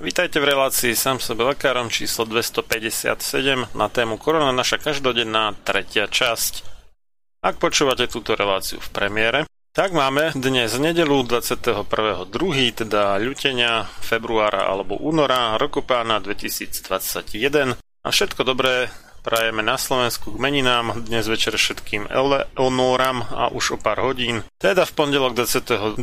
vítajte 0.00 0.40
v 0.40 0.56
relácii 0.56 0.96
sám 0.96 1.20
sebe 1.20 1.44
lekárom 1.44 1.92
číslo 1.92 2.24
257 2.24 3.76
na 3.76 3.86
tému 3.92 4.16
Korona 4.16 4.48
naša 4.48 4.80
každodenná 4.80 5.52
tretia 5.60 6.08
časť. 6.08 6.64
Ak 7.44 7.60
počúvate 7.60 8.08
túto 8.08 8.32
reláciu 8.32 8.80
v 8.80 8.88
premiére, 8.92 9.40
tak 9.76 9.92
máme 9.92 10.32
dnes 10.34 10.72
nedelu 10.80 11.20
21.2., 11.24 12.26
teda 12.74 13.20
ľutenia 13.20 13.86
februára 14.00 14.66
alebo 14.66 14.96
února 14.98 15.60
roku 15.60 15.84
pána 15.84 16.18
2021 16.18 17.76
a 17.78 18.08
všetko 18.08 18.40
dobré 18.42 18.88
prajeme 19.20 19.60
na 19.60 19.76
Slovensku 19.76 20.32
k 20.32 20.40
meninám, 20.40 21.04
dnes 21.04 21.28
večer 21.28 21.52
všetkým 21.52 22.08
Eleonoram 22.08 23.28
a 23.28 23.52
už 23.52 23.76
o 23.76 23.78
pár 23.78 24.00
hodín, 24.00 24.42
teda 24.56 24.88
v 24.88 24.92
pondelok 24.96 25.36
22.2. 25.36 26.00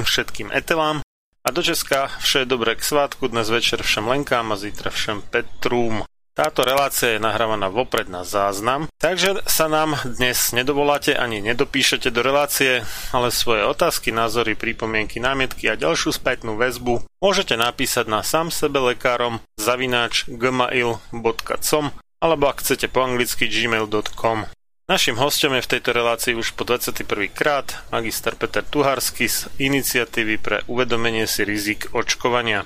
všetkým 0.00 0.48
Etelám 0.48 1.05
a 1.46 1.50
do 1.54 1.62
Česka 1.62 2.10
vše 2.18 2.42
dobré 2.42 2.74
k 2.74 2.82
svátku, 2.82 3.30
dnes 3.30 3.46
večer 3.46 3.78
všem 3.78 4.10
Lenkám 4.10 4.50
a 4.50 4.58
zítra 4.58 4.90
všem 4.90 5.22
Petrúm. 5.30 6.02
Táto 6.34 6.66
relácia 6.66 7.16
je 7.16 7.22
nahrávaná 7.22 7.70
vopred 7.70 8.10
na 8.10 8.26
záznam, 8.26 8.90
takže 8.98 9.40
sa 9.46 9.70
nám 9.70 9.96
dnes 10.04 10.52
nedovoláte 10.52 11.14
ani 11.14 11.40
nedopíšete 11.40 12.10
do 12.10 12.20
relácie, 12.20 12.82
ale 13.14 13.30
svoje 13.32 13.64
otázky, 13.64 14.12
názory, 14.12 14.58
prípomienky, 14.58 15.22
námietky 15.22 15.70
a 15.70 15.78
ďalšiu 15.78 16.12
spätnú 16.12 16.58
väzbu 16.58 17.06
môžete 17.22 17.54
napísať 17.54 18.10
na 18.10 18.20
sám 18.26 18.50
sebe 18.50 18.82
lekárom 18.82 19.38
zavináč 19.56 20.26
gmail.com 20.26 21.94
alebo 22.20 22.44
ak 22.50 22.58
chcete 22.58 22.90
po 22.90 23.06
anglicky 23.06 23.46
gmail.com. 23.46 24.50
Našim 24.86 25.18
hostom 25.18 25.50
je 25.58 25.66
v 25.66 25.70
tejto 25.74 25.90
relácii 25.90 26.38
už 26.38 26.54
po 26.54 26.62
21. 26.62 27.26
krát 27.34 27.74
magister 27.90 28.38
Peter 28.38 28.62
Tuharsky 28.62 29.26
z 29.26 29.50
iniciatívy 29.58 30.38
pre 30.38 30.62
uvedomenie 30.70 31.26
si 31.26 31.42
rizik 31.42 31.90
očkovania. 31.90 32.62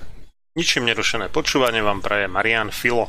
Ničím 0.53 0.85
nerušené 0.85 1.33
počúvanie 1.33 1.81
vám 1.81 2.05
praje 2.05 2.29
Marian 2.29 2.77
Filo. 2.77 3.09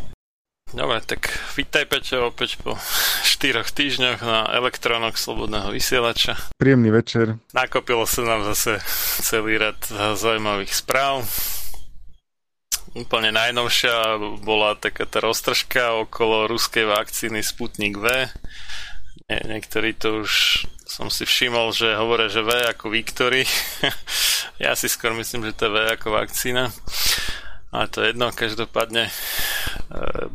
Dobre, 0.71 1.03
tak 1.03 1.27
vítaj 1.59 1.91
Peťo 1.91 2.31
opäť 2.31 2.55
po 2.63 2.79
4 3.27 3.67
týždňoch 3.67 4.23
na 4.23 4.47
elektrónoch 4.55 5.19
Slobodného 5.19 5.75
vysielača. 5.75 6.39
Príjemný 6.55 6.95
večer. 6.95 7.35
Nakopilo 7.51 8.07
sa 8.07 8.23
nám 8.23 8.47
zase 8.47 8.79
celý 9.19 9.59
rad 9.59 9.75
zaujímavých 10.15 10.71
správ. 10.71 11.27
Úplne 12.95 13.35
najnovšia 13.35 14.15
bola 14.39 14.79
taká 14.79 15.03
tá 15.03 15.19
roztržka 15.19 15.99
okolo 15.99 16.47
ruskej 16.47 16.87
vakcíny 16.87 17.43
Sputnik 17.43 17.99
V. 17.99 18.07
Nie, 19.31 19.47
niektorí 19.47 19.95
to 19.95 20.27
už 20.27 20.67
som 20.83 21.07
si 21.07 21.23
všimol, 21.23 21.71
že 21.71 21.95
hovoria, 21.95 22.27
že 22.27 22.43
V 22.43 22.51
ako 22.67 22.91
Victory. 22.91 23.47
ja 24.63 24.75
si 24.75 24.91
skôr 24.91 25.15
myslím, 25.15 25.47
že 25.47 25.55
to 25.55 25.71
je 25.71 25.71
V 25.71 25.77
ako 25.87 26.19
vakcína. 26.19 26.67
Ale 27.71 27.87
to 27.87 28.03
je 28.03 28.11
jedno, 28.11 28.35
každopádne 28.35 29.07
e, 29.07 29.11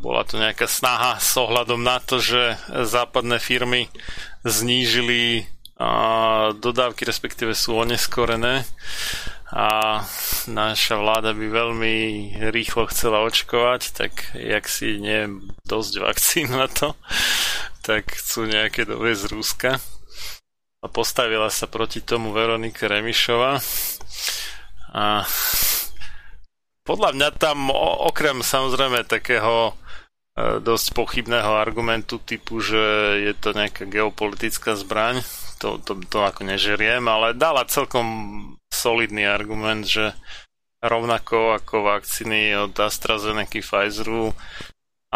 bola 0.01 0.25
to 0.25 0.41
nejaká 0.41 0.65
snaha 0.65 1.21
s 1.21 1.37
ohľadom 1.37 1.77
na 1.85 2.01
to, 2.01 2.25
že 2.25 2.57
západné 2.73 3.37
firmy 3.37 3.93
znížili 4.49 5.45
dodávky, 6.57 7.05
respektíve 7.05 7.53
sú 7.53 7.77
oneskorené 7.77 8.65
a 9.53 10.01
naša 10.49 10.97
vláda 10.97 11.37
by 11.37 11.47
veľmi 11.53 11.97
rýchlo 12.49 12.89
chcela 12.89 13.21
očkovať, 13.29 13.93
tak 13.93 14.33
jak 14.33 14.65
si 14.73 14.97
nie 14.97 15.29
dosť 15.69 15.93
vakcín 16.01 16.49
na 16.49 16.65
to, 16.65 16.97
tak 17.87 18.19
chcú 18.19 18.51
nejaké 18.51 18.83
doviezť 18.83 19.23
z 19.23 19.31
Ruska. 19.31 19.71
A 20.83 20.87
postavila 20.91 21.47
sa 21.55 21.71
proti 21.71 22.03
tomu 22.03 22.35
Veronika 22.35 22.91
Remišova. 22.91 23.63
A 24.91 25.23
podľa 26.83 27.11
mňa 27.15 27.29
tam 27.39 27.71
okrem 28.11 28.43
samozrejme 28.43 29.07
takého 29.07 29.71
e, 29.71 30.59
dosť 30.59 30.99
pochybného 30.99 31.55
argumentu 31.55 32.19
typu, 32.19 32.59
že 32.59 32.83
je 33.23 33.33
to 33.39 33.55
nejaká 33.55 33.87
geopolitická 33.87 34.75
zbraň, 34.75 35.23
to, 35.63 35.79
to, 35.83 35.95
to 36.11 36.19
ako 36.27 36.43
nežeriem, 36.43 37.07
ale 37.07 37.39
dala 37.39 37.67
celkom 37.71 38.07
solidný 38.71 39.27
argument, 39.27 39.87
že 39.87 40.15
rovnako 40.83 41.59
ako 41.59 41.87
vakcíny 41.87 42.55
od 42.55 42.75
AstraZeneca, 42.75 43.63
Pfizeru 43.63 44.35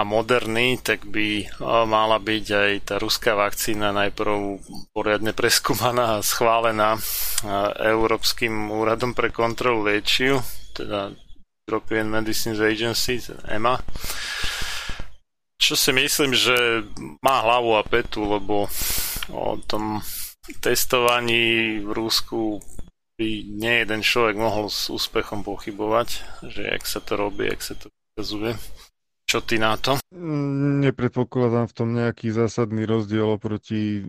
a 0.00 0.08
moderný, 0.08 0.80
tak 0.80 1.04
by 1.04 1.44
mala 1.84 2.16
byť 2.16 2.46
aj 2.48 2.72
tá 2.88 2.96
ruská 2.96 3.36
vakcína 3.36 3.92
najprv 3.92 4.56
poriadne 4.96 5.36
preskúmaná 5.36 6.16
a 6.16 6.24
schválená 6.24 6.96
Európskym 7.76 8.72
úradom 8.72 9.12
pre 9.12 9.28
kontrolu 9.28 9.84
liečiv, 9.84 10.40
teda 10.72 11.12
European 11.68 12.08
Medicines 12.08 12.64
Agency, 12.64 13.20
EMA. 13.44 13.76
Čo 15.60 15.76
si 15.76 15.92
myslím, 15.92 16.32
že 16.32 16.80
má 17.20 17.44
hlavu 17.44 17.76
a 17.76 17.84
petu, 17.84 18.24
lebo 18.24 18.72
o 19.28 19.60
tom 19.68 20.00
testovaní 20.64 21.78
v 21.84 21.92
Rusku 21.92 22.64
by 23.20 23.28
nie 23.44 23.84
jeden 23.84 24.00
človek 24.00 24.40
mohol 24.40 24.72
s 24.72 24.88
úspechom 24.88 25.44
pochybovať, 25.44 26.08
že 26.48 26.64
jak 26.64 26.88
sa 26.88 27.04
to 27.04 27.20
robí, 27.20 27.52
jak 27.52 27.60
sa 27.60 27.76
to 27.76 27.92
ukazuje. 28.16 28.56
Čo 29.30 29.38
ty 29.46 29.62
na 29.62 29.78
to? 29.78 29.94
Nepredpokladám 30.82 31.70
v 31.70 31.76
tom 31.78 31.94
nejaký 31.94 32.34
zásadný 32.34 32.82
rozdiel 32.82 33.30
oproti 33.38 34.02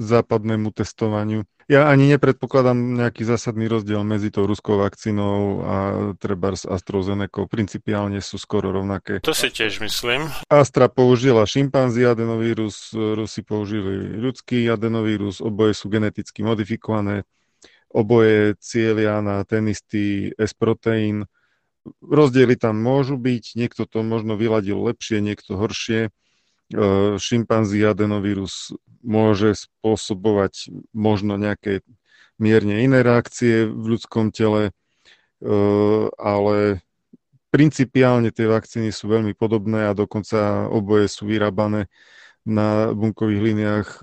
západnému 0.00 0.72
testovaniu. 0.72 1.44
Ja 1.68 1.92
ani 1.92 2.08
nepredpokladám 2.16 2.72
nejaký 2.72 3.28
zásadný 3.28 3.68
rozdiel 3.68 4.00
medzi 4.00 4.32
tou 4.32 4.48
ruskou 4.48 4.80
vakcínou 4.80 5.60
a 5.60 5.76
treba 6.16 6.56
s 6.56 6.64
AstraZeneca. 6.64 7.44
Principiálne 7.52 8.24
sú 8.24 8.40
skoro 8.40 8.72
rovnaké. 8.72 9.20
To 9.28 9.36
si 9.36 9.52
tiež 9.52 9.84
myslím. 9.84 10.24
Astra 10.48 10.88
použila 10.88 11.44
šimpanzi 11.44 12.08
adenovírus, 12.08 12.96
Rusi 12.96 13.44
použili 13.44 14.16
ľudský 14.16 14.72
adenovírus, 14.72 15.44
oboje 15.44 15.76
sú 15.76 15.92
geneticky 15.92 16.40
modifikované, 16.40 17.28
oboje 17.92 18.56
cieľia 18.64 19.20
na 19.20 19.44
ten 19.44 19.68
istý 19.68 20.32
S-proteín 20.40 21.28
Rozdiely 22.00 22.56
tam 22.56 22.78
môžu 22.80 23.18
byť, 23.20 23.58
niekto 23.58 23.86
to 23.86 24.02
možno 24.02 24.34
vyladil 24.38 24.78
lepšie, 24.86 25.22
niekto 25.22 25.58
horšie. 25.58 26.08
E, 26.08 26.10
šimpanzi 27.18 27.78
adenovírus 27.86 28.74
môže 29.06 29.54
spôsobovať 29.54 30.70
možno 30.90 31.38
nejaké 31.38 31.86
mierne 32.42 32.82
iné 32.82 33.06
reakcie 33.06 33.70
v 33.70 33.96
ľudskom 33.96 34.34
tele, 34.34 34.70
e, 35.38 35.50
ale 36.18 36.82
principiálne 37.54 38.34
tie 38.34 38.50
vakcíny 38.50 38.90
sú 38.90 39.08
veľmi 39.08 39.32
podobné 39.32 39.88
a 39.88 39.96
dokonca 39.96 40.66
oboje 40.68 41.06
sú 41.08 41.24
vyrábané 41.30 41.88
na 42.46 42.94
bunkových 42.94 43.42
líniách 43.42 43.88
e, 43.98 44.00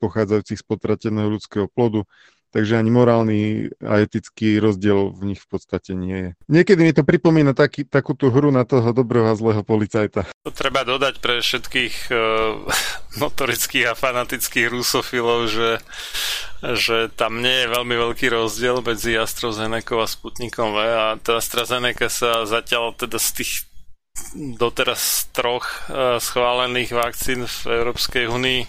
pochádzajúcich 0.00 0.60
z 0.60 0.64
potrateného 0.64 1.28
ľudského 1.32 1.66
plodu 1.72 2.04
takže 2.48 2.80
ani 2.80 2.90
morálny 2.90 3.40
a 3.84 4.00
etický 4.00 4.56
rozdiel 4.58 5.12
v 5.12 5.32
nich 5.32 5.40
v 5.40 5.48
podstate 5.48 5.92
nie 5.92 6.16
je. 6.16 6.30
Niekedy 6.48 6.80
mi 6.80 6.92
to 6.96 7.04
pripomína 7.04 7.52
taký, 7.52 7.84
takúto 7.84 8.32
hru 8.32 8.48
na 8.48 8.64
toho 8.64 8.90
dobrého 8.96 9.28
a 9.28 9.36
zlého 9.36 9.60
policajta. 9.60 10.28
To 10.48 10.52
treba 10.52 10.84
dodať 10.84 11.20
pre 11.20 11.40
všetkých 11.44 11.94
uh, 12.08 12.64
notorických 13.22 13.92
a 13.92 13.98
fanatických 13.98 14.66
rusofilov, 14.72 15.52
že, 15.52 15.70
že 16.62 17.12
tam 17.12 17.44
nie 17.44 17.66
je 17.66 17.72
veľmi 17.72 17.94
veľký 18.08 18.32
rozdiel 18.32 18.80
medzi 18.80 19.16
AstraZeneca 19.16 20.00
a 20.00 20.06
Sputnikom 20.08 20.72
V 20.72 20.78
a 20.80 21.16
tá 21.20 21.40
AstraZeneca 21.40 22.08
sa 22.08 22.48
zatiaľ 22.48 22.96
teda 22.96 23.20
z 23.20 23.30
tých 23.42 23.52
doteraz 24.34 25.30
troch 25.30 25.86
uh, 25.86 26.18
schválených 26.18 26.90
vakcín 26.90 27.46
v 27.46 27.58
Európskej 27.70 28.26
únii 28.26 28.60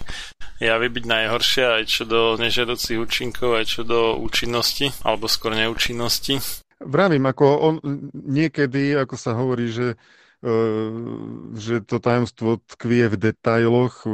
javí 0.60 0.88
byť 0.92 1.04
najhoršia 1.08 1.66
aj 1.80 1.84
čo 1.88 2.04
do 2.04 2.36
nežiaducich 2.36 3.00
účinkov, 3.00 3.56
aj 3.56 3.66
čo 3.66 3.82
do 3.82 4.20
účinnosti, 4.20 4.92
alebo 5.00 5.24
skôr 5.26 5.56
neúčinnosti. 5.56 6.38
Vravím, 6.80 7.24
ako 7.28 7.44
on 7.60 7.74
niekedy, 8.12 8.96
ako 8.96 9.16
sa 9.16 9.36
hovorí, 9.36 9.68
že 9.68 9.96
e, 10.40 10.56
že 11.56 11.84
to 11.84 12.00
tajomstvo 12.00 12.60
tkvie 12.76 13.12
v 13.12 13.16
detailoch. 13.20 14.08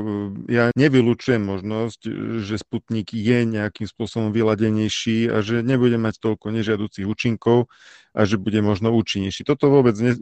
Ja 0.51 0.75
nevylučujem 0.75 1.43
možnosť, 1.43 2.01
že 2.43 2.59
Sputnik 2.59 3.15
je 3.15 3.47
nejakým 3.47 3.87
spôsobom 3.87 4.35
vyladenejší 4.35 5.31
a 5.31 5.43
že 5.43 5.63
nebude 5.63 5.99
mať 5.99 6.19
toľko 6.19 6.51
nežiaducich 6.55 7.07
účinkov 7.07 7.71
a 8.11 8.27
že 8.27 8.39
bude 8.39 8.59
možno 8.63 8.91
účinnejší. 8.95 9.47
Toto 9.47 9.71
vôbec 9.71 9.95
ne, 10.03 10.15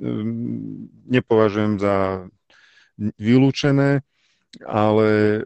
nepovažujem 1.08 1.80
za 1.80 2.28
vylúčené 3.16 4.04
ale 4.62 5.08
e, 5.10 5.40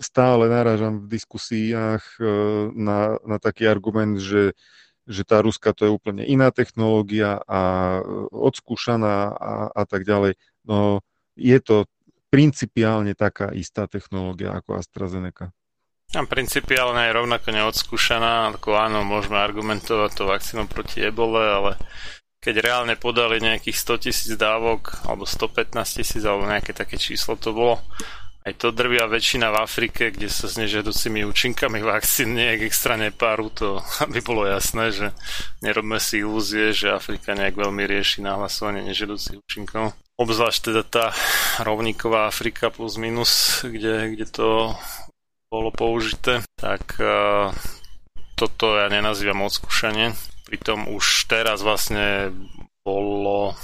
stále 0.00 0.48
narážam 0.48 1.04
v 1.04 1.10
diskusiách 1.12 2.04
e, 2.16 2.24
na, 2.72 3.20
na 3.26 3.36
taký 3.36 3.68
argument, 3.68 4.16
že, 4.16 4.56
že 5.04 5.22
tá 5.26 5.44
Ruska 5.44 5.76
to 5.76 5.84
je 5.84 5.92
úplne 5.92 6.24
iná 6.24 6.48
technológia 6.54 7.42
a 7.44 7.60
e, 7.98 8.02
odskúšaná 8.32 9.36
a, 9.36 9.52
a 9.74 9.82
tak 9.84 10.08
ďalej. 10.08 10.40
No 10.64 11.04
je 11.36 11.58
to 11.60 11.84
principiálne 12.30 13.12
taká 13.18 13.50
istá 13.52 13.90
technológia 13.90 14.54
ako 14.54 14.78
AstraZeneca. 14.78 15.50
A 16.10 16.26
principiálne 16.26 17.06
je 17.06 17.16
rovnako 17.22 17.54
neodskúšaná, 17.54 18.50
ako 18.50 18.74
áno, 18.74 19.06
môžeme 19.06 19.38
argumentovať 19.38 20.10
to 20.18 20.26
vakcínou 20.26 20.66
proti 20.66 21.06
ebole, 21.06 21.38
ale 21.38 21.78
keď 22.40 22.54
reálne 22.64 22.96
podali 22.96 23.36
nejakých 23.36 23.76
100 23.76 24.04
tisíc 24.08 24.32
dávok, 24.40 25.04
alebo 25.04 25.28
115 25.28 25.76
tisíc, 26.00 26.24
alebo 26.24 26.48
nejaké 26.48 26.72
také 26.72 26.96
číslo 26.96 27.36
to 27.36 27.52
bolo, 27.52 27.84
aj 28.48 28.56
to 28.56 28.72
drvia 28.72 29.04
väčšina 29.04 29.52
v 29.52 29.60
Afrike, 29.60 30.08
kde 30.08 30.32
sa 30.32 30.48
s 30.48 30.56
nežiaducimi 30.56 31.28
účinkami 31.28 31.84
vakcín 31.84 32.32
nejak 32.32 32.64
extra 32.64 32.96
nepáru, 32.96 33.52
to 33.52 33.84
aby 34.08 34.24
bolo 34.24 34.48
jasné, 34.48 34.88
že 34.88 35.06
nerobme 35.60 36.00
si 36.00 36.24
ilúzie, 36.24 36.72
že 36.72 36.96
Afrika 36.96 37.36
nejak 37.36 37.60
veľmi 37.60 37.84
rieši 37.84 38.24
nahlasovanie 38.24 38.88
nežiaducich 38.88 39.36
účinkov. 39.36 39.92
Obzvlášť 40.16 40.72
teda 40.72 40.82
tá 40.84 41.06
rovníková 41.60 42.28
Afrika 42.28 42.72
plus 42.72 42.96
minus, 42.96 43.64
kde, 43.64 44.16
kde 44.16 44.26
to 44.28 44.72
bolo 45.48 45.72
použité, 45.72 46.44
tak 46.60 46.96
uh, 47.00 47.52
toto 48.36 48.76
ja 48.76 48.88
nenazývam 48.92 49.44
odskúšanie 49.44 50.12
Pritom 50.50 50.90
už 50.90 51.30
teraz 51.30 51.62
vlastne 51.62 52.34
bolo 52.82 53.54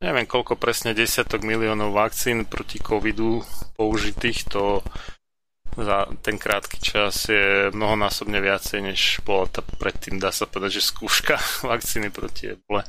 neviem 0.00 0.28
koľko 0.28 0.60
presne 0.60 0.96
desiatok 0.96 1.44
miliónov 1.44 1.92
vakcín 1.96 2.44
proti 2.48 2.80
covidu 2.80 3.40
použitých, 3.76 4.48
to 4.48 4.84
za 5.74 6.06
ten 6.22 6.38
krátky 6.38 6.78
čas 6.78 7.26
je 7.26 7.74
mnohonásobne 7.74 8.38
viacej, 8.38 8.78
než 8.78 9.00
bola 9.26 9.50
tá 9.50 9.60
predtým, 9.60 10.22
dá 10.22 10.30
sa 10.30 10.46
povedať, 10.46 10.78
že 10.78 10.88
skúška 10.94 11.34
vakcíny 11.70 12.14
proti 12.14 12.54
ebole. 12.54 12.86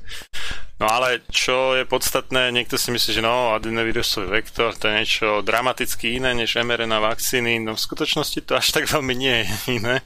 No 0.75 0.91
ale 0.91 1.23
čo 1.31 1.71
je 1.73 1.87
podstatné, 1.87 2.51
niekto 2.51 2.75
si 2.75 2.91
myslí, 2.91 3.15
že 3.15 3.23
no, 3.23 3.55
adenovírusový 3.55 4.27
vektor 4.43 4.75
to 4.75 4.91
je 4.91 4.97
niečo 4.99 5.27
dramaticky 5.39 6.19
iné 6.19 6.35
než 6.35 6.59
mRNA 6.59 6.99
vakcíny, 6.99 7.63
no 7.63 7.79
v 7.79 7.85
skutočnosti 7.85 8.43
to 8.43 8.59
až 8.59 8.75
tak 8.75 8.91
veľmi 8.91 9.15
nie 9.15 9.47
je 9.47 9.79
iné. 9.79 10.03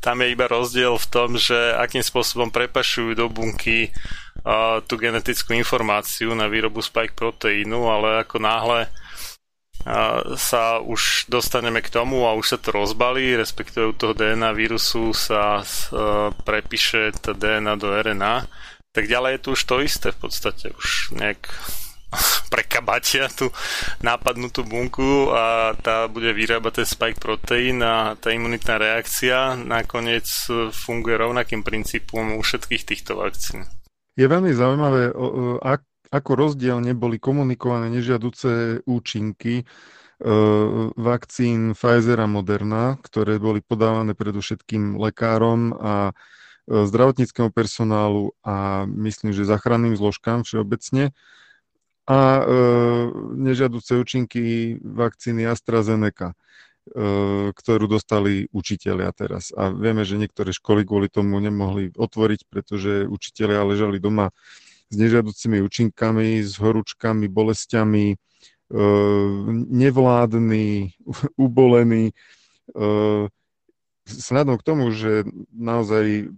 Tam 0.00 0.16
je 0.24 0.32
iba 0.32 0.48
rozdiel 0.48 0.96
v 0.96 1.10
tom, 1.12 1.36
že 1.36 1.54
akým 1.76 2.00
spôsobom 2.00 2.48
prepašujú 2.48 3.12
do 3.12 3.28
bunky 3.28 3.92
uh, 3.92 4.80
tú 4.88 4.96
genetickú 4.96 5.52
informáciu 5.52 6.32
na 6.32 6.48
výrobu 6.48 6.80
spike 6.80 7.12
proteínu, 7.12 7.84
ale 7.84 8.24
ako 8.24 8.40
náhle 8.40 8.88
sa 10.34 10.82
už 10.82 11.30
dostaneme 11.30 11.78
k 11.78 11.94
tomu 11.94 12.26
a 12.26 12.34
už 12.34 12.46
sa 12.54 12.58
to 12.58 12.74
rozbalí, 12.74 13.38
respektíve 13.38 13.86
u 13.86 13.94
toho 13.94 14.18
DNA 14.18 14.50
vírusu 14.50 15.14
sa 15.14 15.62
prepíše 16.42 17.14
tá 17.22 17.30
DNA 17.30 17.74
do 17.78 17.94
RNA, 17.94 18.50
tak 18.90 19.06
ďalej 19.06 19.38
je 19.38 19.42
tu 19.44 19.48
už 19.54 19.62
to 19.62 19.76
isté 19.84 20.08
v 20.10 20.18
podstate, 20.26 20.74
už 20.74 21.14
nejak 21.14 21.46
prekabatia 22.54 23.30
tú 23.30 23.52
nápadnutú 24.02 24.66
bunku 24.66 25.30
a 25.30 25.76
tá 25.78 26.10
bude 26.10 26.34
vyrábať 26.34 26.82
ten 26.82 26.88
spike 26.88 27.20
proteín 27.20 27.82
a 27.84 28.18
tá 28.18 28.32
imunitná 28.32 28.80
reakcia 28.80 29.54
nakoniec 29.54 30.26
funguje 30.72 31.14
rovnakým 31.14 31.62
princípom 31.62 32.34
u 32.34 32.42
všetkých 32.42 32.82
týchto 32.82 33.22
vakcín. 33.22 33.68
Je 34.16 34.24
veľmi 34.24 34.48
zaujímavé, 34.56 35.12
ak, 35.60 35.84
ako 36.10 36.30
rozdielne 36.38 36.94
boli 36.94 37.18
komunikované 37.18 37.90
nežiaduce 37.90 38.82
účinky 38.86 39.62
e, 39.62 39.64
vakcín 40.94 41.74
Pfizer 41.74 42.18
a 42.22 42.28
Moderna, 42.30 42.98
ktoré 43.02 43.42
boli 43.42 43.62
podávané 43.62 44.14
predovšetkým 44.14 44.96
lekárom 44.96 45.74
a 45.76 45.94
e, 46.10 46.84
zdravotníckému 46.86 47.50
personálu 47.50 48.34
a 48.46 48.86
myslím, 48.86 49.34
že 49.34 49.48
zachranným 49.48 49.98
zložkám 49.98 50.46
všeobecne 50.46 51.10
a 52.06 52.18
e, 52.38 52.42
nežiaduce 53.34 53.98
účinky 53.98 54.78
vakcíny 54.78 55.42
AstraZeneca, 55.50 56.32
e, 56.32 56.34
ktorú 57.50 57.90
dostali 57.90 58.46
učitelia 58.54 59.10
teraz. 59.10 59.50
A 59.50 59.74
vieme, 59.74 60.06
že 60.06 60.14
niektoré 60.14 60.54
školy 60.54 60.86
kvôli 60.86 61.10
tomu 61.10 61.42
nemohli 61.42 61.90
otvoriť, 61.98 62.40
pretože 62.46 63.10
učitelia 63.10 63.66
ležali 63.66 63.98
doma 63.98 64.30
s 64.90 64.94
nežiaducimi 64.94 65.62
účinkami, 65.62 66.42
s 66.42 66.58
horúčkami, 66.58 67.26
bolestiami, 67.26 68.14
e, 68.14 68.16
nevládny, 69.70 70.94
ubolený. 71.46 72.12
Snadom 74.06 74.58
k 74.58 74.66
tomu, 74.66 74.90
že 74.90 75.22
naozaj 75.54 76.34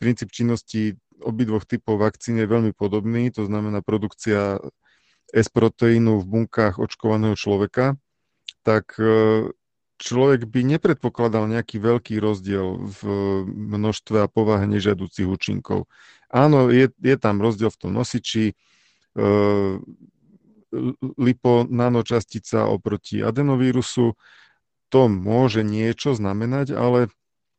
princíp 0.00 0.32
činnosti 0.32 0.96
obidvoch 1.20 1.68
typov 1.68 2.00
vakcín 2.00 2.40
je 2.40 2.48
veľmi 2.48 2.72
podobný, 2.72 3.28
to 3.28 3.44
znamená 3.44 3.84
produkcia 3.84 4.56
S-proteínu 5.30 6.24
v 6.24 6.24
bunkách 6.24 6.80
očkovaného 6.80 7.36
človeka, 7.36 8.00
tak 8.64 8.96
človek 10.00 10.48
by 10.48 10.60
nepredpokladal 10.76 11.44
nejaký 11.46 11.76
veľký 11.76 12.16
rozdiel 12.18 12.80
v 12.80 13.00
množstve 13.46 14.24
a 14.24 14.32
povahe 14.32 14.64
nežiaducich 14.64 15.28
účinkov. 15.28 15.84
Áno, 16.30 16.70
je, 16.70 16.88
je 17.02 17.16
tam 17.18 17.42
rozdiel 17.42 17.70
v 17.74 17.80
tom 17.80 17.92
nosiči, 17.94 18.54
e, 18.54 18.54
liponanočastica 21.18 22.70
oproti 22.70 23.18
adenovírusu, 23.18 24.14
to 24.90 25.00
môže 25.10 25.66
niečo 25.66 26.14
znamenať, 26.14 26.74
ale 26.78 27.10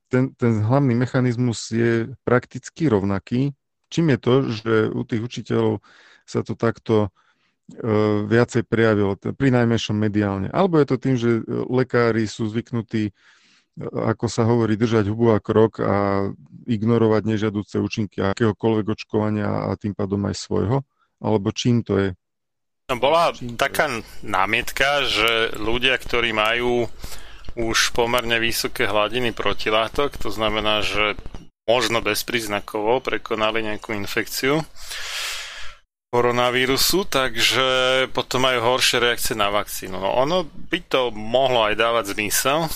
ten, 0.07 0.31
ten 0.35 0.63
hlavný 0.63 0.95
mechanizmus 0.95 1.71
je 1.71 2.11
prakticky 2.23 2.87
rovnaký. 2.87 3.51
Čím 3.91 4.15
je 4.15 4.19
to, 4.19 4.33
že 4.47 4.73
u 4.91 5.03
tých 5.03 5.21
učiteľov 5.23 5.83
sa 6.23 6.43
to 6.43 6.55
takto 6.55 7.11
E, 7.71 7.87
viacej 8.27 8.67
prejavilo, 8.67 9.15
pri 9.15 9.49
najmenšom 9.55 9.95
mediálne. 9.95 10.51
Alebo 10.51 10.75
je 10.75 10.87
to 10.91 10.97
tým, 10.99 11.15
že 11.15 11.39
lekári 11.71 12.27
sú 12.27 12.51
zvyknutí, 12.51 13.15
ako 13.79 14.25
sa 14.27 14.43
hovorí, 14.43 14.75
držať 14.75 15.07
hubu 15.07 15.31
a 15.31 15.39
krok 15.39 15.79
a 15.79 16.27
ignorovať 16.67 17.21
nežiaduce 17.23 17.79
účinky 17.79 18.19
akéhokoľvek 18.19 18.85
očkovania 18.91 19.71
a 19.71 19.79
tým 19.79 19.95
pádom 19.95 20.21
aj 20.27 20.35
svojho? 20.35 20.77
Alebo 21.21 21.53
čím 21.55 21.85
to 21.85 21.95
je? 21.97 22.09
Bola 22.91 23.31
čím 23.31 23.55
taká 23.55 23.87
je? 23.87 24.03
námietka, 24.27 25.07
že 25.07 25.55
ľudia, 25.55 25.95
ktorí 25.95 26.35
majú 26.35 26.91
už 27.55 27.95
pomerne 27.95 28.39
vysoké 28.39 28.87
hladiny 28.87 29.31
protilátok, 29.35 30.15
to 30.19 30.31
znamená, 30.31 30.83
že 30.83 31.19
možno 31.67 32.03
bezpríznakovo 32.03 32.99
prekonali 32.99 33.63
nejakú 33.63 33.95
infekciu, 33.95 34.63
koronavírusu, 36.11 37.07
takže 37.07 37.67
potom 38.11 38.43
majú 38.43 38.59
horšie 38.75 38.99
reakcie 38.99 39.31
na 39.31 39.47
vakcínu. 39.47 39.95
No 39.95 40.11
ono 40.11 40.43
by 40.43 40.79
to 40.91 41.07
mohlo 41.15 41.63
aj 41.71 41.79
dávať 41.79 42.05
zmysel, 42.11 42.67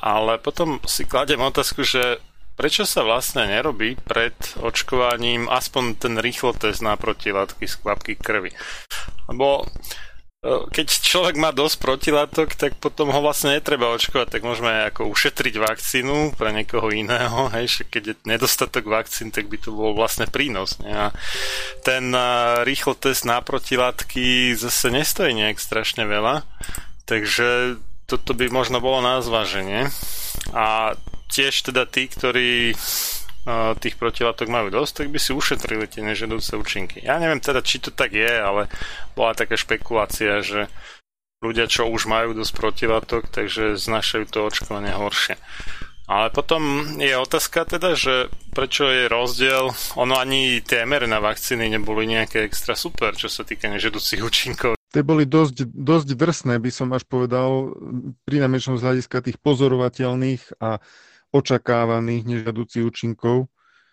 ale 0.00 0.40
potom 0.40 0.80
si 0.88 1.04
kladem 1.04 1.36
otázku, 1.44 1.84
že 1.84 2.16
prečo 2.56 2.88
sa 2.88 3.04
vlastne 3.04 3.44
nerobí 3.44 4.00
pred 4.00 4.32
očkovaním 4.56 5.52
aspoň 5.52 5.84
ten 6.00 6.14
rýchlo 6.16 6.56
test 6.56 6.80
na 6.80 6.96
protilátky 6.96 7.68
z 7.68 7.76
kvapky 7.76 8.16
krvi. 8.16 8.56
Lebo 9.28 9.68
keď 10.42 10.86
človek 10.90 11.38
má 11.38 11.54
dosť 11.54 11.78
protilátok, 11.78 12.58
tak 12.58 12.74
potom 12.82 13.14
ho 13.14 13.20
vlastne 13.22 13.54
netreba 13.54 13.94
očkovať, 13.94 14.26
tak 14.26 14.42
môžeme 14.42 14.90
ako 14.90 15.06
ušetriť 15.14 15.54
vakcínu 15.54 16.34
pre 16.34 16.50
niekoho 16.50 16.90
iného, 16.90 17.46
hej, 17.54 17.86
keď 17.86 18.02
je 18.10 18.14
nedostatok 18.26 18.90
vakcín, 18.90 19.30
tak 19.30 19.46
by 19.46 19.54
to 19.62 19.70
bol 19.70 19.94
vlastne 19.94 20.26
prínos. 20.26 20.82
Ne? 20.82 20.90
A 20.90 21.06
ten 21.86 22.10
rýchlo 22.66 22.98
test 22.98 23.22
na 23.22 23.38
protilátky 23.38 24.58
zase 24.58 24.90
nestojí 24.90 25.30
nejak 25.30 25.62
strašne 25.62 26.10
veľa, 26.10 26.42
takže 27.06 27.78
toto 28.10 28.34
by 28.34 28.50
možno 28.50 28.82
bolo 28.82 28.98
na 28.98 29.22
zváženie. 29.22 29.94
A 30.50 30.98
tiež 31.30 31.70
teda 31.70 31.86
tí, 31.86 32.10
ktorí 32.10 32.74
tých 33.82 33.98
protilátok 33.98 34.46
majú 34.46 34.70
dosť, 34.70 35.02
tak 35.02 35.08
by 35.10 35.18
si 35.18 35.34
ušetrili 35.34 35.90
tie 35.90 36.06
nežedúce 36.06 36.54
účinky. 36.54 37.02
Ja 37.02 37.18
neviem 37.18 37.42
teda, 37.42 37.58
či 37.58 37.82
to 37.82 37.90
tak 37.90 38.14
je, 38.14 38.30
ale 38.30 38.70
bola 39.18 39.34
taká 39.34 39.58
špekulácia, 39.58 40.42
že 40.46 40.70
ľudia, 41.42 41.66
čo 41.66 41.90
už 41.90 42.06
majú 42.06 42.38
dosť 42.38 42.52
protilátok, 42.54 43.26
takže 43.26 43.74
znašajú 43.74 44.24
to 44.30 44.46
očkovanie 44.46 44.94
horšie. 44.94 45.34
Ale 46.06 46.30
potom 46.34 46.62
je 46.98 47.14
otázka 47.14 47.66
teda, 47.66 47.94
že 47.94 48.30
prečo 48.52 48.86
je 48.90 49.10
rozdiel, 49.10 49.70
ono 49.96 50.14
ani 50.18 50.60
tie 50.62 50.86
mRNA 50.86 51.18
vakcíny 51.18 51.70
neboli 51.72 52.06
nejaké 52.10 52.46
extra 52.46 52.74
super, 52.78 53.14
čo 53.16 53.30
sa 53.30 53.46
týka 53.46 53.70
nežedúcich 53.70 54.20
účinkov. 54.20 54.78
Tie 54.92 55.00
boli 55.00 55.24
dosť, 55.24 55.72
dosť 55.72 56.08
drsné, 56.12 56.54
by 56.60 56.70
som 56.70 56.92
až 56.92 57.08
povedal, 57.08 57.72
pri 58.28 58.44
najmenšom 58.44 58.76
z 58.76 58.84
hľadiska 58.84 59.24
tých 59.24 59.40
pozorovateľných 59.40 60.60
a 60.60 60.84
očakávaných 61.32 62.28
nežiaducich 62.28 62.84
účinkov. 62.84 63.48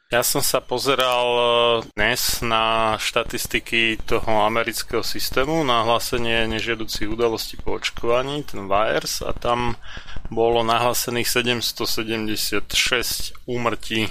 Ja 0.10 0.26
som 0.26 0.42
sa 0.42 0.58
pozeral 0.58 1.28
e, 1.38 1.46
dnes 1.94 2.42
na 2.42 2.98
štatistiky 2.98 4.02
toho 4.10 4.42
amerického 4.42 5.06
systému 5.06 5.62
na 5.62 5.86
hlásenie 5.86 6.50
nežiaducich 6.50 7.06
udalostí 7.06 7.62
po 7.62 7.78
očkovaní, 7.78 8.42
ten 8.42 8.66
VAERS, 8.66 9.22
a 9.22 9.38
tam 9.38 9.78
bolo 10.34 10.66
nahlásených 10.66 11.30
776 11.30 12.66
úmrtí 13.46 14.10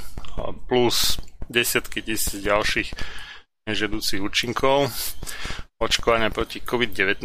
plus 0.70 1.18
desiatky 1.50 1.98
tisíc 1.98 2.46
ďalších 2.46 2.94
nežiaducich 3.66 4.22
účinkov 4.22 4.94
očkovania 5.78 6.34
proti 6.34 6.58
COVID-19. 6.58 7.22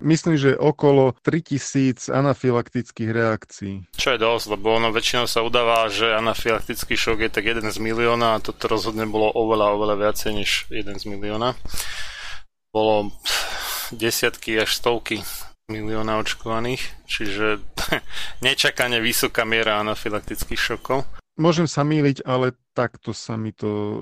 Myslím, 0.00 0.40
že 0.40 0.56
okolo 0.56 1.12
3000 1.20 2.08
anafylaktických 2.08 3.10
reakcií. 3.12 3.74
Čo 3.92 4.16
je 4.16 4.18
dosť, 4.18 4.46
lebo 4.56 4.72
ono 4.72 4.88
väčšinou 4.88 5.28
sa 5.28 5.44
udáva, 5.44 5.84
že 5.92 6.16
anafylaktický 6.16 6.96
šok 6.96 7.28
je 7.28 7.30
tak 7.30 7.44
jeden 7.44 7.68
z 7.68 7.76
milióna 7.76 8.40
a 8.40 8.42
toto 8.42 8.72
rozhodne 8.72 9.04
bolo 9.04 9.28
oveľa, 9.36 9.76
oveľa 9.76 9.96
viacej 10.00 10.30
než 10.32 10.50
jeden 10.72 10.96
z 10.96 11.04
milióna. 11.12 11.52
Bolo 12.72 13.12
desiatky 13.92 14.56
až 14.56 14.80
stovky 14.80 15.20
milióna 15.68 16.16
očkovaných, 16.24 16.80
čiže 17.04 17.60
nečakane 18.44 18.96
vysoká 19.04 19.44
miera 19.44 19.76
anafylaktických 19.84 20.58
šokov. 20.58 21.04
Môžem 21.36 21.68
sa 21.68 21.84
míliť, 21.84 22.24
ale 22.24 22.56
takto 22.72 23.12
sa 23.12 23.36
mi 23.36 23.52
to 23.52 23.68
e, 23.68 23.96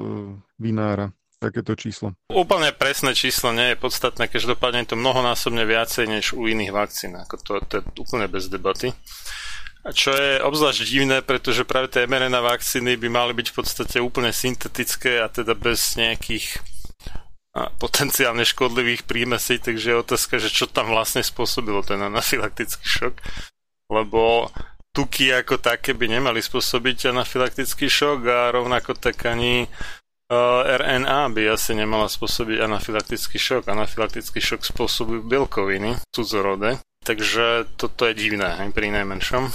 vynára 0.58 1.17
takéto 1.38 1.78
číslo? 1.78 2.14
Úplne 2.28 2.74
presné 2.74 3.14
číslo 3.14 3.54
nie 3.54 3.72
je 3.72 3.80
podstatné, 3.80 4.26
každopádne 4.26 4.84
je 4.84 4.90
to 4.92 5.00
mnohonásobne 5.00 5.62
viacej 5.64 6.04
než 6.10 6.24
u 6.34 6.44
iných 6.50 6.74
vakcín. 6.74 7.14
Ako 7.14 7.38
to, 7.40 7.52
to 7.64 7.72
je 7.80 7.82
úplne 7.98 8.26
bez 8.26 8.50
debaty. 8.50 8.90
A 9.86 9.94
čo 9.94 10.12
je 10.12 10.42
obzvlášť 10.42 10.84
divné, 10.84 11.22
pretože 11.22 11.64
práve 11.64 11.88
tie 11.88 12.04
mRNA 12.04 12.42
vakcíny 12.42 12.98
by 12.98 13.08
mali 13.08 13.32
byť 13.32 13.46
v 13.50 13.56
podstate 13.56 13.96
úplne 14.02 14.34
syntetické 14.34 15.22
a 15.22 15.30
teda 15.30 15.54
bez 15.54 15.96
nejakých 15.96 16.60
potenciálne 17.78 18.44
škodlivých 18.46 19.08
prímesí, 19.08 19.58
takže 19.58 19.90
je 19.90 20.02
otázka, 20.02 20.38
že 20.38 20.52
čo 20.52 20.70
tam 20.70 20.92
vlastne 20.92 21.24
spôsobilo 21.24 21.82
ten 21.82 21.98
anafylaktický 21.98 22.84
šok. 22.84 23.14
Lebo 23.88 24.52
tuky 24.92 25.32
ako 25.32 25.58
také 25.58 25.94
by 25.94 26.06
nemali 26.10 26.42
spôsobiť 26.42 27.14
anafylaktický 27.14 27.88
šok 27.88 28.18
a 28.28 28.38
rovnako 28.52 28.98
tak 28.98 29.24
ani 29.26 29.66
RNA 30.28 31.32
by 31.32 31.56
asi 31.56 31.72
nemala 31.72 32.04
spôsobiť 32.04 32.60
anafylaktický 32.60 33.40
šok. 33.40 33.72
Anafylaktický 33.72 34.44
šok 34.44 34.60
spôsobujú 34.60 35.24
bielkoviny 35.24 35.96
cudzorodé, 36.12 36.84
takže 37.00 37.64
toto 37.80 38.04
je 38.04 38.12
divné, 38.12 38.44
aj 38.44 38.76
pri 38.76 38.92
najmenšom. 38.92 39.48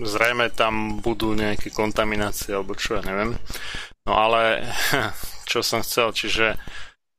Zrejme 0.00 0.48
tam 0.48 1.04
budú 1.04 1.36
nejaké 1.36 1.68
kontaminácie, 1.68 2.56
alebo 2.56 2.72
čo, 2.72 2.96
ja 2.96 3.04
neviem. 3.04 3.36
No 4.08 4.16
ale, 4.16 4.64
čo 5.50 5.60
som 5.60 5.84
chcel, 5.84 6.16
čiže 6.16 6.56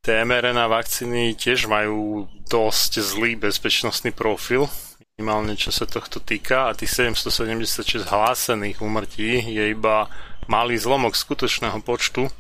tie 0.02 0.26
mRNA 0.26 0.66
vakcíny 0.66 1.38
tiež 1.38 1.70
majú 1.70 2.26
dosť 2.50 3.06
zlý 3.06 3.38
bezpečnostný 3.38 4.18
profil, 4.18 4.66
minimálne 5.14 5.54
čo 5.54 5.70
sa 5.70 5.86
tohto 5.86 6.18
týka 6.18 6.74
a 6.74 6.76
tých 6.76 6.90
776 7.14 8.10
hlásených 8.10 8.82
úmrtí 8.82 9.46
je 9.46 9.64
iba 9.70 10.10
malý 10.50 10.78
zlomok 10.78 11.14
skutočného 11.14 11.86
počtu 11.86 12.34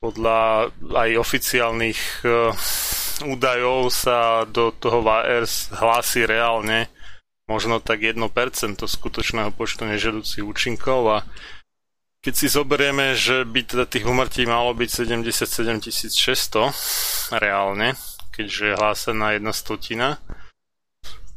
podľa 0.00 0.72
aj 0.96 1.10
oficiálnych 1.20 2.24
uh, 2.24 2.50
údajov 3.28 3.92
sa 3.92 4.48
do 4.48 4.72
toho 4.72 5.04
VAERS 5.04 5.76
hlási 5.76 6.24
reálne 6.24 6.88
možno 7.44 7.84
tak 7.84 8.00
1% 8.00 8.16
skutočného 8.80 9.52
počtu 9.52 9.84
nežedúcich 9.84 10.40
účinkov 10.40 11.00
a 11.10 11.18
keď 12.20 12.34
si 12.36 12.46
zoberieme, 12.52 13.16
že 13.16 13.48
by 13.48 13.60
teda 13.64 13.84
tých 13.88 14.04
umrtí 14.04 14.44
malo 14.44 14.76
byť 14.76 14.88
77 15.08 15.80
600 15.80 17.40
reálne, 17.40 17.96
keďže 18.28 18.64
je 18.72 18.74
hlásená 18.76 19.26
jedna 19.40 19.56
stotina, 19.56 20.20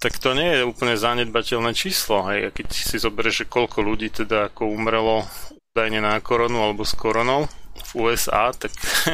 tak 0.03 0.19
to 0.19 0.35
nie 0.35 0.59
je 0.59 0.67
úplne 0.67 0.99
zanedbateľné 0.99 1.71
číslo. 1.71 2.27
Hej. 2.27 2.39
A 2.43 2.49
keď 2.51 2.67
si 2.75 2.99
zoberieš, 2.99 3.47
že 3.47 3.51
koľko 3.51 3.79
ľudí 3.79 4.11
teda 4.11 4.51
ako 4.51 4.67
umrelo 4.67 5.23
údajne 5.71 6.03
na 6.03 6.19
koronu 6.19 6.59
alebo 6.59 6.83
s 6.83 6.91
koronou, 6.99 7.47
v 7.73 7.89
USA, 7.95 8.53
tak 8.53 8.71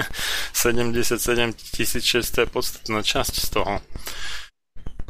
77 0.54 1.56
600 1.56 2.44
je 2.44 2.48
podstatná 2.48 3.00
časť 3.04 3.34
z 3.40 3.48
toho. 3.50 3.74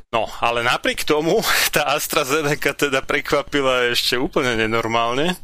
No, 0.09 0.25
ale 0.41 0.65
napriek 0.65 1.05
tomu 1.05 1.41
tá 1.75 1.93
AstraZeneca 1.93 2.73
teda 2.73 3.05
prekvapila 3.05 3.93
ešte 3.93 4.17
úplne 4.17 4.57
nenormálne. 4.57 5.37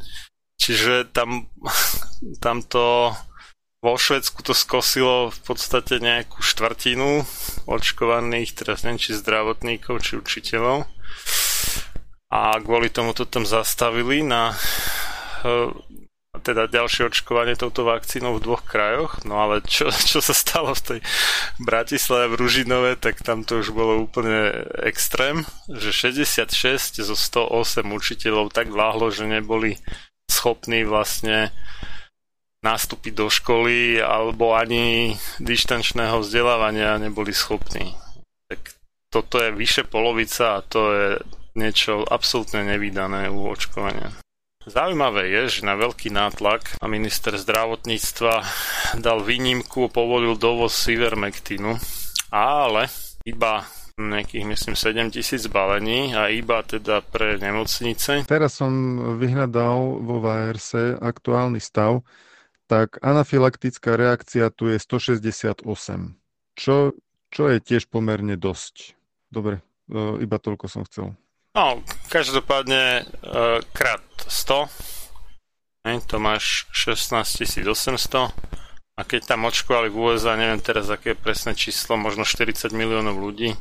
Čiže 0.56 1.12
tam, 1.12 1.46
tam 2.44 2.64
to 2.66 3.14
vo 3.84 3.94
Švedsku 3.94 4.42
to 4.42 4.56
skosilo 4.56 5.30
v 5.30 5.38
podstate 5.46 6.02
nejakú 6.02 6.42
štvrtinu 6.42 7.22
očkovaných, 7.70 8.56
teraz 8.56 8.82
neviem, 8.82 8.98
či 8.98 9.14
zdravotníkov, 9.14 10.02
či 10.02 10.18
učiteľov. 10.18 10.88
A 12.34 12.58
kvôli 12.58 12.90
tomu 12.90 13.14
to 13.14 13.22
tam 13.22 13.46
zastavili 13.46 14.26
na 14.26 14.58
teda 16.46 16.70
ďalšie 16.70 17.10
očkovanie 17.10 17.58
touto 17.58 17.82
vakcínou 17.82 18.38
v 18.38 18.44
dvoch 18.46 18.62
krajoch, 18.62 19.26
no 19.26 19.42
ale 19.42 19.66
čo, 19.66 19.90
čo 19.90 20.22
sa 20.22 20.30
stalo 20.30 20.70
v 20.78 20.82
tej 20.94 21.00
Bratislave 21.58 22.30
v 22.30 22.38
Ružinove, 22.38 22.94
tak 23.02 23.26
tam 23.26 23.42
to 23.42 23.58
už 23.58 23.74
bolo 23.74 24.06
úplne 24.06 24.66
extrém, 24.86 25.42
že 25.66 25.90
66 25.90 27.02
zo 27.02 27.16
108 27.18 27.82
učiteľov 27.90 28.54
tak 28.54 28.70
váhlo, 28.70 29.10
že 29.10 29.26
neboli 29.26 29.74
schopní 30.30 30.86
vlastne 30.86 31.50
nastúpiť 32.62 33.12
do 33.14 33.30
školy 33.30 34.02
alebo 34.02 34.58
ani 34.58 35.14
dištančného 35.38 36.18
vzdelávania 36.22 36.98
neboli 36.98 37.30
schopní. 37.30 37.94
Tak 38.50 38.74
toto 39.10 39.38
je 39.38 39.54
vyše 39.54 39.86
polovica 39.86 40.58
a 40.58 40.64
to 40.66 40.82
je 40.94 41.08
niečo 41.56 42.02
absolútne 42.04 42.66
nevydané 42.66 43.30
u 43.30 43.48
očkovania. 43.48 44.25
Zaujímavé 44.66 45.30
je, 45.30 45.42
že 45.46 45.60
na 45.62 45.78
veľký 45.78 46.10
nátlak 46.10 46.82
a 46.82 46.90
minister 46.90 47.38
zdravotníctva 47.38 48.42
dal 48.98 49.22
výnimku, 49.22 49.86
povolil 49.94 50.34
dovoz 50.34 50.74
Ivermectinu, 50.90 51.78
ale 52.34 52.90
iba 53.22 53.62
nejakých, 53.94 54.44
myslím, 54.44 54.74
7 54.74 55.14
tisíc 55.14 55.46
balení 55.46 56.18
a 56.18 56.28
iba 56.28 56.66
teda 56.66 56.98
pre 57.00 57.38
nemocnice. 57.38 58.26
Teraz 58.26 58.58
som 58.58 58.74
vyhľadal 59.16 60.02
vo 60.02 60.18
VRS 60.20 60.98
aktuálny 60.98 61.62
stav, 61.62 62.02
tak 62.66 62.98
anafylaktická 63.00 63.94
reakcia 63.94 64.50
tu 64.50 64.66
je 64.68 64.82
168, 64.82 65.62
čo, 66.58 66.92
čo 67.30 67.42
je 67.48 67.58
tiež 67.62 67.86
pomerne 67.86 68.34
dosť. 68.34 68.98
Dobre, 69.30 69.62
e, 69.86 70.26
iba 70.26 70.36
toľko 70.42 70.66
som 70.66 70.82
chcel. 70.84 71.14
No, 71.56 71.80
každopádne 72.12 73.08
uh, 73.08 73.64
krát 73.72 74.04
100, 74.28 74.68
ne, 75.88 76.04
to 76.04 76.20
máš 76.20 76.68
16 76.76 77.64
800 77.64 78.28
a 78.96 79.00
keď 79.00 79.20
tam 79.24 79.48
očkovali 79.48 79.88
v 79.88 79.96
USA, 79.96 80.36
neviem 80.36 80.60
teraz 80.60 80.92
aké 80.92 81.16
je 81.16 81.22
presné 81.24 81.56
číslo, 81.56 81.96
možno 81.96 82.28
40 82.28 82.76
miliónov 82.76 83.16
ľudí, 83.16 83.56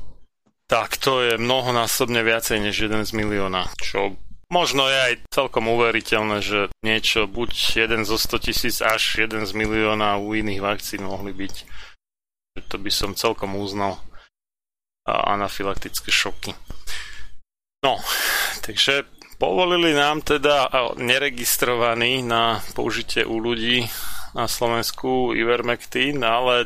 tak 0.67 0.99
to 0.99 1.23
je 1.23 1.39
mnohonásobne 1.39 2.19
viacej 2.19 2.67
než 2.67 2.75
1 2.83 3.07
z 3.07 3.11
milióna, 3.15 3.71
čo 3.79 4.19
možno 4.51 4.91
je 4.91 4.99
aj 4.99 5.13
celkom 5.31 5.71
uveriteľné, 5.71 6.43
že 6.43 6.67
niečo 6.83 7.31
buď 7.31 7.79
1 7.95 8.03
zo 8.03 8.19
100 8.19 8.43
tisíc 8.43 8.83
až 8.83 9.23
1 9.23 9.47
z 9.47 9.51
milióna 9.55 10.19
u 10.19 10.35
iných 10.35 10.59
vakcín 10.59 11.07
mohli 11.07 11.31
byť. 11.31 11.55
To 12.59 12.75
by 12.75 12.91
som 12.91 13.15
celkom 13.15 13.55
uznal 13.55 14.03
anafylaktické 15.07 16.11
šoky. 16.11 16.51
No, 17.85 18.01
takže 18.65 19.05
povolili 19.37 19.93
nám 19.93 20.25
teda 20.25 20.73
neregistrovaný 20.97 22.25
na 22.25 22.65
použitie 22.73 23.21
u 23.21 23.37
ľudí 23.37 23.85
na 24.33 24.49
Slovensku 24.49 25.37
Ivermectin, 25.37 26.17
ale 26.25 26.65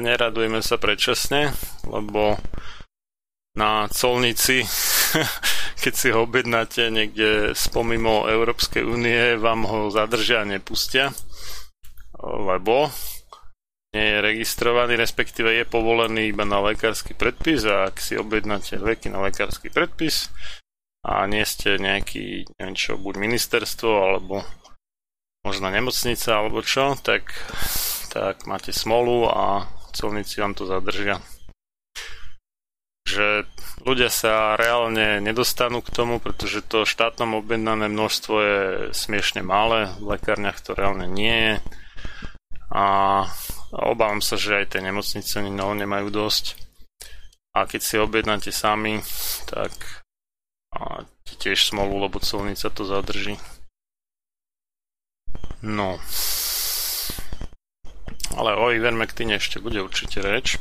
neradujeme 0.00 0.64
sa 0.64 0.80
predčasne, 0.80 1.52
lebo 1.84 2.40
na 3.60 3.92
colnici, 3.92 4.64
keď 5.84 5.92
si 5.92 6.08
ho 6.16 6.24
objednáte 6.24 6.88
niekde 6.88 7.52
spomimo 7.52 8.24
Európskej 8.24 8.88
únie, 8.88 9.36
vám 9.36 9.68
ho 9.68 9.92
zadržia 9.92 10.48
a 10.48 10.48
nepustia, 10.48 11.12
lebo 12.24 12.88
nie 13.96 14.04
je 14.04 14.18
registrovaný, 14.20 15.00
respektíve 15.00 15.48
je 15.48 15.64
povolený 15.64 16.28
iba 16.28 16.44
na 16.44 16.60
lekársky 16.60 17.16
predpis 17.16 17.64
a 17.64 17.88
ak 17.88 17.96
si 18.04 18.20
objednáte 18.20 18.76
lieky 18.76 19.08
na 19.08 19.24
lekársky 19.24 19.72
predpis 19.72 20.28
a 21.08 21.24
nie 21.24 21.40
ste 21.48 21.80
nejaký, 21.80 22.44
neviem 22.60 22.76
čo, 22.76 23.00
buď 23.00 23.14
ministerstvo 23.16 23.88
alebo 23.88 24.44
možno 25.40 25.72
nemocnica 25.72 26.36
alebo 26.36 26.60
čo, 26.60 27.00
tak, 27.00 27.32
tak 28.12 28.44
máte 28.44 28.76
smolu 28.76 29.24
a 29.24 29.64
colníci 29.96 30.44
vám 30.44 30.52
to 30.52 30.68
zadržia. 30.68 31.24
Že 33.08 33.48
ľudia 33.88 34.12
sa 34.12 34.52
reálne 34.60 35.24
nedostanú 35.24 35.80
k 35.80 35.88
tomu, 35.88 36.20
pretože 36.20 36.60
to 36.60 36.84
štátnom 36.84 37.40
objednané 37.40 37.88
množstvo 37.88 38.34
je 38.36 38.60
smiešne 38.92 39.40
malé, 39.40 39.96
v 39.96 40.12
lekárniach 40.12 40.60
to 40.60 40.76
reálne 40.76 41.08
nie 41.08 41.32
je. 41.32 41.54
A 42.68 42.84
obávam 43.72 44.24
sa, 44.24 44.40
že 44.40 44.64
aj 44.64 44.76
tie 44.76 44.80
nemocnice 44.84 45.44
no, 45.48 45.74
nemajú 45.76 46.08
dosť. 46.08 46.56
A 47.56 47.66
keď 47.66 47.80
si 47.82 47.96
objednáte 47.98 48.52
sami, 48.54 49.02
tak 49.48 49.72
a 50.72 51.08
tiež 51.24 51.72
smolu, 51.72 52.08
lebo 52.08 52.20
celnica 52.20 52.68
to 52.68 52.84
zadrží. 52.84 53.40
No. 55.64 55.96
Ale 58.36 58.54
o 58.54 58.70
Ivermectine 58.70 59.40
ešte 59.40 59.58
bude 59.58 59.80
určite 59.80 60.20
reč. 60.20 60.60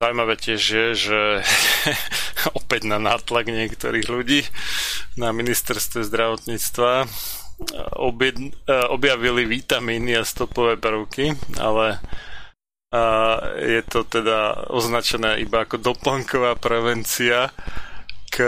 Zajímavé 0.00 0.40
tiež 0.40 0.62
je, 0.64 0.86
že 0.96 1.20
opäť 2.58 2.88
na 2.88 2.96
nátlak 2.96 3.52
niektorých 3.52 4.08
ľudí 4.08 4.48
na 5.20 5.36
ministerstve 5.36 6.08
zdravotníctva 6.08 7.04
objed, 7.96 8.36
e, 8.40 8.74
objavili 8.88 9.44
vitamíny 9.44 10.16
a 10.16 10.24
stopové 10.24 10.76
prvky, 10.76 11.36
ale 11.60 12.00
a 12.90 13.38
je 13.54 13.82
to 13.86 14.02
teda 14.02 14.66
označené 14.66 15.38
iba 15.38 15.62
ako 15.62 15.78
doplnková 15.78 16.58
prevencia 16.58 17.54
k 18.34 18.42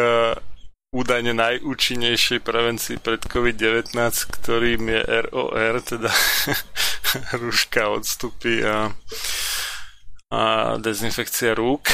údajne 0.91 1.31
najúčinnejšej 1.31 2.43
prevencii 2.43 2.99
pred 2.99 3.23
COVID-19, 3.23 3.95
ktorým 4.43 4.83
je 4.91 5.03
ROR, 5.31 5.75
teda 5.81 6.11
rúška 7.41 7.87
odstupy 7.87 8.67
a, 8.67 8.91
a 10.35 10.41
dezinfekcia 10.83 11.55
rúk. 11.55 11.87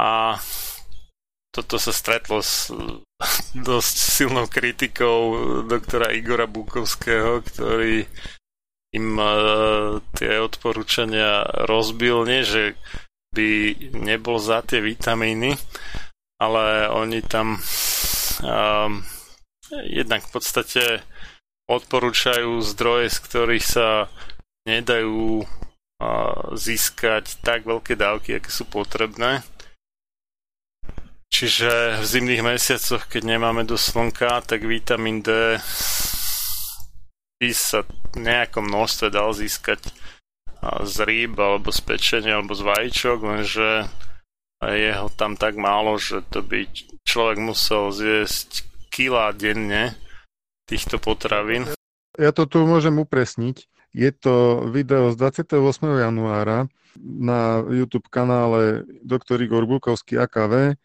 A 0.00 0.40
toto 1.52 1.76
sa 1.76 1.92
stretlo 1.92 2.40
s 2.40 2.72
dosť 3.68 3.96
silnou 3.96 4.46
kritikou 4.46 5.22
doktora 5.66 6.10
Igora 6.12 6.46
Bukovského, 6.50 7.42
ktorý 7.42 8.06
im 8.92 9.08
uh, 9.16 9.98
tie 10.12 10.36
odporúčania 10.38 11.44
rozbil. 11.64 12.28
Nie, 12.28 12.44
že 12.44 12.76
by 13.32 13.48
nebol 13.96 14.36
za 14.36 14.60
tie 14.60 14.84
vitamíny, 14.84 15.56
ale 16.36 16.92
oni 16.92 17.24
tam 17.24 17.56
um, 18.44 18.92
jednak 19.88 20.20
v 20.28 20.30
podstate 20.30 21.00
odporúčajú 21.64 22.60
zdroje, 22.60 23.08
z 23.08 23.18
ktorých 23.24 23.64
sa 23.64 23.88
nedajú 24.68 25.40
uh, 25.40 26.52
získať 26.52 27.40
tak 27.40 27.64
veľké 27.64 27.96
dávky, 27.96 28.36
aké 28.36 28.52
sú 28.52 28.68
potrebné 28.68 29.40
Čiže 31.42 31.98
v 31.98 32.06
zimných 32.06 32.54
mesiacoch, 32.54 33.10
keď 33.10 33.34
nemáme 33.34 33.66
do 33.66 33.74
slnka, 33.74 34.46
tak 34.46 34.62
vitamín 34.62 35.26
D 35.26 35.58
by 37.42 37.50
sa 37.50 37.82
nejakom 38.14 38.70
množstve 38.70 39.10
dal 39.10 39.34
získať 39.34 39.82
z 40.62 40.96
rýb, 41.02 41.34
alebo 41.42 41.74
z 41.74 41.82
pečenia, 41.82 42.38
alebo 42.38 42.54
z 42.54 42.62
vajíčok, 42.62 43.18
lenže 43.26 43.90
je 44.62 44.90
ho 44.94 45.10
tam 45.10 45.34
tak 45.34 45.58
málo, 45.58 45.98
že 45.98 46.22
to 46.30 46.46
by 46.46 46.70
človek 47.02 47.42
musel 47.42 47.90
zjesť 47.90 48.62
kila 48.94 49.34
denne 49.34 49.98
týchto 50.70 51.02
potravín. 51.02 51.66
Ja 52.22 52.30
to 52.30 52.46
tu 52.46 52.62
môžem 52.62 52.94
upresniť. 53.02 53.66
Je 53.90 54.14
to 54.14 54.70
video 54.70 55.10
z 55.10 55.18
28. 55.18 55.58
januára 55.90 56.70
na 57.02 57.66
YouTube 57.66 58.06
kanále 58.14 58.86
Dr. 59.02 59.42
Igor 59.42 59.66
Bukovský 59.66 60.22
AKV 60.22 60.78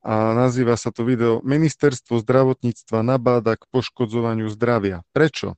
a 0.00 0.34
nazýva 0.34 0.74
sa 0.74 0.90
to 0.90 1.06
video 1.06 1.44
Ministerstvo 1.44 2.18
zdravotníctva 2.22 3.04
nabáda 3.04 3.54
k 3.54 3.68
poškodzovaniu 3.70 4.50
zdravia. 4.50 5.06
Prečo? 5.14 5.54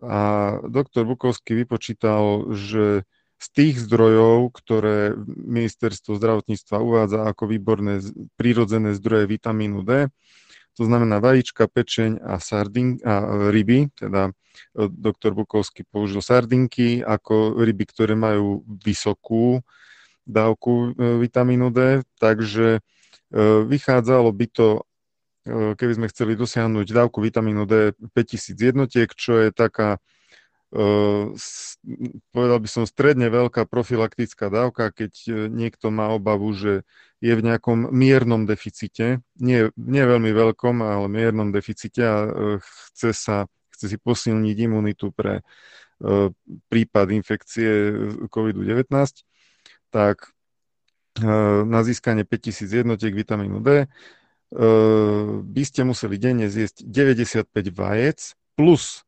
A 0.00 0.56
doktor 0.66 1.04
Bukovský 1.04 1.52
vypočítal, 1.52 2.48
že 2.56 3.04
z 3.42 3.46
tých 3.50 3.76
zdrojov, 3.82 4.54
ktoré 4.54 5.18
ministerstvo 5.26 6.14
zdravotníctva 6.14 6.78
uvádza 6.78 7.26
ako 7.26 7.50
výborné 7.50 7.98
prírodzené 8.38 8.94
zdroje 8.94 9.26
vitamínu 9.26 9.82
D, 9.82 10.08
to 10.72 10.88
znamená 10.88 11.20
vajíčka, 11.20 11.68
pečeň 11.68 12.22
a, 12.22 12.40
sardin, 12.40 12.96
a 13.04 13.50
ryby, 13.52 13.92
teda 13.92 14.32
e, 14.32 14.88
doktor 14.88 15.36
Bukovský 15.36 15.84
použil 15.84 16.24
sardinky 16.24 17.04
ako 17.04 17.60
ryby, 17.60 17.84
ktoré 17.92 18.16
majú 18.16 18.64
vysokú 18.64 19.60
dávku 20.24 20.94
e, 20.96 21.20
vitamínu 21.20 21.68
D, 21.74 22.06
takže 22.16 22.80
vychádzalo 23.66 24.28
by 24.30 24.46
to, 24.52 24.68
e, 25.48 25.74
keby 25.74 25.92
sme 25.96 26.06
chceli 26.12 26.36
dosiahnuť 26.36 26.86
dávku 26.92 27.24
vitamínu 27.24 27.64
D 27.64 27.96
5000 28.12 28.60
jednotiek, 28.60 29.08
čo 29.12 29.40
je 29.40 29.48
taká 29.50 29.98
povedal 32.32 32.58
by 32.64 32.68
som, 32.68 32.88
stredne 32.88 33.28
veľká 33.28 33.68
profilaktická 33.68 34.48
dávka, 34.48 34.88
keď 34.88 35.12
niekto 35.52 35.92
má 35.92 36.08
obavu, 36.16 36.48
že 36.56 36.88
je 37.20 37.32
v 37.36 37.44
nejakom 37.44 37.92
miernom 37.92 38.48
deficite, 38.48 39.20
nie, 39.36 39.68
nie 39.76 40.04
veľmi 40.08 40.32
veľkom, 40.32 40.80
ale 40.80 41.12
miernom 41.12 41.52
deficite 41.52 42.00
a 42.00 42.16
chce, 42.64 43.12
sa, 43.12 43.36
chce 43.76 43.84
si 43.92 43.96
posilniť 44.00 44.56
imunitu 44.64 45.12
pre 45.12 45.44
prípad 46.72 47.06
infekcie 47.14 47.92
COVID-19, 48.32 48.88
tak 49.92 50.32
na 51.68 51.80
získanie 51.84 52.24
5000 52.24 52.72
jednotiek 52.72 53.12
vitamínu 53.12 53.60
D 53.60 53.84
by 55.44 55.62
ste 55.64 55.84
museli 55.84 56.20
denne 56.20 56.48
zjesť 56.48 56.84
95 56.84 57.48
vajec 57.72 58.36
plus 58.56 59.04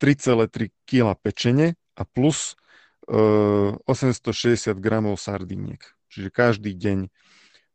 3,3 0.00 0.72
kg 0.88 1.12
pečene 1.20 1.76
a 1.92 2.02
plus 2.08 2.56
uh, 3.12 3.76
e, 3.76 3.92
860 3.92 4.80
gramov 4.80 5.20
sardiniek. 5.20 5.84
Čiže 6.08 6.32
každý 6.32 6.72
deň 6.72 7.12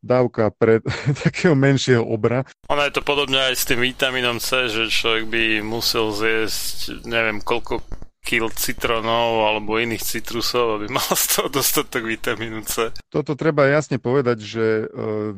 dávka 0.02 0.50
pre 0.50 0.82
takého 1.26 1.54
menšieho 1.54 2.02
obra. 2.02 2.50
Ono 2.74 2.82
je 2.82 2.94
to 2.94 3.06
podobne 3.06 3.38
aj 3.38 3.54
s 3.54 3.70
tým 3.70 3.86
vitamínom 3.86 4.42
C, 4.42 4.66
že 4.66 4.90
človek 4.90 5.30
by 5.30 5.44
musel 5.62 6.10
zjesť 6.10 7.06
neviem 7.06 7.38
koľko 7.46 7.86
kil 8.26 8.50
citronov 8.50 9.46
alebo 9.46 9.78
iných 9.78 10.02
citrusov, 10.02 10.82
aby 10.82 10.90
mal 10.90 11.06
z 11.14 11.26
toho 11.38 11.48
dostatok 11.54 12.10
vitamínu 12.10 12.66
C. 12.66 12.90
Toto 13.14 13.38
treba 13.38 13.70
jasne 13.70 14.02
povedať, 14.02 14.38
že 14.42 14.66
uh, 14.90 15.38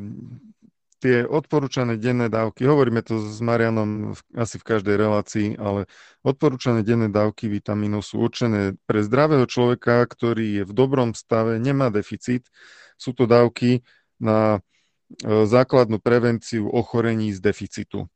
tie 0.97 1.21
odporúčané 1.23 2.01
denné 2.01 2.27
dávky, 2.27 2.65
hovoríme 2.65 3.05
to 3.05 3.21
s 3.21 3.37
Marianom 3.37 4.17
asi 4.33 4.57
v 4.57 4.67
každej 4.67 4.95
relácii, 4.97 5.47
ale 5.61 5.85
odporúčané 6.25 6.81
denné 6.81 7.13
dávky 7.13 7.45
vitamínov 7.45 8.01
sú 8.01 8.17
určené 8.17 8.73
pre 8.89 9.05
zdravého 9.05 9.45
človeka, 9.45 10.01
ktorý 10.09 10.61
je 10.61 10.63
v 10.65 10.73
dobrom 10.73 11.13
stave, 11.13 11.61
nemá 11.61 11.93
deficit. 11.93 12.49
Sú 12.97 13.13
to 13.13 13.29
dávky 13.29 13.85
na 14.17 14.57
e, 14.57 15.45
základnú 15.45 16.01
prevenciu 16.01 16.65
ochorení 16.65 17.29
z 17.29 17.45
deficitu. 17.45 18.09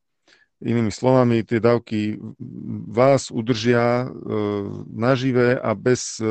Inými 0.62 0.94
slovami, 0.94 1.42
tie 1.42 1.58
dávky 1.58 2.22
vás 2.86 3.34
udržia 3.34 4.06
e, 4.06 4.08
nažive 4.94 5.58
a 5.58 5.74
bez 5.74 6.22
e, 6.22 6.26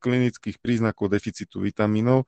klinických 0.00 0.56
príznakov 0.64 1.12
deficitu 1.12 1.60
vitamínov 1.60 2.24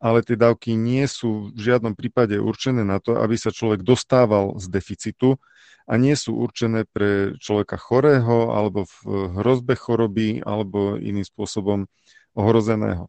ale 0.00 0.20
tie 0.20 0.36
dávky 0.36 0.76
nie 0.76 1.04
sú 1.08 1.52
v 1.52 1.58
žiadnom 1.58 1.96
prípade 1.96 2.36
určené 2.36 2.84
na 2.84 3.00
to, 3.00 3.16
aby 3.16 3.36
sa 3.40 3.48
človek 3.48 3.80
dostával 3.80 4.56
z 4.60 4.68
deficitu 4.68 5.40
a 5.86 5.96
nie 5.96 6.18
sú 6.18 6.36
určené 6.36 6.84
pre 6.84 7.38
človeka 7.38 7.78
chorého 7.80 8.52
alebo 8.52 8.84
v 8.84 8.96
hrozbe 9.40 9.78
choroby 9.78 10.42
alebo 10.44 10.98
iným 10.98 11.24
spôsobom 11.24 11.88
ohrozeného. 12.36 13.08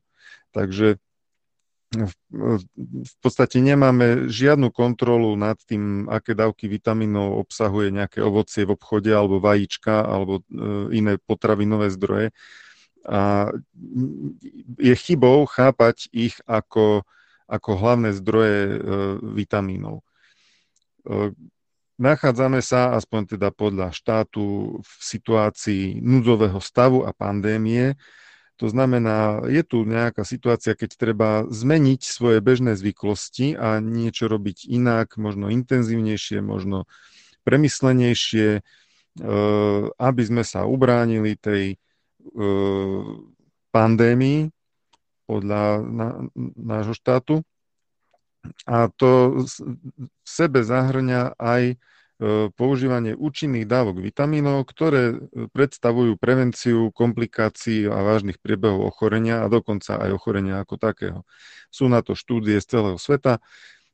Takže 0.55 1.01
v 1.87 3.15
podstate 3.23 3.63
nemáme 3.63 4.27
žiadnu 4.27 4.75
kontrolu 4.75 5.39
nad 5.39 5.55
tým, 5.63 6.11
aké 6.11 6.35
dávky 6.35 6.67
vitamínov 6.67 7.39
obsahuje 7.47 7.95
nejaké 7.95 8.19
ovocie 8.19 8.67
v 8.67 8.75
obchode 8.75 9.07
alebo 9.07 9.39
vajíčka 9.39 10.03
alebo 10.03 10.43
e, 10.43 10.43
iné 10.99 11.15
potravinové 11.15 11.87
zdroje 11.87 12.35
a 13.07 13.47
je 14.77 14.95
chybou 14.99 15.47
chápať 15.47 16.11
ich 16.11 16.35
ako, 16.43 17.07
ako 17.47 17.69
hlavné 17.79 18.11
zdroje 18.11 18.59
e, 18.67 18.77
vitamínov. 19.31 20.03
E, 21.07 21.31
nachádzame 21.95 22.59
sa, 22.59 22.99
aspoň 22.99 23.39
teda 23.39 23.55
podľa 23.55 23.95
štátu, 23.95 24.77
v 24.83 24.91
situácii 24.99 26.03
núdzového 26.03 26.59
stavu 26.59 27.07
a 27.07 27.15
pandémie. 27.15 27.95
To 28.57 28.65
znamená, 28.69 29.45
je 29.45 29.61
tu 29.61 29.85
nejaká 29.85 30.25
situácia, 30.25 30.73
keď 30.73 30.89
treba 30.97 31.29
zmeniť 31.45 32.01
svoje 32.01 32.41
bežné 32.41 32.73
zvyklosti 32.73 33.53
a 33.53 33.77
niečo 33.77 34.25
robiť 34.25 34.65
inak, 34.65 35.13
možno 35.21 35.53
intenzívnejšie, 35.53 36.41
možno 36.41 36.89
premyslenejšie, 37.45 38.49
e, 38.57 38.61
aby 39.93 40.23
sme 40.25 40.41
sa 40.41 40.65
ubránili 40.65 41.37
tej 41.37 41.77
E, 42.27 42.41
pandémii 43.71 44.49
podľa 45.27 45.83
nášho 46.55 46.95
štátu. 46.95 47.35
A 48.63 48.87
to 48.95 49.43
v 49.43 50.07
sebe 50.23 50.63
zahrňa 50.63 51.35
aj 51.35 51.75
používanie 52.57 53.13
účinných 53.13 53.69
dávok 53.69 54.01
vitamínov, 54.01 54.65
ktoré 54.65 55.21
predstavujú 55.53 56.17
prevenciu 56.17 56.89
komplikácií 56.89 57.85
a 57.85 58.01
vážnych 58.01 58.41
priebehov 58.41 58.89
ochorenia 58.89 59.45
a 59.45 59.51
dokonca 59.53 60.01
aj 60.01 60.17
ochorenia 60.17 60.57
ako 60.65 60.75
takého. 60.81 61.19
Sú 61.69 61.85
na 61.85 62.01
to 62.01 62.17
štúdie 62.17 62.57
z 62.57 62.73
celého 62.73 62.97
sveta. 62.97 63.37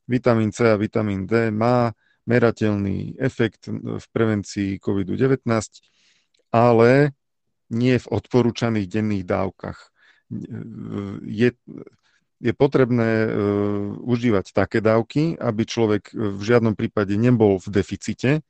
Vitamín 0.08 0.56
C 0.56 0.72
a 0.72 0.80
vitamín 0.80 1.28
D 1.28 1.52
má 1.52 1.92
merateľný 2.24 3.20
efekt 3.20 3.68
v 3.72 4.06
prevencii 4.16 4.80
COVID-19, 4.80 5.44
ale 6.56 7.12
nie 7.68 8.00
v 8.00 8.08
odporúčaných 8.08 8.88
denných 8.88 9.26
dávkach. 9.28 9.80
Je, 11.28 11.52
je 12.44 12.52
potrebné 12.52 13.12
uh, 13.24 13.32
užívať 14.04 14.52
také 14.52 14.84
dávky, 14.84 15.40
aby 15.40 15.64
človek 15.64 16.12
v 16.12 16.42
žiadnom 16.44 16.76
prípade 16.76 17.16
nebol 17.16 17.56
v 17.64 17.68
deficite, 17.72 18.44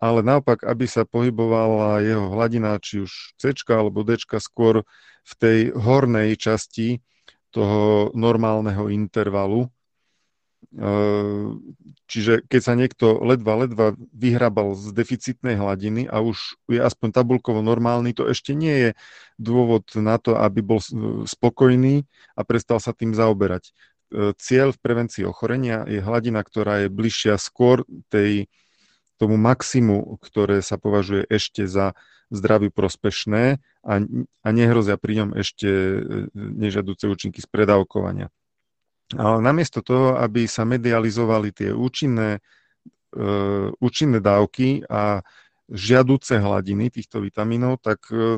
ale 0.00 0.24
naopak, 0.24 0.64
aby 0.64 0.86
sa 0.88 1.04
pohybovala 1.04 2.00
jeho 2.00 2.32
hladina, 2.32 2.80
či 2.80 3.04
už 3.04 3.36
C 3.36 3.52
alebo 3.68 4.06
D 4.06 4.16
skôr 4.16 4.86
v 5.28 5.32
tej 5.36 5.58
hornej 5.76 6.38
časti 6.40 7.04
toho 7.52 8.14
normálneho 8.16 8.88
intervalu, 8.88 9.68
čiže 12.06 12.44
keď 12.44 12.60
sa 12.60 12.74
niekto 12.76 13.18
ledva, 13.24 13.64
ledva 13.64 13.86
vyhrabal 14.12 14.76
z 14.76 14.92
deficitnej 14.92 15.56
hladiny 15.56 16.04
a 16.06 16.20
už 16.20 16.60
je 16.68 16.80
aspoň 16.80 17.08
tabulkovo 17.14 17.64
normálny, 17.64 18.12
to 18.12 18.28
ešte 18.28 18.52
nie 18.52 18.74
je 18.74 18.90
dôvod 19.40 19.88
na 19.96 20.20
to, 20.20 20.36
aby 20.36 20.60
bol 20.60 20.78
spokojný 21.24 22.04
a 22.36 22.40
prestal 22.44 22.78
sa 22.78 22.92
tým 22.92 23.16
zaoberať. 23.16 23.72
Ehm, 24.12 24.32
cieľ 24.36 24.72
v 24.72 24.82
prevencii 24.82 25.24
ochorenia 25.24 25.84
je 25.88 26.00
hladina, 26.04 26.44
ktorá 26.44 26.84
je 26.84 26.88
bližšia 26.92 27.36
skôr 27.40 27.84
tej, 28.12 28.48
tomu 29.18 29.34
maximu, 29.34 30.22
ktoré 30.22 30.62
sa 30.62 30.78
považuje 30.78 31.26
ešte 31.26 31.66
za 31.66 31.92
zdraví 32.30 32.70
prospešné 32.70 33.58
a, 33.82 33.94
a 34.44 34.48
nehrozia 34.52 35.00
pri 35.00 35.24
ňom 35.24 35.30
ešte 35.34 35.68
e, 35.68 35.98
nežadúce 36.34 37.08
účinky 37.08 37.40
z 37.40 37.48
predávkovania. 37.48 38.28
Ale 39.16 39.40
namiesto 39.40 39.80
toho, 39.80 40.20
aby 40.20 40.44
sa 40.44 40.68
medializovali 40.68 41.48
tie 41.54 41.70
účinné, 41.72 42.44
uh, 43.16 43.72
účinné 43.80 44.20
dávky 44.20 44.84
a 44.84 45.24
žiaduce 45.68 46.36
hladiny 46.36 46.92
týchto 46.92 47.24
vitamínov, 47.24 47.80
tak 47.80 48.04
uh, 48.12 48.36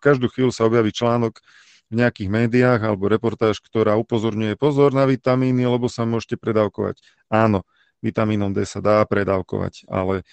každú 0.00 0.32
chvíľu 0.32 0.56
sa 0.56 0.64
objaví 0.64 0.88
článok 0.88 1.44
v 1.92 1.94
nejakých 2.00 2.32
médiách 2.32 2.80
alebo 2.80 3.12
reportáž, 3.12 3.60
ktorá 3.60 3.94
upozorňuje 4.00 4.56
pozor 4.56 4.96
na 4.96 5.04
vitamíny, 5.04 5.68
lebo 5.68 5.86
sa 5.92 6.08
môžete 6.08 6.40
predávkovať. 6.40 7.04
Áno, 7.28 7.68
vitamínom 8.00 8.56
D 8.56 8.64
sa 8.64 8.80
dá 8.80 9.04
predávkovať, 9.04 9.84
ale 9.84 10.24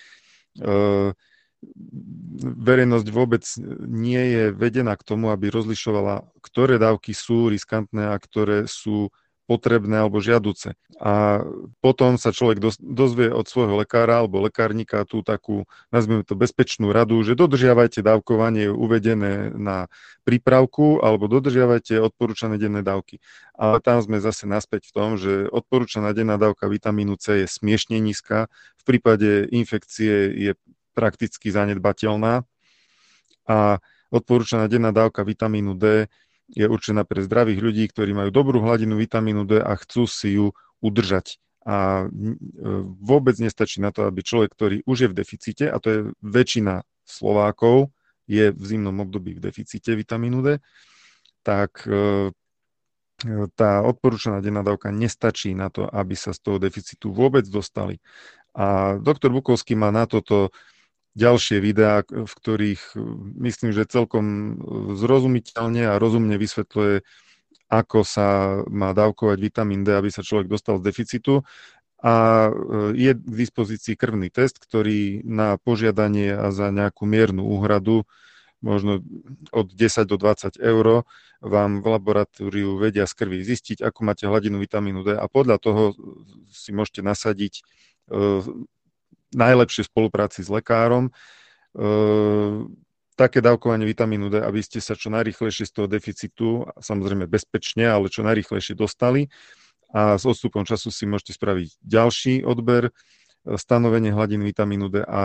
uh, 0.63 1.11
verejnosť 2.43 3.07
vôbec 3.11 3.43
nie 3.87 4.19
je 4.19 4.43
vedená 4.51 4.95
k 4.95 5.03
tomu, 5.03 5.31
aby 5.31 5.51
rozlišovala, 5.51 6.27
ktoré 6.43 6.79
dávky 6.79 7.15
sú 7.15 7.47
riskantné 7.51 8.11
a 8.11 8.17
ktoré 8.19 8.67
sú 8.67 9.11
potrebné 9.43 10.07
alebo 10.07 10.23
žiaduce. 10.23 10.79
A 11.03 11.43
potom 11.83 12.15
sa 12.15 12.31
človek 12.31 12.63
dozvie 12.79 13.27
od 13.27 13.43
svojho 13.43 13.75
lekára 13.75 14.23
alebo 14.23 14.39
lekárnika 14.39 15.03
tú 15.03 15.19
takú, 15.19 15.67
nazvime 15.91 16.23
to 16.23 16.39
bezpečnú 16.39 16.95
radu, 16.95 17.19
že 17.27 17.35
dodržiavajte 17.35 17.99
dávkovanie 17.99 18.71
uvedené 18.71 19.51
na 19.51 19.91
prípravku 20.23 21.03
alebo 21.03 21.27
dodržiavajte 21.27 21.99
odporúčané 21.99 22.55
denné 22.55 22.79
dávky. 22.79 23.19
Ale 23.51 23.83
tam 23.83 23.99
sme 23.99 24.23
zase 24.23 24.47
naspäť 24.47 24.87
v 24.89 24.95
tom, 24.95 25.09
že 25.19 25.51
odporúčaná 25.51 26.15
denná 26.15 26.39
dávka 26.39 26.71
vitamínu 26.71 27.19
C 27.19 27.43
je 27.43 27.47
smiešne 27.51 27.99
nízka, 27.99 28.47
v 28.79 28.83
prípade 28.87 29.47
infekcie 29.51 30.31
je 30.39 30.51
prakticky 30.95 31.51
zanedbateľná 31.51 32.47
a 33.43 33.57
odporúčaná 34.13 34.69
denná 34.69 34.93
dávka 34.93 35.25
vitamínu 35.25 35.73
D 35.73 36.07
je 36.51 36.65
určená 36.67 37.07
pre 37.07 37.23
zdravých 37.23 37.59
ľudí, 37.59 37.83
ktorí 37.87 38.11
majú 38.11 38.29
dobrú 38.33 38.59
hladinu 38.59 38.99
vitamínu 38.99 39.47
D 39.47 39.63
a 39.63 39.73
chcú 39.79 40.09
si 40.09 40.35
ju 40.35 40.51
udržať. 40.83 41.39
A 41.63 42.03
e, 42.03 42.07
vôbec 42.99 43.39
nestačí 43.39 43.79
na 43.79 43.95
to, 43.95 44.03
aby 44.03 44.19
človek, 44.19 44.51
ktorý 44.51 44.77
už 44.83 44.97
je 45.07 45.09
v 45.11 45.17
deficite, 45.17 45.65
a 45.71 45.79
to 45.79 45.87
je 45.87 45.99
väčšina 46.19 46.83
Slovákov, 47.07 47.91
je 48.27 48.51
v 48.51 48.63
zimnom 48.63 48.95
období 49.03 49.35
v 49.35 49.43
deficite 49.43 49.95
vitamínu 49.95 50.43
D, 50.43 50.47
tak 51.43 51.87
e, 51.87 52.31
tá 53.55 53.79
odporúčaná 53.83 54.43
denná 54.43 54.59
dávka 54.67 54.91
nestačí 54.91 55.55
na 55.55 55.71
to, 55.71 55.87
aby 55.87 56.15
sa 56.15 56.35
z 56.35 56.39
toho 56.43 56.57
deficitu 56.59 57.15
vôbec 57.15 57.47
dostali. 57.47 58.03
A 58.53 58.99
doktor 58.99 59.31
Bukovský 59.31 59.73
má 59.79 59.89
na 59.89 60.03
toto 60.05 60.51
ďalšie 61.13 61.57
videá, 61.61 62.01
v 62.05 62.33
ktorých 62.33 62.97
myslím, 63.37 63.71
že 63.71 63.89
celkom 63.89 64.57
zrozumiteľne 64.97 65.93
a 65.93 65.99
rozumne 66.01 66.37
vysvetľuje, 66.41 67.05
ako 67.69 67.99
sa 68.05 68.61
má 68.69 68.93
dávkovať 68.93 69.37
vitamín 69.41 69.81
D, 69.85 69.93
aby 69.93 70.09
sa 70.09 70.25
človek 70.25 70.49
dostal 70.49 70.77
z 70.81 70.89
deficitu. 70.89 71.45
A 72.03 72.51
je 72.91 73.15
k 73.15 73.21
dispozícii 73.23 73.95
krvný 73.95 74.27
test, 74.27 74.59
ktorý 74.59 75.23
na 75.23 75.55
požiadanie 75.55 76.35
a 76.35 76.51
za 76.51 76.67
nejakú 76.67 77.07
miernu 77.07 77.47
úhradu 77.47 78.03
možno 78.63 79.03
od 79.51 79.67
10 79.71 80.07
do 80.07 80.15
20 80.15 80.55
eur 80.59 81.03
vám 81.43 81.83
v 81.83 81.85
laboratóriu 81.87 82.79
vedia 82.79 83.03
z 83.03 83.13
krvi 83.15 83.43
zistiť, 83.43 83.83
ako 83.83 83.99
máte 84.07 84.23
hladinu 84.23 84.59
vitamínu 84.59 85.03
D 85.03 85.19
a 85.19 85.27
podľa 85.27 85.59
toho 85.59 85.83
si 86.47 86.71
môžete 86.71 87.03
nasadiť 87.03 87.59
najlepšie 89.35 89.89
spolupráci 89.89 90.45
s 90.45 90.49
lekárom. 90.49 91.09
Uh, 91.73 92.69
také 93.13 93.41
dávkovanie 93.41 93.85
vitamínu 93.85 94.29
D, 94.33 94.41
aby 94.41 94.61
ste 94.61 94.81
sa 94.81 94.97
čo 94.97 95.13
najrychlejšie 95.13 95.69
z 95.69 95.73
toho 95.73 95.87
deficitu, 95.89 96.65
samozrejme 96.81 97.29
bezpečne, 97.29 97.85
ale 97.85 98.09
čo 98.09 98.25
najrychlejšie 98.25 98.73
dostali. 98.73 99.29
A 99.93 100.17
s 100.17 100.25
odstupom 100.25 100.65
času 100.65 100.89
si 100.89 101.05
môžete 101.05 101.37
spraviť 101.37 101.77
ďalší 101.85 102.41
odber 102.41 102.89
stanovenie 103.43 104.15
hladín 104.15 104.43
vitamínu 104.43 104.87
D 104.87 105.03
a 105.03 105.21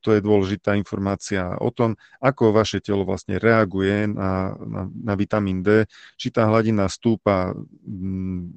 to 0.00 0.16
je 0.16 0.20
dôležitá 0.24 0.72
informácia 0.74 1.52
o 1.60 1.68
tom, 1.68 2.00
ako 2.18 2.56
vaše 2.56 2.80
telo 2.80 3.04
vlastne 3.04 3.36
reaguje 3.36 4.08
na, 4.08 4.56
na, 4.56 4.82
na 4.88 5.14
vitamín 5.14 5.60
D, 5.60 5.84
či 6.16 6.32
tá 6.32 6.48
hladina 6.48 6.88
stúpa 6.88 7.52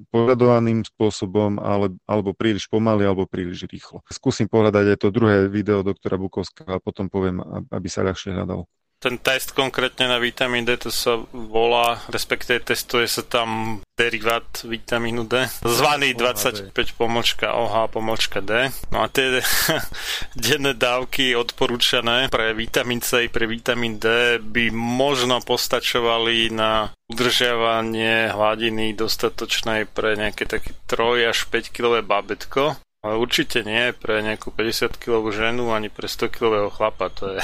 požadovaným 0.10 0.88
spôsobom, 0.88 1.60
ale, 1.60 1.92
alebo 2.08 2.32
príliš 2.32 2.72
pomaly, 2.72 3.04
alebo 3.04 3.28
príliš 3.28 3.68
rýchlo. 3.68 4.00
Skúsim 4.08 4.48
pohľadať 4.48 4.96
aj 4.96 4.98
to 5.04 5.08
druhé 5.12 5.52
video 5.52 5.84
doktora 5.84 6.16
Bukovského 6.16 6.80
a 6.80 6.84
potom 6.84 7.12
poviem, 7.12 7.44
aby 7.72 7.88
sa 7.92 8.04
ľahšie 8.08 8.32
hľadal 8.32 8.64
ten 9.00 9.22
test 9.22 9.54
konkrétne 9.54 10.10
na 10.10 10.18
vitamín 10.18 10.66
D, 10.66 10.80
to 10.82 10.90
sa 10.90 11.22
volá, 11.30 12.02
respektíve 12.10 12.64
testuje 12.64 13.06
sa 13.06 13.22
tam 13.22 13.80
derivát 13.94 14.44
vitamínu 14.66 15.30
D, 15.30 15.46
zvaný 15.62 16.18
25 16.18 16.74
pomočka 16.98 17.54
OH 17.54 17.92
pomočka 17.94 18.42
D. 18.42 18.74
No 18.90 19.06
a 19.06 19.08
tie 19.08 19.40
denné 20.36 20.74
dávky 20.74 21.38
odporúčané 21.38 22.28
pre 22.34 22.58
vitamín 22.58 23.00
C 23.00 23.28
i 23.28 23.30
pre 23.30 23.46
vitamín 23.46 24.02
D 24.02 24.40
by 24.42 24.74
možno 24.74 25.40
postačovali 25.44 26.50
na 26.52 26.90
udržiavanie 27.06 28.34
hladiny 28.34 28.98
dostatočnej 28.98 29.86
pre 29.86 30.18
nejaké 30.18 30.50
také 30.50 30.74
3 30.90 31.30
až 31.30 31.46
5 31.48 31.70
kg 31.70 32.02
babetko 32.02 32.82
ale 33.06 33.22
určite 33.22 33.62
nie 33.62 33.94
pre 33.94 34.26
nejakú 34.26 34.50
50-kilovú 34.50 35.30
ženu 35.30 35.70
ani 35.70 35.94
pre 35.94 36.10
100-kilového 36.10 36.74
chlapa, 36.74 37.14
to 37.14 37.38
je 37.38 37.40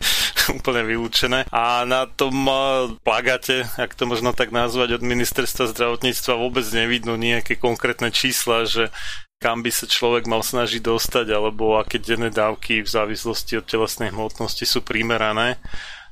úplne 0.60 0.84
vylúčené. 0.84 1.48
A 1.48 1.88
na 1.88 2.04
tom 2.04 2.36
eh, 2.44 2.92
plagate, 3.00 3.64
ak 3.80 3.96
to 3.96 4.04
možno 4.04 4.36
tak 4.36 4.52
nazvať, 4.52 5.00
od 5.00 5.02
ministerstva 5.08 5.72
zdravotníctva 5.72 6.36
vôbec 6.36 6.68
nevidno 6.76 7.16
nejaké 7.16 7.56
konkrétne 7.56 8.12
čísla, 8.12 8.68
že 8.68 8.92
kam 9.40 9.64
by 9.64 9.72
sa 9.72 9.88
človek 9.88 10.28
mal 10.28 10.44
snažiť 10.44 10.84
dostať, 10.84 11.32
alebo 11.32 11.80
aké 11.80 11.96
denné 11.96 12.28
dávky 12.28 12.84
v 12.84 12.92
závislosti 12.92 13.56
od 13.56 13.64
telesnej 13.64 14.12
hmotnosti 14.12 14.68
sú 14.68 14.84
primerané. 14.84 15.56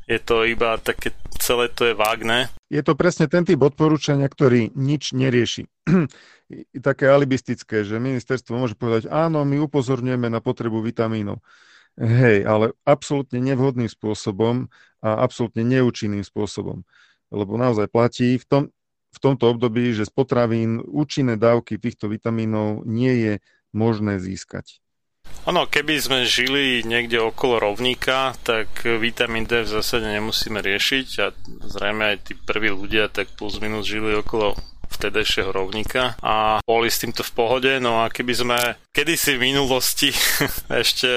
Je 0.06 0.22
to 0.22 0.46
iba 0.46 0.78
také, 0.80 1.12
celé 1.36 1.68
to 1.68 1.90
je 1.90 1.94
vágne. 1.98 2.48
Je 2.70 2.78
to 2.80 2.94
presne 2.94 3.26
ten 3.26 3.42
typ 3.42 3.58
odporúčania, 3.58 4.30
ktorý 4.30 4.72
nič 4.72 5.12
nerieši. 5.12 5.66
také 6.78 7.10
alibistické, 7.10 7.82
že 7.82 7.98
ministerstvo 7.98 8.54
môže 8.54 8.78
povedať, 8.78 9.10
áno, 9.10 9.42
my 9.42 9.58
upozorňujeme 9.66 10.30
na 10.30 10.38
potrebu 10.38 10.78
vitamínov. 10.82 11.42
Hej, 11.96 12.44
ale 12.44 12.76
absolútne 12.84 13.40
nevhodným 13.40 13.88
spôsobom 13.88 14.68
a 15.00 15.08
absolútne 15.24 15.64
neúčinným 15.64 16.22
spôsobom. 16.22 16.84
Lebo 17.32 17.56
naozaj 17.56 17.88
platí 17.88 18.36
v, 18.36 18.44
tom, 18.44 18.62
v 19.10 19.18
tomto 19.18 19.48
období, 19.48 19.96
že 19.96 20.04
z 20.04 20.12
potravín 20.12 20.84
účinné 20.84 21.40
dávky 21.40 21.80
týchto 21.80 22.12
vitamínov 22.12 22.84
nie 22.84 23.14
je 23.16 23.34
možné 23.72 24.20
získať. 24.20 24.78
Ono, 25.46 25.66
keby 25.66 25.94
sme 25.98 26.18
žili 26.26 26.82
niekde 26.86 27.18
okolo 27.18 27.58
rovníka, 27.58 28.34
tak 28.46 28.82
vitamín 28.82 29.46
D 29.46 29.62
v 29.62 29.72
zásade 29.78 30.06
nemusíme 30.06 30.58
riešiť 30.62 31.08
a 31.22 31.26
zrejme 31.66 32.14
aj 32.14 32.16
tí 32.30 32.32
prví 32.38 32.70
ľudia 32.70 33.10
tak 33.10 33.30
plus 33.34 33.58
minus 33.58 33.86
žili 33.86 34.14
okolo 34.18 34.54
vtedajšieho 34.88 35.50
rovníka 35.52 36.16
a 36.22 36.58
boli 36.64 36.88
s 36.88 37.02
týmto 37.02 37.26
v 37.26 37.32
pohode. 37.34 37.72
No 37.82 38.02
a 38.02 38.10
keby 38.10 38.32
sme 38.32 38.58
kedysi 38.90 39.36
v 39.36 39.52
minulosti 39.52 40.10
ešte 40.82 41.10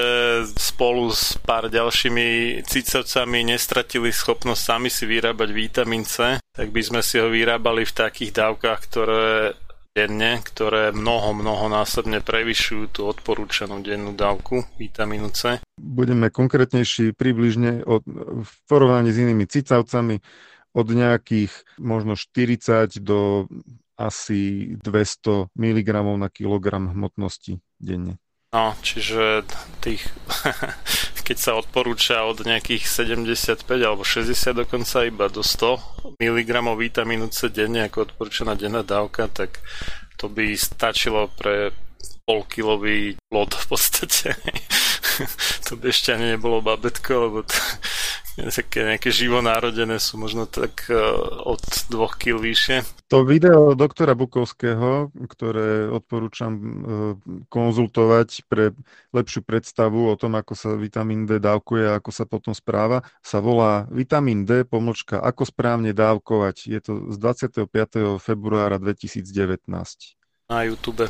spolu 0.57 1.09
s 1.13 1.37
pár 1.41 1.71
ďalšími 1.71 2.59
cicavcami 2.65 3.47
nestratili 3.47 4.11
schopnosť 4.11 4.61
sami 4.61 4.89
si 4.91 5.07
vyrábať 5.07 5.49
vitamín 5.55 6.03
C, 6.03 6.37
tak 6.41 6.67
by 6.69 6.81
sme 6.83 7.01
si 7.05 7.21
ho 7.21 7.31
vyrábali 7.31 7.87
v 7.87 7.95
takých 7.95 8.35
dávkach, 8.35 8.79
ktoré 8.89 9.55
denne, 9.99 10.39
ktoré 10.45 10.93
mnoho, 10.93 11.33
mnoho 11.33 11.65
násobne 11.67 12.21
prevyšujú 12.21 12.83
tú 12.93 13.01
odporúčanú 13.09 13.81
dennú 13.81 14.13
dávku 14.13 14.63
vitamínu 14.77 15.33
C. 15.33 15.59
Budeme 15.75 16.29
konkrétnejší 16.29 17.17
približne 17.17 17.83
od, 17.83 18.05
v 18.45 18.53
porovnaní 18.69 19.09
s 19.11 19.17
inými 19.19 19.49
cicavcami 19.49 20.21
od 20.73 20.87
nejakých 20.89 21.51
možno 21.81 22.13
40 22.13 23.01
do 23.01 23.49
asi 23.99 24.73
200 24.79 25.51
mg 25.59 25.89
na 26.15 26.29
kilogram 26.31 26.87
hmotnosti 26.95 27.59
denne. 27.79 28.15
No, 28.49 28.73
čiže 28.81 29.45
tých, 29.77 30.01
keď 31.27 31.37
sa 31.37 31.51
odporúča 31.59 32.25
od 32.25 32.41
nejakých 32.41 32.87
75 32.89 33.61
alebo 33.77 34.01
60 34.01 34.33
dokonca 34.65 35.05
iba 35.05 35.29
do 35.29 35.45
100 35.45 36.17
mg 36.17 36.51
vitamínu 36.73 37.29
C 37.29 37.53
denne 37.53 37.85
ako 37.85 38.09
odporúčaná 38.09 38.57
denná 38.57 38.81
dávka, 38.81 39.29
tak 39.29 39.61
to 40.17 40.31
by 40.31 40.57
stačilo 40.57 41.29
pre 41.37 41.75
polkilový 42.29 43.17
plod 43.25 43.57
v 43.57 43.65
podstate. 43.65 44.37
to 45.65 45.73
by 45.81 45.89
ešte 45.89 46.13
ani 46.13 46.37
nebolo 46.37 46.61
babetko, 46.61 47.11
lebo 47.25 47.37
to, 47.41 47.57
také 48.53 48.85
nejaké 48.85 49.09
živonárodené 49.09 49.97
sú 49.97 50.21
možno 50.21 50.45
tak 50.45 50.85
uh, 50.93 50.95
od 51.49 51.59
dvoch 51.89 52.21
kg 52.21 52.37
vyššie. 52.37 52.85
To 53.09 53.25
video 53.25 53.73
doktora 53.73 54.13
Bukovského, 54.13 55.09
ktoré 55.25 55.89
odporúčam 55.89 56.53
uh, 56.53 56.69
konzultovať 57.49 58.45
pre 58.45 58.77
lepšiu 59.09 59.41
predstavu 59.41 60.13
o 60.13 60.15
tom, 60.15 60.37
ako 60.37 60.53
sa 60.53 60.77
vitamín 60.77 61.25
D 61.25 61.41
dávkuje 61.41 61.89
a 61.89 61.97
ako 61.97 62.11
sa 62.13 62.29
potom 62.29 62.53
správa, 62.53 63.01
sa 63.25 63.41
volá 63.41 63.89
Vitamín 63.89 64.45
D 64.45 64.61
pomlčka 64.63 65.17
Ako 65.17 65.49
správne 65.49 65.97
dávkovať. 65.97 66.69
Je 66.69 66.79
to 66.79 67.09
z 67.09 67.17
25. 67.17 68.21
februára 68.21 68.77
2019. 68.77 69.65
Na 70.49 70.65
YouTube. 70.65 71.09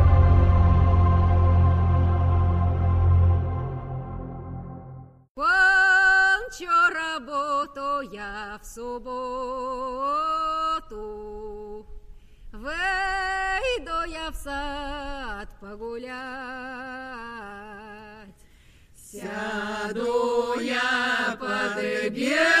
Сяду 19.91 20.55
я 20.61 21.35
под. 21.37 22.60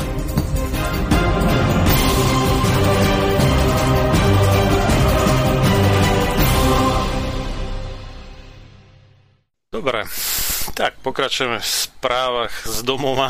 Pokračujeme 11.21 11.61
v 11.61 11.69
správach 11.69 12.55
z 12.65 12.81
domova 12.81 13.29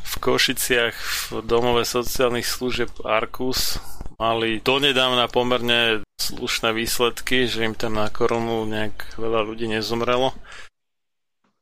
v 0.00 0.14
Košiciach 0.16 0.96
v 1.28 1.44
domove 1.44 1.84
sociálnych 1.84 2.48
služieb 2.48 2.88
Arkus 3.04 3.76
mali 4.16 4.64
donedávna 4.64 5.28
pomerne 5.28 6.00
slušné 6.16 6.72
výsledky, 6.72 7.52
že 7.52 7.68
im 7.68 7.76
tam 7.76 8.00
na 8.00 8.08
korunu 8.08 8.64
nejak 8.64 9.20
veľa 9.20 9.44
ľudí 9.44 9.68
nezomrelo. 9.68 10.32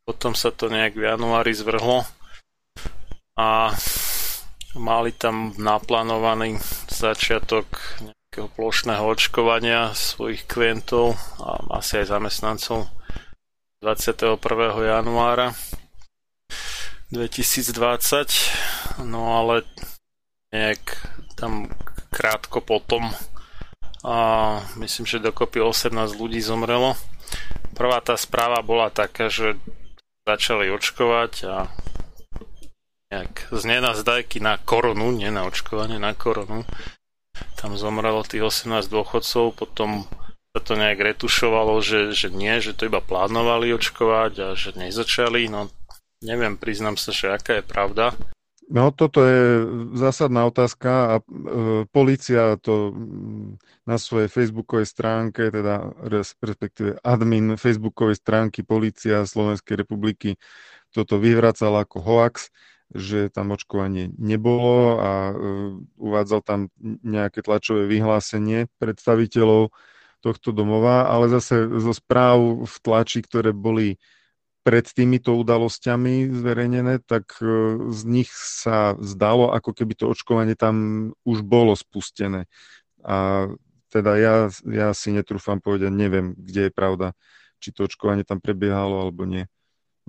Potom 0.06 0.38
sa 0.38 0.54
to 0.54 0.70
nejak 0.70 0.94
v 0.94 1.02
januári 1.02 1.50
zvrhlo 1.50 2.06
a 3.34 3.74
mali 4.78 5.10
tam 5.18 5.50
naplánovaný 5.58 6.62
začiatok 6.86 7.66
nejakého 8.06 8.54
plošného 8.54 9.02
očkovania 9.02 9.98
svojich 9.98 10.46
klientov 10.46 11.18
a 11.42 11.82
asi 11.82 12.06
aj 12.06 12.22
zamestnancov 12.22 12.86
21. 13.84 14.40
januára 14.80 15.52
2020, 17.12 19.04
no 19.04 19.36
ale 19.36 19.60
nejak 20.48 21.04
tam 21.36 21.68
krátko 22.08 22.64
potom 22.64 23.12
a 24.00 24.16
myslím, 24.80 25.04
že 25.04 25.20
dokopy 25.20 25.60
18 25.60 26.16
ľudí 26.16 26.40
zomrelo. 26.40 26.96
Prvá 27.76 28.00
tá 28.00 28.16
správa 28.16 28.64
bola 28.64 28.88
taká, 28.88 29.28
že 29.28 29.60
začali 30.24 30.72
očkovať 30.72 31.32
a 31.44 31.68
nejak 33.12 33.52
z 33.52 33.62
nenazdajky 33.68 34.40
na 34.40 34.56
koronu, 34.64 35.12
nie 35.12 35.28
na 35.28 35.44
očkovanie, 35.44 36.00
na 36.00 36.16
koronu. 36.16 36.64
Tam 37.60 37.76
zomrelo 37.76 38.24
tých 38.24 38.48
18 38.48 38.88
dôchodcov, 38.88 39.52
potom 39.52 40.08
sa 40.54 40.62
to 40.62 40.78
nejak 40.78 41.02
retušovalo, 41.02 41.82
že, 41.82 42.14
že 42.14 42.30
nie, 42.30 42.62
že 42.62 42.78
to 42.78 42.86
iba 42.86 43.02
plánovali 43.02 43.74
očkovať 43.74 44.32
a 44.38 44.48
že 44.54 44.78
nezačali, 44.78 45.50
no 45.50 45.66
neviem, 46.22 46.54
priznám 46.54 46.94
sa, 46.94 47.10
že 47.10 47.34
aká 47.34 47.58
je 47.58 47.66
pravda. 47.66 48.14
No 48.70 48.94
toto 48.94 49.26
je 49.26 49.66
zásadná 49.98 50.46
otázka 50.46 50.90
a 50.94 51.14
e, 51.18 51.22
policia 51.90 52.54
to 52.62 52.94
na 53.82 53.98
svojej 53.98 54.30
facebookovej 54.30 54.88
stránke, 54.88 55.50
teda 55.50 55.90
respektíve 56.06 57.02
admin 57.02 57.58
facebookovej 57.58 58.22
stránky 58.22 58.62
policia 58.62 59.26
Slovenskej 59.26 59.84
republiky 59.84 60.38
toto 60.94 61.18
vyvracala 61.18 61.82
ako 61.82 61.98
hoax, 61.98 62.54
že 62.94 63.26
tam 63.28 63.52
očkovanie 63.52 64.14
nebolo 64.16 65.02
a 65.02 65.12
e, 65.28 65.34
uvádzal 65.98 66.40
tam 66.46 66.60
nejaké 67.02 67.42
tlačové 67.42 67.90
vyhlásenie 67.90 68.70
predstaviteľov 68.78 69.74
tohto 70.24 70.56
domova, 70.56 71.04
ale 71.04 71.28
zase 71.28 71.68
zo 71.68 71.92
správ 71.92 72.64
v 72.64 72.76
tlači, 72.80 73.20
ktoré 73.20 73.52
boli 73.52 74.00
pred 74.64 74.88
týmito 74.88 75.36
udalosťami 75.36 76.32
zverejnené, 76.32 77.04
tak 77.04 77.36
e, 77.44 77.76
z 77.92 78.00
nich 78.08 78.32
sa 78.32 78.96
zdalo, 78.96 79.52
ako 79.52 79.76
keby 79.76 79.92
to 79.92 80.08
očkovanie 80.08 80.56
tam 80.56 81.12
už 81.28 81.44
bolo 81.44 81.76
spustené. 81.76 82.48
A 83.04 83.46
teda 83.92 84.16
ja, 84.16 84.34
ja 84.64 84.96
si 84.96 85.12
netrúfam 85.12 85.60
povedať, 85.60 85.92
neviem, 85.92 86.32
kde 86.32 86.66
je 86.66 86.72
pravda, 86.72 87.12
či 87.60 87.76
to 87.76 87.84
očkovanie 87.84 88.24
tam 88.24 88.40
prebiehalo 88.40 89.04
alebo 89.04 89.28
nie. 89.28 89.44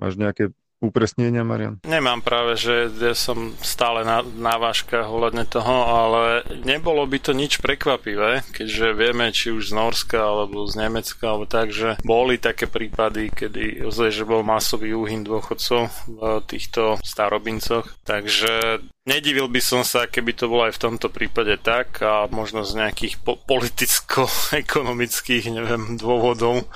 Máš 0.00 0.16
nejaké 0.16 0.56
upresnenia, 0.80 1.40
Marian? 1.40 1.80
Nemám 1.88 2.20
práve, 2.20 2.60
že 2.60 2.92
ja 2.92 3.16
som 3.16 3.56
stále 3.64 4.04
na, 4.04 4.20
na 4.22 4.60
váškach 4.60 5.08
ohľadne 5.08 5.48
toho, 5.48 5.76
ale 5.88 6.44
nebolo 6.62 7.00
by 7.08 7.18
to 7.20 7.32
nič 7.32 7.64
prekvapivé, 7.64 8.44
keďže 8.52 8.92
vieme, 8.92 9.32
či 9.32 9.56
už 9.56 9.72
z 9.72 9.76
Norska 9.76 10.20
alebo 10.20 10.68
z 10.68 10.76
Nemecka, 10.76 11.32
alebo 11.32 11.48
tak, 11.48 11.72
že 11.72 11.96
boli 12.04 12.36
také 12.36 12.68
prípady, 12.68 13.32
kedy 13.32 13.88
ozaj, 13.88 14.12
že 14.12 14.28
bol 14.28 14.44
masový 14.44 14.92
úhyn 14.92 15.24
dôchodcov 15.24 15.88
v 16.08 16.44
týchto 16.44 17.00
starobincoch, 17.00 17.88
takže 18.04 18.84
Nedivil 19.06 19.46
by 19.46 19.62
som 19.62 19.86
sa, 19.86 20.10
keby 20.10 20.34
to 20.34 20.50
bolo 20.50 20.66
aj 20.66 20.74
v 20.74 20.82
tomto 20.82 21.14
prípade 21.14 21.62
tak 21.62 22.02
a 22.02 22.26
možno 22.26 22.66
z 22.66 22.74
nejakých 22.74 23.22
po- 23.22 23.38
politicko-ekonomických, 23.38 25.54
neviem, 25.54 25.94
dôvodov 25.94 26.66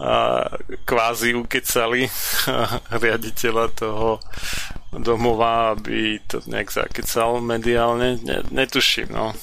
a 0.00 0.48
kvázi 0.88 1.36
ukecali 1.36 2.08
riaditeľa 3.04 3.66
toho 3.76 4.16
domova, 4.96 5.76
aby 5.76 6.18
to 6.24 6.40
nejak 6.48 6.72
zakecal 6.72 7.44
mediálne. 7.44 8.16
Ne, 8.24 8.40
netuším, 8.48 9.12
no. 9.12 9.36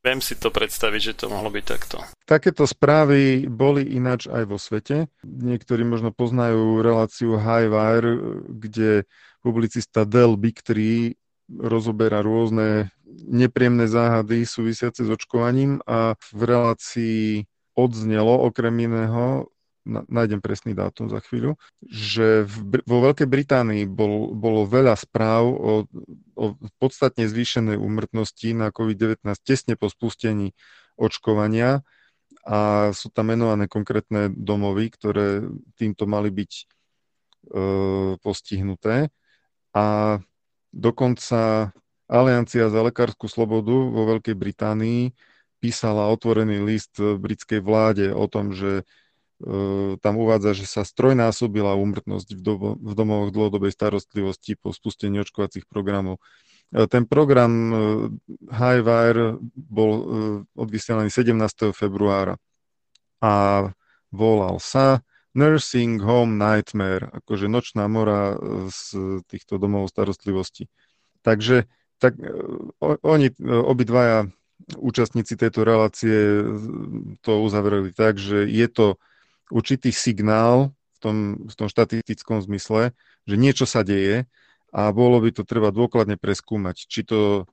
Viem 0.00 0.24
si 0.24 0.32
to 0.32 0.48
predstaviť, 0.48 1.12
že 1.12 1.18
to 1.24 1.26
mohlo 1.28 1.52
byť 1.52 1.64
takto. 1.64 2.00
Takéto 2.24 2.64
správy 2.64 3.44
boli 3.46 3.84
ináč 3.84 4.32
aj 4.32 4.44
vo 4.48 4.56
svete. 4.56 5.12
Niektorí 5.22 5.84
možno 5.84 6.08
poznajú 6.08 6.80
reláciu 6.80 7.36
Highwire, 7.36 8.16
kde 8.48 9.04
publicista 9.44 10.08
Del 10.08 10.40
Big 10.40 10.64
Tree 10.64 11.20
rozoberá 11.52 12.24
rôzne 12.24 12.88
nepríjemné 13.28 13.90
záhady 13.90 14.48
súvisiace 14.48 15.04
s 15.04 15.10
očkovaním 15.10 15.84
a 15.84 16.16
v 16.32 16.40
relácii 16.48 17.44
odznelo 17.76 18.40
okrem 18.46 18.72
iného 18.80 19.52
nájdem 19.90 20.38
presný 20.38 20.72
dátum 20.72 21.10
za 21.10 21.18
chvíľu, 21.20 21.58
že 21.84 22.46
v, 22.46 22.80
vo 22.86 22.98
Veľkej 23.10 23.26
Británii 23.26 23.84
bol, 23.90 24.32
bolo 24.32 24.64
veľa 24.64 24.94
správ 24.94 25.44
o, 25.50 25.72
o 26.38 26.44
podstatne 26.78 27.26
zvýšenej 27.26 27.76
úmrtnosti 27.76 28.54
na 28.54 28.70
COVID-19 28.70 29.26
tesne 29.42 29.74
po 29.74 29.90
spustení 29.90 30.54
očkovania 30.94 31.82
a 32.46 32.90
sú 32.96 33.12
tam 33.12 33.34
menované 33.34 33.68
konkrétne 33.68 34.32
domovy, 34.32 34.88
ktoré 34.94 35.44
týmto 35.76 36.08
mali 36.08 36.32
byť 36.32 36.52
e, 36.56 36.64
postihnuté. 38.16 39.12
A 39.76 40.16
dokonca 40.72 41.70
Aliancia 42.10 42.66
za 42.72 42.80
lekárskú 42.82 43.30
slobodu 43.30 43.70
vo 43.70 44.02
Veľkej 44.16 44.34
Británii 44.34 45.14
písala 45.60 46.08
otvorený 46.10 46.64
list 46.64 46.96
britskej 46.96 47.60
vláde 47.60 48.10
o 48.10 48.24
tom, 48.26 48.50
že 48.56 48.88
tam 50.04 50.14
uvádza, 50.20 50.52
že 50.52 50.68
sa 50.68 50.84
strojnásobila 50.84 51.72
úmrtnosť 51.72 52.28
v, 52.36 52.40
dobo, 52.40 52.68
v 52.76 52.92
domovoch 52.92 53.32
dlhodobej 53.32 53.72
starostlivosti 53.72 54.60
po 54.60 54.76
spustení 54.76 55.20
očkovacích 55.24 55.64
programov. 55.64 56.20
Ten 56.70 57.08
program 57.08 57.52
Highwire 58.46 59.40
bol 59.56 59.90
odvysielaný 60.54 61.10
17. 61.10 61.74
februára 61.74 62.38
a 63.18 63.66
volal 64.14 64.62
sa 64.62 65.02
Nursing 65.34 66.02
Home 66.02 66.38
Nightmare, 66.38 67.10
akože 67.10 67.46
nočná 67.46 67.86
mora 67.86 68.34
z 68.70 69.22
týchto 69.26 69.58
domov 69.58 69.90
starostlivosti. 69.90 70.66
Takže 71.22 71.70
tak, 71.98 72.16
oni 72.80 73.34
obidvaja 73.44 74.30
účastníci 74.76 75.34
tejto 75.40 75.64
relácie 75.64 76.44
to 77.24 77.32
uzavreli 77.42 77.90
tak, 77.96 78.20
že 78.20 78.44
je 78.44 78.68
to 78.68 79.00
určitý 79.50 79.90
signál 79.90 80.72
v 80.96 80.98
tom, 80.98 81.16
v 81.46 81.54
tom 81.54 81.68
štatistickom 81.68 82.40
zmysle, 82.42 82.94
že 83.26 83.36
niečo 83.36 83.66
sa 83.66 83.84
deje 83.84 84.24
a 84.70 84.94
bolo 84.94 85.18
by 85.18 85.34
to 85.34 85.42
treba 85.42 85.74
dôkladne 85.74 86.14
preskúmať, 86.14 86.86
či, 86.86 87.02
to, 87.02 87.44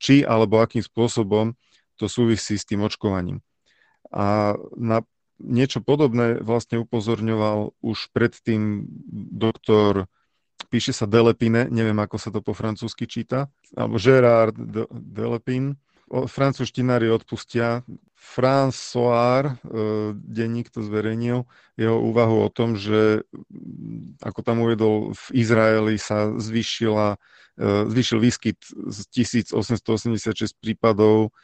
či 0.00 0.24
alebo 0.24 0.64
akým 0.64 0.80
spôsobom 0.80 1.52
to 2.00 2.08
súvisí 2.08 2.56
s 2.56 2.64
tým 2.64 2.82
očkovaním. 2.82 3.44
A 4.08 4.56
na 4.74 5.04
niečo 5.42 5.82
podobné 5.82 6.38
vlastne 6.40 6.80
upozorňoval 6.80 7.76
už 7.82 8.12
predtým 8.14 8.86
doktor, 9.34 10.06
píše 10.70 10.94
sa 10.94 11.10
Delepine, 11.10 11.66
neviem 11.68 11.98
ako 11.98 12.16
sa 12.16 12.30
to 12.30 12.40
po 12.40 12.54
francúzsky 12.54 13.10
číta, 13.10 13.50
alebo 13.74 13.98
Gérard 13.98 14.54
Delepine, 14.90 15.76
francúzštinári 16.12 17.08
odpustia. 17.08 17.82
François, 18.22 19.44
e, 19.44 19.52
denník 20.14 20.70
to 20.70 20.84
zverejnil, 20.86 21.42
jeho 21.74 21.98
úvahu 21.98 22.46
o 22.46 22.48
tom, 22.52 22.78
že 22.78 23.26
ako 24.22 24.40
tam 24.46 24.62
uvedol, 24.62 25.10
v 25.10 25.24
Izraeli 25.34 25.98
sa 25.98 26.30
zvýšila, 26.38 27.18
e, 27.58 27.88
zvýšil 27.90 28.18
výskyt 28.22 28.62
z 28.62 28.98
1886 29.10 30.54
prípadov 30.62 31.34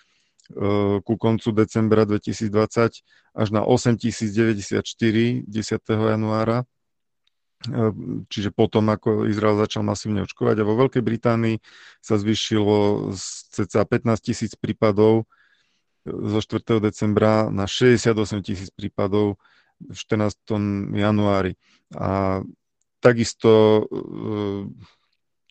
ku 1.05 1.15
koncu 1.21 1.53
decembra 1.53 2.09
2020 2.09 3.05
až 3.37 3.49
na 3.53 3.69
8094 3.69 5.45
10. 5.45 6.09
januára 6.09 6.65
čiže 8.31 8.55
potom, 8.55 8.87
ako 8.87 9.27
Izrael 9.27 9.59
začal 9.59 9.83
masívne 9.83 10.23
očkovať. 10.23 10.63
A 10.63 10.69
vo 10.69 10.79
Veľkej 10.79 11.03
Británii 11.03 11.57
sa 11.99 12.15
zvýšilo 12.15 13.11
z 13.15 13.25
cca 13.51 13.83
15 13.83 14.19
tisíc 14.23 14.53
prípadov 14.55 15.27
zo 16.07 16.41
4. 16.41 16.79
decembra 16.81 17.51
na 17.51 17.67
68 17.67 18.15
tisíc 18.47 18.71
prípadov 18.71 19.37
v 19.83 19.95
14. 19.95 20.95
januári. 20.95 21.59
A 21.95 22.41
takisto 23.03 23.85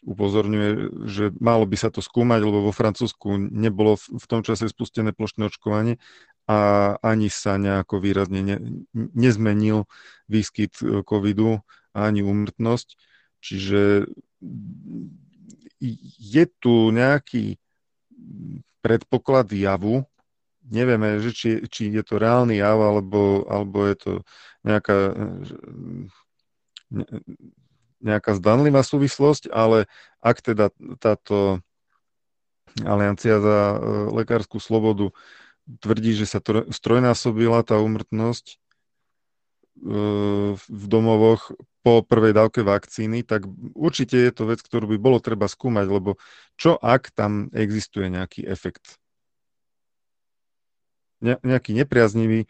upozorňuje, 0.07 0.69
že 1.09 1.35
malo 1.35 1.67
by 1.67 1.75
sa 1.75 1.91
to 1.91 1.99
skúmať, 1.99 2.39
lebo 2.39 2.63
vo 2.63 2.73
Francúzsku 2.75 3.35
nebolo 3.51 3.99
v 3.99 4.25
tom 4.29 4.39
čase 4.39 4.71
spustené 4.71 5.11
plošné 5.11 5.51
očkovanie 5.51 5.99
a 6.47 6.95
ani 7.03 7.27
sa 7.27 7.59
nejako 7.59 7.99
výrazne 7.99 8.39
ne, 8.39 8.57
nezmenil 8.95 9.83
výskyt 10.31 10.79
e, 10.79 11.03
covidu 11.03 11.59
ani 11.97 12.21
úmrtnosť. 12.21 12.87
Čiže 13.41 14.05
je 16.17 16.43
tu 16.61 16.73
nejaký 16.93 17.57
predpoklad 18.85 19.49
javu, 19.53 20.05
nevieme, 20.67 21.17
že 21.17 21.31
či, 21.33 21.49
či 21.69 21.89
je 21.89 22.03
to 22.05 22.21
reálny 22.21 22.61
jav, 22.61 22.77
alebo, 22.77 23.45
alebo 23.49 23.87
je 23.87 23.95
to 23.97 24.11
nejaká 24.61 25.15
nejaká 27.97 28.37
zdanlivá 28.37 28.85
súvislosť, 28.85 29.49
ale 29.49 29.89
ak 30.21 30.37
teda 30.39 30.71
táto 31.01 31.59
Aliancia 32.85 33.41
za 33.41 33.59
e, 33.73 33.77
lekárskú 34.13 34.61
slobodu 34.61 35.09
tvrdí, 35.81 36.13
že 36.13 36.29
sa 36.29 36.37
strojnásobila 36.69 37.65
tá 37.65 37.81
úmrtnosť 37.81 38.45
e, 38.53 38.55
v 40.61 40.85
domovoch 40.85 41.49
po 41.87 42.03
prvej 42.03 42.35
dávke 42.35 42.67
vakcíny, 42.67 43.23
tak 43.23 43.47
určite 43.71 44.19
je 44.19 44.31
to 44.35 44.43
vec, 44.51 44.59
ktorú 44.59 44.91
by 44.91 44.97
bolo 44.99 45.23
treba 45.23 45.47
skúmať, 45.47 45.87
lebo 45.87 46.19
čo 46.59 46.75
ak 46.75 47.15
tam 47.15 47.47
existuje 47.55 48.11
nejaký 48.11 48.43
efekt 48.43 48.99
nejaký 51.23 51.73
nepriaznivý. 51.73 52.45
E, 52.45 52.47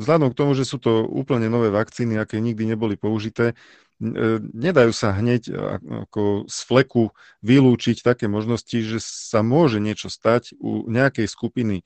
vzhľadom 0.00 0.32
k 0.32 0.38
tomu, 0.40 0.56
že 0.56 0.64
sú 0.64 0.80
to 0.80 1.04
úplne 1.04 1.52
nové 1.52 1.68
vakcíny, 1.68 2.16
aké 2.16 2.40
nikdy 2.40 2.64
neboli 2.64 2.96
použité, 2.96 3.52
e, 3.52 4.40
nedajú 4.40 4.88
sa 4.96 5.12
hneď 5.12 5.52
ako 6.08 6.48
z 6.48 6.58
fleku 6.64 7.12
vylúčiť 7.44 8.00
také 8.00 8.24
možnosti, 8.24 8.80
že 8.80 9.04
sa 9.04 9.44
môže 9.44 9.84
niečo 9.84 10.08
stať 10.08 10.56
u 10.56 10.88
nejakej 10.88 11.28
skupiny 11.28 11.84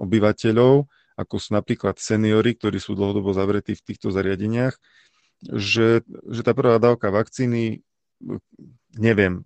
obyvateľov, 0.00 0.88
ako 1.14 1.34
sú 1.38 1.54
napríklad 1.54 2.00
seniory, 2.00 2.56
ktorí 2.56 2.80
sú 2.80 2.96
dlhodobo 2.96 3.36
zavretí 3.36 3.76
v 3.76 3.84
týchto 3.84 4.10
zariadeniach, 4.10 4.74
že, 5.52 6.02
že 6.06 6.40
tá 6.40 6.56
prvá 6.56 6.80
dávka 6.80 7.12
vakcíny, 7.12 7.84
neviem, 8.96 9.44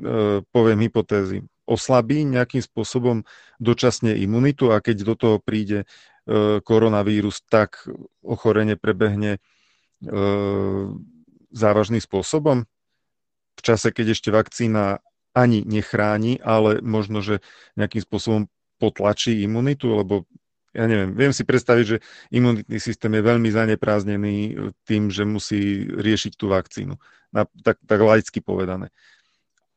e, 0.00 0.40
poviem 0.48 0.80
hypotézy, 0.88 1.44
oslabí 1.64 2.24
nejakým 2.24 2.60
spôsobom 2.60 3.24
dočasne 3.60 4.16
imunitu 4.16 4.72
a 4.72 4.80
keď 4.80 4.96
do 5.04 5.14
toho 5.16 5.36
príde 5.40 5.84
e, 5.84 5.86
koronavírus, 6.60 7.40
tak 7.48 7.84
ochorenie 8.20 8.76
prebehne 8.76 9.36
e, 9.36 9.40
závažným 11.52 12.00
spôsobom. 12.00 12.68
V 13.54 13.62
čase, 13.62 13.94
keď 13.94 14.18
ešte 14.18 14.28
vakcína 14.34 15.00
ani 15.34 15.66
nechráni, 15.66 16.38
ale 16.42 16.78
možno, 16.84 17.24
že 17.24 17.42
nejakým 17.74 18.02
spôsobom 18.02 18.42
potlačí 18.78 19.42
imunitu, 19.42 19.94
lebo 19.94 20.26
ja 20.74 20.84
neviem, 20.90 21.14
viem 21.14 21.30
si 21.30 21.46
predstaviť, 21.46 21.84
že 21.86 22.02
imunitný 22.34 22.82
systém 22.82 23.14
je 23.14 23.22
veľmi 23.22 23.48
zanepráznený 23.48 24.58
tým, 24.82 25.06
že 25.08 25.22
musí 25.22 25.86
riešiť 25.86 26.32
tú 26.34 26.50
vakcínu, 26.50 26.98
tak, 27.62 27.78
tak 27.86 27.98
laicky 28.02 28.42
povedané. 28.42 28.90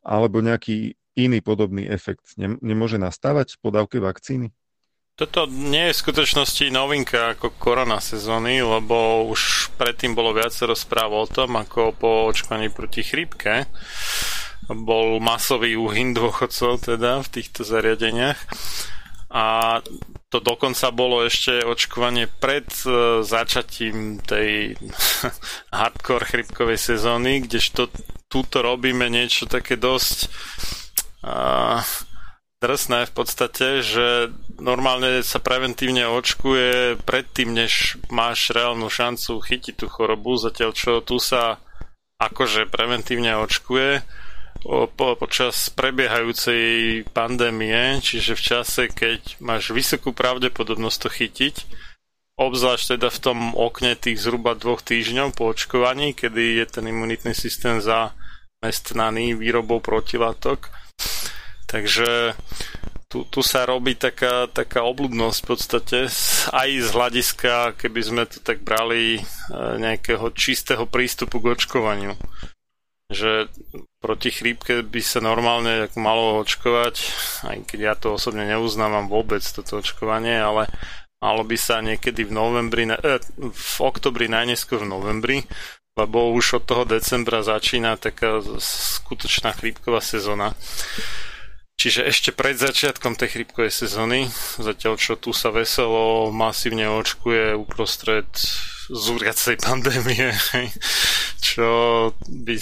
Alebo 0.02 0.42
nejaký 0.42 0.98
iný 1.14 1.38
podobný 1.38 1.86
efekt 1.86 2.34
nemôže 2.38 2.98
nastávať 2.98 3.58
po 3.62 3.70
dávke 3.70 4.02
vakcíny? 4.02 4.50
Toto 5.18 5.50
nie 5.50 5.90
je 5.90 5.98
v 5.98 6.02
skutočnosti 6.06 6.70
novinka 6.70 7.34
ako 7.34 7.50
korona 7.58 7.98
sezóny, 7.98 8.62
lebo 8.62 9.26
už 9.26 9.74
predtým 9.74 10.14
bolo 10.14 10.30
viacero 10.30 10.78
správ 10.78 11.10
o 11.10 11.26
tom, 11.26 11.58
ako 11.58 11.90
po 11.90 12.10
očkovaní 12.30 12.70
proti 12.70 13.02
chrípke 13.02 13.66
bol 14.70 15.18
masový 15.18 15.74
úhyn 15.74 16.14
dôchodcov 16.14 16.86
teda 16.86 17.26
v 17.26 17.28
týchto 17.34 17.66
zariadeniach. 17.66 18.38
A 19.34 19.78
to 20.28 20.44
dokonca 20.44 20.92
bolo 20.92 21.24
ešte 21.24 21.64
očkovanie 21.64 22.28
pred 22.28 22.68
uh, 22.84 23.24
začatím 23.24 24.20
tej 24.20 24.76
hardcore 25.78 26.28
chrypkovej 26.28 26.76
sezóny, 26.76 27.48
kdežto 27.48 27.88
túto 28.28 28.60
robíme 28.60 29.08
niečo 29.08 29.48
také 29.48 29.80
dosť 29.80 30.28
uh, 31.24 31.80
drsné 32.60 33.08
v 33.08 33.12
podstate, 33.14 33.80
že 33.80 34.34
normálne 34.58 35.22
sa 35.22 35.38
preventívne 35.40 36.10
očkuje 36.10 37.00
predtým, 37.06 37.54
než 37.54 37.96
máš 38.10 38.50
reálnu 38.50 38.90
šancu 38.90 39.40
chytiť 39.40 39.74
tú 39.78 39.86
chorobu, 39.88 40.36
zatiaľ 40.36 40.70
čo 40.74 41.00
tu 41.00 41.22
sa 41.22 41.62
akože 42.18 42.66
preventívne 42.66 43.38
očkuje 43.38 44.02
po, 44.68 45.16
počas 45.16 45.72
prebiehajúcej 45.72 47.02
pandémie, 47.16 48.04
čiže 48.04 48.36
v 48.36 48.42
čase, 48.44 48.82
keď 48.92 49.40
máš 49.40 49.72
vysokú 49.72 50.12
pravdepodobnosť 50.12 50.98
to 51.00 51.08
chytiť, 51.08 51.54
obzvlášť 52.36 53.00
teda 53.00 53.08
v 53.08 53.22
tom 53.24 53.38
okne 53.56 53.96
tých 53.96 54.20
zhruba 54.20 54.52
dvoch 54.52 54.84
týždňov 54.84 55.32
po 55.32 55.48
očkovaní, 55.50 56.12
kedy 56.12 56.60
je 56.60 56.66
ten 56.68 56.84
imunitný 56.84 57.32
systém 57.32 57.80
zamestnaný 57.80 59.34
výrobou 59.34 59.80
protilátok, 59.80 60.68
Takže 61.68 62.32
tu, 63.12 63.28
tu 63.28 63.44
sa 63.44 63.68
robí 63.68 63.92
taká, 63.92 64.48
taká 64.48 64.88
obludnosť 64.88 65.38
v 65.44 65.48
podstate 65.52 65.98
aj 66.48 66.68
z 66.80 66.88
hľadiska, 66.88 67.76
keby 67.76 68.00
sme 68.00 68.24
to 68.24 68.40
tak 68.40 68.64
brali 68.64 69.20
e, 69.20 69.22
nejakého 69.76 70.32
čistého 70.32 70.88
prístupu 70.88 71.44
k 71.44 71.52
očkovaniu. 71.52 72.16
Že 73.08 73.48
proti 74.04 74.28
chrípke 74.28 74.84
by 74.84 75.00
sa 75.00 75.24
normálne 75.24 75.88
malo 75.96 76.44
očkovať, 76.44 76.96
aj 77.48 77.58
keď 77.64 77.78
ja 77.80 77.94
to 77.96 78.14
osobne 78.14 78.44
neuznávam 78.44 79.08
vôbec 79.08 79.40
toto 79.40 79.80
očkovanie, 79.80 80.36
ale 80.36 80.68
malo 81.18 81.42
by 81.42 81.56
sa 81.56 81.80
niekedy 81.80 82.28
v 82.28 82.32
novembri, 82.36 82.84
eh, 82.84 83.20
v 83.40 83.74
oktobri, 83.80 84.28
najneskôr 84.28 84.84
v 84.84 84.92
novembri, 84.92 85.38
lebo 85.98 86.30
už 86.30 86.62
od 86.62 86.64
toho 86.68 86.84
decembra 86.86 87.42
začína 87.42 87.98
taká 87.98 88.38
skutočná 88.60 89.50
chrípková 89.56 89.98
sezóna. 89.98 90.54
Čiže 91.78 92.10
ešte 92.10 92.30
pred 92.34 92.58
začiatkom 92.58 93.14
tej 93.14 93.38
chrypkovej 93.38 93.70
sezóny, 93.70 94.26
zatiaľ 94.58 94.98
čo 94.98 95.14
tu 95.14 95.30
sa 95.30 95.54
veselo 95.54 96.34
masívne 96.34 96.90
očkuje 96.90 97.54
uprostred 97.54 98.26
zúriacej 98.90 99.62
pandémie, 99.66 100.34
čo 101.38 101.68
by 102.26 102.58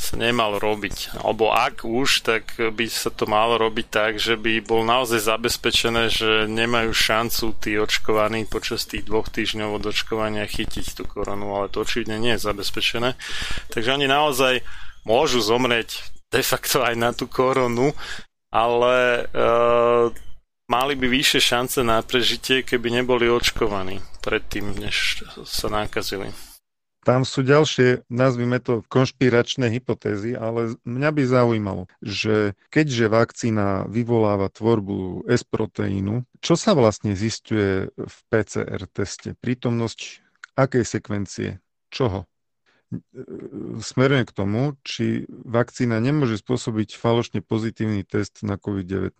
sa 0.00 0.16
nemalo 0.16 0.56
robiť. 0.56 1.20
Alebo 1.20 1.52
ak 1.52 1.84
už, 1.84 2.24
tak 2.24 2.56
by 2.56 2.88
sa 2.88 3.12
to 3.12 3.28
malo 3.28 3.60
robiť 3.60 3.86
tak, 3.92 4.12
že 4.16 4.40
by 4.40 4.64
bol 4.64 4.80
naozaj 4.80 5.20
zabezpečené, 5.20 6.08
že 6.08 6.48
nemajú 6.48 6.96
šancu 6.96 7.52
tí 7.60 7.76
očkovaní 7.76 8.48
počas 8.48 8.88
tých 8.88 9.04
dvoch 9.04 9.28
týždňov 9.28 9.76
od 9.76 9.84
očkovania 9.92 10.48
chytiť 10.48 10.96
tú 10.96 11.04
koronu, 11.04 11.52
ale 11.52 11.68
to 11.68 11.84
očividne 11.84 12.16
nie 12.16 12.40
je 12.40 12.44
zabezpečené. 12.48 13.20
Takže 13.68 14.00
oni 14.00 14.08
naozaj 14.08 14.64
môžu 15.04 15.44
zomrieť 15.44 16.00
de 16.32 16.40
facto 16.40 16.80
aj 16.80 16.96
na 16.96 17.12
tú 17.12 17.28
koronu, 17.28 17.92
ale 18.48 19.28
uh, 19.30 20.08
mali 20.72 20.94
by 20.96 21.06
vyššie 21.06 21.40
šance 21.44 21.78
na 21.84 22.00
prežitie, 22.00 22.64
keby 22.64 23.02
neboli 23.02 23.28
očkovaní 23.28 24.00
predtým, 24.24 24.80
než 24.80 25.26
sa 25.44 25.68
nákazili. 25.68 26.49
Tam 27.00 27.24
sú 27.24 27.40
ďalšie, 27.40 28.04
nazvime 28.12 28.60
to 28.60 28.84
konšpiračné 28.92 29.72
hypotézy, 29.72 30.36
ale 30.36 30.76
mňa 30.84 31.10
by 31.16 31.22
zaujímalo, 31.24 31.82
že 32.04 32.52
keďže 32.68 33.08
vakcína 33.08 33.88
vyvoláva 33.88 34.52
tvorbu 34.52 35.24
S-proteínu, 35.24 36.28
čo 36.44 36.54
sa 36.60 36.76
vlastne 36.76 37.16
zistuje 37.16 37.88
v 37.96 38.16
PCR 38.28 38.84
teste? 38.92 39.32
Prítomnosť 39.40 40.20
akej 40.60 40.84
sekvencie? 40.84 41.48
Čoho? 41.88 42.28
smerujem 43.80 44.26
k 44.26 44.34
tomu, 44.34 44.74
či 44.82 45.22
vakcína 45.30 46.02
nemôže 46.02 46.42
spôsobiť 46.42 46.98
falošne 46.98 47.38
pozitívny 47.38 48.02
test 48.02 48.42
na 48.42 48.58
COVID-19. 48.58 49.14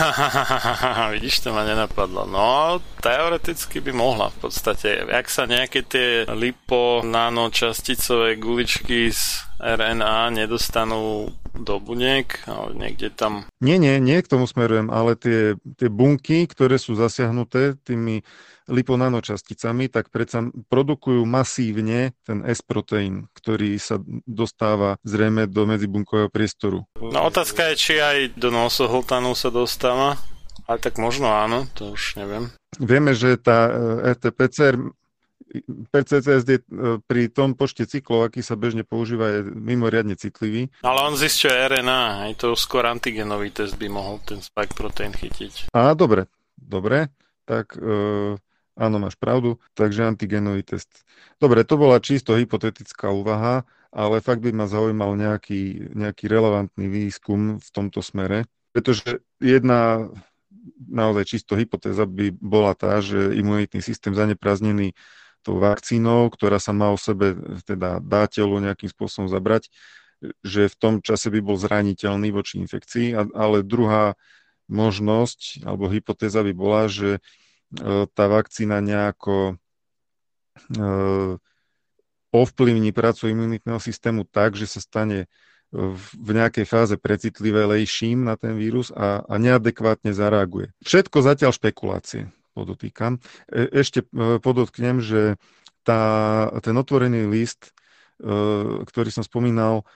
Vidíš, 1.10 1.40
to 1.40 1.52
ma 1.52 1.64
nenapadlo. 1.64 2.26
No, 2.26 2.80
teoreticky 3.00 3.80
by 3.80 3.92
mohla 3.92 4.26
v 4.30 4.48
podstate. 4.48 5.04
Ak 5.04 5.28
sa 5.28 5.44
nejaké 5.44 5.84
tie 5.84 6.24
lipo 6.32 7.04
nanočasticové 7.04 8.36
guličky 8.40 9.12
z 9.12 9.44
RNA 9.60 10.32
nedostanú 10.32 11.28
do 11.60 11.78
buniek, 11.78 12.26
ale 12.48 12.74
niekde 12.74 13.12
tam... 13.12 13.46
Nie, 13.60 13.76
nie, 13.76 14.00
nie 14.00 14.18
k 14.24 14.30
tomu 14.30 14.48
smerujem, 14.48 14.88
ale 14.88 15.14
tie, 15.14 15.54
tie 15.76 15.88
bunky, 15.92 16.48
ktoré 16.48 16.80
sú 16.80 16.96
zasiahnuté 16.96 17.76
tými 17.84 18.24
liponanočasticami, 18.70 19.90
tak 19.90 20.08
predsa 20.14 20.46
produkujú 20.70 21.26
masívne 21.26 22.14
ten 22.22 22.46
S-proteín, 22.46 23.26
ktorý 23.34 23.76
sa 23.82 23.98
dostáva 24.24 24.96
zrejme 25.02 25.50
do 25.50 25.66
medzibunkového 25.66 26.30
priestoru. 26.30 26.86
No 27.02 27.26
otázka 27.26 27.74
je, 27.74 27.74
či 27.76 27.94
aj 27.98 28.38
do 28.38 28.54
nosohltanu 28.54 29.34
sa 29.34 29.50
dostáva. 29.50 30.16
Ale 30.70 30.78
tak 30.78 31.02
možno 31.02 31.26
áno, 31.26 31.66
to 31.74 31.98
už 31.98 32.14
neviem. 32.14 32.46
Vieme, 32.78 33.10
že 33.10 33.34
tá 33.34 33.66
e, 33.66 33.72
RT-PCR 34.14 34.78
PCCS 35.90 36.42
je 36.46 36.58
pri 37.10 37.22
tom 37.30 37.58
počte 37.58 37.82
cyklov, 37.82 38.30
aký 38.30 38.40
sa 38.40 38.54
bežne 38.54 38.86
používa, 38.86 39.40
je 39.40 39.40
mimoriadne 39.50 40.14
citlivý. 40.14 40.70
Ale 40.86 41.00
on 41.02 41.18
zistuje 41.18 41.50
RNA, 41.50 42.30
aj 42.30 42.32
to 42.38 42.54
skôr 42.54 42.86
antigenový 42.86 43.50
test 43.50 43.74
by 43.74 43.90
mohol 43.90 44.22
ten 44.22 44.38
spike 44.38 44.78
protein 44.78 45.10
chytiť. 45.10 45.74
Á, 45.74 45.98
dobre, 45.98 46.30
dobre, 46.54 47.10
tak 47.42 47.74
e, 47.74 48.38
áno, 48.78 48.96
máš 49.02 49.18
pravdu, 49.18 49.58
takže 49.74 50.06
antigenový 50.06 50.62
test. 50.62 51.02
Dobre, 51.42 51.66
to 51.66 51.74
bola 51.74 51.98
čisto 51.98 52.38
hypotetická 52.38 53.10
úvaha, 53.10 53.66
ale 53.90 54.22
fakt 54.22 54.46
by 54.46 54.54
ma 54.54 54.70
zaujímal 54.70 55.18
nejaký, 55.18 55.90
nejaký 55.98 56.30
relevantný 56.30 56.86
výskum 56.86 57.58
v 57.58 57.68
tomto 57.74 58.06
smere, 58.06 58.46
pretože 58.70 59.26
jedna 59.42 60.06
naozaj 60.78 61.24
čisto 61.26 61.58
hypotéza 61.58 62.06
by 62.06 62.30
bola 62.38 62.76
tá, 62.78 63.02
že 63.02 63.34
imunitný 63.34 63.82
systém 63.82 64.14
zaneprázdnený 64.14 64.94
tou 65.40 65.56
vakcínou, 65.60 66.28
ktorá 66.28 66.60
sa 66.60 66.76
má 66.76 66.92
o 66.92 66.98
sebe, 67.00 67.36
teda 67.64 68.00
dá 68.00 68.28
telo 68.28 68.60
nejakým 68.60 68.88
spôsobom 68.92 69.26
zabrať, 69.26 69.72
že 70.44 70.68
v 70.68 70.76
tom 70.76 70.94
čase 71.00 71.32
by 71.32 71.40
bol 71.40 71.56
zraniteľný 71.56 72.28
voči 72.30 72.60
infekcii, 72.60 73.32
ale 73.32 73.64
druhá 73.64 74.14
možnosť 74.68 75.64
alebo 75.64 75.88
hypotéza 75.88 76.44
by 76.44 76.52
bola, 76.52 76.86
že 76.86 77.18
e, 77.18 77.20
tá 78.06 78.24
vakcína 78.28 78.84
nejako 78.84 79.56
e, 80.70 80.84
ovplyvní 82.30 82.92
prácu 82.94 83.32
imunitného 83.32 83.80
systému 83.82 84.28
tak, 84.28 84.54
že 84.54 84.70
sa 84.70 84.78
stane 84.78 85.26
v 85.70 86.30
nejakej 86.34 86.66
fáze 86.66 86.94
lejším 86.98 88.26
na 88.26 88.34
ten 88.34 88.58
vírus 88.58 88.90
a, 88.90 89.22
a 89.22 89.34
neadekvátne 89.38 90.10
zareaguje. 90.10 90.74
Všetko 90.82 91.22
zatiaľ 91.22 91.54
špekulácie, 91.54 92.34
podotýkam. 92.52 93.18
E, 93.48 93.68
ešte 93.70 94.04
e, 94.04 94.38
podotknem, 94.42 95.00
že 95.00 95.38
tá, 95.86 96.46
ten 96.60 96.76
otvorený 96.76 97.30
list, 97.30 97.70
e, 98.20 98.84
ktorý 98.84 99.10
som 99.10 99.24
spomínal, 99.24 99.86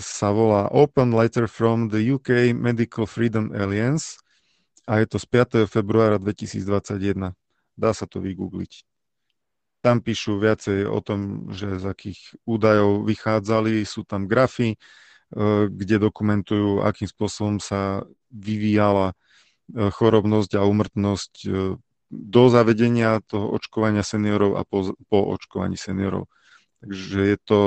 sa 0.00 0.32
volá 0.32 0.72
Open 0.72 1.12
Letter 1.12 1.44
from 1.44 1.92
the 1.92 2.00
UK 2.16 2.56
Medical 2.56 3.04
Freedom 3.04 3.52
Alliance 3.52 4.16
a 4.88 5.04
je 5.04 5.06
to 5.06 5.20
z 5.20 5.26
5. 5.28 5.68
februára 5.68 6.16
2021. 6.16 7.36
Dá 7.76 7.90
sa 7.92 8.08
to 8.08 8.24
vygoogliť. 8.24 8.88
Tam 9.80 10.00
píšu 10.04 10.40
viacej 10.40 10.88
o 10.88 11.00
tom, 11.00 11.52
že 11.52 11.80
z 11.80 11.84
akých 11.88 12.20
údajov 12.44 13.04
vychádzali, 13.04 13.84
sú 13.84 14.04
tam 14.04 14.28
grafy, 14.28 14.74
e, 14.74 14.76
kde 15.68 15.96
dokumentujú, 16.08 16.84
akým 16.84 17.08
spôsobom 17.08 17.56
sa 17.60 18.04
vyvíjala 18.28 19.12
e, 19.12 19.14
chorobnosť 19.74 20.58
a 20.58 20.66
umrtnosť 20.66 21.32
e, 21.46 21.48
do 22.10 22.42
zavedenia 22.50 23.22
toho 23.22 23.54
očkovania 23.54 24.02
seniorov 24.02 24.58
a 24.58 24.66
po, 24.66 24.94
po 25.06 25.18
očkovaní 25.30 25.78
seniorov. 25.78 26.26
Takže 26.82 27.20
je 27.22 27.38
to 27.38 27.60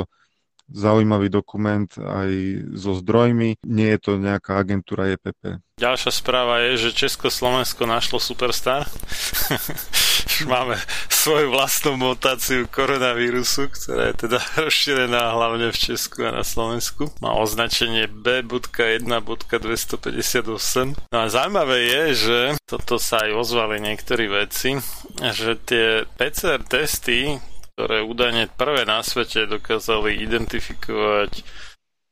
zaujímavý 0.74 1.30
dokument 1.30 1.88
aj 1.96 2.30
so 2.76 2.98
zdrojmi. 2.98 3.62
Nie 3.64 3.96
je 3.96 4.00
to 4.00 4.12
nejaká 4.20 4.60
agentúra 4.60 5.16
EPP. 5.16 5.64
Ďalšia 5.80 6.12
správa 6.12 6.66
je, 6.72 6.90
že 6.90 7.08
Československo 7.08 7.88
našlo 7.88 8.20
superstar. 8.20 8.88
Máme 10.54 10.78
svoju 11.10 11.52
vlastnú 11.52 11.98
mutáciu 11.98 12.68
koronavírusu, 12.68 13.70
ktorá 13.72 14.08
je 14.12 14.16
teda 14.28 14.40
rozšírená 14.64 15.32
hlavne 15.34 15.72
v 15.72 15.78
Česku 15.78 16.26
a 16.28 16.32
na 16.32 16.44
Slovensku. 16.46 17.12
Má 17.20 17.34
označenie 17.38 18.08
B.1.258. 18.08 20.96
No 21.12 21.18
a 21.18 21.30
zaujímavé 21.30 21.80
je, 21.88 22.14
že 22.14 22.56
toto 22.66 23.00
sa 23.00 23.18
aj 23.26 23.34
ozvali 23.34 23.80
niektorí 23.82 24.28
veci, 24.30 24.78
že 25.20 25.56
tie 25.64 26.06
PCR 26.18 26.64
testy, 26.66 27.40
ktoré 27.74 28.06
údajne 28.06 28.48
prvé 28.54 28.86
na 28.86 29.02
svete 29.02 29.50
dokázali 29.50 30.22
identifikovať 30.22 31.42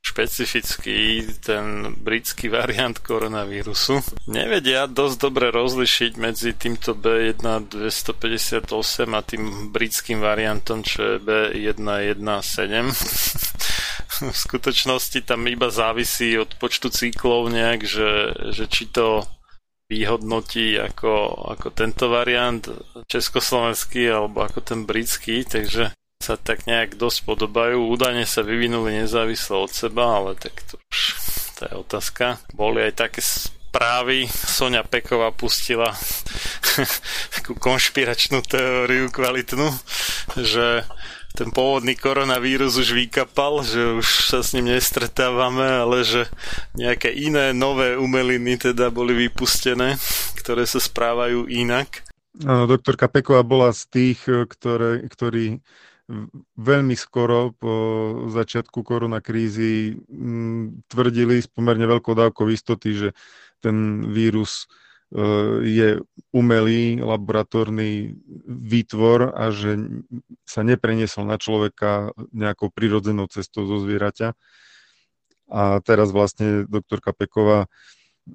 špecificky 0.02 1.24
ten 1.40 1.96
britský 1.96 2.50
variant 2.50 2.98
koronavírusu. 3.00 4.02
Nevedia 4.28 4.90
dosť 4.90 5.18
dobre 5.22 5.54
rozlišiť 5.54 6.12
medzi 6.18 6.58
týmto 6.58 6.98
B1258 6.98 8.66
a 9.14 9.22
tým 9.22 9.70
britským 9.70 10.20
variantom, 10.20 10.82
čo 10.82 11.16
je 11.16 11.18
B117. 11.22 12.92
v 14.22 14.38
skutočnosti 14.38 15.22
tam 15.24 15.48
iba 15.48 15.70
závisí 15.70 16.36
od 16.38 16.54
počtu 16.58 16.90
cyklov 16.90 17.50
nejak, 17.54 17.82
že, 17.86 18.12
že 18.52 18.66
či 18.68 18.90
to 18.92 19.24
vyhodnotí 19.92 20.80
ako, 20.80 21.36
ako 21.52 21.68
tento 21.76 22.08
variant 22.08 22.64
československý 23.12 24.08
alebo 24.08 24.48
ako 24.48 24.60
ten 24.64 24.88
britský, 24.88 25.44
takže 25.44 25.92
sa 26.22 26.38
tak 26.38 26.70
nejak 26.70 26.96
dosť 26.96 27.26
podobajú. 27.26 27.82
Údajne 27.90 28.24
sa 28.30 28.46
vyvinuli 28.46 29.02
nezávisle 29.02 29.58
od 29.58 29.72
seba, 29.74 30.22
ale 30.22 30.38
tak 30.38 30.54
to 30.70 30.78
už 30.94 31.00
to 31.62 31.70
je 31.70 31.74
otázka. 31.78 32.42
Boli 32.58 32.82
aj 32.90 33.06
také 33.06 33.22
správy, 33.22 34.26
Sonia 34.26 34.82
Peková 34.82 35.30
pustila 35.30 35.94
takú 37.38 37.54
konšpiračnú 37.54 38.42
teóriu 38.42 39.14
kvalitnú, 39.14 39.70
že 40.42 40.82
ten 41.32 41.48
pôvodný 41.48 41.96
koronavírus 41.96 42.76
už 42.76 42.92
vykapal, 42.92 43.64
že 43.64 43.80
už 44.04 44.08
sa 44.28 44.44
s 44.44 44.52
ním 44.52 44.76
nestretávame, 44.76 45.64
ale 45.64 46.04
že 46.04 46.28
nejaké 46.76 47.14
iné 47.14 47.56
nové 47.56 47.96
umeliny 47.96 48.60
teda 48.60 48.92
boli 48.92 49.16
vypustené, 49.16 49.96
ktoré 50.36 50.68
sa 50.68 50.84
správajú 50.84 51.48
inak. 51.48 52.04
Doktorka 52.42 53.08
Peková 53.08 53.44
bola 53.44 53.72
z 53.72 53.88
tých, 53.88 54.20
ktoré, 54.28 55.04
ktorí 55.08 55.64
veľmi 56.60 56.96
skoro 57.00 57.56
po 57.56 57.74
začiatku 58.30 58.84
koronakrízy 58.84 59.98
mm, 59.98 60.88
tvrdili 60.92 61.40
s 61.40 61.48
pomerne 61.48 61.88
veľkou 61.88 62.14
dávkou 62.14 62.52
istoty, 62.52 62.90
že 62.94 63.10
ten 63.64 64.08
vírus 64.10 64.68
E, 65.12 65.20
je 65.68 65.90
umelý 66.32 67.04
laboratórny 67.04 68.16
výtvor 68.48 69.36
a 69.36 69.52
že 69.52 69.76
sa 70.48 70.64
nepreniesol 70.64 71.28
na 71.28 71.36
človeka 71.36 72.16
nejakou 72.32 72.72
prirodzenou 72.72 73.28
cestou 73.28 73.68
zo 73.68 73.84
zvieraťa. 73.84 74.32
A 75.52 75.84
teraz 75.84 76.16
vlastne 76.16 76.64
doktorka 76.64 77.12
Peková 77.12 77.68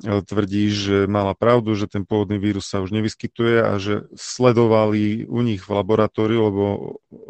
tvrdí, 0.03 0.69
že 0.69 0.97
mala 1.07 1.33
pravdu, 1.33 1.79
že 1.79 1.87
ten 1.87 2.03
pôvodný 2.03 2.37
vírus 2.43 2.67
sa 2.67 2.83
už 2.83 2.91
nevyskytuje 2.91 3.63
a 3.63 3.73
že 3.79 4.11
sledovali 4.19 5.25
u 5.25 5.41
nich 5.41 5.63
v 5.63 5.73
laboratóriu, 5.73 6.41
lebo 6.51 6.65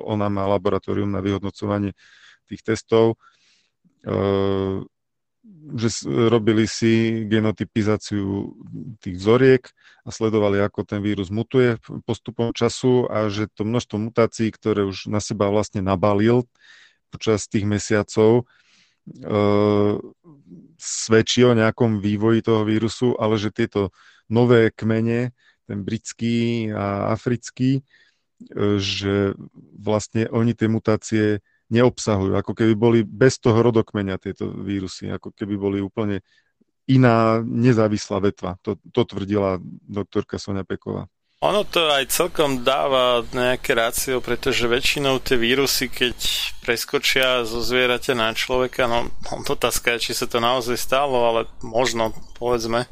ona 0.00 0.32
má 0.32 0.48
laboratórium 0.48 1.08
na 1.12 1.20
vyhodnocovanie 1.20 1.92
tých 2.48 2.62
testov, 2.64 3.20
e, 4.02 4.16
že 5.76 5.88
robili 6.06 6.64
si 6.64 7.26
genotypizáciu 7.26 8.54
tých 9.02 9.16
vzoriek 9.18 9.62
a 10.06 10.14
sledovali, 10.14 10.62
ako 10.62 10.86
ten 10.86 11.02
vírus 11.02 11.28
mutuje 11.28 11.76
postupom 12.06 12.54
času 12.54 13.10
a 13.10 13.26
že 13.28 13.50
to 13.52 13.66
množstvo 13.66 13.98
mutácií, 14.10 14.48
ktoré 14.54 14.86
už 14.86 15.10
na 15.10 15.18
seba 15.18 15.50
vlastne 15.50 15.82
nabalil 15.82 16.46
počas 17.10 17.50
tých 17.50 17.66
mesiacov, 17.66 18.46
svedčí 20.76 21.46
o 21.46 21.56
nejakom 21.56 22.02
vývoji 22.02 22.42
toho 22.42 22.66
vírusu, 22.66 23.14
ale 23.16 23.38
že 23.38 23.54
tieto 23.54 23.94
nové 24.26 24.74
kmene, 24.74 25.30
ten 25.66 25.78
britský 25.82 26.70
a 26.70 27.10
africký, 27.10 27.80
e, 27.80 27.82
že 28.78 29.34
vlastne 29.78 30.30
oni 30.30 30.54
tie 30.54 30.68
mutácie 30.70 31.24
neobsahujú, 31.66 32.38
ako 32.38 32.52
keby 32.54 32.72
boli 32.78 32.98
bez 33.02 33.42
toho 33.42 33.58
rodokmeňa 33.58 34.22
tieto 34.22 34.46
vírusy, 34.54 35.10
ako 35.10 35.34
keby 35.34 35.54
boli 35.58 35.78
úplne 35.82 36.22
iná 36.86 37.42
nezávislá 37.42 38.22
vetva. 38.22 38.54
To, 38.62 38.78
to 38.94 39.02
tvrdila 39.02 39.58
doktorka 39.82 40.38
Sonia 40.38 40.62
Peková. 40.62 41.10
Ono 41.44 41.68
to 41.68 41.92
aj 41.92 42.08
celkom 42.08 42.64
dáva 42.64 43.20
nejaké 43.28 43.76
rácio, 43.76 44.24
pretože 44.24 44.64
väčšinou 44.64 45.20
tie 45.20 45.36
vírusy, 45.36 45.92
keď 45.92 46.16
preskočia 46.64 47.44
zo 47.44 47.60
zvieraťa 47.60 48.16
na 48.16 48.32
človeka, 48.32 48.88
no 48.88 49.12
otázka 49.44 49.96
je, 49.96 50.10
či 50.10 50.12
sa 50.16 50.24
to 50.24 50.40
naozaj 50.40 50.80
stalo, 50.80 51.28
ale 51.28 51.40
možno, 51.60 52.16
povedzme, 52.40 52.88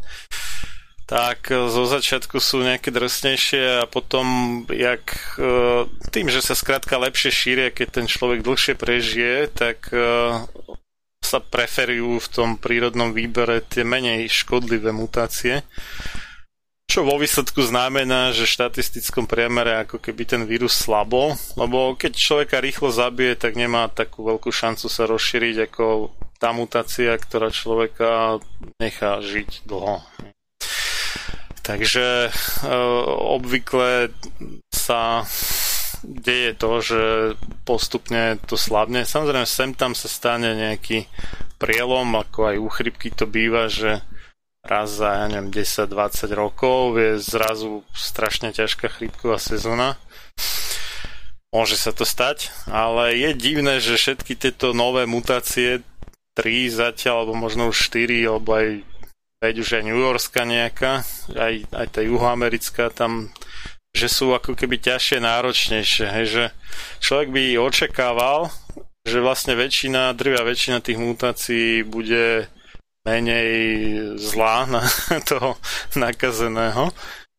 tak 1.04 1.52
e, 1.52 1.68
zo 1.72 1.84
začiatku 1.88 2.36
sú 2.36 2.60
nejaké 2.64 2.92
drsnejšie 2.92 3.80
a 3.80 3.88
potom 3.88 4.60
jak, 4.72 5.36
e, 5.40 5.88
tým, 6.12 6.28
že 6.28 6.44
sa 6.44 6.52
skrátka 6.52 7.00
lepšie 7.00 7.32
šíria, 7.32 7.68
keď 7.72 7.88
ten 8.00 8.06
človek 8.08 8.44
dlhšie 8.44 8.76
prežije, 8.76 9.52
tak 9.52 9.88
e, 9.92 10.00
sa 11.24 11.38
preferujú 11.40 12.20
v 12.20 12.28
tom 12.28 12.50
prírodnom 12.60 13.16
výbere 13.16 13.64
tie 13.64 13.88
menej 13.88 14.28
škodlivé 14.28 14.92
mutácie. 14.92 15.64
Čo 16.84 17.02
vo 17.02 17.16
výsledku 17.16 17.64
znamená, 17.64 18.30
že 18.30 18.44
v 18.44 18.54
štatistickom 18.54 19.24
priemere 19.24 19.82
ako 19.82 19.98
keby 19.98 20.22
ten 20.28 20.42
vírus 20.44 20.76
slabo, 20.76 21.34
lebo 21.56 21.96
keď 21.96 22.12
človeka 22.12 22.60
rýchlo 22.60 22.92
zabije, 22.92 23.40
tak 23.40 23.56
nemá 23.56 23.88
takú 23.88 24.22
veľkú 24.22 24.52
šancu 24.52 24.86
sa 24.86 25.08
rozšíriť 25.08 25.56
ako 25.72 26.12
tá 26.36 26.52
mutácia, 26.52 27.16
ktorá 27.16 27.48
človeka 27.48 28.38
nechá 28.76 29.18
žiť 29.24 29.64
dlho. 29.64 30.04
Takže 31.64 32.28
e, 32.28 32.30
obvykle 33.32 34.12
sa 34.68 35.24
deje 36.04 36.52
to, 36.60 36.70
že 36.84 37.02
postupne 37.64 38.36
to 38.44 38.60
slabne. 38.60 39.08
Samozrejme, 39.08 39.48
sem 39.48 39.72
tam 39.72 39.96
sa 39.96 40.12
stane 40.12 40.52
nejaký 40.52 41.08
prielom, 41.56 42.12
ako 42.20 42.52
aj 42.52 42.56
u 42.60 42.68
chrypky 42.68 43.08
to 43.08 43.24
býva, 43.24 43.72
že 43.72 44.04
raz 44.64 44.96
za, 44.96 45.24
ja 45.24 45.26
neviem, 45.28 45.52
10-20 45.52 46.32
rokov 46.32 46.96
je 46.96 47.20
zrazu 47.20 47.84
strašne 47.92 48.50
ťažká 48.50 48.88
chrypková 48.88 49.36
sezóna. 49.36 50.00
Môže 51.54 51.78
sa 51.78 51.94
to 51.94 52.02
stať, 52.02 52.50
ale 52.66 53.14
je 53.14 53.30
divné, 53.36 53.78
že 53.78 53.94
všetky 53.94 54.34
tieto 54.34 54.74
nové 54.74 55.06
mutácie, 55.06 55.86
3 56.34 56.66
zatiaľ, 56.66 57.22
alebo 57.30 57.38
možno 57.38 57.70
už 57.70 57.94
4, 57.94 58.10
alebo 58.26 58.58
aj 58.58 58.82
veď 59.38 59.54
už 59.62 59.68
aj 59.78 59.82
New 59.86 60.00
Yorkská 60.00 60.42
nejaká, 60.42 61.06
aj, 61.30 61.54
aj 61.70 61.86
tá 61.94 62.00
juhoamerická 62.02 62.90
tam 62.90 63.30
že 63.94 64.10
sú 64.10 64.34
ako 64.34 64.58
keby 64.58 64.82
ťažšie, 64.82 65.22
náročnejšie. 65.22 66.06
Hej, 66.10 66.26
že 66.26 66.44
človek 66.98 67.30
by 67.30 67.62
očakával, 67.62 68.50
že 69.06 69.22
vlastne 69.22 69.54
väčšina, 69.54 70.10
drvia 70.18 70.42
väčšina 70.42 70.82
tých 70.82 70.98
mutácií 70.98 71.86
bude 71.86 72.50
menej 73.04 73.48
zlá 74.16 74.66
na 74.66 74.82
toho 75.28 75.60
nakazeného 75.94 76.90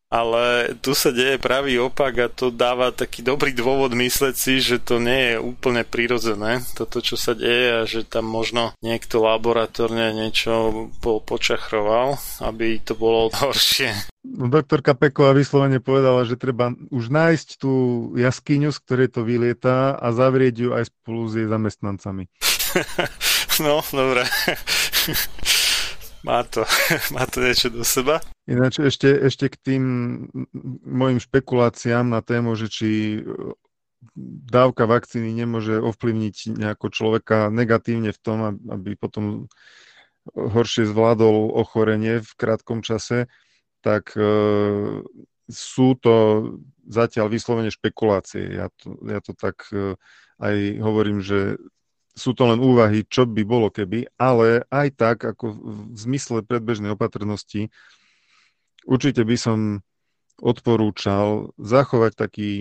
ale 0.06 0.78
tu 0.86 0.94
sa 0.94 1.10
deje 1.10 1.34
pravý 1.42 1.82
opak 1.82 2.14
a 2.22 2.28
to 2.30 2.54
dáva 2.54 2.94
taký 2.94 3.26
dobrý 3.26 3.50
dôvod 3.50 3.90
mysleť 3.90 4.34
si, 4.38 4.62
že 4.62 4.78
to 4.78 5.02
nie 5.02 5.34
je 5.34 5.36
úplne 5.42 5.82
prirodzené, 5.82 6.62
toto 6.78 7.02
čo 7.02 7.18
sa 7.18 7.34
deje 7.34 7.66
a 7.74 7.80
že 7.90 8.06
tam 8.06 8.30
možno 8.30 8.70
niekto 8.86 9.18
laboratórne 9.18 10.14
niečo 10.14 10.86
po, 11.02 11.18
počachroval, 11.18 12.22
aby 12.38 12.78
to 12.78 12.94
bolo 12.94 13.34
horšie. 13.34 13.90
Doktorka 14.26 14.94
Peková 14.94 15.34
vyslovene 15.34 15.82
povedala, 15.82 16.22
že 16.26 16.38
treba 16.38 16.74
už 16.90 17.10
nájsť 17.10 17.48
tú 17.58 17.74
jaskyňu, 18.14 18.70
z 18.70 18.78
ktorej 18.82 19.08
to 19.10 19.26
vylieta 19.26 19.94
a 19.98 20.06
zavrieť 20.14 20.54
ju 20.54 20.70
aj 20.74 20.86
spolu 20.86 21.26
s 21.26 21.34
jej 21.34 21.46
zamestnancami. 21.50 22.30
no, 23.60 23.80
dobre 23.92 24.24
má 26.26 26.42
to, 26.42 26.66
má 27.14 27.22
to 27.30 27.38
niečo 27.38 27.70
do 27.70 27.86
seba. 27.86 28.18
Ináč 28.50 28.82
ešte, 28.82 29.06
ešte 29.06 29.46
k 29.50 29.56
tým 29.62 29.84
mojim 30.82 31.22
špekuláciám 31.22 32.10
na 32.10 32.20
tému, 32.20 32.58
že 32.58 32.66
či 32.66 32.88
dávka 34.50 34.86
vakcíny 34.86 35.34
nemôže 35.34 35.78
ovplyvniť 35.78 36.58
nejako 36.58 36.86
človeka 36.90 37.50
negatívne 37.50 38.10
v 38.10 38.20
tom, 38.22 38.38
aby 38.70 38.98
potom 38.98 39.50
horšie 40.34 40.90
zvládol 40.90 41.54
ochorenie 41.54 42.18
v 42.18 42.30
krátkom 42.34 42.82
čase, 42.82 43.30
tak 43.82 44.10
e, 44.18 44.30
sú 45.46 45.88
to 46.02 46.14
zatiaľ 46.86 47.30
vyslovene 47.30 47.70
špekulácie. 47.70 48.58
Ja 48.58 48.66
to, 48.74 48.98
ja 49.06 49.22
to 49.22 49.32
tak 49.38 49.70
e, 49.70 49.94
aj 50.42 50.56
hovorím, 50.82 51.22
že 51.22 51.62
sú 52.16 52.32
to 52.32 52.48
len 52.48 52.58
úvahy, 52.58 53.04
čo 53.04 53.28
by 53.28 53.44
bolo 53.44 53.68
keby, 53.68 54.08
ale 54.16 54.64
aj 54.72 54.88
tak, 54.96 55.18
ako 55.20 55.52
v 55.52 55.96
zmysle 56.00 56.40
predbežnej 56.40 56.96
opatrnosti, 56.96 57.68
určite 58.88 59.20
by 59.20 59.36
som 59.36 59.58
odporúčal 60.40 61.52
zachovať 61.60 62.12
taký, 62.16 62.52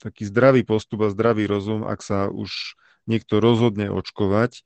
taký 0.00 0.28
zdravý 0.28 0.64
postup 0.64 1.08
a 1.08 1.12
zdravý 1.12 1.48
rozum, 1.48 1.88
ak 1.88 2.04
sa 2.04 2.28
už 2.28 2.76
niekto 3.08 3.40
rozhodne 3.40 3.88
očkovať, 3.88 4.64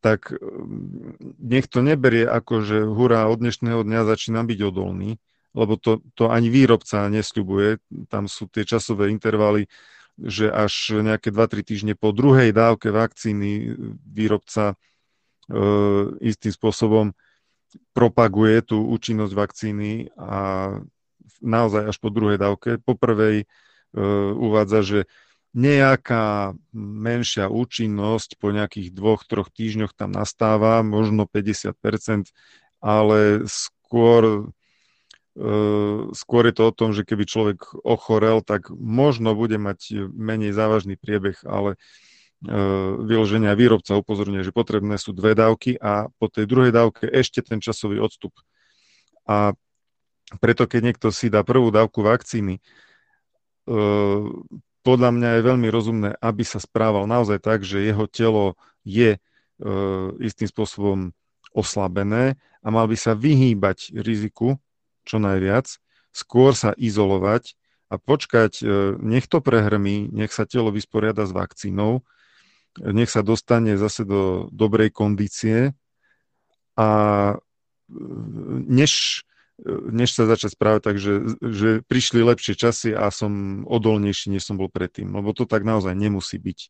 tak 0.00 0.32
mm, 0.32 1.40
nech 1.40 1.68
to 1.68 1.80
neberie 1.80 2.24
ako, 2.24 2.64
že 2.64 2.78
hurá, 2.84 3.28
od 3.28 3.40
dnešného 3.40 3.84
dňa 3.84 4.08
začína 4.08 4.44
byť 4.44 4.60
odolný, 4.64 5.16
lebo 5.56 5.80
to, 5.80 6.04
to 6.12 6.28
ani 6.28 6.52
výrobca 6.52 7.08
nesľubuje, 7.08 7.80
tam 8.08 8.28
sú 8.28 8.48
tie 8.48 8.68
časové 8.68 9.08
intervaly 9.12 9.68
že 10.18 10.46
až 10.46 11.02
nejaké 11.02 11.34
2-3 11.34 11.66
týždne 11.66 11.94
po 11.98 12.14
druhej 12.14 12.54
dávke 12.54 12.94
vakcíny 12.94 13.74
výrobca 14.06 14.74
e, 14.74 14.76
istým 16.22 16.52
spôsobom 16.54 17.06
propaguje 17.90 18.62
tú 18.62 18.86
účinnosť 18.86 19.32
vakcíny 19.34 20.14
a 20.14 20.70
naozaj 21.42 21.90
až 21.90 21.96
po 21.98 22.14
druhej 22.14 22.38
dávke. 22.38 22.78
Po 22.78 22.94
prvej 22.94 23.42
e, 23.42 23.46
uvádza, 24.38 24.80
že 24.86 25.00
nejaká 25.54 26.58
menšia 26.74 27.46
účinnosť 27.46 28.38
po 28.42 28.50
nejakých 28.50 28.90
dvoch, 28.90 29.22
troch 29.22 29.50
týždňoch 29.54 29.94
tam 29.94 30.10
nastáva, 30.10 30.82
možno 30.82 31.30
50%, 31.30 32.30
ale 32.82 33.46
skôr 33.46 34.50
skôr 36.14 36.46
je 36.46 36.54
to 36.54 36.70
o 36.70 36.76
tom, 36.76 36.94
že 36.94 37.02
keby 37.02 37.26
človek 37.26 37.58
ochorel, 37.82 38.38
tak 38.38 38.70
možno 38.70 39.34
bude 39.34 39.58
mať 39.58 40.06
menej 40.14 40.54
závažný 40.54 40.94
priebeh, 40.94 41.42
ale 41.42 41.74
ehm, 42.46 43.02
vyloženia 43.02 43.58
výrobca 43.58 43.98
upozorňuje, 43.98 44.46
že 44.46 44.54
potrebné 44.54 44.94
sú 44.94 45.10
dve 45.10 45.34
dávky 45.34 45.74
a 45.82 46.06
po 46.22 46.30
tej 46.30 46.46
druhej 46.46 46.70
dávke 46.70 47.10
ešte 47.10 47.42
ten 47.42 47.58
časový 47.58 47.98
odstup. 47.98 48.30
A 49.26 49.58
preto, 50.38 50.70
keď 50.70 50.80
niekto 50.94 51.08
si 51.10 51.26
dá 51.26 51.42
prvú 51.42 51.74
dávku 51.74 52.06
vakcíny, 52.06 52.62
ehm, 53.66 54.46
podľa 54.86 55.10
mňa 55.16 55.28
je 55.34 55.48
veľmi 55.50 55.68
rozumné, 55.72 56.10
aby 56.22 56.44
sa 56.46 56.62
správal 56.62 57.10
naozaj 57.10 57.40
tak, 57.40 57.64
že 57.64 57.82
jeho 57.82 58.04
telo 58.04 58.52
je 58.84 59.16
istým 60.20 60.44
spôsobom 60.44 61.14
oslabené 61.56 62.36
a 62.60 62.68
mal 62.68 62.84
by 62.84 62.92
sa 62.98 63.16
vyhýbať 63.16 63.96
riziku 63.96 64.60
čo 65.04 65.20
najviac, 65.20 65.68
skôr 66.14 66.54
sa 66.56 66.72
izolovať 66.74 67.58
a 67.90 68.00
počkať, 68.00 68.62
e, 68.62 68.64
nech 69.02 69.26
to 69.26 69.42
prehrmí, 69.44 70.08
nech 70.10 70.32
sa 70.32 70.48
telo 70.48 70.72
vysporiada 70.72 71.28
s 71.28 71.34
vakcínou, 71.34 72.02
nech 72.80 73.10
sa 73.10 73.22
dostane 73.22 73.78
zase 73.78 74.02
do 74.02 74.50
dobrej 74.50 74.90
kondície 74.90 75.74
a 76.74 76.88
e, 77.30 77.36
než, 78.66 79.22
e, 79.62 79.70
než 79.94 80.14
sa 80.14 80.26
začať 80.26 80.58
správať 80.58 80.82
tak, 80.82 80.96
že, 80.98 81.14
že 81.38 81.68
prišli 81.86 82.22
lepšie 82.24 82.54
časy 82.58 82.90
a 82.94 83.10
som 83.14 83.62
odolnejší, 83.66 84.34
než 84.34 84.46
som 84.46 84.58
bol 84.58 84.70
predtým, 84.70 85.10
lebo 85.14 85.30
to 85.34 85.44
tak 85.46 85.62
naozaj 85.62 85.94
nemusí 85.94 86.38
byť. 86.40 86.60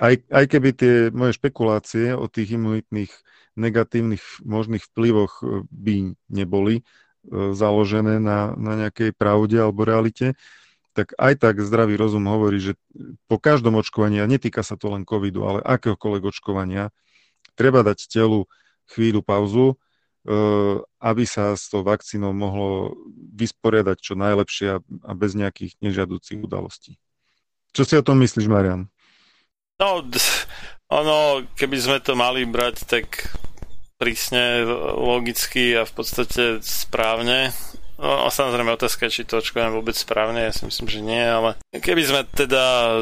Aj, 0.00 0.16
aj 0.16 0.44
keby 0.48 0.68
tie 0.72 0.94
moje 1.12 1.36
špekulácie 1.36 2.16
o 2.16 2.24
tých 2.24 2.56
imunitných 2.56 3.12
negatívnych 3.60 4.24
možných 4.40 4.88
vplyvoch 4.88 5.44
by 5.68 6.16
neboli, 6.32 6.88
založené 7.30 8.18
na, 8.18 8.54
na 8.58 8.72
nejakej 8.86 9.14
pravde 9.14 9.58
alebo 9.62 9.86
realite, 9.86 10.34
tak 10.92 11.16
aj 11.16 11.40
tak 11.40 11.54
zdravý 11.64 11.96
rozum 11.96 12.28
hovorí, 12.28 12.60
že 12.60 12.76
po 13.24 13.40
každom 13.40 13.80
očkovaní, 13.80 14.20
a 14.20 14.28
netýka 14.28 14.60
sa 14.60 14.76
to 14.76 14.92
len 14.92 15.08
covidu, 15.08 15.44
ale 15.48 15.64
akéhokoľvek 15.64 16.24
očkovania, 16.28 16.92
treba 17.56 17.80
dať 17.80 18.12
telu 18.12 18.44
chvíľu 18.92 19.24
pauzu, 19.24 19.72
e, 19.72 19.76
aby 21.00 21.24
sa 21.24 21.56
s 21.56 21.72
tou 21.72 21.80
vakcínou 21.80 22.36
mohlo 22.36 22.92
vysporiadať 23.32 23.96
čo 23.96 24.14
najlepšie 24.20 24.68
a 24.84 25.12
bez 25.16 25.32
nejakých 25.32 25.80
nežiaducich 25.80 26.44
udalostí. 26.44 27.00
Čo 27.72 27.88
si 27.88 27.96
o 27.96 28.04
tom 28.04 28.20
myslíš, 28.20 28.52
Marian? 28.52 28.92
No, 29.80 30.04
ono, 30.92 31.48
keby 31.56 31.76
sme 31.80 31.98
to 32.04 32.12
mali 32.12 32.44
brať, 32.44 32.84
tak 32.84 33.32
prísne, 34.02 34.66
logicky 34.98 35.78
a 35.78 35.86
v 35.86 35.92
podstate 35.94 36.58
správne. 36.58 37.54
No, 38.02 38.26
samozrejme 38.26 38.74
otázka 38.74 39.06
či 39.06 39.22
to 39.22 39.38
očkovanie 39.38 39.70
vôbec 39.70 39.94
správne, 39.94 40.42
ja 40.42 40.50
si 40.50 40.66
myslím, 40.66 40.90
že 40.90 41.00
nie, 41.06 41.22
ale 41.22 41.54
keby 41.70 42.02
sme 42.02 42.20
teda 42.34 42.98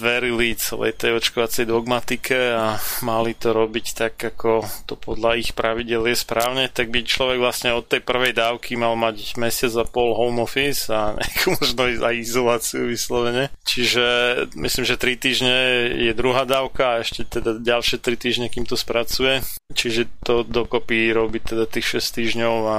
verili 0.00 0.56
celej 0.56 0.96
tej 0.96 1.20
očkovacej 1.20 1.68
dogmatike 1.68 2.56
a 2.56 2.80
mali 3.04 3.36
to 3.36 3.52
robiť 3.52 3.86
tak, 3.92 4.16
ako 4.16 4.64
to 4.88 4.96
podľa 4.96 5.36
ich 5.36 5.52
pravidel 5.52 6.08
je 6.08 6.16
správne, 6.16 6.72
tak 6.72 6.88
by 6.88 7.04
človek 7.04 7.36
vlastne 7.36 7.76
od 7.76 7.84
tej 7.84 8.00
prvej 8.00 8.32
dávky 8.32 8.80
mal 8.80 8.96
mať 8.96 9.36
mesiac 9.36 9.76
a 9.76 9.84
pol 9.84 10.16
home 10.16 10.40
office 10.40 10.88
a 10.88 11.12
nejakú 11.12 11.60
možno 11.60 11.84
aj 11.84 12.14
izoláciu 12.16 12.88
vyslovene. 12.88 13.52
Čiže 13.68 14.04
myslím, 14.56 14.84
že 14.88 14.96
3 14.96 15.20
týždne 15.20 15.56
je 16.00 16.12
druhá 16.16 16.48
dávka 16.48 16.96
a 16.96 17.00
ešte 17.04 17.28
teda 17.28 17.60
ďalšie 17.60 18.00
3 18.00 18.16
týždne, 18.16 18.46
kým 18.48 18.64
to 18.64 18.80
spracuje. 18.80 19.44
Čiže 19.76 20.08
to 20.24 20.48
dokopy 20.48 21.12
robí 21.12 21.44
teda 21.44 21.68
tých 21.68 22.00
6 22.00 22.16
týždňov 22.24 22.56
a 22.64 22.78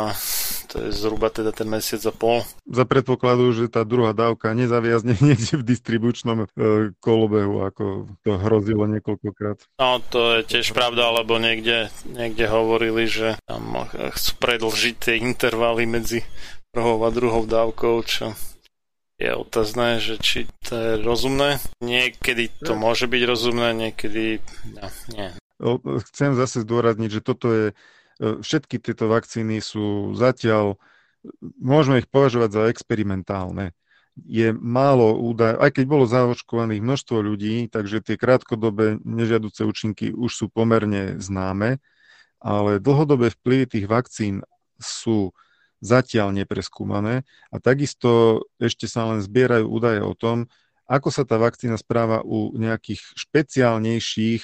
to 0.76 0.92
je 0.92 0.92
zhruba 0.92 1.32
teda 1.32 1.56
ten 1.56 1.72
mesiac 1.72 2.04
a 2.04 2.12
pol. 2.12 2.44
Za 2.68 2.84
predpokladu, 2.84 3.56
že 3.56 3.72
tá 3.72 3.88
druhá 3.88 4.12
dávka 4.12 4.52
nezaviazne 4.52 5.16
niekde 5.24 5.56
v 5.56 5.64
distribučnom 5.64 6.44
e, 6.44 6.46
kolobehu, 7.00 7.64
ako 7.64 8.12
to 8.28 8.36
hrozilo 8.36 8.84
niekoľkokrát. 8.92 9.64
No, 9.80 10.04
to 10.12 10.36
je 10.36 10.42
tiež 10.44 10.76
pravda, 10.76 11.16
lebo 11.16 11.40
niekde, 11.40 11.88
niekde 12.04 12.52
hovorili, 12.52 13.08
že 13.08 13.40
tam 13.48 13.88
chcú 13.88 14.32
predlžiť 14.44 14.96
tie 15.00 15.16
intervaly 15.24 15.88
medzi 15.88 16.28
prvou 16.76 17.00
a 17.08 17.10
druhou 17.16 17.48
dávkou, 17.48 17.96
čo 18.04 18.36
je 19.16 19.32
otázne, 19.32 20.04
že 20.04 20.20
či 20.20 20.44
to 20.60 20.76
je 20.76 20.92
rozumné. 21.00 21.64
Niekedy 21.80 22.52
to 22.60 22.76
môže 22.76 23.08
byť 23.08 23.22
rozumné, 23.24 23.72
niekedy 23.72 24.44
no, 24.76 24.92
nie. 25.16 25.32
Chcem 26.12 26.36
zase 26.36 26.68
zdôrazniť, 26.68 27.10
že 27.16 27.22
toto 27.24 27.48
je 27.48 27.66
všetky 28.20 28.80
tieto 28.80 29.12
vakcíny 29.12 29.60
sú 29.60 30.16
zatiaľ, 30.16 30.80
môžeme 31.60 32.00
ich 32.00 32.10
považovať 32.10 32.50
za 32.52 32.64
experimentálne. 32.72 33.76
Je 34.16 34.56
málo 34.56 35.20
údaj, 35.20 35.60
aj 35.60 35.72
keď 35.76 35.86
bolo 35.92 36.08
zaočkovaných 36.08 36.80
množstvo 36.80 37.20
ľudí, 37.20 37.68
takže 37.68 38.00
tie 38.00 38.16
krátkodobé 38.16 39.04
nežiaduce 39.04 39.68
účinky 39.68 40.16
už 40.16 40.32
sú 40.32 40.46
pomerne 40.48 41.20
známe, 41.20 41.84
ale 42.40 42.80
dlhodobé 42.80 43.36
vplyvy 43.36 43.66
tých 43.68 43.86
vakcín 43.92 44.48
sú 44.80 45.36
zatiaľ 45.84 46.32
nepreskúmané 46.32 47.28
a 47.52 47.60
takisto 47.60 48.42
ešte 48.56 48.88
sa 48.88 49.12
len 49.12 49.20
zbierajú 49.20 49.68
údaje 49.68 50.00
o 50.00 50.16
tom, 50.16 50.48
ako 50.88 51.10
sa 51.12 51.28
tá 51.28 51.36
vakcína 51.36 51.76
správa 51.76 52.24
u 52.24 52.56
nejakých 52.56 53.02
špeciálnejších 53.20 54.44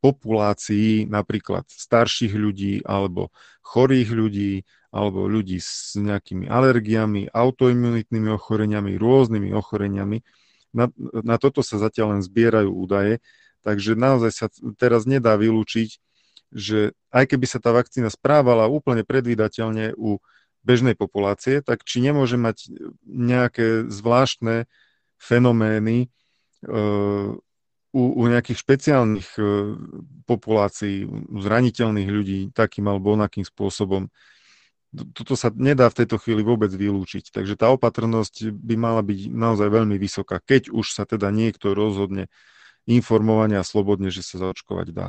populácií, 0.00 1.08
napríklad 1.08 1.66
starších 1.68 2.32
ľudí 2.36 2.84
alebo 2.84 3.32
chorých 3.64 4.10
ľudí 4.12 4.52
alebo 4.94 5.28
ľudí 5.28 5.60
s 5.60 5.98
nejakými 5.98 6.48
alergiami, 6.48 7.28
autoimunitnými 7.28 8.30
ochoreniami, 8.32 8.96
rôznymi 8.96 9.52
ochoreniami. 9.52 10.24
Na, 10.72 10.88
na 11.20 11.36
toto 11.36 11.60
sa 11.60 11.76
zatiaľ 11.76 12.16
len 12.16 12.22
zbierajú 12.24 12.72
údaje, 12.72 13.20
takže 13.60 13.92
naozaj 13.98 14.32
sa 14.32 14.46
teraz 14.80 15.04
nedá 15.04 15.36
vylúčiť, 15.36 16.00
že 16.54 16.96
aj 17.12 17.24
keby 17.34 17.46
sa 17.48 17.58
tá 17.58 17.74
vakcína 17.74 18.08
správala 18.08 18.70
úplne 18.70 19.02
predvídateľne 19.02 19.98
u 19.98 20.22
bežnej 20.62 20.98
populácie, 20.98 21.62
tak 21.62 21.86
či 21.86 22.02
nemôže 22.02 22.38
mať 22.38 22.70
nejaké 23.06 23.86
zvláštne 23.86 24.66
fenomény, 25.20 26.06
e, 26.06 26.08
u, 27.94 28.02
u 28.18 28.22
nejakých 28.26 28.58
špeciálnych 28.58 29.28
e, 29.38 29.42
populácií, 30.26 31.06
u 31.06 31.38
zraniteľných 31.38 32.08
ľudí 32.10 32.38
takým 32.50 32.90
alebo 32.90 33.14
onakým 33.14 33.46
spôsobom. 33.46 34.10
Toto 35.12 35.36
sa 35.36 35.52
nedá 35.52 35.92
v 35.92 36.04
tejto 36.04 36.16
chvíli 36.16 36.40
vôbec 36.40 36.72
vylúčiť. 36.72 37.28
Takže 37.30 37.58
tá 37.58 37.68
opatrnosť 37.74 38.48
by 38.54 38.74
mala 38.80 39.02
byť 39.04 39.28
naozaj 39.28 39.68
veľmi 39.68 40.00
vysoká, 40.00 40.40
keď 40.40 40.72
už 40.72 40.94
sa 40.94 41.04
teda 41.04 41.28
niekto 41.28 41.76
rozhodne 41.76 42.32
informovane 42.86 43.58
a 43.58 43.66
slobodne, 43.66 44.08
že 44.08 44.22
sa 44.22 44.40
zaočkovať 44.40 44.88
dá. 44.94 45.08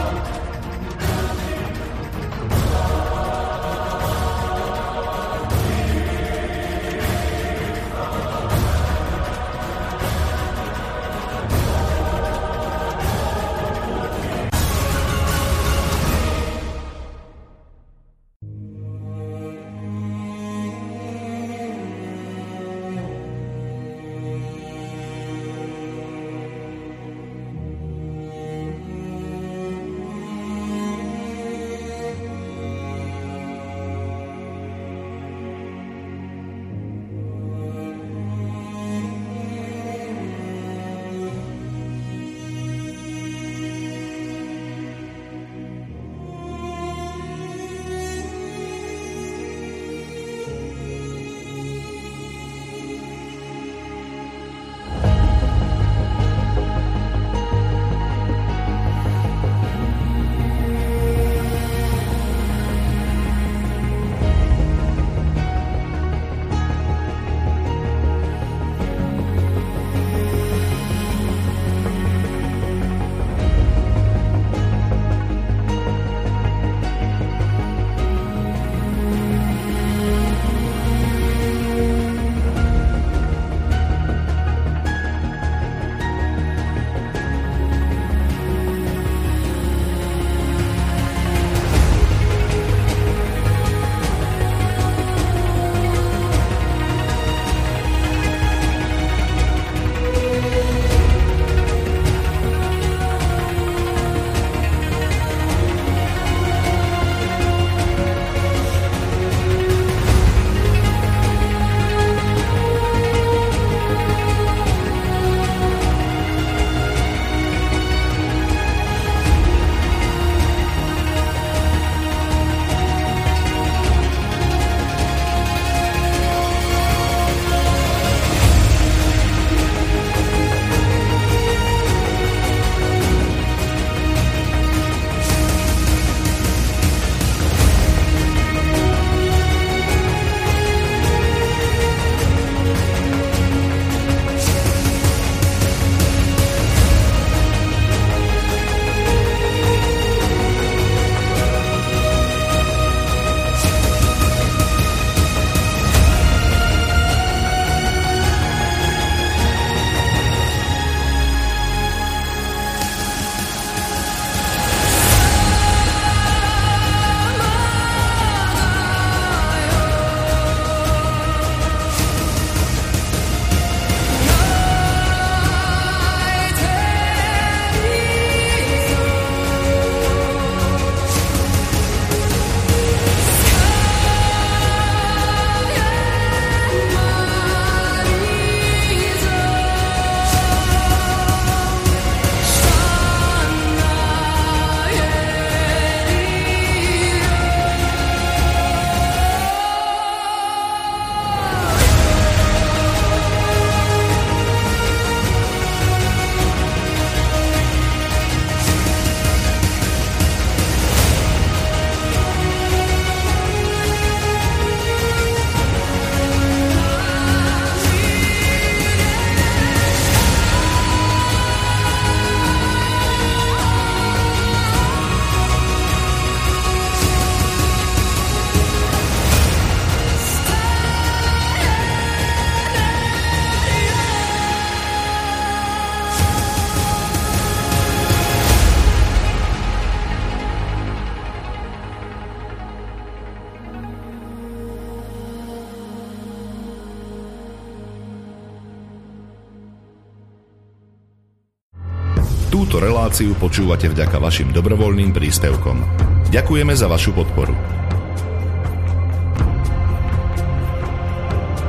reláciu 253.20 253.36
počúvate 253.36 253.92
vďaka 253.92 254.16
vašim 254.16 254.56
dobrovoľným 254.56 255.12
príspevkom. 255.12 255.84
Ďakujeme 256.32 256.72
za 256.72 256.88
vašu 256.88 257.12
podporu. 257.12 257.52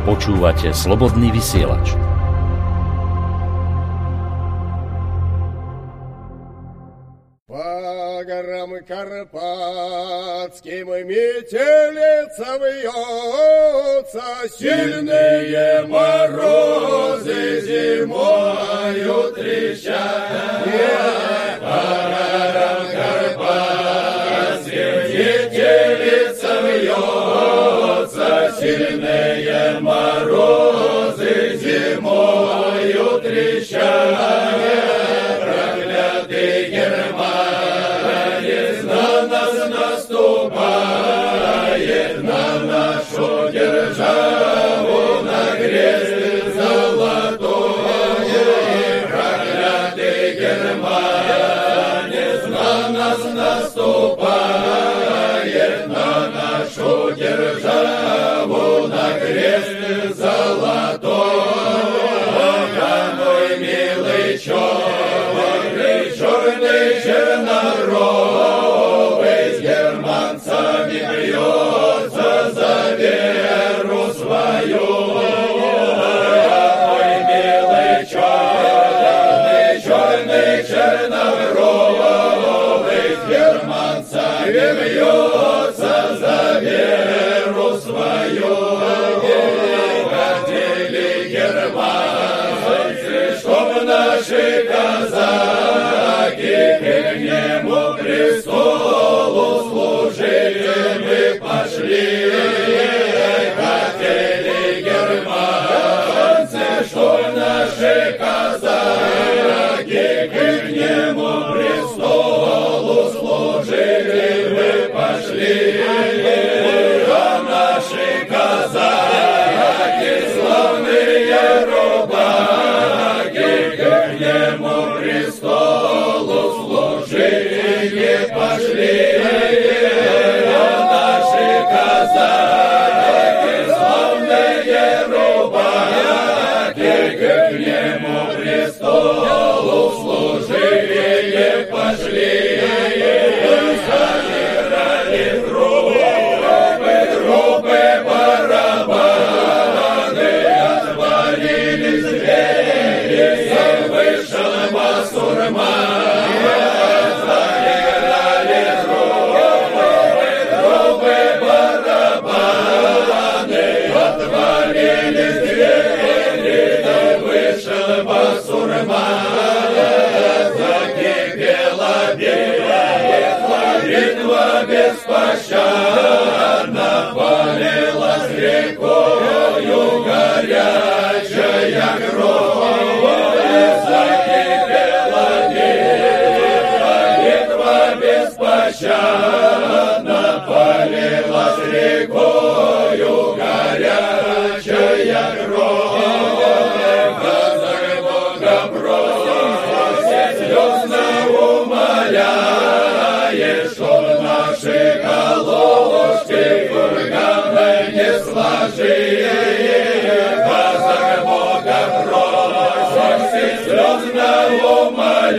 Počúvate 0.08 0.72
slobodný 0.72 1.36
vysielač. 1.36 2.00
По 7.44 8.24
горам 8.24 8.80
Карпатским 8.88 10.88
метелица 11.12 12.56
вьется, 12.56 14.48
Сильные 14.56 15.84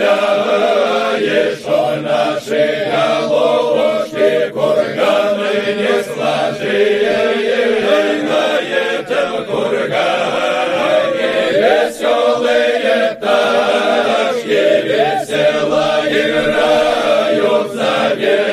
умоляет, 0.02 1.60
чтоб 1.60 2.02
наши 2.02 2.90
головушки 2.92 4.50
курганы 4.52 5.52
не 5.78 6.04
сложили. 6.04 7.14
Веселые 11.64 13.18
пташки 13.20 14.64
весело 14.84 15.88
играют 16.10 17.72
за 17.74 18.16
веру 18.16 18.53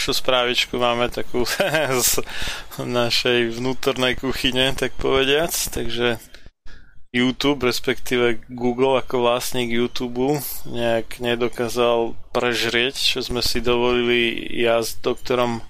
Ďalšiu 0.00 0.16
správičku 0.16 0.80
máme 0.80 1.12
takú 1.12 1.44
z 2.08 2.24
našej 2.80 3.60
vnútornej 3.60 4.16
kuchyne, 4.16 4.72
tak 4.72 4.96
povediac. 4.96 5.52
Takže 5.52 6.16
YouTube, 7.12 7.68
respektíve 7.68 8.40
Google 8.48 8.96
ako 8.96 9.28
vlastník 9.28 9.68
YouTube 9.68 10.40
nejak 10.64 11.20
nedokázal 11.20 12.16
prežrieť, 12.32 12.96
čo 12.96 13.20
sme 13.20 13.44
si 13.44 13.60
dovolili 13.60 14.40
ja 14.56 14.80
s 14.80 14.96
doktorom 15.04 15.60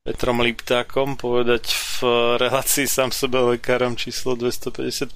Petrom 0.00 0.40
Liptákom 0.40 1.20
povedať 1.20 1.68
v 1.76 2.08
relácii 2.40 2.88
sám 2.88 3.12
sebe 3.12 3.36
lekárom 3.36 4.00
číslo 4.00 4.32
255 4.32 5.12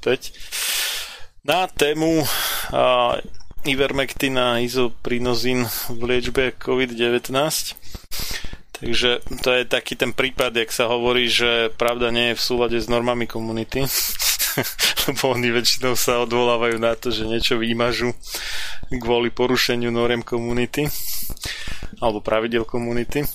na 1.48 1.64
tému 1.72 2.20
uh, 2.20 3.16
Ivermectin 3.64 4.36
a 4.36 4.60
izoprinozin 4.60 5.64
v 5.88 6.00
liečbe 6.04 6.52
COVID-19. 6.60 7.32
Takže 8.78 9.26
to 9.42 9.48
je 9.50 9.62
taký 9.66 9.98
ten 9.98 10.14
prípad, 10.14 10.54
jak 10.54 10.70
sa 10.70 10.86
hovorí, 10.86 11.26
že 11.26 11.74
pravda 11.74 12.14
nie 12.14 12.32
je 12.32 12.38
v 12.38 12.44
súlade 12.46 12.78
s 12.78 12.86
normami 12.86 13.26
komunity. 13.26 13.82
lebo 15.08 15.34
oni 15.34 15.48
väčšinou 15.54 15.94
sa 15.94 16.22
odvolávajú 16.22 16.76
na 16.78 16.94
to, 16.98 17.10
že 17.10 17.28
niečo 17.28 17.58
výmažu 17.58 18.14
kvôli 18.90 19.30
porušeniu 19.30 19.92
noriem 19.92 20.22
komunity 20.24 20.88
alebo 21.98 22.22
pravidel 22.22 22.64
komunity. 22.64 23.26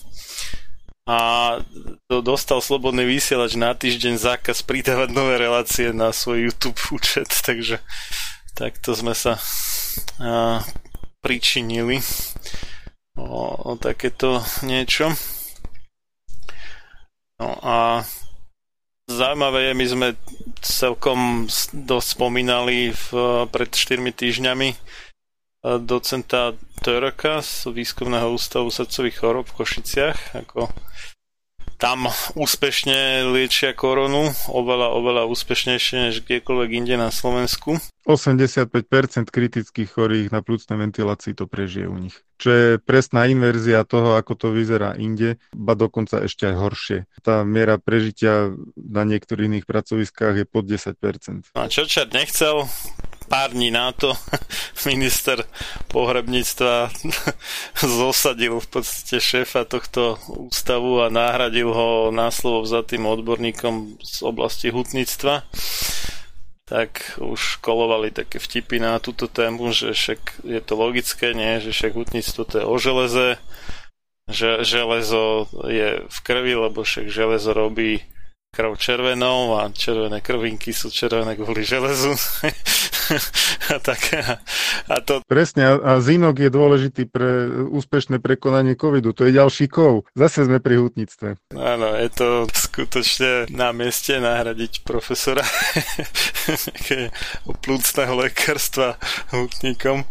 A 1.04 1.60
dostal 2.08 2.64
slobodný 2.64 3.04
vysielač 3.04 3.60
na 3.60 3.76
týždeň 3.76 4.16
zákaz 4.16 4.64
pridávať 4.64 5.12
nové 5.12 5.36
relácie 5.36 5.92
na 5.92 6.16
svoj 6.16 6.48
YouTube 6.48 6.80
účet, 6.96 7.28
takže 7.48 7.84
takto 8.56 8.96
sme 8.96 9.12
sa 9.12 9.36
a, 10.24 10.64
pričinili 11.20 12.00
o, 13.20 13.52
o 13.68 13.72
takéto 13.76 14.40
niečo. 14.64 15.12
No 17.44 17.60
a 17.60 18.08
Zaujímavé 19.04 19.68
je, 19.68 19.74
my 19.76 19.86
sme 19.92 20.08
celkom 20.64 21.20
dosť 21.76 22.08
spomínali 22.16 22.96
v, 22.96 23.08
pred 23.52 23.68
4 23.68 24.00
týždňami 24.00 24.70
e, 24.72 24.78
docenta 25.84 26.56
Törka 26.80 27.44
z 27.44 27.68
Výskumného 27.68 28.32
ústavu 28.32 28.72
srdcových 28.72 29.20
chorob 29.20 29.46
v 29.52 29.60
Košiciach, 29.60 30.40
ako 30.40 30.72
tam 31.78 32.10
úspešne 32.38 33.28
liečia 33.30 33.76
koronu, 33.76 34.32
oveľa, 34.50 34.94
oveľa 34.94 35.24
úspešnejšie 35.30 36.10
než 36.10 36.24
kdekoľvek 36.24 36.70
inde 36.74 36.96
na 36.96 37.10
Slovensku. 37.10 37.82
85% 38.04 39.32
kritických 39.32 39.88
chorých 39.88 40.28
na 40.36 40.44
plúcnej 40.44 40.76
ventilácii 40.76 41.40
to 41.40 41.48
prežije 41.48 41.88
u 41.88 41.96
nich. 41.96 42.20
Čo 42.36 42.50
je 42.52 42.70
presná 42.76 43.32
inverzia 43.32 43.88
toho, 43.88 44.20
ako 44.20 44.36
to 44.36 44.48
vyzerá 44.52 45.00
inde, 45.00 45.40
ba 45.56 45.80
dokonca 45.80 46.20
ešte 46.28 46.52
aj 46.52 46.56
horšie. 46.60 47.00
Tá 47.24 47.48
miera 47.48 47.80
prežitia 47.80 48.52
na 48.76 49.08
niektorých 49.08 49.48
iných 49.48 49.66
pracoviskách 49.70 50.44
je 50.44 50.46
pod 50.46 50.68
10%. 50.68 51.56
A 51.56 51.72
čo 51.72 51.88
čert 51.88 52.12
nechcel, 52.12 52.68
pár 53.34 53.50
dní 53.50 53.74
na 53.74 53.90
to 53.90 54.14
minister 54.86 55.42
pohrebníctva 55.90 56.94
zosadil 57.98 58.62
v 58.62 58.68
podstate 58.70 59.18
šéfa 59.18 59.66
tohto 59.66 60.22
ústavu 60.30 61.02
a 61.02 61.10
nahradil 61.10 61.74
ho 61.74 62.14
náslovo 62.14 62.62
za 62.70 62.86
tým 62.86 63.10
odborníkom 63.10 63.98
z 63.98 64.18
oblasti 64.22 64.70
hutníctva 64.70 65.50
tak 66.70 67.18
už 67.18 67.58
kolovali 67.58 68.14
také 68.14 68.40
vtipy 68.40 68.80
na 68.80 68.96
túto 69.02 69.28
tému, 69.28 69.76
že 69.76 69.92
však 69.92 70.46
je 70.48 70.62
to 70.64 70.74
logické, 70.80 71.36
nie? 71.36 71.60
že 71.60 71.76
však 71.76 71.92
hutníctvo 71.92 72.42
to 72.48 72.56
je 72.62 72.66
o 72.66 72.76
železe, 72.80 73.28
že 74.32 74.64
železo 74.64 75.52
je 75.68 76.08
v 76.08 76.18
krvi, 76.24 76.56
lebo 76.56 76.88
však 76.88 77.12
železo 77.12 77.52
robí 77.52 78.00
krv 78.54 78.78
červenou 78.78 79.58
a 79.58 79.74
červené 79.74 80.22
krvinky 80.22 80.70
sú 80.70 80.94
červené 80.94 81.34
kvôli 81.34 81.66
železu. 81.66 82.14
a, 83.74 83.78
tak, 83.82 84.14
a 84.86 84.96
to... 85.02 85.26
Presne, 85.26 85.82
a 85.82 85.98
zinok 85.98 86.38
je 86.38 86.50
dôležitý 86.54 87.10
pre 87.10 87.50
úspešné 87.74 88.22
prekonanie 88.22 88.78
covidu. 88.78 89.10
To 89.18 89.26
je 89.26 89.34
ďalší 89.34 89.66
kov. 89.74 90.06
Zase 90.14 90.46
sme 90.46 90.62
pri 90.62 90.78
hutníctve. 90.78 91.58
Áno, 91.58 91.98
je 91.98 92.10
to 92.14 92.46
skutočne 92.54 93.50
na 93.50 93.74
mieste 93.74 94.22
nahradiť 94.22 94.86
profesora 94.86 95.42
plúcného 97.66 98.14
lekárstva 98.14 99.02
hutníkom 99.34 100.06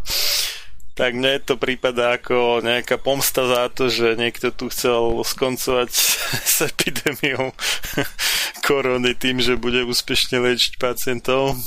tak 0.92 1.16
mne 1.16 1.40
to 1.40 1.56
prípada 1.56 2.16
ako 2.20 2.60
nejaká 2.60 3.00
pomsta 3.00 3.48
za 3.48 3.72
to, 3.72 3.88
že 3.88 4.14
niekto 4.20 4.52
tu 4.52 4.68
chcel 4.68 5.24
skoncovať 5.24 5.90
s 6.52 6.56
epidémiou 6.68 7.52
korony 8.66 9.18
tým, 9.18 9.42
že 9.42 9.58
bude 9.58 9.82
úspešne 9.82 10.38
liečiť 10.38 10.78
pacientov, 10.78 11.58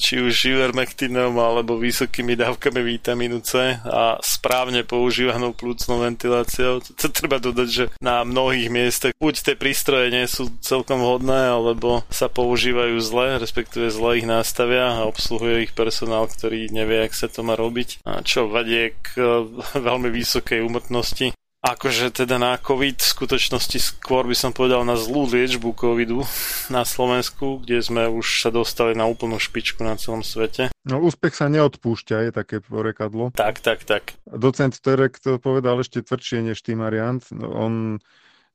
či 0.00 0.24
už 0.24 0.32
ivermectinom 0.56 1.36
alebo 1.36 1.76
vysokými 1.76 2.34
dávkami 2.34 2.80
vitamínu 2.80 3.44
C 3.44 3.76
a 3.76 4.16
správne 4.24 4.82
používanou 4.82 5.52
plúcnou 5.52 6.00
ventiláciou. 6.00 6.80
To 6.80 7.06
treba 7.12 7.36
dodať, 7.36 7.68
že 7.68 7.84
na 8.00 8.24
mnohých 8.24 8.72
miestach 8.72 9.12
buď 9.20 9.34
tie 9.44 9.54
prístroje 9.54 10.08
nie 10.08 10.24
sú 10.24 10.48
celkom 10.64 11.04
vhodné, 11.04 11.52
alebo 11.52 12.02
sa 12.08 12.32
používajú 12.32 12.96
zle, 13.04 13.36
respektíve 13.36 13.92
zle 13.92 14.24
ich 14.24 14.26
nastavia 14.26 14.96
a 14.96 15.08
obsluhuje 15.08 15.68
ich 15.68 15.72
personál, 15.76 16.24
ktorý 16.24 16.72
nevie, 16.72 17.04
jak 17.04 17.14
sa 17.14 17.28
to 17.28 17.44
má 17.44 17.54
robiť. 17.54 18.00
A 18.08 18.24
čo 18.24 18.48
vedie 18.60 18.94
k 19.00 19.16
eh, 19.16 19.26
veľmi 19.88 20.12
vysokej 20.12 20.60
úmrtnosti. 20.60 21.32
Akože 21.60 22.08
teda 22.24 22.40
na 22.40 22.56
COVID, 22.56 22.96
v 22.96 23.12
skutočnosti 23.20 23.76
skôr 23.76 24.24
by 24.24 24.32
som 24.32 24.48
povedal 24.48 24.80
na 24.80 24.96
zlú 24.96 25.28
liečbu 25.28 25.76
COVIDu 25.76 26.24
na 26.76 26.88
Slovensku, 26.88 27.60
kde 27.60 27.84
sme 27.84 28.08
už 28.08 28.48
sa 28.48 28.48
dostali 28.48 28.96
na 28.96 29.04
úplnú 29.04 29.36
špičku 29.36 29.84
na 29.84 30.00
celom 30.00 30.24
svete. 30.24 30.72
No 30.88 31.04
úspech 31.04 31.36
sa 31.36 31.52
neodpúšťa, 31.52 32.16
je 32.28 32.32
také 32.32 32.56
porekadlo. 32.64 33.36
Tak, 33.36 33.60
tak, 33.60 33.84
tak. 33.84 34.16
Docent 34.24 34.72
Terek 34.80 35.20
to 35.20 35.36
povedal 35.36 35.76
ešte 35.84 36.00
tvrdšie 36.00 36.48
než 36.48 36.64
tým 36.64 36.80
Mariant. 36.80 37.20
No, 37.36 37.52
on, 37.52 37.74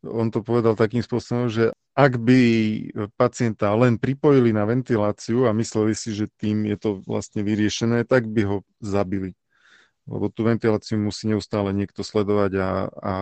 on 0.02 0.34
to 0.34 0.41
povedal 0.41 0.73
takým 0.73 1.06
spôsobom, 1.06 1.45
že 1.45 1.77
ak 1.94 2.18
by 2.18 2.41
pacienta 3.22 3.69
len 3.77 4.02
pripojili 4.02 4.49
na 4.49 4.65
ventiláciu 4.65 5.45
a 5.45 5.53
mysleli 5.53 5.94
si, 5.94 6.10
že 6.11 6.26
tým 6.41 6.65
je 6.73 6.77
to 6.82 6.90
vlastne 7.06 7.45
vyriešené, 7.45 8.03
tak 8.10 8.26
by 8.26 8.49
ho 8.49 8.57
zabili 8.82 9.38
lebo 10.06 10.30
tú 10.30 10.45
ventiláciu 10.45 11.02
musí 11.02 11.26
neustále 11.26 11.73
niekto 11.73 12.06
sledovať 12.06 12.52
a, 12.61 12.69
a 12.90 13.14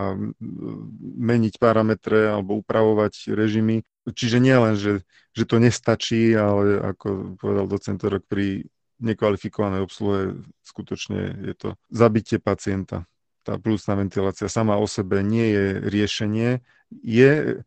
meniť 1.00 1.56
parametre 1.56 2.28
alebo 2.28 2.60
upravovať 2.60 3.32
režimy. 3.32 3.88
Čiže 4.04 4.36
nie 4.36 4.52
len, 4.52 4.76
že, 4.76 5.00
že 5.32 5.48
to 5.48 5.56
nestačí, 5.56 6.36
ale 6.36 6.76
ako 6.84 7.40
povedal 7.40 7.66
docent 7.66 8.04
Rok, 8.04 8.28
pri 8.28 8.68
nekvalifikovanej 9.00 9.80
obsluhe 9.80 10.44
skutočne 10.60 11.40
je 11.50 11.54
to 11.56 11.68
zabitie 11.88 12.36
pacienta. 12.36 13.08
Tá 13.44 13.56
plusná 13.56 13.96
ventilácia 13.96 14.48
sama 14.48 14.76
o 14.76 14.84
sebe 14.84 15.24
nie 15.24 15.52
je 15.52 15.66
riešenie. 15.88 16.50
Je, 17.04 17.64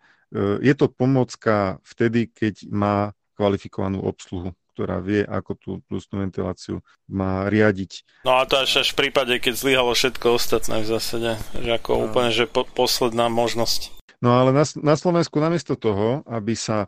je 0.62 0.74
to 0.78 0.86
pomocka 0.90 1.82
vtedy, 1.86 2.30
keď 2.30 2.70
má 2.70 3.18
kvalifikovanú 3.38 4.02
obsluhu 4.02 4.58
ktorá 4.78 5.02
vie, 5.02 5.26
ako 5.26 5.52
tú 5.58 5.72
plusnú 5.90 6.22
ventiláciu 6.22 6.86
má 7.10 7.50
riadiť. 7.50 8.06
No 8.22 8.38
a 8.38 8.46
to 8.46 8.62
až, 8.62 8.86
až 8.86 8.94
v 8.94 9.10
prípade, 9.10 9.34
keď 9.42 9.58
zlyhalo 9.58 9.98
všetko 9.98 10.38
ostatné 10.38 10.86
v 10.86 10.90
zásade, 10.94 11.42
že 11.58 11.72
ako 11.74 11.98
no. 11.98 12.02
úplne, 12.14 12.30
že 12.30 12.46
po, 12.46 12.62
posledná 12.70 13.26
možnosť. 13.26 13.98
No 14.22 14.38
ale 14.38 14.54
na, 14.54 14.62
na 14.78 14.94
Slovensku 14.94 15.42
namiesto 15.42 15.74
toho, 15.74 16.22
aby 16.30 16.54
sa 16.54 16.86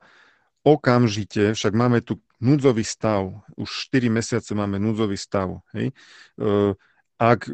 okamžite, 0.61 1.57
však 1.57 1.73
máme 1.73 2.05
tu 2.05 2.21
núdzový 2.37 2.85
stav, 2.85 3.33
už 3.57 3.89
4 3.89 4.13
mesiace 4.13 4.53
máme 4.53 4.77
núdzový 4.77 5.17
stav, 5.17 5.65
hej, 5.73 5.89
e, 6.37 6.73
ak, 7.17 7.49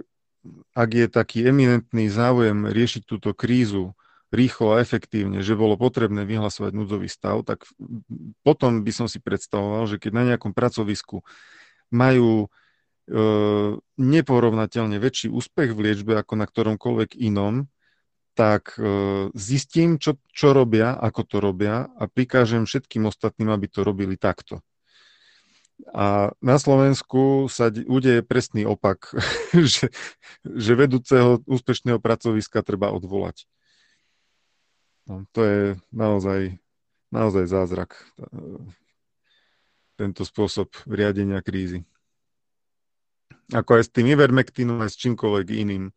ak 0.75 0.89
je 0.91 1.07
taký 1.07 1.47
eminentný 1.47 2.11
záujem 2.11 2.67
riešiť 2.67 3.07
túto 3.07 3.31
krízu 3.31 3.95
rýchlo 4.33 4.75
a 4.75 4.81
efektívne, 4.81 5.45
že 5.45 5.57
bolo 5.57 5.77
potrebné 5.77 6.25
vyhlasovať 6.25 6.71
núdzový 6.73 7.09
stav, 7.09 7.45
tak 7.45 7.65
potom 8.41 8.81
by 8.81 8.91
som 8.91 9.07
si 9.09 9.21
predstavoval, 9.21 9.85
že 9.85 10.01
keď 10.01 10.11
na 10.13 10.23
nejakom 10.33 10.51
pracovisku 10.51 11.21
majú 11.93 12.45
e, 12.45 12.47
neporovnateľne 14.01 14.97
väčší 14.97 15.29
úspech 15.29 15.71
v 15.73 15.83
liečbe 15.91 16.17
ako 16.17 16.33
na 16.41 16.45
ktoromkoľvek 16.49 17.21
inom, 17.21 17.69
tak 18.35 18.75
e, 18.75 19.31
zistím, 19.31 19.95
čo, 19.95 20.19
čo 20.33 20.51
robia, 20.51 20.97
ako 20.99 21.21
to 21.23 21.37
robia 21.39 21.87
a 21.95 22.03
prikážem 22.09 22.67
všetkým 22.67 23.07
ostatným, 23.07 23.49
aby 23.53 23.71
to 23.71 23.87
robili 23.87 24.19
takto. 24.19 24.59
A 25.91 26.31
na 26.39 26.55
Slovensku 26.55 27.51
sa 27.51 27.67
udeje 27.67 28.23
presný 28.23 28.63
opak, 28.63 29.11
že, 29.73 29.91
že 30.43 30.71
vedúceho 30.75 31.43
úspešného 31.47 31.99
pracoviska 31.99 32.63
treba 32.63 32.91
odvolať. 32.91 33.47
No, 35.05 35.25
to 35.29 35.41
je 35.45 35.61
naozaj, 35.93 36.57
naozaj 37.13 37.45
zázrak, 37.45 37.93
tento 39.95 40.25
spôsob 40.27 40.73
riadenia 40.89 41.39
krízy. 41.45 41.85
Ako 43.53 43.77
aj 43.77 43.83
s 43.85 43.93
tým 43.93 44.09
Ivermectinom, 44.09 44.81
aj 44.81 44.91
s 44.91 44.99
čímkoľvek 45.05 45.47
iným. 45.53 45.93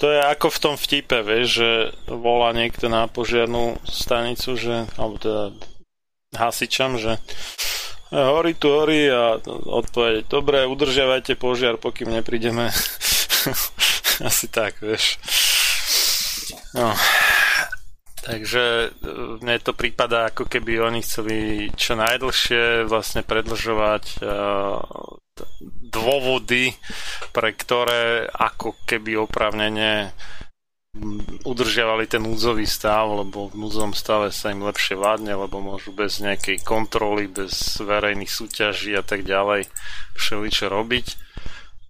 To 0.00 0.08
je 0.08 0.16
ako 0.16 0.48
v 0.48 0.62
tom 0.64 0.74
vtipe, 0.80 1.20
vieš, 1.20 1.60
že 1.60 1.70
volá 2.08 2.56
niekto 2.56 2.88
na 2.88 3.04
požiarnú 3.04 3.76
stanicu, 3.84 4.56
že, 4.56 4.88
alebo 4.96 5.20
teda 5.20 5.52
hasičam, 6.32 6.96
že 6.96 7.20
e, 8.08 8.16
horí 8.16 8.56
tu 8.56 8.72
horí 8.72 9.12
a 9.12 9.36
odpoveď, 9.44 10.24
dobre, 10.24 10.64
udržiavajte 10.64 11.36
požiar, 11.36 11.76
pokým 11.76 12.16
neprídeme. 12.16 12.72
Asi 14.28 14.48
tak, 14.48 14.80
vieš. 14.80 15.20
No. 16.72 16.96
Takže 18.20 18.64
e, 18.64 18.88
mne 19.40 19.56
to 19.64 19.72
prípada, 19.72 20.28
ako 20.28 20.44
keby 20.44 20.76
oni 20.80 21.00
chceli 21.00 21.68
čo 21.72 21.96
najdlhšie 21.96 22.84
vlastne 22.84 23.24
predlžovať 23.24 24.04
uh, 24.20 24.76
dôvody, 25.88 26.76
pre 27.32 27.56
ktoré 27.56 28.28
ako 28.28 28.76
keby 28.84 29.16
opravnene 29.16 30.12
udržiavali 31.46 32.10
ten 32.10 32.26
núdzový 32.26 32.66
stav, 32.66 33.06
lebo 33.14 33.46
v 33.46 33.62
núdzovom 33.62 33.94
stave 33.94 34.34
sa 34.34 34.50
im 34.50 34.66
lepšie 34.66 34.98
vládne, 34.98 35.38
lebo 35.38 35.62
môžu 35.62 35.94
bez 35.94 36.18
nejakej 36.18 36.66
kontroly, 36.66 37.30
bez 37.30 37.78
verejných 37.78 38.28
súťaží 38.28 38.98
a 38.98 39.04
tak 39.06 39.22
ďalej 39.22 39.70
všeličo 40.18 40.66
robiť. 40.66 41.06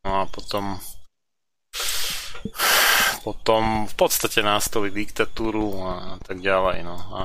No 0.04 0.20
a 0.20 0.24
potom 0.28 0.76
potom 3.20 3.86
v 3.86 3.94
podstate 3.94 4.40
nastali 4.40 4.88
diktatúru 4.90 5.68
a 5.84 5.94
tak 6.24 6.40
ďalej. 6.40 6.84
No. 6.84 6.96
A, 6.96 7.22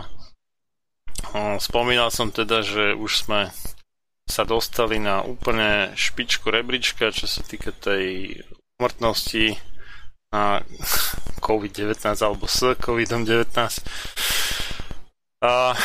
no, 1.32 1.58
spomínal 1.58 2.12
som 2.12 2.30
teda, 2.30 2.62
že 2.62 2.94
už 2.94 3.26
sme 3.26 3.50
sa 4.26 4.44
dostali 4.44 4.98
na 4.98 5.22
úplne 5.22 5.94
špičku 5.94 6.50
rebríčka, 6.50 7.14
čo 7.14 7.30
sa 7.30 7.46
týka 7.46 7.72
tej 7.72 8.38
umrtnosti 8.78 9.56
na 10.34 10.60
COVID-19 11.46 11.96
alebo 12.04 12.46
s 12.50 12.76
COVID-19 12.76 13.48
a 15.46 15.78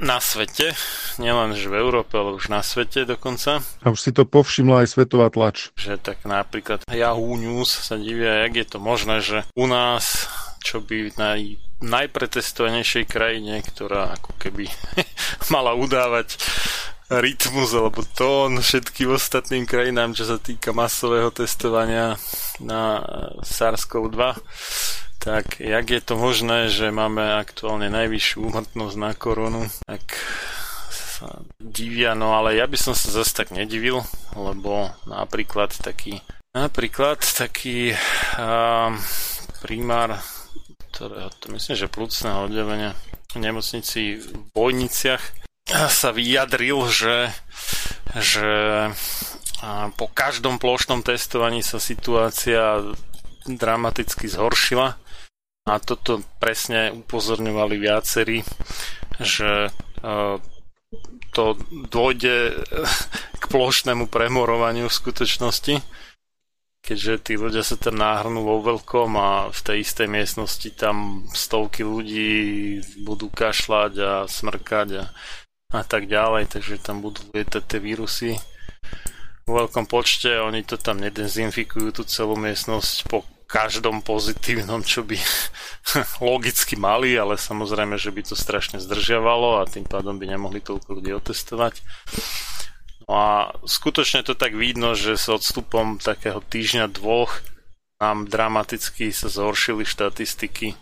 na 0.00 0.18
svete, 0.18 0.74
nielen 1.20 1.54
že 1.54 1.70
v 1.70 1.78
Európe, 1.78 2.14
ale 2.18 2.34
už 2.34 2.50
na 2.50 2.62
svete 2.64 3.06
dokonca. 3.06 3.62
A 3.82 3.86
už 3.92 4.00
si 4.00 4.10
to 4.10 4.26
povšimla 4.26 4.84
aj 4.84 4.94
svetová 4.94 5.30
tlač. 5.30 5.70
Že 5.78 6.00
tak 6.00 6.22
napríklad 6.26 6.86
Yahoo 6.90 7.38
News 7.38 7.70
sa 7.70 7.98
divia, 7.98 8.46
jak 8.46 8.54
je 8.58 8.66
to 8.66 8.78
možné, 8.82 9.20
že 9.22 9.46
u 9.54 9.66
nás, 9.70 10.26
čo 10.64 10.80
by 10.80 11.14
na 11.20 11.38
najpretestovanejšej 11.84 13.04
krajine, 13.04 13.60
ktorá 13.60 14.16
ako 14.16 14.32
keby 14.40 14.70
mala 15.54 15.76
udávať 15.76 16.40
rytmus 17.12 17.76
alebo 17.76 18.00
tón 18.16 18.64
všetkým 18.64 19.12
ostatným 19.12 19.68
krajinám, 19.68 20.16
čo 20.16 20.24
sa 20.24 20.40
týka 20.40 20.72
masového 20.72 21.28
testovania 21.28 22.16
na 22.64 23.04
SARS-CoV-2, 23.44 24.20
tak 25.24 25.58
jak 25.58 25.86
je 25.88 26.00
to 26.04 26.20
možné, 26.20 26.68
že 26.68 26.92
máme 26.92 27.40
aktuálne 27.40 27.88
najvyššiu 27.88 28.38
úmrtnosť 28.44 28.96
na 29.00 29.12
koronu, 29.16 29.64
tak 29.88 30.04
sa 30.92 31.40
divia, 31.56 32.12
no 32.12 32.36
ale 32.36 32.60
ja 32.60 32.68
by 32.68 32.76
som 32.76 32.92
sa 32.92 33.08
zase 33.08 33.32
tak 33.32 33.48
nedivil, 33.56 34.04
lebo 34.36 34.92
napríklad 35.08 35.72
taký 35.72 36.20
napríklad 36.52 37.18
taký 37.18 37.96
uh, 38.36 38.92
primár 39.64 40.20
ktorého 40.94 41.30
to 41.42 41.50
myslím, 41.50 41.74
že 41.74 41.90
plúcneho 41.90 42.46
oddelenia 42.46 42.94
v 43.34 43.42
nemocnici 43.42 44.22
v 44.22 44.46
Bojniciach 44.54 45.42
sa 45.90 46.14
vyjadril, 46.14 46.86
že, 46.86 47.34
že 48.14 48.50
po 49.98 50.06
každom 50.14 50.62
plošnom 50.62 51.02
testovaní 51.02 51.66
sa 51.66 51.82
situácia 51.82 52.78
dramaticky 53.50 54.30
zhoršila 54.30 54.94
a 55.64 55.80
toto 55.80 56.20
presne 56.36 56.92
upozorňovali 56.92 57.76
viacerí, 57.80 58.44
že 59.16 59.72
to 61.32 61.44
dôjde 61.88 62.36
k 63.42 63.44
plošnému 63.48 64.12
premorovaniu 64.12 64.92
v 64.92 64.98
skutočnosti, 65.00 65.80
keďže 66.84 67.14
tí 67.24 67.40
ľudia 67.40 67.64
sa 67.64 67.80
tam 67.80 67.96
náhrnú 67.96 68.44
vo 68.44 68.60
veľkom 68.60 69.10
a 69.16 69.30
v 69.48 69.60
tej 69.64 69.76
istej 69.88 70.04
miestnosti 70.04 70.68
tam 70.76 71.24
stovky 71.32 71.80
ľudí 71.80 72.32
budú 73.08 73.32
kašľať 73.32 73.92
a 74.04 74.12
smrkať 74.28 74.88
a 75.00 75.04
a 75.74 75.82
tak 75.82 76.06
ďalej, 76.06 76.54
takže 76.54 76.78
tam 76.78 77.02
budú 77.02 77.18
lietať 77.34 77.62
tie 77.66 77.80
vírusy 77.82 78.38
vo 79.44 79.60
veľkom 79.60 79.84
počte, 79.84 80.40
oni 80.40 80.64
to 80.64 80.80
tam 80.80 81.02
nedezinfikujú 81.02 81.92
tú 81.92 82.02
celú 82.08 82.38
miestnosť 82.38 83.10
po 83.10 83.26
každom 83.54 84.02
pozitívnom, 84.02 84.82
čo 84.82 85.06
by 85.06 85.14
logicky 86.34 86.74
mali, 86.74 87.14
ale 87.14 87.38
samozrejme, 87.38 87.94
že 87.94 88.10
by 88.10 88.26
to 88.26 88.34
strašne 88.34 88.82
zdržiavalo 88.82 89.62
a 89.62 89.70
tým 89.70 89.86
pádom 89.86 90.18
by 90.18 90.26
nemohli 90.26 90.58
toľko 90.58 90.98
ľudí 90.98 91.14
otestovať. 91.14 91.78
No 93.06 93.12
a 93.14 93.28
skutočne 93.62 94.26
to 94.26 94.34
tak 94.34 94.58
vidno, 94.58 94.98
že 94.98 95.14
s 95.14 95.30
odstupom 95.30 96.02
takého 96.02 96.42
týždňa 96.42 96.90
dvoch 96.90 97.30
nám 98.02 98.26
dramaticky 98.26 99.14
sa 99.14 99.30
zhoršili 99.30 99.86
štatistiky 99.86 100.74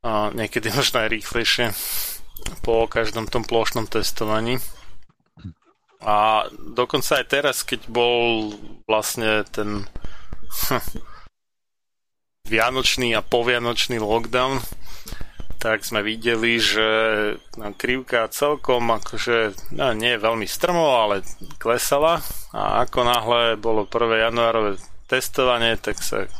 a 0.00 0.32
niekedy 0.32 0.72
možno 0.72 1.04
aj 1.04 1.12
rýchlejšie 1.12 1.76
po 2.64 2.88
každom 2.88 3.28
tom 3.28 3.44
plošnom 3.44 3.84
testovaní. 3.84 4.62
A 5.98 6.46
dokonca 6.54 7.18
aj 7.20 7.26
teraz, 7.26 7.66
keď 7.66 7.90
bol 7.90 8.54
vlastne 8.86 9.42
ten 9.50 9.84
vianočný 12.48 13.12
a 13.12 13.20
povianočný 13.20 14.00
lockdown, 14.00 14.64
tak 15.58 15.82
sme 15.82 16.06
videli, 16.06 16.62
že 16.62 16.88
krivka 17.76 18.30
celkom 18.30 18.94
akože 18.94 19.54
no, 19.74 19.90
nie 19.92 20.14
veľmi 20.14 20.46
strmo, 20.46 21.02
ale 21.02 21.26
klesala 21.58 22.22
a 22.54 22.86
ako 22.86 22.98
náhle 23.02 23.42
bolo 23.58 23.84
1. 23.84 24.30
januárové 24.30 24.78
testovanie, 25.10 25.74
tak 25.76 25.98
sa 25.98 26.30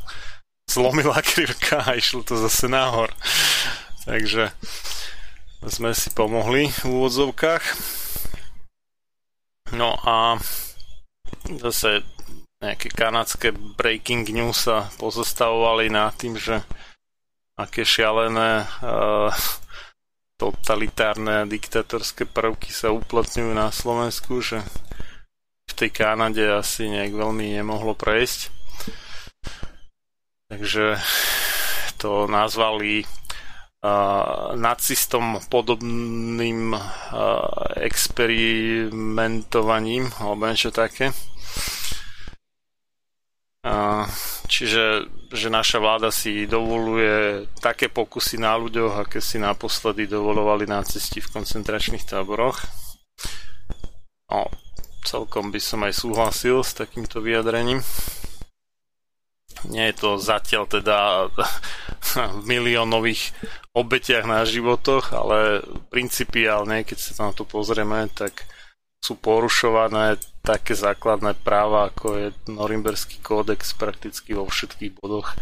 zlomila 0.71 1.19
krivka 1.35 1.83
a 1.83 1.99
išlo 1.99 2.23
to 2.23 2.39
zase 2.39 2.71
nahor. 2.71 3.11
Takže 4.07 4.55
sme 5.67 5.91
si 5.93 6.09
pomohli 6.15 6.71
v 6.71 6.85
úvodzovkách. 6.87 7.65
No 9.75 9.99
a 10.01 10.39
zase 11.61 12.07
nejaké 12.59 12.91
kanadské 12.91 13.55
breaking 13.55 14.27
news 14.35 14.67
sa 14.67 14.91
pozostavovali 14.99 15.91
nad 15.91 16.11
tým, 16.19 16.35
že 16.35 16.67
aké 17.59 17.87
šialené 17.87 18.67
uh, 18.83 19.31
totalitárne 20.39 21.43
a 21.43 21.51
diktatorské 21.51 22.27
prvky 22.27 22.71
sa 22.71 22.95
uplatňujú 22.95 23.51
na 23.55 23.75
Slovensku, 23.75 24.39
že 24.39 24.63
v 25.67 25.73
tej 25.75 25.91
Kanade 25.91 26.47
asi 26.47 26.87
nejak 26.87 27.15
veľmi 27.15 27.59
nemohlo 27.59 27.99
prejsť. 27.99 28.55
Takže 30.49 30.97
to 31.99 32.31
nazvali 32.31 33.05
nacistom 34.59 35.39
podobným 35.47 36.75
experimentovaním 37.79 40.11
alebo 40.19 40.51
niečo 40.51 40.75
také. 40.75 41.15
Čiže 44.49 45.07
že 45.29 45.53
naša 45.53 45.77
vláda 45.77 46.09
si 46.09 46.49
dovoluje 46.49 47.45
také 47.61 47.93
pokusy 47.93 48.41
na 48.41 48.57
ľuďoch, 48.57 49.05
aké 49.05 49.21
si 49.21 49.37
naposledy 49.37 50.09
dovolovali 50.09 50.65
nacisti 50.65 51.21
v 51.21 51.29
koncentračných 51.29 52.09
táboroch. 52.09 52.65
No, 54.33 54.49
celkom 55.05 55.53
by 55.53 55.61
som 55.61 55.85
aj 55.85 55.93
súhlasil 56.01 56.65
s 56.65 56.73
takýmto 56.73 57.21
vyjadrením. 57.21 57.85
Nie 59.69 59.93
je 59.93 59.97
to 60.01 60.11
zatiaľ 60.17 60.65
teda 60.71 61.29
v 61.99 62.11
miliónových 62.47 63.37
obetiach 63.77 64.25
na 64.25 64.49
životoch, 64.49 65.13
ale 65.13 65.61
principiálne, 65.93 66.89
keď 66.89 66.99
sa 66.99 67.13
na 67.29 67.33
to 67.37 67.45
pozrieme, 67.45 68.09
tak 68.17 68.49
sú 69.03 69.19
porušované 69.19 70.17
také 70.49 70.73
základné 70.73 71.37
práva, 71.45 71.93
ako 71.93 72.07
je 72.17 72.29
Norimberský 72.49 73.21
kódex 73.21 73.77
prakticky 73.77 74.33
vo 74.33 74.49
všetkých 74.49 74.97
bodoch. 74.97 75.37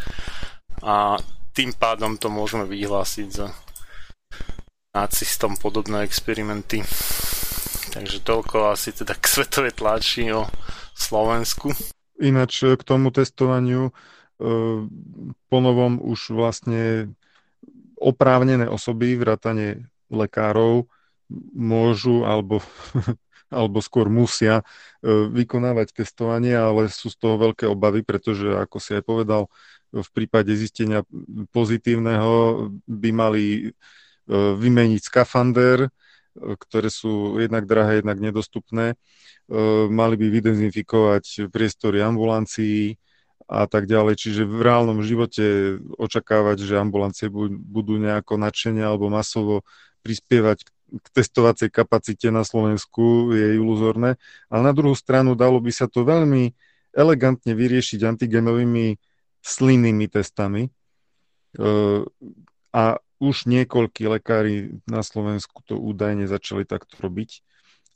A 0.83 1.23
tým 1.55 1.71
pádom 1.71 2.19
to 2.19 2.27
môžeme 2.27 2.67
vyhlásiť 2.67 3.29
za 3.31 3.55
nacistom 4.91 5.55
podobné 5.55 6.03
experimenty. 6.03 6.83
Takže 7.95 8.19
toľko 8.27 8.75
asi 8.75 8.91
teda 8.91 9.15
k 9.15 9.25
svetovej 9.25 9.79
tlači 9.79 10.35
o 10.35 10.51
Slovensku. 10.99 11.71
Ináč 12.19 12.65
k 12.65 12.83
tomu 12.83 13.15
testovaniu 13.15 13.89
e, 13.89 13.93
ponovom 15.47 16.03
už 16.03 16.35
vlastne 16.35 17.15
oprávnené 17.97 18.69
osoby, 18.69 19.17
vrátane 19.17 19.89
lekárov, 20.13 20.89
môžu 21.57 22.25
alebo, 22.25 22.61
alebo 23.51 23.79
skôr 23.79 24.11
musia 24.11 24.61
e, 24.61 24.65
vykonávať 25.31 26.03
testovanie, 26.03 26.55
ale 26.55 26.91
sú 26.91 27.11
z 27.13 27.17
toho 27.19 27.39
veľké 27.39 27.67
obavy, 27.71 28.03
pretože 28.03 28.51
ako 28.59 28.77
si 28.83 28.99
aj 28.99 29.03
povedal, 29.07 29.47
e, 29.47 30.03
v 30.03 30.11
prípade 30.11 30.51
zistenia 30.59 31.07
pozitívneho 31.55 32.69
by 32.91 33.11
mali 33.15 33.45
e, 33.47 33.65
vymeniť 34.35 35.03
skafander, 35.07 35.87
ktoré 36.37 36.93
sú 36.93 37.41
jednak 37.41 37.65
drahé, 37.65 38.05
jednak 38.05 38.21
nedostupné. 38.21 38.93
Mali 39.89 40.15
by 40.21 40.27
vydezinfikovať 40.29 41.49
priestory 41.49 42.05
ambulancií 42.05 43.01
a 43.49 43.65
tak 43.65 43.89
ďalej. 43.89 44.21
Čiže 44.21 44.43
v 44.45 44.61
reálnom 44.61 45.01
živote 45.01 45.79
očakávať, 45.97 46.67
že 46.67 46.77
ambulancie 46.77 47.33
budú 47.33 47.97
nejako 47.97 48.37
nadšenia 48.37 48.85
alebo 48.91 49.09
masovo 49.09 49.63
prispievať 50.05 50.67
k 50.67 50.71
testovacej 51.13 51.69
kapacite 51.71 52.31
na 52.31 52.47
Slovensku 52.47 53.35
je 53.35 53.59
iluzorné. 53.59 54.21
Ale 54.49 54.63
na 54.63 54.73
druhú 54.73 54.95
stranu 54.95 55.35
dalo 55.35 55.59
by 55.59 55.73
sa 55.75 55.87
to 55.91 56.07
veľmi 56.07 56.55
elegantne 56.97 57.53
vyriešiť 57.53 58.01
antigenovými 58.07 58.97
slinnými 59.45 60.07
testami. 60.09 60.67
E, 60.67 60.71
a 62.73 62.85
už 63.17 63.49
niekoľkí 63.49 64.05
lekári 64.09 64.77
na 64.85 65.01
Slovensku 65.01 65.65
to 65.65 65.81
údajne 65.81 66.29
začali 66.29 66.69
takto 66.69 66.97
robiť. 67.01 67.41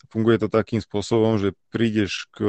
Funguje 0.08 0.40
to 0.40 0.48
takým 0.48 0.80
spôsobom, 0.80 1.36
že 1.36 1.52
prídeš 1.68 2.26
k 2.32 2.42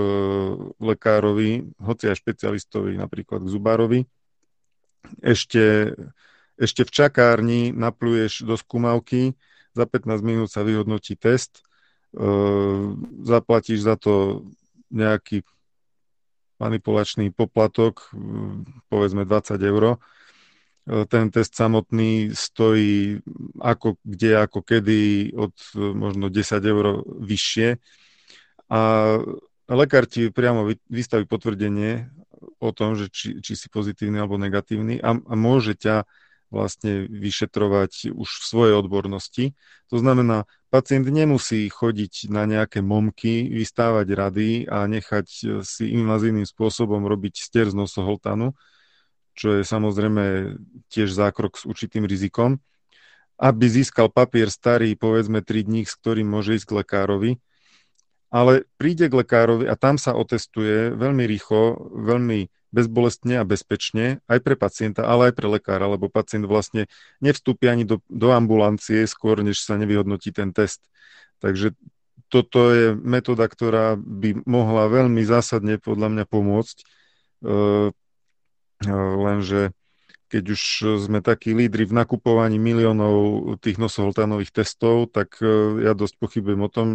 lekárovi, 0.80 1.76
hoci 1.84 2.08
aj 2.08 2.24
špecialistovi, 2.24 2.96
napríklad 2.96 3.44
k 3.44 3.52
zubárovi, 3.52 4.00
ešte, 5.20 5.94
ešte 6.56 6.82
v 6.88 6.92
čakárni 6.92 7.62
napluješ 7.76 8.48
do 8.48 8.56
skúmavky, 8.56 9.36
za 9.72 9.86
15 9.88 10.22
minút 10.22 10.50
sa 10.52 10.64
vyhodnotí 10.64 11.16
test, 11.16 11.64
e, 12.14 12.24
zaplatíš 13.24 13.88
za 13.88 13.96
to 13.96 14.46
nejaký 14.92 15.48
manipulačný 16.62 17.34
poplatok, 17.34 18.14
povedzme 18.92 19.26
20 19.26 19.58
eur. 19.58 19.84
E, 19.90 19.98
ten 21.10 21.34
test 21.34 21.58
samotný 21.58 22.36
stojí 22.38 23.24
ako 23.58 23.98
kde, 24.06 24.32
ako 24.46 24.60
kedy 24.62 25.34
od 25.34 25.56
možno 25.76 26.30
10 26.30 26.62
eur 26.62 27.02
vyššie. 27.06 27.82
A 28.72 28.80
lekár 29.68 30.06
ti 30.08 30.32
priamo 30.32 30.68
vystaví 30.88 31.26
potvrdenie 31.26 32.12
o 32.62 32.70
tom, 32.72 32.98
že 32.98 33.10
či, 33.10 33.42
či 33.42 33.54
si 33.58 33.68
pozitívny 33.70 34.22
alebo 34.22 34.38
negatívny 34.38 35.02
a, 35.02 35.18
a 35.18 35.34
môže 35.34 35.78
ťa 35.78 36.06
vlastne 36.52 37.08
vyšetrovať 37.08 38.12
už 38.12 38.30
v 38.30 38.44
svojej 38.46 38.76
odbornosti. 38.76 39.56
To 39.90 39.98
znamená, 39.98 40.46
pacient 40.68 41.08
nemusí 41.08 41.64
chodiť 41.72 42.28
na 42.28 42.44
nejaké 42.44 42.84
momky, 42.84 43.48
vystávať 43.48 44.08
rady 44.12 44.50
a 44.68 44.84
nechať 44.86 45.28
si 45.64 45.84
invazívnym 45.96 46.46
spôsobom 46.46 47.08
robiť 47.08 47.40
stier 47.40 47.72
z 47.72 47.76
nosoholtanu, 47.76 48.54
čo 49.34 49.58
je 49.58 49.64
samozrejme 49.64 50.56
tiež 50.92 51.16
zákrok 51.16 51.56
s 51.56 51.64
určitým 51.64 52.04
rizikom, 52.04 52.60
aby 53.40 53.66
získal 53.66 54.12
papier 54.12 54.52
starý, 54.52 54.94
povedzme 55.00 55.42
3 55.42 55.66
dní, 55.66 55.82
s 55.88 55.96
ktorým 55.98 56.28
môže 56.30 56.60
ísť 56.60 56.68
k 56.68 56.76
lekárovi, 56.84 57.32
ale 58.32 58.64
príde 58.76 59.08
k 59.08 59.18
lekárovi 59.24 59.68
a 59.68 59.76
tam 59.76 60.00
sa 60.00 60.16
otestuje 60.16 60.96
veľmi 60.96 61.24
rýchlo, 61.28 61.92
veľmi 61.96 62.61
bezbolestne 62.72 63.44
a 63.44 63.48
bezpečne 63.48 64.24
aj 64.32 64.40
pre 64.40 64.56
pacienta, 64.56 65.04
ale 65.04 65.30
aj 65.30 65.34
pre 65.36 65.48
lekára, 65.52 65.92
lebo 65.92 66.08
pacient 66.08 66.48
vlastne 66.48 66.88
nevstúpi 67.20 67.68
ani 67.68 67.84
do, 67.84 68.00
do 68.08 68.32
ambulancie 68.32 69.04
skôr, 69.04 69.44
než 69.44 69.60
sa 69.60 69.76
nevyhodnotí 69.76 70.32
ten 70.32 70.56
test. 70.56 70.88
Takže 71.44 71.76
toto 72.32 72.72
je 72.72 72.96
metóda, 72.96 73.44
ktorá 73.52 74.00
by 74.00 74.48
mohla 74.48 74.88
veľmi 74.88 75.20
zásadne 75.28 75.76
podľa 75.84 76.08
mňa 76.16 76.26
pomôcť. 76.32 76.78
E, 76.80 76.86
e, 78.88 78.96
lenže 78.96 79.76
keď 80.32 80.44
už 80.56 80.62
sme 81.12 81.20
takí 81.20 81.52
lídri 81.52 81.84
v 81.84 81.92
nakupovaní 81.92 82.56
miliónov 82.56 83.60
tých 83.60 83.76
nosoholtánových 83.76 84.64
testov, 84.64 85.12
tak 85.12 85.44
e, 85.44 85.84
ja 85.84 85.92
dosť 85.92 86.16
pochybujem 86.24 86.62
o 86.64 86.72
tom, 86.72 86.88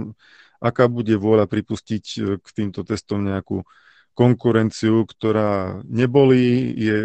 aká 0.57 0.89
bude 0.89 1.12
vôľa 1.20 1.44
pripustiť 1.44 2.05
k 2.40 2.48
týmto 2.57 2.81
testom 2.81 3.20
nejakú 3.20 3.69
konkurenciu, 4.16 5.05
ktorá 5.05 5.84
nebolí, 5.84 6.72
je, 6.72 6.98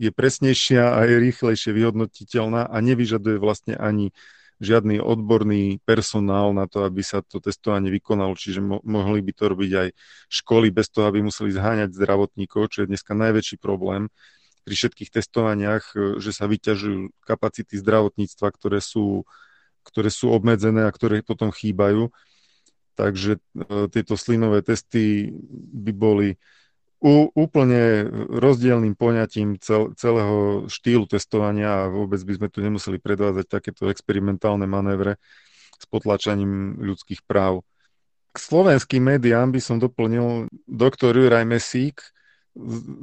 je 0.00 0.10
presnejšia 0.10 0.96
a 0.96 1.04
je 1.04 1.20
rýchlejšie 1.20 1.76
vyhodnotiteľná 1.76 2.64
a 2.72 2.76
nevyžaduje 2.80 3.36
vlastne 3.36 3.76
ani 3.76 4.16
žiadny 4.64 4.96
odborný 5.02 5.84
personál 5.84 6.56
na 6.56 6.64
to, 6.64 6.88
aby 6.88 7.04
sa 7.04 7.20
to 7.20 7.42
testovanie 7.42 7.92
vykonalo. 7.92 8.32
Čiže 8.32 8.64
mo- 8.64 8.80
mohli 8.80 9.20
by 9.20 9.32
to 9.36 9.44
robiť 9.52 9.70
aj 9.76 9.88
školy 10.32 10.72
bez 10.72 10.88
toho, 10.88 11.12
aby 11.12 11.20
museli 11.20 11.52
zháňať 11.52 11.92
zdravotníkov, 11.92 12.72
čo 12.72 12.78
je 12.82 12.90
dneska 12.90 13.12
najväčší 13.12 13.60
problém 13.60 14.08
pri 14.64 14.74
všetkých 14.74 15.12
testovaniach, 15.20 15.92
že 16.16 16.30
sa 16.32 16.48
vyťažujú 16.48 17.12
kapacity 17.28 17.76
zdravotníctva, 17.76 18.48
ktoré 18.56 18.80
sú, 18.80 19.28
ktoré 19.84 20.08
sú 20.08 20.32
obmedzené 20.32 20.88
a 20.88 20.94
ktoré 20.94 21.20
potom 21.20 21.52
chýbajú. 21.52 22.08
Takže 22.94 23.38
e, 23.38 23.40
tieto 23.90 24.14
slinové 24.14 24.62
testy 24.62 25.34
by 25.74 25.92
boli 25.94 26.28
úplne 27.36 28.08
rozdielným 28.32 28.96
poňatím 28.96 29.60
cel, 29.60 29.92
celého 29.92 30.64
štýlu 30.72 31.04
testovania 31.04 31.84
a 31.84 31.92
vôbec 31.92 32.16
by 32.24 32.32
sme 32.40 32.48
tu 32.48 32.64
nemuseli 32.64 32.96
predvádzať 32.96 33.44
takéto 33.44 33.92
experimentálne 33.92 34.64
manévre 34.64 35.20
s 35.76 35.84
potlačaním 35.84 36.80
ľudských 36.80 37.28
práv. 37.28 37.60
K 38.32 38.36
slovenským 38.40 39.04
médiám 39.04 39.52
by 39.52 39.60
som 39.60 39.76
doplnil 39.76 40.48
doktor 40.64 41.12
Juraj 41.12 41.44
Mesík, 41.44 42.00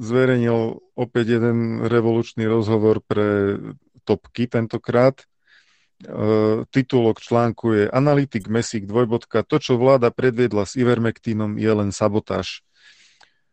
zverejnil 0.02 0.82
opäť 0.98 1.38
jeden 1.38 1.86
revolučný 1.86 2.50
rozhovor 2.50 3.06
pre 3.06 3.60
topky 4.02 4.50
tentokrát, 4.50 5.30
titulok 6.74 7.22
článku 7.22 7.74
je 7.74 7.86
Analytik 7.90 8.50
Mesík 8.50 8.90
dvojbodka. 8.90 9.46
To, 9.46 9.58
čo 9.62 9.78
vláda 9.78 10.10
predviedla 10.10 10.66
s 10.66 10.78
Ivermectinom, 10.78 11.58
je 11.58 11.72
len 11.72 11.90
sabotáž. 11.94 12.66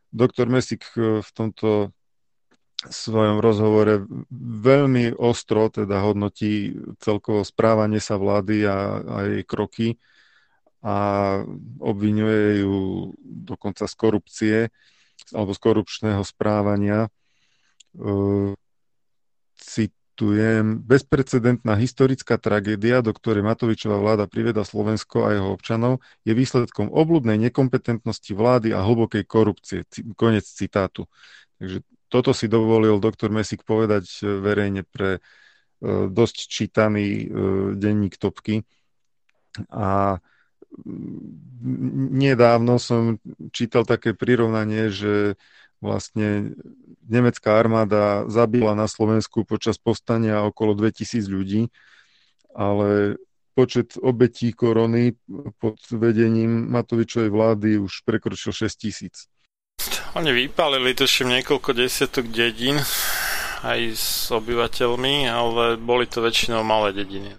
Doktor 0.08 0.48
Mesík 0.48 0.88
e, 0.96 1.20
v 1.20 1.30
tomto 1.36 1.92
svojom 2.78 3.42
rozhovore 3.42 4.06
veľmi 4.62 5.18
ostro 5.18 5.66
teda 5.68 5.98
hodnotí 5.98 6.78
celkovo 7.02 7.42
správanie 7.42 7.98
sa 7.98 8.14
vlády 8.14 8.64
a, 8.64 9.02
a 9.02 9.16
jej 9.26 9.42
kroky 9.42 9.88
a 10.78 10.96
obvinuje 11.82 12.62
ju 12.62 13.10
dokonca 13.20 13.82
z 13.90 13.94
korupcie 13.98 14.58
alebo 15.34 15.50
z 15.50 15.60
korupčného 15.60 16.22
správania. 16.22 17.10
E, 17.98 18.54
citujem, 20.18 20.82
bezprecedentná 20.82 21.78
historická 21.78 22.42
tragédia, 22.42 23.06
do 23.06 23.14
ktorej 23.14 23.46
Matovičová 23.46 24.02
vláda 24.02 24.26
privieda 24.26 24.66
Slovensko 24.66 25.22
a 25.22 25.38
jeho 25.38 25.54
občanov, 25.54 26.02
je 26.26 26.34
výsledkom 26.34 26.90
obludnej 26.90 27.38
nekompetentnosti 27.38 28.34
vlády 28.34 28.74
a 28.74 28.82
hlbokej 28.82 29.22
korupcie. 29.22 29.86
Konec 30.18 30.42
citátu. 30.42 31.06
Takže 31.62 31.86
toto 32.10 32.34
si 32.34 32.50
dovolil 32.50 32.98
doktor 32.98 33.30
Mesík 33.30 33.62
povedať 33.62 34.10
e, 34.18 34.42
verejne 34.42 34.82
pre 34.82 35.22
e, 35.22 36.10
dosť 36.10 36.36
čítaný 36.50 37.06
e, 37.06 37.26
denník 37.78 38.18
Topky. 38.18 38.66
A 39.70 40.18
nedávno 42.18 42.82
som 42.82 43.22
čítal 43.54 43.86
také 43.86 44.18
prirovnanie, 44.18 44.90
že 44.90 45.38
vlastne 45.78 46.58
nemecká 47.06 47.58
armáda 47.58 48.26
zabila 48.26 48.74
na 48.74 48.90
Slovensku 48.90 49.46
počas 49.46 49.78
povstania 49.78 50.44
okolo 50.44 50.74
2000 50.74 51.26
ľudí, 51.30 51.70
ale 52.52 53.18
počet 53.54 53.98
obetí 53.98 54.54
korony 54.54 55.18
pod 55.58 55.78
vedením 55.90 56.70
Matovičovej 56.70 57.30
vlády 57.30 57.68
už 57.82 58.06
prekročil 58.06 58.54
6 58.54 58.70
tisíc. 58.78 59.26
Oni 60.14 60.30
vypálili 60.34 60.94
tuším 60.94 61.38
niekoľko 61.38 61.70
desiatok 61.74 62.30
dedín 62.30 62.78
aj 63.62 63.80
s 63.94 64.30
obyvateľmi, 64.30 65.26
ale 65.26 65.74
boli 65.78 66.06
to 66.06 66.22
väčšinou 66.22 66.62
malé 66.62 66.94
dediny 66.94 67.34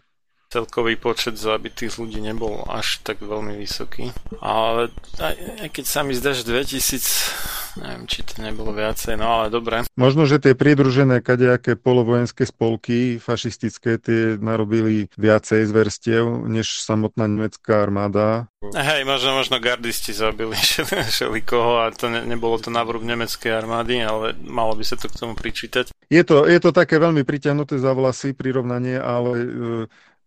celkový 0.49 0.97
počet 0.97 1.37
zabitých 1.37 2.01
ľudí 2.01 2.17
nebol 2.25 2.65
až 2.65 3.05
tak 3.05 3.21
veľmi 3.21 3.61
vysoký. 3.61 4.09
Ale 4.41 4.89
aj, 5.21 5.35
aj 5.61 5.69
keď 5.69 5.85
sa 5.85 6.01
mi 6.01 6.17
zdá, 6.17 6.33
že 6.33 6.41
2000, 6.49 7.77
neviem, 7.85 8.03
či 8.09 8.25
to 8.25 8.41
nebolo 8.41 8.73
viacej, 8.73 9.13
no 9.13 9.29
ale 9.29 9.53
dobre. 9.53 9.85
Možno, 9.93 10.25
že 10.25 10.41
tie 10.41 10.57
pridružené 10.57 11.21
kadejaké 11.21 11.77
polovojenské 11.77 12.49
spolky 12.49 13.21
fašistické 13.21 14.01
tie 14.01 14.41
narobili 14.41 15.13
viacej 15.13 15.69
zverstiev, 15.69 16.49
než 16.49 16.81
samotná 16.81 17.29
nemecká 17.29 17.85
armáda. 17.85 18.49
Hej, 18.73 19.05
možno, 19.05 19.37
možno 19.37 19.61
gardisti 19.61 20.11
zabili 20.11 20.57
koho 21.49 21.85
a 21.85 21.93
to 21.93 22.09
ne, 22.09 22.25
nebolo 22.25 22.57
to 22.57 22.73
návrh 22.73 23.05
nemeckej 23.05 23.53
armády, 23.53 24.01
ale 24.01 24.33
malo 24.41 24.73
by 24.73 24.83
sa 24.83 24.97
to 24.97 25.07
k 25.07 25.15
tomu 25.15 25.37
pričítať. 25.37 25.93
Je 26.09 26.25
to, 26.25 26.49
je 26.49 26.57
to 26.57 26.73
také 26.73 26.97
veľmi 26.97 27.21
priťahnuté 27.21 27.77
za 27.77 27.93
vlasy 27.93 28.33
prirovnanie, 28.33 28.97
ale 28.97 29.31
e, 29.37 29.47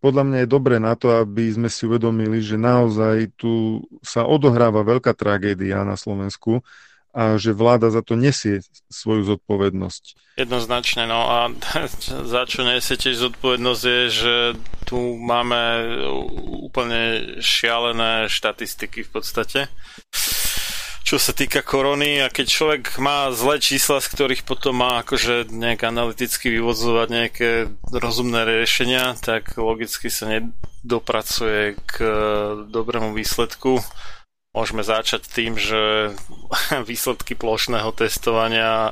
podľa 0.03 0.23
mňa 0.27 0.37
je 0.43 0.51
dobré 0.51 0.83
na 0.83 0.99
to, 0.99 1.15
aby 1.15 1.47
sme 1.47 1.71
si 1.71 1.87
uvedomili, 1.87 2.43
že 2.43 2.59
naozaj 2.59 3.39
tu 3.39 3.79
sa 4.03 4.27
odohráva 4.27 4.83
veľká 4.83 5.15
tragédia 5.15 5.87
na 5.87 5.95
Slovensku 5.95 6.59
a 7.15 7.39
že 7.39 7.55
vláda 7.55 7.87
za 7.87 8.03
to 8.03 8.19
nesie 8.19 8.59
svoju 8.91 9.23
zodpovednosť. 9.37 10.35
Jednoznačne, 10.35 11.07
no 11.07 11.23
a 11.29 11.39
za 12.35 12.43
čo 12.43 12.67
nesie 12.67 12.99
tiež 12.99 13.31
zodpovednosť 13.31 13.83
je, 13.87 14.03
že 14.11 14.35
tu 14.83 14.99
máme 15.15 15.87
úplne 16.67 17.37
šialené 17.39 18.27
štatistiky 18.27 19.07
v 19.07 19.09
podstate 19.13 19.71
čo 21.13 21.21
sa 21.21 21.37
týka 21.37 21.61
korony 21.61 22.25
a 22.25 22.33
keď 22.33 22.47
človek 22.49 22.97
má 22.97 23.29
zlé 23.29 23.61
čísla, 23.61 24.01
z 24.01 24.17
ktorých 24.17 24.49
potom 24.49 24.81
má 24.81 25.05
akože 25.05 25.45
nejak 25.53 25.85
analyticky 25.85 26.49
vyvodzovať 26.49 27.07
nejaké 27.13 27.49
rozumné 27.93 28.41
riešenia, 28.41 29.13
tak 29.21 29.53
logicky 29.61 30.09
sa 30.09 30.25
nedopracuje 30.25 31.77
k 31.85 31.95
dobrému 32.65 33.13
výsledku. 33.13 33.77
Môžeme 34.57 34.81
začať 34.81 35.29
tým, 35.29 35.53
že 35.53 36.17
výsledky 36.89 37.37
plošného 37.37 37.93
testovania 37.93 38.89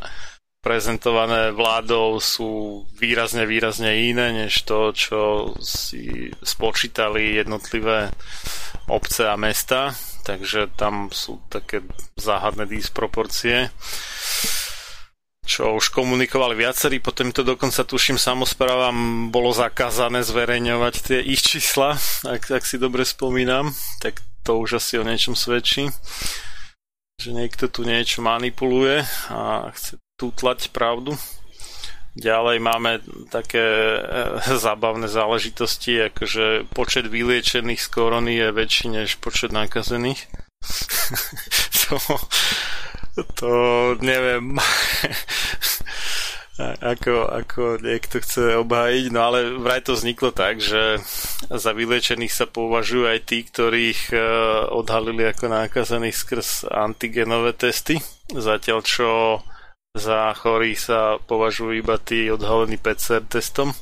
prezentované 0.62 1.50
vládou 1.50 2.22
sú 2.22 2.86
výrazne, 3.02 3.50
výrazne 3.50 3.98
iné 3.98 4.46
než 4.46 4.62
to, 4.70 4.94
čo 4.94 5.22
si 5.58 6.30
spočítali 6.46 7.42
jednotlivé 7.42 8.14
obce 8.86 9.26
a 9.26 9.34
mesta 9.42 9.98
takže 10.22 10.70
tam 10.78 11.10
sú 11.12 11.42
také 11.50 11.82
záhadné 12.16 12.70
disproporcie 12.70 13.74
čo 15.42 15.76
už 15.76 15.92
komunikovali 15.92 16.56
viacerí, 16.56 17.04
potom 17.04 17.36
to 17.36 17.44
dokonca 17.44 17.84
tuším 17.84 18.16
samozprávam 18.16 19.28
bolo 19.34 19.52
zakázané 19.52 20.24
zverejňovať 20.24 20.94
tie 21.02 21.20
ich 21.20 21.44
čísla, 21.44 22.00
ak, 22.24 22.56
ak 22.56 22.64
si 22.64 22.80
dobre 22.80 23.04
spomínam, 23.04 23.74
tak 24.00 24.24
to 24.48 24.62
už 24.62 24.80
asi 24.80 24.96
o 24.96 25.04
niečom 25.04 25.36
svedčí, 25.36 25.92
že 27.20 27.30
niekto 27.36 27.68
tu 27.68 27.84
niečo 27.84 28.24
manipuluje 28.24 29.04
a 29.28 29.68
chce 29.76 30.00
tutlať 30.16 30.72
pravdu. 30.72 31.18
Ďalej 32.12 32.58
máme 32.60 33.00
také 33.32 33.64
e, 33.64 34.00
zábavné 34.66 35.08
záležitosti, 35.08 36.12
akože 36.12 36.68
počet 36.76 37.08
vyliečených 37.08 37.80
z 37.80 37.88
korony 37.88 38.36
je 38.36 38.48
väčší 38.52 38.88
než 38.92 39.16
počet 39.24 39.56
nakazených. 39.56 40.28
to, 41.88 41.96
to 43.40 43.52
neviem, 44.04 44.60
ako, 46.84 47.32
ako 47.32 47.62
niekto 47.80 48.20
chce 48.20 48.60
obhájiť, 48.60 49.06
no 49.10 49.20
ale 49.32 49.56
vraj 49.58 49.82
to 49.82 49.96
vzniklo 49.96 50.36
tak, 50.36 50.60
že 50.60 51.00
za 51.48 51.72
vyliečených 51.72 52.34
sa 52.34 52.46
považujú 52.46 53.08
aj 53.08 53.20
tí, 53.24 53.48
ktorých 53.48 54.02
e, 54.12 54.18
odhalili 54.68 55.32
ako 55.32 55.48
nákazených 55.48 56.16
skrz 56.16 56.50
antigenové 56.68 57.56
testy, 57.56 58.04
zatiaľ 58.36 58.84
čo 58.84 59.08
za 59.96 60.32
chorých 60.34 60.80
sa 60.80 61.00
považujú 61.20 61.72
iba 61.76 62.00
tí 62.00 62.32
odhalení 62.32 62.80
PCR 62.80 63.24
testom, 63.28 63.76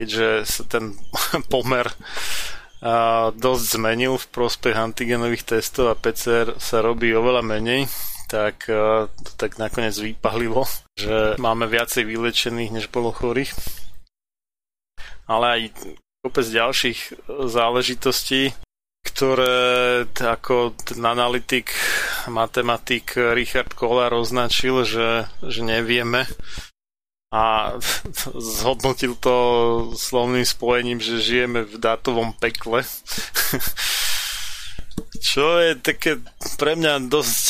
keďže 0.00 0.28
sa 0.48 0.62
ten 0.64 0.96
pomer 1.52 1.88
a 2.82 3.30
dosť 3.30 3.78
zmenil 3.78 4.18
v 4.18 4.30
prospech 4.34 4.74
antigenových 4.74 5.54
testov 5.54 5.94
a 5.94 5.94
PCR 5.94 6.58
sa 6.58 6.82
robí 6.82 7.14
oveľa 7.14 7.46
menej, 7.46 7.86
tak 8.26 8.66
to 8.66 9.30
tak 9.38 9.62
nakoniec 9.62 9.94
vypalilo, 9.94 10.66
že 10.98 11.38
máme 11.38 11.70
viacej 11.70 12.02
vylečených, 12.02 12.74
než 12.74 12.90
bolo 12.90 13.14
chorých. 13.14 13.54
Ale 15.30 15.46
aj 15.46 15.60
kopec 16.26 16.42
ďalších 16.42 17.30
záležitostí, 17.30 18.50
ktoré 19.12 20.08
ako 20.16 20.72
analytik, 20.96 21.76
matematik 22.32 23.12
Richard 23.36 23.76
Kohler 23.76 24.16
označil, 24.16 24.88
že, 24.88 25.28
že 25.44 25.60
nevieme 25.60 26.24
a 27.32 27.76
zhodnotil 28.60 29.16
to 29.16 29.36
slovným 29.96 30.44
spojením, 30.44 31.00
že 31.00 31.24
žijeme 31.24 31.64
v 31.64 31.76
dátovom 31.80 32.36
pekle. 32.36 32.84
Čo 35.22 35.56
je 35.62 35.78
také 35.78 36.20
pre 36.60 36.76
mňa 36.76 37.08
dosť 37.08 37.44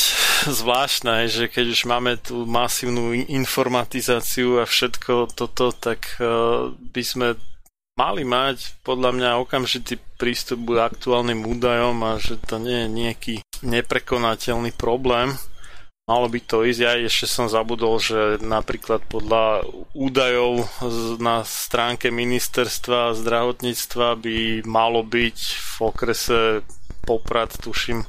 zvláštne, 0.46 1.26
že 1.26 1.50
keď 1.50 1.66
už 1.74 1.80
máme 1.86 2.18
tú 2.18 2.46
masívnu 2.46 3.14
informatizáciu 3.14 4.62
a 4.62 4.68
všetko 4.68 5.34
toto, 5.34 5.74
tak 5.74 6.18
eh, 6.18 6.26
by 6.70 7.02
sme 7.02 7.34
mali 7.96 8.24
mať 8.24 8.80
podľa 8.82 9.10
mňa 9.12 9.30
okamžitý 9.44 10.00
prístup 10.16 10.72
k 10.72 10.80
aktuálnym 10.80 11.44
údajom 11.44 11.96
a 12.04 12.16
že 12.16 12.40
to 12.40 12.56
nie 12.56 12.86
je 12.86 12.88
nejaký 12.88 13.34
neprekonateľný 13.62 14.72
problém. 14.74 15.36
Malo 16.10 16.26
by 16.26 16.40
to 16.42 16.66
ísť, 16.66 16.80
ja 16.82 16.98
ešte 16.98 17.30
som 17.30 17.46
zabudol, 17.46 18.02
že 18.02 18.42
napríklad 18.42 19.06
podľa 19.06 19.62
údajov 19.94 20.66
na 21.22 21.46
stránke 21.46 22.10
ministerstva 22.10 23.14
zdravotníctva 23.14 24.18
by 24.18 24.66
malo 24.66 25.06
byť 25.06 25.38
v 25.38 25.74
okrese 25.78 26.40
Poprad, 27.02 27.54
tuším, 27.58 28.06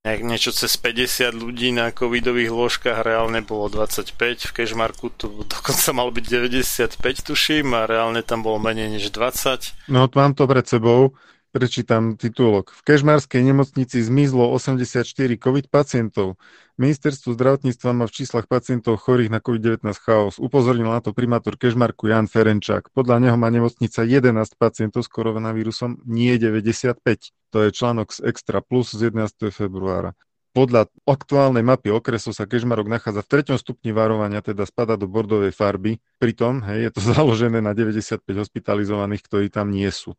nejak 0.00 0.22
niečo 0.24 0.50
cez 0.56 0.80
50 0.80 1.36
ľudí 1.36 1.76
na 1.76 1.92
covidových 1.92 2.48
lôžkach, 2.48 3.04
reálne 3.04 3.44
bolo 3.44 3.68
25, 3.68 4.48
v 4.48 4.52
Kešmarku 4.56 5.12
to 5.12 5.28
dokonca 5.52 5.88
malo 5.92 6.08
byť 6.08 6.24
95 6.24 7.28
tuším 7.28 7.76
a 7.76 7.84
reálne 7.84 8.24
tam 8.24 8.40
bolo 8.40 8.56
menej 8.56 8.96
než 8.96 9.12
20. 9.12 9.92
No 9.92 10.08
mám 10.08 10.32
to 10.32 10.48
pred 10.48 10.64
sebou, 10.64 11.12
prečítam 11.50 12.14
titulok. 12.14 12.70
V 12.70 12.80
Kežmarskej 12.86 13.42
nemocnici 13.42 13.98
zmizlo 13.98 14.48
84 14.54 15.02
covid 15.36 15.66
pacientov. 15.66 16.38
Ministerstvo 16.80 17.36
zdravotníctva 17.36 17.90
má 17.92 18.04
v 18.08 18.14
číslach 18.14 18.46
pacientov 18.48 19.02
chorých 19.02 19.28
na 19.28 19.42
COVID-19 19.42 19.84
chaos. 20.00 20.38
Upozornil 20.40 20.88
na 20.88 21.02
to 21.04 21.12
primátor 21.12 21.58
Kežmarku 21.58 22.08
Jan 22.08 22.30
Ferenčák. 22.30 22.88
Podľa 22.94 23.16
neho 23.20 23.36
má 23.36 23.50
nemocnica 23.52 24.06
11 24.06 24.32
pacientov 24.56 25.04
s 25.04 25.10
koronavírusom, 25.12 26.06
nie 26.08 26.38
95. 26.40 27.02
To 27.52 27.66
je 27.66 27.68
článok 27.74 28.14
z 28.14 28.24
Extra 28.30 28.62
Plus 28.64 28.94
z 28.94 29.12
11. 29.12 29.50
februára. 29.52 30.16
Podľa 30.50 30.90
aktuálnej 31.06 31.62
mapy 31.62 31.94
okresu 31.94 32.34
sa 32.34 32.42
Kežmarok 32.42 32.90
nachádza 32.90 33.22
v 33.22 33.30
treťom 33.38 33.58
stupni 33.58 33.94
varovania, 33.94 34.42
teda 34.42 34.66
spada 34.66 34.98
do 34.98 35.06
bordovej 35.06 35.54
farby. 35.54 36.02
Pritom 36.18 36.66
hej, 36.66 36.90
je 36.90 36.90
to 36.90 37.00
založené 37.14 37.62
na 37.62 37.70
95 37.70 38.26
hospitalizovaných, 38.26 39.22
ktorí 39.22 39.46
tam 39.46 39.70
nie 39.70 39.86
sú. 39.94 40.18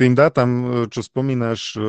Tým 0.00 0.16
dátam, 0.16 0.48
e, 0.48 0.64
čo 0.88 1.04
spomínaš, 1.04 1.76
e, 1.76 1.80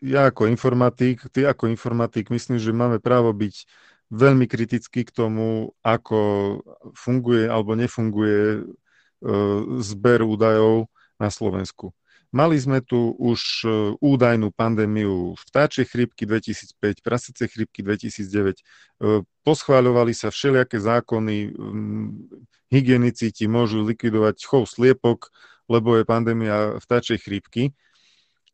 ja 0.00 0.32
ako 0.32 0.48
informatik, 0.48 1.28
ty 1.28 1.44
ako 1.44 1.68
informatik, 1.68 2.32
myslím, 2.32 2.56
že 2.56 2.72
máme 2.72 3.04
právo 3.04 3.36
byť 3.36 3.68
veľmi 4.08 4.48
kritický 4.48 5.04
k 5.04 5.12
tomu, 5.12 5.76
ako 5.84 6.18
funguje 6.96 7.44
alebo 7.44 7.76
nefunguje 7.76 8.40
e, 8.56 8.60
zber 9.84 10.24
údajov 10.24 10.88
na 11.20 11.28
Slovensku. 11.28 11.92
Mali 12.32 12.54
sme 12.62 12.78
tu 12.78 13.10
už 13.18 13.66
údajnú 13.98 14.54
pandémiu 14.54 15.34
vtáčej 15.34 15.82
chrypky 15.82 16.30
2005, 16.30 17.02
prasece 17.02 17.42
chrypky 17.50 17.82
2009. 17.82 19.26
Poschváľovali 19.42 20.14
sa 20.14 20.30
všelijaké 20.30 20.78
zákony, 20.78 21.50
hygienici 22.70 23.34
ti 23.34 23.50
môžu 23.50 23.82
likvidovať 23.82 24.46
chov 24.46 24.70
sliepok, 24.70 25.34
lebo 25.70 25.94
je 25.94 26.02
pandémia 26.02 26.82
vtáčej 26.82 27.22
chrípky. 27.22 27.70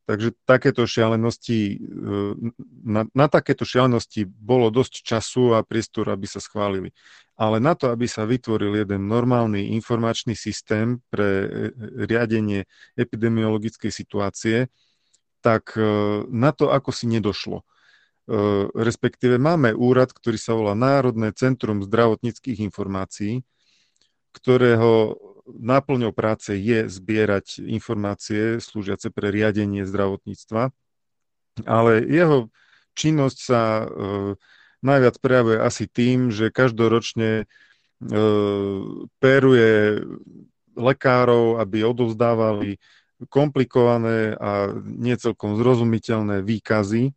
Takže 0.06 0.38
takéto 0.46 0.86
šialenosti, 0.86 1.58
e, 1.66 1.76
na, 2.86 3.10
na 3.10 3.26
takéto 3.26 3.66
šialenosti 3.66 4.22
bolo 4.28 4.70
dosť 4.70 5.02
času 5.02 5.58
a 5.58 5.66
priestor, 5.66 6.14
aby 6.14 6.30
sa 6.30 6.38
schválili. 6.38 6.94
Ale 7.34 7.58
na 7.58 7.74
to, 7.74 7.90
aby 7.90 8.06
sa 8.06 8.22
vytvoril 8.22 8.86
jeden 8.86 9.10
normálny 9.10 9.74
informačný 9.74 10.38
systém 10.38 11.02
pre 11.10 11.26
e, 11.26 11.48
riadenie 12.06 12.70
epidemiologickej 12.94 13.90
situácie, 13.90 14.70
tak 15.42 15.74
e, 15.74 15.82
na 16.30 16.54
to 16.54 16.70
ako 16.70 16.92
si 16.92 17.10
nedošlo. 17.10 17.64
Respektíve 18.74 19.38
máme 19.38 19.70
úrad, 19.70 20.10
ktorý 20.10 20.34
sa 20.34 20.58
volá 20.58 20.74
Národné 20.74 21.30
centrum 21.30 21.78
zdravotníckých 21.86 22.58
informácií, 22.58 23.46
ktorého 24.34 25.14
náplňou 25.46 26.10
práce 26.10 26.52
je 26.54 26.90
zbierať 26.90 27.62
informácie 27.62 28.58
slúžiace 28.58 29.14
pre 29.14 29.30
riadenie 29.30 29.86
zdravotníctva, 29.86 30.74
ale 31.64 31.92
jeho 32.04 32.50
činnosť 32.98 33.38
sa 33.38 33.62
e, 33.62 33.86
najviac 34.82 35.16
prejavuje 35.22 35.58
asi 35.62 35.84
tým, 35.86 36.34
že 36.34 36.50
každoročne 36.50 37.30
e, 37.42 37.44
peruje 39.22 40.02
lekárov, 40.76 41.62
aby 41.62 41.86
odovzdávali 41.86 42.76
komplikované 43.32 44.36
a 44.36 44.76
necelkom 44.84 45.56
zrozumiteľné 45.56 46.44
výkazy 46.44 47.16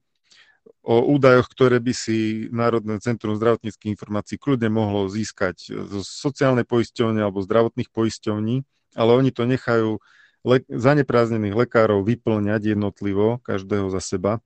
o 0.90 1.06
údajoch, 1.06 1.46
ktoré 1.54 1.78
by 1.78 1.94
si 1.94 2.50
Národné 2.50 2.98
centrum 2.98 3.38
zdravotníckých 3.38 3.94
informácií 3.94 4.42
kľudne 4.42 4.74
mohlo 4.74 5.06
získať 5.06 5.70
zo 5.70 6.02
sociálnej 6.02 6.66
poisťovne 6.66 7.22
alebo 7.22 7.46
zdravotných 7.46 7.94
poisťovní, 7.94 8.66
ale 8.98 9.12
oni 9.14 9.30
to 9.30 9.46
nechajú 9.46 10.02
le- 10.42 10.66
zanepráznených 10.66 11.54
lekárov 11.54 12.02
vyplňať 12.02 12.74
jednotlivo, 12.74 13.38
každého 13.46 13.94
za 13.94 14.02
seba. 14.02 14.42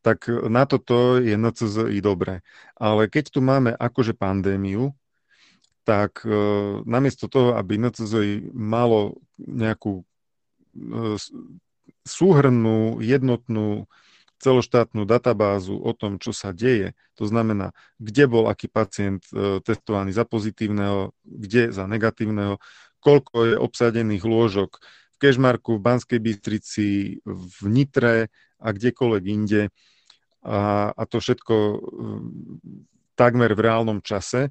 Tak 0.00 0.32
na 0.48 0.64
toto 0.64 1.20
je 1.20 1.36
NCZI 1.36 2.00
dobré. 2.00 2.40
Ale 2.80 3.06
keď 3.06 3.36
tu 3.36 3.44
máme 3.44 3.76
akože 3.76 4.16
pandémiu, 4.16 4.96
tak 5.84 6.24
e, 6.24 6.32
namiesto 6.88 7.28
toho, 7.28 7.54
aby 7.54 7.76
NCZI 7.78 8.50
malo 8.56 9.20
nejakú 9.36 10.02
e, 10.02 10.04
súhrnú, 12.02 12.98
jednotnú 12.98 13.86
celoštátnu 14.42 15.06
databázu 15.06 15.78
o 15.78 15.94
tom, 15.94 16.18
čo 16.18 16.34
sa 16.34 16.50
deje. 16.50 16.98
To 17.14 17.30
znamená, 17.30 17.70
kde 18.02 18.26
bol 18.26 18.50
aký 18.50 18.66
pacient 18.66 19.22
e, 19.30 19.62
testovaný 19.62 20.10
za 20.10 20.26
pozitívneho, 20.26 21.14
kde 21.22 21.70
za 21.70 21.86
negatívneho, 21.86 22.58
koľko 22.98 23.36
je 23.46 23.54
obsadených 23.54 24.26
lôžok 24.26 24.82
v 24.82 25.16
Kežmarku, 25.22 25.78
v 25.78 25.84
Banskej 25.86 26.18
Bystrici, 26.18 26.86
v 27.22 27.58
Nitre 27.70 28.34
a 28.58 28.68
kdekoľvek 28.74 29.24
inde. 29.30 29.70
A, 30.42 30.90
a 30.90 31.02
to 31.06 31.22
všetko 31.22 31.54
e, 31.54 31.76
takmer 33.14 33.54
v 33.54 33.62
reálnom 33.62 34.02
čase. 34.02 34.50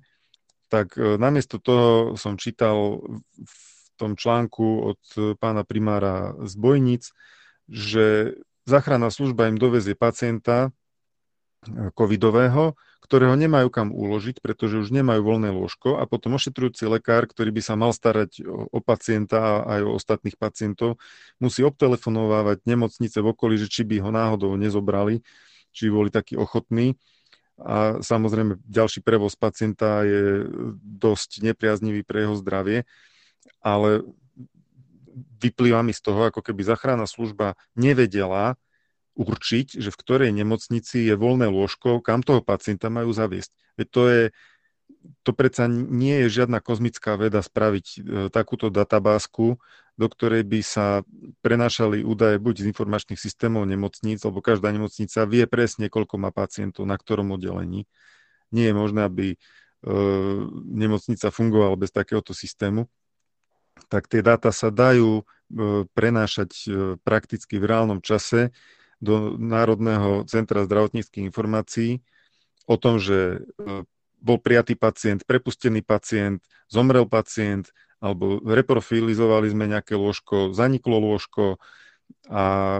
Tak 0.71 0.95
e, 0.95 1.19
namiesto 1.19 1.59
toho 1.59 2.15
som 2.15 2.39
čítal 2.39 3.03
v 3.43 3.55
tom 3.99 4.15
článku 4.15 4.95
od 4.95 5.01
pána 5.35 5.67
primára 5.67 6.31
z 6.47 6.55
Bojnic, 6.55 7.11
že 7.67 8.39
záchranná 8.65 9.09
služba 9.09 9.49
im 9.49 9.57
dovezie 9.57 9.97
pacienta 9.97 10.69
e, 11.65 11.89
covidového, 11.93 12.77
ktorého 13.11 13.35
nemajú 13.35 13.67
kam 13.67 13.91
uložiť, 13.91 14.39
pretože 14.39 14.79
už 14.79 14.95
nemajú 14.95 15.19
voľné 15.19 15.51
lôžko 15.51 15.99
a 15.99 16.07
potom 16.07 16.39
ošetrujúci 16.39 16.87
lekár, 16.87 17.27
ktorý 17.27 17.51
by 17.51 17.61
sa 17.65 17.75
mal 17.75 17.91
starať 17.91 18.39
o, 18.47 18.79
pacienta 18.79 19.35
a 19.35 19.53
aj 19.75 19.81
o 19.83 19.91
ostatných 19.99 20.39
pacientov, 20.39 20.95
musí 21.35 21.59
obtelefonovávať 21.65 22.63
nemocnice 22.63 23.19
v 23.19 23.35
okolí, 23.35 23.59
že 23.59 23.67
či 23.67 23.83
by 23.83 23.99
ho 23.99 24.15
náhodou 24.15 24.55
nezobrali, 24.55 25.27
či 25.75 25.91
boli 25.91 26.07
takí 26.07 26.39
ochotní. 26.39 26.95
A 27.59 27.99
samozrejme, 27.99 28.63
ďalší 28.63 29.03
prevoz 29.03 29.35
pacienta 29.35 30.07
je 30.07 30.47
dosť 30.79 31.43
nepriaznivý 31.51 32.07
pre 32.07 32.23
jeho 32.23 32.39
zdravie, 32.39 32.87
ale 33.59 34.07
vyplýva 35.15 35.83
mi 35.83 35.93
z 35.93 36.01
toho, 36.01 36.27
ako 36.31 36.41
keby 36.41 36.63
záchranná 36.63 37.05
služba 37.05 37.59
nevedela 37.75 38.55
určiť, 39.15 39.77
že 39.77 39.89
v 39.91 39.99
ktorej 39.99 40.31
nemocnici 40.31 41.03
je 41.03 41.15
voľné 41.19 41.51
lôžko, 41.51 41.99
kam 41.99 42.23
toho 42.23 42.39
pacienta 42.39 42.87
majú 42.87 43.11
zaviesť. 43.11 43.51
Veď 43.75 43.87
to 43.91 44.01
je, 44.07 44.23
to 45.27 45.31
predsa 45.35 45.67
nie 45.69 46.25
je 46.25 46.41
žiadna 46.41 46.63
kozmická 46.63 47.19
veda 47.19 47.43
spraviť 47.43 47.85
e, 47.85 47.97
takúto 48.31 48.71
databázku, 48.71 49.59
do 49.99 50.07
ktorej 50.07 50.47
by 50.47 50.59
sa 50.63 51.03
prenášali 51.43 52.07
údaje 52.07 52.39
buď 52.39 52.65
z 52.65 52.69
informačných 52.71 53.19
systémov 53.19 53.67
nemocníc, 53.67 54.23
lebo 54.23 54.39
každá 54.39 54.71
nemocnica 54.71 55.27
vie 55.27 55.43
presne, 55.45 55.91
koľko 55.91 56.15
má 56.15 56.31
pacientov 56.31 56.87
na 56.87 56.95
ktorom 56.95 57.35
oddelení. 57.35 57.85
Nie 58.55 58.71
je 58.71 58.75
možné, 58.75 59.05
aby 59.05 59.27
e, 59.35 59.37
nemocnica 60.71 61.27
fungovala 61.35 61.75
bez 61.75 61.91
takéhoto 61.91 62.31
systému 62.31 62.87
tak 63.91 64.07
tie 64.07 64.23
dáta 64.23 64.51
sa 64.55 64.71
dajú 64.71 65.21
e, 65.21 65.23
prenášať 65.91 66.51
e, 66.63 66.69
prakticky 67.03 67.59
v 67.59 67.67
reálnom 67.67 67.99
čase 67.99 68.55
do 69.01 69.35
Národného 69.35 70.23
centra 70.29 70.63
zdravotníckých 70.63 71.27
informácií 71.27 71.99
o 72.69 72.77
tom, 72.77 73.01
že 73.01 73.41
e, 73.41 73.83
bol 74.21 74.37
prijatý 74.37 74.77
pacient, 74.77 75.25
prepustený 75.25 75.81
pacient, 75.81 76.45
zomrel 76.69 77.09
pacient, 77.09 77.73
alebo 78.01 78.41
reprofilizovali 78.41 79.49
sme 79.49 79.65
nejaké 79.69 79.97
lôžko, 79.97 80.53
zaniklo 80.53 80.97
lôžko 81.01 81.57
a 82.29 82.79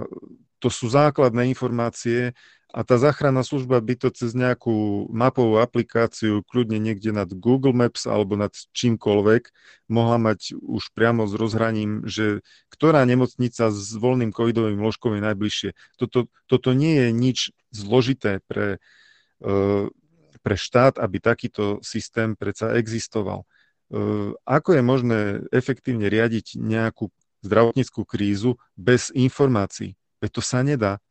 to 0.62 0.70
sú 0.70 0.94
základné 0.94 1.50
informácie, 1.50 2.38
a 2.72 2.88
tá 2.88 2.96
záchranná 2.96 3.44
služba 3.44 3.84
by 3.84 4.00
to 4.00 4.08
cez 4.16 4.32
nejakú 4.32 5.06
mapovú 5.12 5.60
aplikáciu, 5.60 6.40
kľudne 6.48 6.80
niekde 6.80 7.12
nad 7.12 7.28
Google 7.28 7.76
Maps 7.76 8.08
alebo 8.08 8.40
nad 8.40 8.56
čímkoľvek, 8.72 9.52
mohla 9.92 10.16
mať 10.16 10.56
už 10.56 10.96
priamo 10.96 11.28
s 11.28 11.36
rozhraním, 11.36 12.08
že 12.08 12.40
ktorá 12.72 13.04
nemocnica 13.04 13.68
s 13.68 13.92
voľným 13.92 14.32
covidovým 14.32 14.80
ložkom 14.80 15.20
je 15.20 15.22
najbližšie. 15.28 15.70
Toto, 16.00 16.32
toto 16.48 16.72
nie 16.72 16.96
je 16.96 17.10
nič 17.12 17.38
zložité 17.76 18.40
pre, 18.48 18.80
e, 19.44 19.92
pre 20.40 20.56
štát, 20.56 20.96
aby 20.96 21.20
takýto 21.20 21.84
systém 21.84 22.40
predsa 22.40 22.80
existoval. 22.80 23.44
E, 23.44 23.46
ako 24.48 24.80
je 24.80 24.82
možné 24.82 25.20
efektívne 25.52 26.08
riadiť 26.08 26.56
nejakú 26.56 27.12
zdravotníckú 27.44 28.08
krízu 28.08 28.56
bez 28.80 29.12
informácií? 29.12 30.00
Veď 30.22 30.30
to 30.38 30.42
sa 30.46 30.62
nedá 30.62 31.02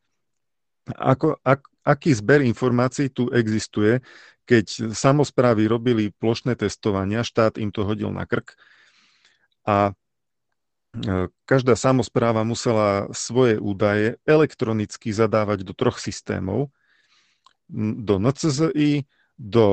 ako, 0.97 1.39
ak, 1.45 1.61
aký 1.85 2.11
zber 2.17 2.43
informácií 2.43 3.13
tu 3.13 3.29
existuje, 3.31 4.01
keď 4.49 4.91
samozprávy 4.97 5.71
robili 5.71 6.11
plošné 6.11 6.59
testovania, 6.59 7.23
štát 7.23 7.61
im 7.61 7.71
to 7.71 7.87
hodil 7.87 8.11
na 8.11 8.27
krk 8.27 8.59
a 9.63 9.93
e, 10.97 11.31
každá 11.47 11.79
samozpráva 11.79 12.43
musela 12.43 13.07
svoje 13.15 13.61
údaje 13.63 14.19
elektronicky 14.27 15.15
zadávať 15.15 15.63
do 15.63 15.77
troch 15.77 16.03
systémov, 16.03 16.75
do 17.71 18.19
NCZI, 18.19 19.07
do 19.39 19.65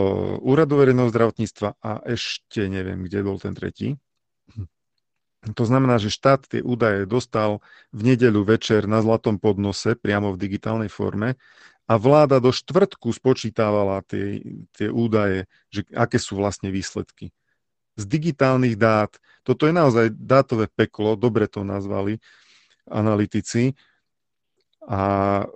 Úradu 0.45 0.77
verejného 0.77 1.09
zdravotníctva 1.09 1.81
a 1.81 2.05
ešte 2.05 2.69
neviem, 2.69 3.01
kde 3.03 3.25
bol 3.25 3.41
ten 3.41 3.57
tretí. 3.57 3.97
To 5.45 5.63
znamená, 5.63 6.01
že 6.01 6.09
štát 6.09 6.49
tie 6.49 6.61
údaje 6.65 7.05
dostal 7.05 7.61
v 7.93 8.13
nedeľu 8.13 8.47
večer 8.47 8.89
na 8.89 9.05
zlatom 9.05 9.37
podnose, 9.37 9.93
priamo 9.93 10.33
v 10.33 10.41
digitálnej 10.41 10.89
forme, 10.89 11.37
a 11.87 11.93
vláda 11.95 12.43
do 12.43 12.51
štvrtku 12.51 13.15
spočítavala 13.15 14.03
tie, 14.03 14.43
tie 14.75 14.91
údaje, 14.91 15.47
že 15.71 15.87
aké 15.95 16.19
sú 16.19 16.35
vlastne 16.35 16.67
výsledky. 16.67 17.31
Z 17.95 18.03
digitálnych 18.03 18.75
dát, 18.75 19.15
toto 19.47 19.63
je 19.65 19.73
naozaj 19.73 20.11
dátové 20.11 20.67
peklo, 20.67 21.15
dobre 21.15 21.47
to 21.47 21.63
nazvali 21.63 22.19
analytici, 22.91 23.71
a 24.87 25.03
e, 25.43 25.47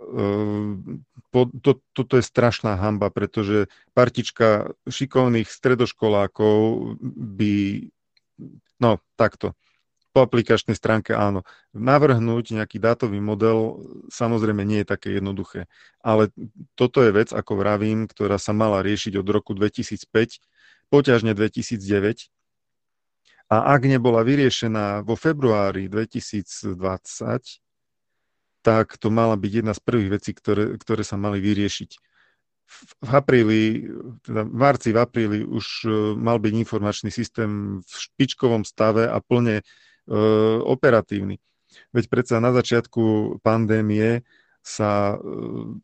po, 1.32 1.48
to, 1.64 1.80
toto 1.96 2.20
je 2.20 2.24
strašná 2.24 2.76
hamba, 2.76 3.08
pretože 3.08 3.72
partička 3.96 4.76
šikovných 4.92 5.48
stredoškolákov 5.48 6.60
by, 7.40 7.88
no 8.84 9.00
takto, 9.16 9.56
po 10.12 10.28
aplikačnej 10.28 10.76
stránke 10.76 11.16
áno. 11.16 11.48
Navrhnúť 11.72 12.60
nejaký 12.60 12.78
dátový 12.84 13.24
model 13.24 13.80
samozrejme 14.12 14.68
nie 14.68 14.84
je 14.84 14.88
také 14.92 15.16
jednoduché. 15.16 15.72
Ale 16.04 16.30
toto 16.76 17.00
je 17.04 17.16
vec, 17.16 17.32
ako 17.32 17.56
vravím, 17.56 18.12
ktorá 18.12 18.36
sa 18.36 18.52
mala 18.52 18.84
riešiť 18.84 19.16
od 19.16 19.28
roku 19.32 19.56
2005, 19.56 20.44
poťažne 20.92 21.32
2009. 21.32 22.28
A 23.52 23.76
ak 23.76 23.82
nebola 23.84 24.24
vyriešená 24.24 25.04
vo 25.04 25.20
februári 25.20 25.92
2020, 25.92 26.76
tak 28.62 28.96
to 28.96 29.08
mala 29.10 29.36
byť 29.36 29.52
jedna 29.52 29.74
z 29.76 29.82
prvých 29.82 30.10
vecí, 30.22 30.32
ktoré, 30.32 30.78
ktoré 30.78 31.04
sa 31.04 31.18
mali 31.18 31.42
vyriešiť. 31.42 31.92
V 33.04 33.12
apríli, 33.12 33.92
teda 34.24 34.48
v 34.48 34.56
marci, 34.56 34.96
v 34.96 35.00
apríli 35.04 35.44
už 35.44 35.66
e, 35.84 35.90
mal 36.16 36.40
byť 36.40 36.54
informačný 36.56 37.12
systém 37.12 37.84
v 37.84 37.92
špičkovom 37.92 38.64
stave 38.64 39.12
a 39.12 39.20
plne 39.20 39.60
e, 39.60 39.64
operatívny. 40.68 41.40
Veď 41.96 42.06
predsa 42.12 42.44
na 42.44 42.52
začiatku 42.52 43.38
pandémie 43.40 44.28
sa 44.62 45.18
e, 45.18 45.26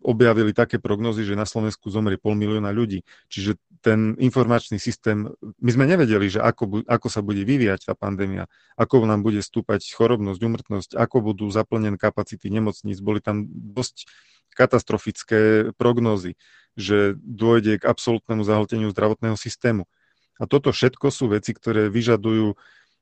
objavili 0.06 0.54
také 0.54 0.78
prognozy, 0.78 1.26
že 1.26 1.34
na 1.34 1.50
Slovensku 1.50 1.90
zomrie 1.90 2.22
pol 2.22 2.38
milióna 2.38 2.70
ľudí. 2.70 3.02
Čiže 3.26 3.58
ten 3.82 4.14
informačný 4.22 4.78
systém, 4.78 5.34
my 5.58 5.72
sme 5.74 5.90
nevedeli, 5.90 6.30
že 6.30 6.42
ako, 6.42 6.86
ako 6.86 7.08
sa 7.10 7.26
bude 7.26 7.42
vyvíjať 7.42 7.90
tá 7.90 7.94
pandémia, 7.98 8.46
ako 8.78 9.10
nám 9.10 9.26
bude 9.26 9.42
stúpať 9.42 9.82
chorobnosť, 9.82 10.42
umrtnosť, 10.42 10.90
ako 10.94 11.34
budú 11.34 11.50
zaplnené 11.50 11.98
kapacity 11.98 12.54
nemocníc. 12.54 13.02
Boli 13.02 13.18
tam 13.18 13.50
dosť 13.50 14.06
katastrofické 14.54 15.74
prognózy, 15.78 16.38
že 16.78 17.18
dôjde 17.18 17.82
k 17.82 17.88
absolútnemu 17.90 18.46
zahlteniu 18.46 18.90
zdravotného 18.94 19.38
systému. 19.38 19.90
A 20.38 20.46
toto 20.46 20.70
všetko 20.70 21.10
sú 21.10 21.34
veci, 21.34 21.54
ktoré 21.54 21.90
vyžadujú 21.90 22.54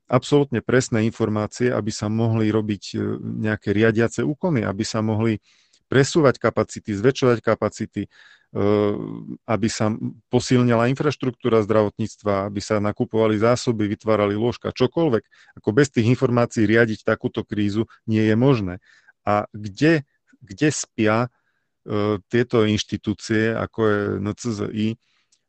absolútne 0.05 0.61
presné 0.61 1.05
informácie, 1.09 1.73
aby 1.73 1.89
sa 1.89 2.11
mohli 2.11 2.53
robiť 2.53 2.83
e, 2.93 2.97
nejaké 3.21 3.73
riadiace 3.73 4.21
úkony, 4.21 4.61
aby 4.61 4.85
sa 4.85 5.01
mohli 5.01 5.41
presúvať 5.85 6.41
kapacity, 6.41 6.97
zväčšovať 6.97 7.39
kapacity, 7.45 8.09
Ehm, 8.55 9.35
aby 9.51 9.67
sa 9.67 9.91
posilnila 10.31 10.87
infraštruktúra 10.87 11.59
zdravotníctva, 11.67 12.47
aby 12.47 12.63
sa 12.63 12.79
nakupovali 12.79 13.35
zásoby, 13.35 13.83
vytvárali 13.91 14.31
lôžka, 14.31 14.71
čokoľvek. 14.71 15.23
Ako 15.59 15.69
bez 15.75 15.91
tých 15.91 16.07
informácií 16.07 16.63
riadiť 16.63 17.03
takúto 17.03 17.43
krízu 17.43 17.91
nie 18.07 18.23
je 18.23 18.35
možné. 18.39 18.79
A 19.27 19.43
kde, 19.51 20.07
kde 20.39 20.71
spia 20.71 21.27
uh, 21.27 22.23
tieto 22.31 22.63
inštitúcie, 22.63 23.51
ako 23.51 23.79
je 23.83 23.99
NCZI, 24.23 24.87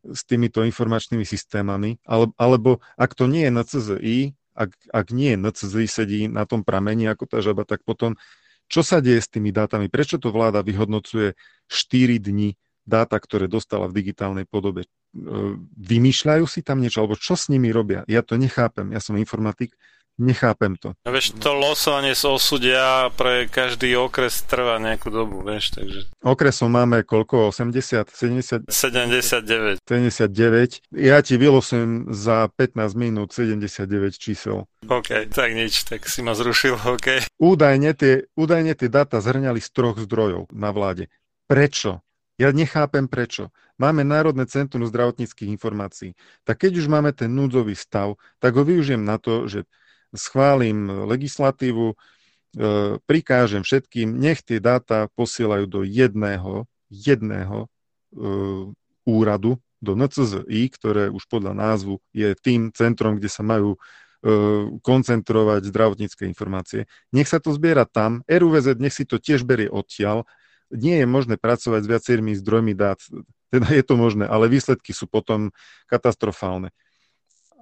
s 0.07 0.21
týmito 0.27 0.67
informačnými 0.67 1.23
systémami, 1.23 2.03
ale, 2.11 2.35
alebo 2.35 2.83
ak 2.99 3.15
to 3.15 3.31
nie 3.31 3.47
je 3.47 3.55
NCZI, 3.55 4.19
ak, 4.57 4.73
ak 4.89 5.07
nie 5.13 5.37
NCZI 5.37 5.87
sedí 5.87 6.21
na 6.33 6.49
tom 6.49 6.65
pramení 6.65 7.05
ako 7.07 7.25
tá 7.29 7.39
žaba, 7.45 7.69
tak 7.69 7.85
potom 7.85 8.17
čo 8.67 8.83
sa 8.83 8.99
deje 8.99 9.23
s 9.23 9.31
tými 9.31 9.55
dátami? 9.55 9.87
Prečo 9.87 10.19
to 10.19 10.35
vláda 10.35 10.65
vyhodnocuje 10.65 11.39
4 11.71 12.19
dní 12.19 12.59
dáta, 12.83 13.19
ktoré 13.19 13.47
dostala 13.47 13.87
v 13.87 14.03
digitálnej 14.03 14.47
podobe. 14.47 14.87
E, 14.87 14.89
vymýšľajú 15.75 16.45
si 16.47 16.67
tam 16.67 16.83
niečo, 16.83 17.03
alebo 17.03 17.19
čo 17.19 17.39
s 17.39 17.47
nimi 17.51 17.71
robia? 17.71 18.03
Ja 18.11 18.27
to 18.27 18.39
nechápem, 18.39 18.91
ja 18.95 19.03
som 19.03 19.19
informatik, 19.19 19.75
nechápem 20.19 20.77
to. 20.77 20.97
No 21.05 21.11
vieš, 21.13 21.37
to 21.37 21.53
losovanie 21.53 22.17
z 22.17 22.25
osudia 22.25 23.13
pre 23.15 23.49
každý 23.49 23.97
okres 23.97 24.45
trvá 24.49 24.81
nejakú 24.81 25.13
dobu, 25.13 25.45
vieš, 25.45 25.77
takže... 25.77 26.09
Okresom 26.25 26.73
máme 26.73 27.05
koľko? 27.05 27.53
80? 27.53 28.09
70? 28.09 28.69
79. 28.69 29.85
79. 29.85 30.83
Ja 30.97 31.21
ti 31.21 31.35
vylosujem 31.37 32.11
za 32.13 32.49
15 32.49 32.97
minút 32.97 33.37
79 33.37 34.17
čísel. 34.17 34.65
OK, 34.89 35.29
tak 35.29 35.53
nič, 35.53 35.85
tak 35.85 36.09
si 36.09 36.25
ma 36.25 36.33
zrušil, 36.33 36.81
OK. 36.81 37.29
Údajne 37.37 37.93
tie, 37.93 38.25
údajne 38.35 38.73
tie 38.73 38.89
dáta 38.89 39.21
zhrňali 39.21 39.61
z 39.61 39.69
troch 39.71 40.01
zdrojov 40.01 40.49
na 40.53 40.73
vláde. 40.73 41.13
Prečo? 41.47 42.01
Ja 42.37 42.53
nechápem 42.53 43.09
prečo. 43.09 43.49
Máme 43.81 44.05
Národné 44.05 44.45
centrum 44.45 44.85
zdravotníckých 44.85 45.53
informácií. 45.57 46.13
Tak 46.45 46.65
keď 46.65 46.85
už 46.85 46.87
máme 46.89 47.13
ten 47.17 47.33
núdzový 47.33 47.73
stav, 47.73 48.21
tak 48.41 48.57
ho 48.57 48.65
využijem 48.65 49.01
na 49.01 49.17
to, 49.17 49.49
že 49.49 49.65
schválim 50.15 51.07
legislatívu, 51.09 51.93
e, 51.93 51.97
prikážem 53.05 53.67
všetkým, 53.67 54.15
nech 54.15 54.45
tie 54.45 54.63
dáta 54.63 55.11
posielajú 55.19 55.65
do 55.67 55.81
jedného, 55.83 56.69
jedného 56.93 57.67
e, 57.67 57.69
úradu, 59.07 59.59
do 59.83 59.93
NCZI, 59.93 60.63
ktoré 60.73 61.05
už 61.13 61.29
podľa 61.29 61.53
názvu 61.53 62.01
je 62.11 62.33
tým 62.41 62.73
centrom, 62.73 63.21
kde 63.21 63.29
sa 63.29 63.45
majú 63.45 63.77
e, 63.77 63.79
koncentrovať 64.81 65.69
zdravotnícke 65.69 66.25
informácie. 66.25 66.89
Nech 67.13 67.29
sa 67.29 67.39
to 67.39 67.53
zbiera 67.53 67.85
tam, 67.85 68.25
RUVZ 68.27 68.81
nech 68.81 68.97
si 68.97 69.05
to 69.05 69.21
tiež 69.21 69.45
berie 69.45 69.69
odtiaľ 69.69 70.25
nie 70.71 71.03
je 71.03 71.07
možné 71.07 71.35
pracovať 71.39 71.81
s 71.87 71.91
viacerými 71.91 72.33
zdrojmi 72.43 72.75
dát. 72.75 72.99
Teda 73.53 73.71
je 73.71 73.85
to 73.87 73.95
možné, 73.95 74.27
ale 74.27 74.51
výsledky 74.51 74.91
sú 74.91 75.07
potom 75.07 75.55
katastrofálne. 75.87 76.75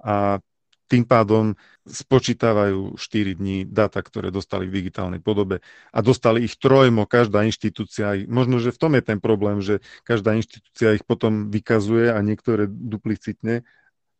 A 0.01 0.41
tým 0.85 1.03
pádom 1.05 1.57
spočítavajú 1.85 2.97
4 2.97 3.37
dní 3.37 3.65
data, 3.65 4.01
ktoré 4.01 4.33
dostali 4.33 4.65
v 4.69 4.81
digitálnej 4.81 5.21
podobe 5.21 5.61
a 5.93 5.99
dostali 6.01 6.45
ich 6.45 6.57
trojmo, 6.57 7.05
každá 7.05 7.45
inštitúcia. 7.45 8.25
Možno, 8.25 8.57
že 8.57 8.73
v 8.73 8.81
tom 8.81 8.91
je 8.97 9.03
ten 9.05 9.19
problém, 9.21 9.61
že 9.61 9.81
každá 10.05 10.33
inštitúcia 10.33 10.97
ich 10.97 11.05
potom 11.05 11.53
vykazuje 11.53 12.09
a 12.09 12.17
niektoré 12.25 12.65
duplicitne, 12.69 13.65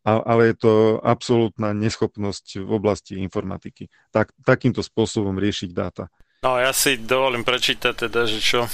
ale 0.06 0.54
je 0.54 0.56
to 0.62 0.72
absolútna 1.02 1.74
neschopnosť 1.74 2.62
v 2.62 2.70
oblasti 2.70 3.18
informatiky. 3.18 3.90
Tak, 4.14 4.30
takýmto 4.46 4.86
spôsobom 4.86 5.34
riešiť 5.34 5.70
dáta. 5.74 6.06
No 6.46 6.62
ja 6.62 6.70
si 6.70 6.94
dovolím 6.94 7.42
prečítať 7.42 8.06
teda, 8.06 8.30
že 8.30 8.38
čo 8.38 8.70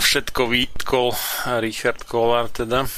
všetko 0.00 0.48
výtkol 0.48 1.12
Richard 1.60 2.08
Kolár 2.08 2.48
teda. 2.48 2.88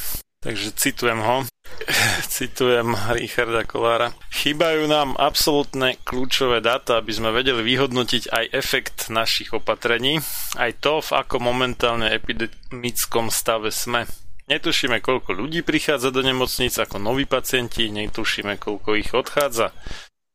Takže 0.44 0.76
citujem 0.76 1.24
ho. 1.24 1.48
Citujem 2.36 2.92
Richarda 3.16 3.64
Kolára. 3.64 4.12
Chýbajú 4.28 4.84
nám 4.84 5.16
absolútne 5.16 5.96
kľúčové 6.04 6.60
dáta, 6.60 7.00
aby 7.00 7.16
sme 7.16 7.32
vedeli 7.32 7.64
vyhodnotiť 7.64 8.28
aj 8.28 8.44
efekt 8.52 9.08
našich 9.08 9.56
opatrení, 9.56 10.20
aj 10.60 10.84
to, 10.84 11.00
v 11.00 11.10
akom 11.16 11.48
momentálne 11.48 12.12
epidemickom 12.12 13.32
stave 13.32 13.72
sme. 13.72 14.04
Netušíme, 14.44 15.00
koľko 15.00 15.32
ľudí 15.32 15.64
prichádza 15.64 16.12
do 16.12 16.20
nemocníc 16.20 16.76
ako 16.76 17.00
noví 17.00 17.24
pacienti, 17.24 17.88
netušíme, 17.88 18.60
koľko 18.60 19.00
ich 19.00 19.16
odchádza. 19.16 19.72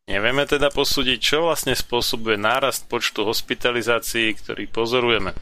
Nevieme 0.09 0.49
teda 0.49 0.73
posúdiť, 0.73 1.21
čo 1.21 1.45
vlastne 1.45 1.77
spôsobuje 1.77 2.33
nárast 2.33 2.89
počtu 2.89 3.29
hospitalizácií, 3.29 4.33
ktorý 4.41 4.65
pozorujeme. 4.65 5.37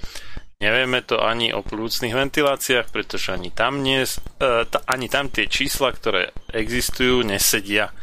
Nevieme 0.58 1.06
to 1.06 1.22
ani 1.22 1.54
o 1.54 1.62
plúcnych 1.62 2.18
ventiláciách, 2.18 2.90
pretože 2.90 3.30
ani 3.30 3.54
tam, 3.54 3.86
nie, 3.86 4.02
e, 4.02 4.50
ani 4.90 5.06
tam 5.06 5.30
tie 5.30 5.46
čísla, 5.46 5.94
ktoré 5.94 6.34
existujú, 6.50 7.22
nesedia. 7.22 7.94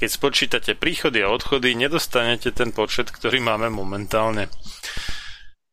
Keď 0.00 0.08
spočítate 0.08 0.72
príchody 0.72 1.20
a 1.20 1.28
odchody, 1.28 1.76
nedostanete 1.76 2.48
ten 2.56 2.72
počet, 2.72 3.12
ktorý 3.12 3.44
máme 3.44 3.68
momentálne. 3.68 4.48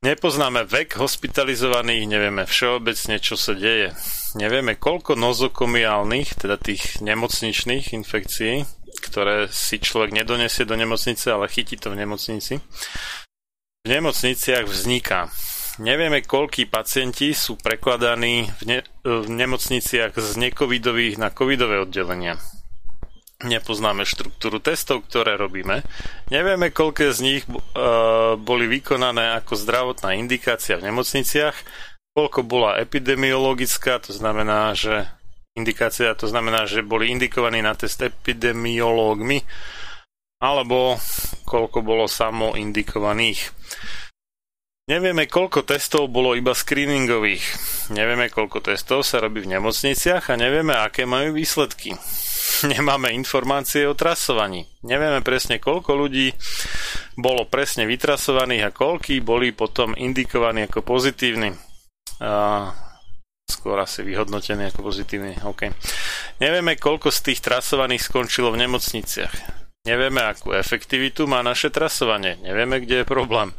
Nepoznáme 0.03 0.67
vek 0.67 0.99
hospitalizovaných, 0.99 2.03
nevieme 2.03 2.43
všeobecne, 2.43 3.15
čo 3.23 3.39
sa 3.39 3.55
deje. 3.55 3.95
Nevieme, 4.35 4.75
koľko 4.75 5.15
nozokomiálnych, 5.15 6.35
teda 6.35 6.59
tých 6.59 6.99
nemocničných 6.99 7.95
infekcií, 7.95 8.67
ktoré 9.07 9.47
si 9.47 9.79
človek 9.79 10.11
nedonesie 10.11 10.67
do 10.67 10.75
nemocnice, 10.75 11.31
ale 11.31 11.47
chytí 11.47 11.79
to 11.79 11.95
v 11.95 12.03
nemocnici. 12.03 12.59
V 13.81 13.87
nemocniciach 13.87 14.67
vzniká. 14.67 15.31
Nevieme, 15.75 16.23
koľkí 16.23 16.71
pacienti 16.71 17.35
sú 17.35 17.59
prekladaní 17.59 18.47
v, 18.47 18.61
ne- 18.63 18.85
v 19.03 19.27
nemocniciach 19.27 20.15
z 20.15 20.31
necovidových 20.39 21.19
na 21.19 21.27
covidové 21.35 21.83
oddelenia. 21.83 22.39
Nepoznáme 23.43 24.07
štruktúru 24.07 24.63
testov, 24.63 25.03
ktoré 25.11 25.35
robíme. 25.35 25.83
Nevieme, 26.31 26.71
koľké 26.71 27.11
z 27.11 27.19
nich 27.19 27.43
uh, 27.43 28.39
boli 28.39 28.71
vykonané 28.71 29.35
ako 29.35 29.59
zdravotná 29.59 30.15
indikácia 30.15 30.79
v 30.79 30.87
nemocniciach, 30.87 31.55
koľko 32.15 32.47
bola 32.47 32.79
epidemiologická, 32.79 33.99
to 33.99 34.15
znamená, 34.15 34.71
že 34.71 35.03
indikácia, 35.59 36.15
to 36.15 36.31
znamená, 36.31 36.63
že 36.63 36.87
boli 36.87 37.11
indikovaní 37.11 37.59
na 37.59 37.75
test 37.75 37.99
epidemiológmi 37.99 39.43
alebo 40.39 40.95
koľko 41.43 41.83
bolo 41.83 42.07
samo 42.07 42.55
indikovaných. 42.55 43.51
Nevieme, 44.85 45.25
koľko 45.25 45.65
testov 45.65 46.13
bolo 46.13 46.37
iba 46.37 46.53
screeningových. 46.53 47.41
Nevieme, 47.89 48.29
koľko 48.29 48.61
testov 48.61 49.01
sa 49.01 49.17
robí 49.17 49.41
v 49.41 49.57
nemocniciach 49.57 50.29
a 50.29 50.37
nevieme, 50.37 50.77
aké 50.77 51.09
majú 51.09 51.33
výsledky. 51.33 51.97
Nemáme 52.73 53.09
informácie 53.09 53.89
o 53.89 53.97
trasovaní. 53.97 54.69
Nevieme 54.85 55.25
presne, 55.25 55.57
koľko 55.57 55.89
ľudí 55.97 56.29
bolo 57.17 57.49
presne 57.49 57.89
vytrasovaných 57.89 58.69
a 58.69 58.75
koľky 58.77 59.25
boli 59.25 59.57
potom 59.57 59.97
indikovaní 59.97 60.69
ako 60.69 60.85
pozitívni. 60.85 61.49
A 62.21 62.69
skôr 63.49 63.81
asi 63.81 64.05
vyhodnotení 64.05 64.69
ako 64.69 64.93
pozitívni. 64.93 65.33
OK. 65.49 65.65
Nevieme, 66.37 66.77
koľko 66.77 67.09
z 67.09 67.33
tých 67.33 67.41
trasovaných 67.41 68.05
skončilo 68.05 68.53
v 68.53 68.61
nemocniciach. 68.69 69.33
Nevieme, 69.89 70.29
akú 70.29 70.53
efektivitu 70.53 71.25
má 71.25 71.41
naše 71.41 71.73
trasovanie. 71.73 72.37
Nevieme, 72.45 72.85
kde 72.85 73.01
je 73.01 73.05
problém. 73.09 73.49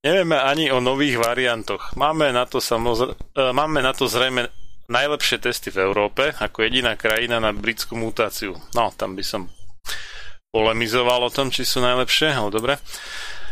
Nevieme 0.00 0.40
ani 0.40 0.72
o 0.72 0.80
nových 0.80 1.20
variantoch. 1.20 1.92
Máme 1.92 2.32
na 2.32 2.48
to, 2.48 2.56
samozr- 2.56 3.12
e, 3.36 3.52
máme 3.52 3.84
na 3.84 3.92
to 3.92 4.08
zrejme 4.08 4.48
najlepšie 4.88 5.44
testy 5.44 5.68
v 5.68 5.84
Európe, 5.84 6.32
ako 6.40 6.64
jediná 6.64 6.96
krajina 6.96 7.36
na 7.36 7.52
britskú 7.52 8.00
mutáciu. 8.00 8.56
No, 8.72 8.88
tam 8.96 9.12
by 9.12 9.20
som 9.20 9.52
polemizoval 10.48 11.28
o 11.28 11.34
tom, 11.34 11.52
či 11.52 11.68
sú 11.68 11.84
najlepšie, 11.84 12.32
ale 12.32 12.48
dobre. 12.48 12.74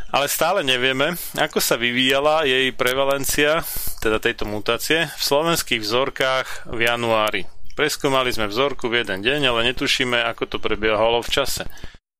Ale 0.08 0.24
stále 0.24 0.64
nevieme, 0.64 1.20
ako 1.36 1.60
sa 1.60 1.76
vyvíjala 1.76 2.48
jej 2.48 2.72
prevalencia, 2.72 3.60
teda 4.00 4.16
tejto 4.16 4.48
mutácie, 4.48 5.04
v 5.04 5.22
slovenských 5.22 5.84
vzorkách 5.84 6.72
v 6.72 6.80
januári. 6.80 7.44
Preskúmali 7.76 8.32
sme 8.32 8.48
vzorku 8.48 8.88
v 8.88 9.04
jeden 9.04 9.20
deň, 9.20 9.52
ale 9.52 9.68
netušíme, 9.68 10.16
ako 10.32 10.48
to 10.48 10.56
prebiehalo 10.56 11.20
v 11.20 11.28
čase. 11.28 11.68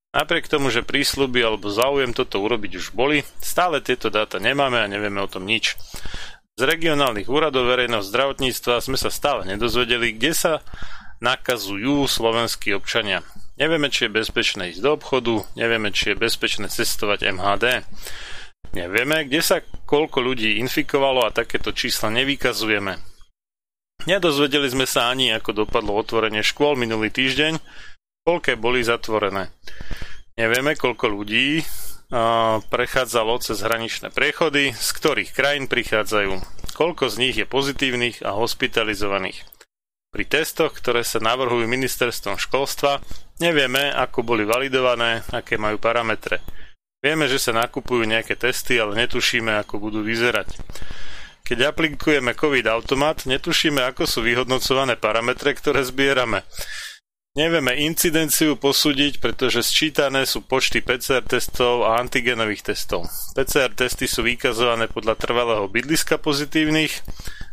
Napriek 0.08 0.48
tomu, 0.48 0.72
že 0.72 0.80
prísľuby 0.80 1.44
alebo 1.44 1.68
záujem 1.68 2.16
toto 2.16 2.40
urobiť 2.40 2.80
už 2.80 2.86
boli, 2.96 3.28
stále 3.44 3.84
tieto 3.84 4.08
dáta 4.08 4.40
nemáme 4.40 4.80
a 4.80 4.88
nevieme 4.88 5.20
o 5.20 5.28
tom 5.28 5.44
nič. 5.44 5.76
Z 6.58 6.66
regionálnych 6.66 7.30
úradov 7.30 7.68
verejného 7.68 8.02
zdravotníctva 8.02 8.82
sme 8.82 8.96
sa 8.98 9.12
stále 9.12 9.46
nedozvedeli, 9.46 10.16
kde 10.16 10.32
sa 10.34 10.52
nakazujú 11.20 12.08
slovenskí 12.08 12.72
občania. 12.74 13.22
Nevieme, 13.58 13.90
či 13.90 14.06
je 14.06 14.16
bezpečné 14.16 14.74
ísť 14.74 14.80
do 14.82 14.90
obchodu, 14.96 15.44
nevieme, 15.58 15.90
či 15.90 16.14
je 16.14 16.16
bezpečné 16.18 16.70
cestovať 16.70 17.30
MHD. 17.34 17.86
Nevieme, 18.74 19.26
kde 19.26 19.40
sa 19.42 19.62
koľko 19.86 20.24
ľudí 20.24 20.58
infikovalo 20.62 21.26
a 21.26 21.34
takéto 21.34 21.70
čísla 21.74 22.10
nevykazujeme. 22.14 22.98
Nedozvedeli 24.06 24.70
sme 24.70 24.86
sa 24.86 25.10
ani, 25.10 25.34
ako 25.34 25.66
dopadlo 25.66 25.98
otvorenie 25.98 26.46
škôl 26.46 26.78
minulý 26.78 27.10
týždeň, 27.10 27.58
koľké 28.28 28.60
boli 28.60 28.84
zatvorené. 28.84 29.48
Nevieme, 30.36 30.76
koľko 30.76 31.08
ľudí 31.08 31.64
prechádzalo 32.68 33.40
cez 33.40 33.64
hraničné 33.64 34.12
priechody, 34.12 34.76
z 34.76 34.88
ktorých 35.00 35.32
krajín 35.32 35.64
prichádzajú, 35.64 36.36
koľko 36.76 37.08
z 37.08 37.16
nich 37.16 37.36
je 37.40 37.48
pozitívnych 37.48 38.20
a 38.28 38.36
hospitalizovaných. 38.36 39.48
Pri 40.12 40.24
testoch, 40.28 40.76
ktoré 40.76 41.04
sa 41.08 41.24
navrhujú 41.24 41.64
ministerstvom 41.68 42.36
školstva, 42.36 43.00
nevieme, 43.40 43.92
ako 43.92 44.24
boli 44.24 44.44
validované, 44.44 45.24
aké 45.32 45.56
majú 45.56 45.80
parametre. 45.80 46.44
Vieme, 47.00 47.28
že 47.28 47.40
sa 47.40 47.56
nakupujú 47.56 48.04
nejaké 48.08 48.36
testy, 48.36 48.76
ale 48.80 48.96
netušíme, 49.04 49.56
ako 49.64 49.88
budú 49.88 50.00
vyzerať. 50.04 50.52
Keď 51.44 51.58
aplikujeme 51.64 52.36
COVID 52.36 52.66
automat, 52.68 53.24
netušíme, 53.24 53.84
ako 53.88 54.04
sú 54.04 54.20
vyhodnocované 54.24 54.96
parametre, 55.00 55.52
ktoré 55.56 55.80
zbierame. 55.84 56.44
Nevieme 57.38 57.70
incidenciu 57.86 58.58
posúdiť, 58.58 59.22
pretože 59.22 59.62
sčítané 59.62 60.26
sú 60.26 60.42
počty 60.42 60.82
PCR 60.82 61.22
testov 61.22 61.86
a 61.86 62.02
antigenových 62.02 62.74
testov. 62.74 63.06
PCR 63.38 63.70
testy 63.78 64.10
sú 64.10 64.26
vykazované 64.26 64.90
podľa 64.90 65.14
trvalého 65.14 65.70
bydliska 65.70 66.18
pozitívnych, 66.18 66.90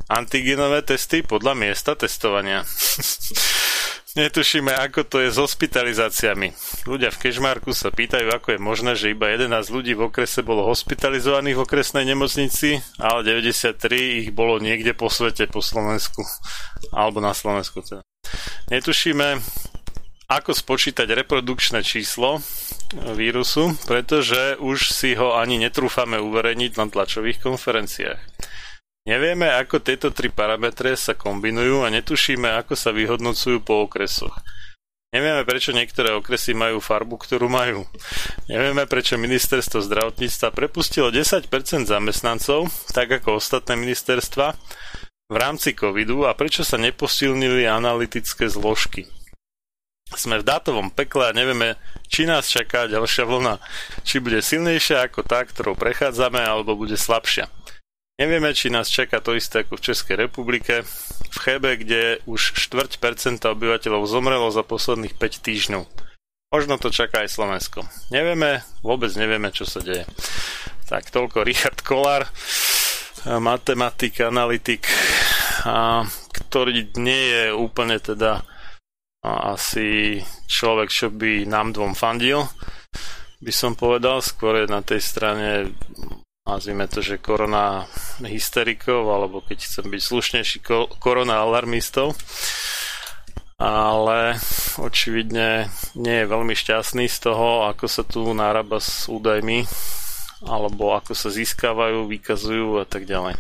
antigenové 0.10 0.82
testy 0.82 1.22
podľa 1.22 1.54
miesta 1.54 1.94
testovania. 1.94 2.66
Netušíme, 4.18 4.74
ako 4.74 5.06
to 5.06 5.22
je 5.22 5.30
s 5.30 5.38
hospitalizáciami. 5.38 6.50
Ľudia 6.90 7.14
v 7.14 7.22
Kešmarku 7.22 7.70
sa 7.76 7.94
pýtajú, 7.94 8.32
ako 8.32 8.58
je 8.58 8.60
možné, 8.64 8.92
že 8.98 9.14
iba 9.14 9.30
11 9.30 9.70
ľudí 9.70 9.94
v 9.94 10.10
okrese 10.10 10.42
bolo 10.42 10.66
hospitalizovaných 10.66 11.60
v 11.60 11.64
okresnej 11.68 12.10
nemocnici, 12.10 12.82
ale 12.98 13.22
93 13.22 14.26
ich 14.26 14.30
bolo 14.34 14.58
niekde 14.58 14.98
po 14.98 15.14
svete, 15.14 15.46
po 15.46 15.62
Slovensku. 15.62 16.26
Alebo 16.90 17.22
na 17.22 17.38
Slovensku 17.38 17.86
teda. 17.86 18.02
Netušíme, 18.72 19.44
ako 20.26 20.52
spočítať 20.58 21.06
reprodukčné 21.06 21.86
číslo 21.86 22.42
vírusu, 23.14 23.78
pretože 23.86 24.58
už 24.58 24.90
si 24.90 25.14
ho 25.14 25.38
ani 25.38 25.62
netrúfame 25.62 26.18
uverejniť 26.18 26.72
na 26.78 26.86
tlačových 26.90 27.42
konferenciách. 27.42 28.22
Nevieme, 29.06 29.54
ako 29.54 29.86
tieto 29.86 30.10
tri 30.10 30.34
parametre 30.34 30.98
sa 30.98 31.14
kombinujú 31.14 31.86
a 31.86 31.94
netušíme, 31.94 32.58
ako 32.66 32.74
sa 32.74 32.90
vyhodnocujú 32.90 33.62
po 33.62 33.86
okresoch. 33.86 34.34
Nevieme, 35.14 35.46
prečo 35.46 35.72
niektoré 35.72 36.12
okresy 36.12 36.58
majú 36.58 36.82
farbu, 36.82 37.16
ktorú 37.22 37.46
majú. 37.48 37.86
Nevieme, 38.52 38.90
prečo 38.90 39.16
ministerstvo 39.16 39.80
zdravotníctva 39.80 40.52
prepustilo 40.52 41.14
10% 41.14 41.48
zamestnancov, 41.86 42.68
tak 42.92 43.22
ako 43.22 43.38
ostatné 43.40 43.78
ministerstva, 43.78 44.58
v 45.26 45.36
rámci 45.38 45.74
covidu 45.74 46.28
a 46.28 46.38
prečo 46.38 46.62
sa 46.62 46.78
neposilnili 46.78 47.66
analytické 47.66 48.46
zložky. 48.52 49.15
Sme 50.14 50.38
v 50.38 50.46
dátovom 50.46 50.94
pekle 50.94 51.34
a 51.34 51.36
nevieme, 51.36 51.82
či 52.06 52.30
nás 52.30 52.46
čaká 52.46 52.86
ďalšia 52.86 53.26
vlna. 53.26 53.58
Či 54.06 54.22
bude 54.22 54.38
silnejšia 54.38 55.10
ako 55.10 55.26
tá, 55.26 55.42
ktorou 55.42 55.74
prechádzame, 55.74 56.46
alebo 56.46 56.78
bude 56.78 56.94
slabšia. 56.94 57.50
Nevieme, 58.22 58.54
či 58.54 58.70
nás 58.70 58.88
čaká 58.88 59.20
to 59.20 59.36
isté 59.36 59.66
ako 59.66 59.76
v 59.76 59.86
Českej 59.92 60.16
republike, 60.30 60.86
v 61.34 61.38
Chebe, 61.42 61.76
kde 61.76 62.24
už 62.30 62.56
4% 62.56 63.44
obyvateľov 63.44 64.08
zomrelo 64.08 64.48
za 64.54 64.64
posledných 64.64 65.18
5 65.20 65.42
týždňov. 65.42 65.84
Možno 66.54 66.80
to 66.80 66.94
čaká 66.94 67.26
aj 67.26 67.36
Slovensko. 67.36 67.84
Nevieme, 68.14 68.64
vôbec 68.86 69.12
nevieme, 69.20 69.52
čo 69.52 69.68
sa 69.68 69.84
deje. 69.84 70.08
Tak 70.88 71.12
toľko 71.12 71.44
Richard 71.44 71.82
Kolár, 71.84 72.30
matematik, 73.26 74.22
analytik, 74.24 74.88
ktorý 76.32 76.94
nie 76.96 77.24
je 77.36 77.46
úplne 77.52 78.00
teda 78.00 78.48
asi 79.26 80.22
človek, 80.46 80.90
čo 80.94 81.08
by 81.10 81.50
nám 81.50 81.74
dvom 81.74 81.98
fandil, 81.98 82.46
by 83.42 83.52
som 83.54 83.74
povedal, 83.74 84.22
skôr 84.22 84.64
je 84.64 84.68
na 84.70 84.82
tej 84.86 85.02
strane 85.02 85.74
nazvime 86.46 86.86
to, 86.86 87.02
že 87.02 87.18
korona 87.18 87.90
hysterikov, 88.22 89.10
alebo 89.10 89.42
keď 89.42 89.66
chcem 89.66 89.86
byť 89.90 90.02
slušnejší, 90.02 90.58
korona 91.02 91.42
alarmistov. 91.42 92.14
Ale 93.56 94.36
očividne 94.78 95.72
nie 95.96 96.16
je 96.22 96.28
veľmi 96.28 96.54
šťastný 96.54 97.08
z 97.08 97.18
toho, 97.24 97.66
ako 97.72 97.86
sa 97.88 98.04
tu 98.04 98.30
nárába 98.36 98.84
s 98.84 99.08
údajmi, 99.08 99.64
alebo 100.44 100.94
ako 100.94 101.16
sa 101.16 101.32
získavajú, 101.32 102.06
vykazujú 102.06 102.84
a 102.84 102.86
tak 102.86 103.08
ďalej. 103.08 103.40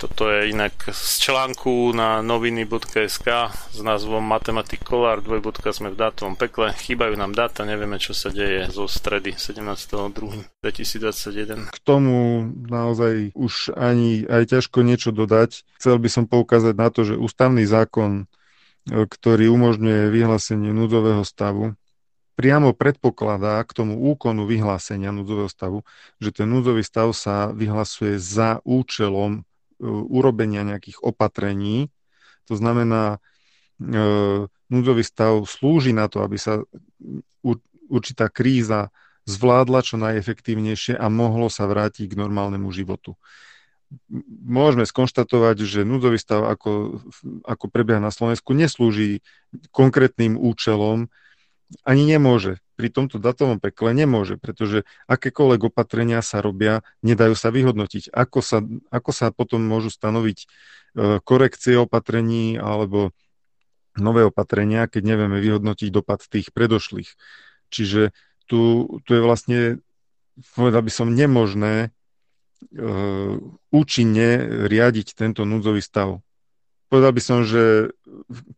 Toto 0.00 0.32
je 0.32 0.48
inak 0.48 0.96
z 0.96 1.28
článku 1.28 1.92
na 1.92 2.24
noviny.sk 2.24 3.28
s 3.52 3.78
názvom 3.84 4.24
Matematik 4.24 4.80
Kolár, 4.80 5.20
dvojbodka 5.20 5.76
sme 5.76 5.92
v 5.92 6.00
dátovom 6.00 6.40
pekle. 6.40 6.72
Chýbajú 6.72 7.20
nám 7.20 7.36
dáta, 7.36 7.68
nevieme, 7.68 8.00
čo 8.00 8.16
sa 8.16 8.32
deje 8.32 8.72
zo 8.72 8.88
stredy 8.88 9.36
17.2.2021. 9.36 11.68
K 11.68 11.78
tomu 11.84 12.48
naozaj 12.48 13.36
už 13.36 13.76
ani 13.76 14.24
aj 14.24 14.56
ťažko 14.56 14.88
niečo 14.88 15.12
dodať. 15.12 15.68
Chcel 15.76 16.00
by 16.00 16.08
som 16.08 16.24
poukázať 16.24 16.80
na 16.80 16.88
to, 16.88 17.04
že 17.04 17.20
ústavný 17.20 17.68
zákon, 17.68 18.24
e, 18.88 19.04
ktorý 19.04 19.52
umožňuje 19.52 20.16
vyhlásenie 20.16 20.72
núdzového 20.72 21.28
stavu, 21.28 21.76
priamo 22.40 22.72
predpokladá 22.72 23.60
k 23.68 23.84
tomu 23.84 24.00
úkonu 24.00 24.48
vyhlásenia 24.48 25.12
núdzového 25.12 25.52
stavu, 25.52 25.84
že 26.16 26.32
ten 26.32 26.48
núdzový 26.48 26.80
stav 26.80 27.12
sa 27.12 27.52
vyhlasuje 27.52 28.16
za 28.16 28.64
účelom 28.64 29.44
urobenia 29.80 30.62
nejakých 30.62 31.00
opatrení. 31.00 31.88
To 32.46 32.54
znamená, 32.54 33.18
e, 33.80 33.98
núdzový 34.68 35.02
stav 35.02 35.42
slúži 35.48 35.96
na 35.96 36.06
to, 36.06 36.20
aby 36.20 36.36
sa 36.36 36.62
určitá 37.90 38.30
kríza 38.30 38.94
zvládla 39.26 39.80
čo 39.82 39.98
najefektívnejšie 39.98 40.94
a 40.96 41.06
mohlo 41.10 41.50
sa 41.50 41.66
vrátiť 41.66 42.06
k 42.06 42.18
normálnemu 42.18 42.70
životu. 42.70 43.18
Môžeme 44.46 44.86
skonštatovať, 44.86 45.66
že 45.66 45.80
núdzový 45.82 46.14
stav, 46.14 46.46
ako, 46.46 47.02
ako 47.42 47.64
prebieha 47.66 47.98
na 47.98 48.14
Slovensku, 48.14 48.54
neslúži 48.54 49.26
konkrétnym 49.74 50.38
účelom, 50.38 51.10
ani 51.82 52.06
nemôže. 52.06 52.62
Pri 52.80 52.88
tomto 52.88 53.20
datovom 53.20 53.60
pekle 53.60 53.92
nemôže, 53.92 54.40
pretože 54.40 54.88
akékoľvek 55.04 55.68
opatrenia 55.68 56.24
sa 56.24 56.40
robia, 56.40 56.80
nedajú 57.04 57.36
sa 57.36 57.52
vyhodnotiť. 57.52 58.08
Ako 58.08 58.40
sa, 58.40 58.64
ako 58.88 59.12
sa 59.12 59.28
potom 59.28 59.60
môžu 59.60 59.92
stanoviť 59.92 60.38
e, 60.40 60.46
korekcie 61.20 61.76
opatrení 61.76 62.56
alebo 62.56 63.12
nové 64.00 64.24
opatrenia, 64.24 64.88
keď 64.88 65.12
nevieme 65.12 65.44
vyhodnotiť 65.44 65.92
dopad 65.92 66.24
tých 66.24 66.56
predošlých. 66.56 67.12
Čiže 67.68 68.16
tu, 68.48 68.88
tu 69.04 69.10
je 69.12 69.20
vlastne, 69.20 69.84
povedal 70.56 70.80
by 70.80 70.92
som, 70.92 71.12
nemožné 71.12 71.90
uh, 71.90 73.34
účinne 73.70 74.28
riadiť 74.66 75.14
tento 75.14 75.44
núdzový 75.44 75.84
stav. 75.84 76.24
Povedal 76.90 77.12
by 77.14 77.22
som, 77.22 77.38
že 77.46 77.94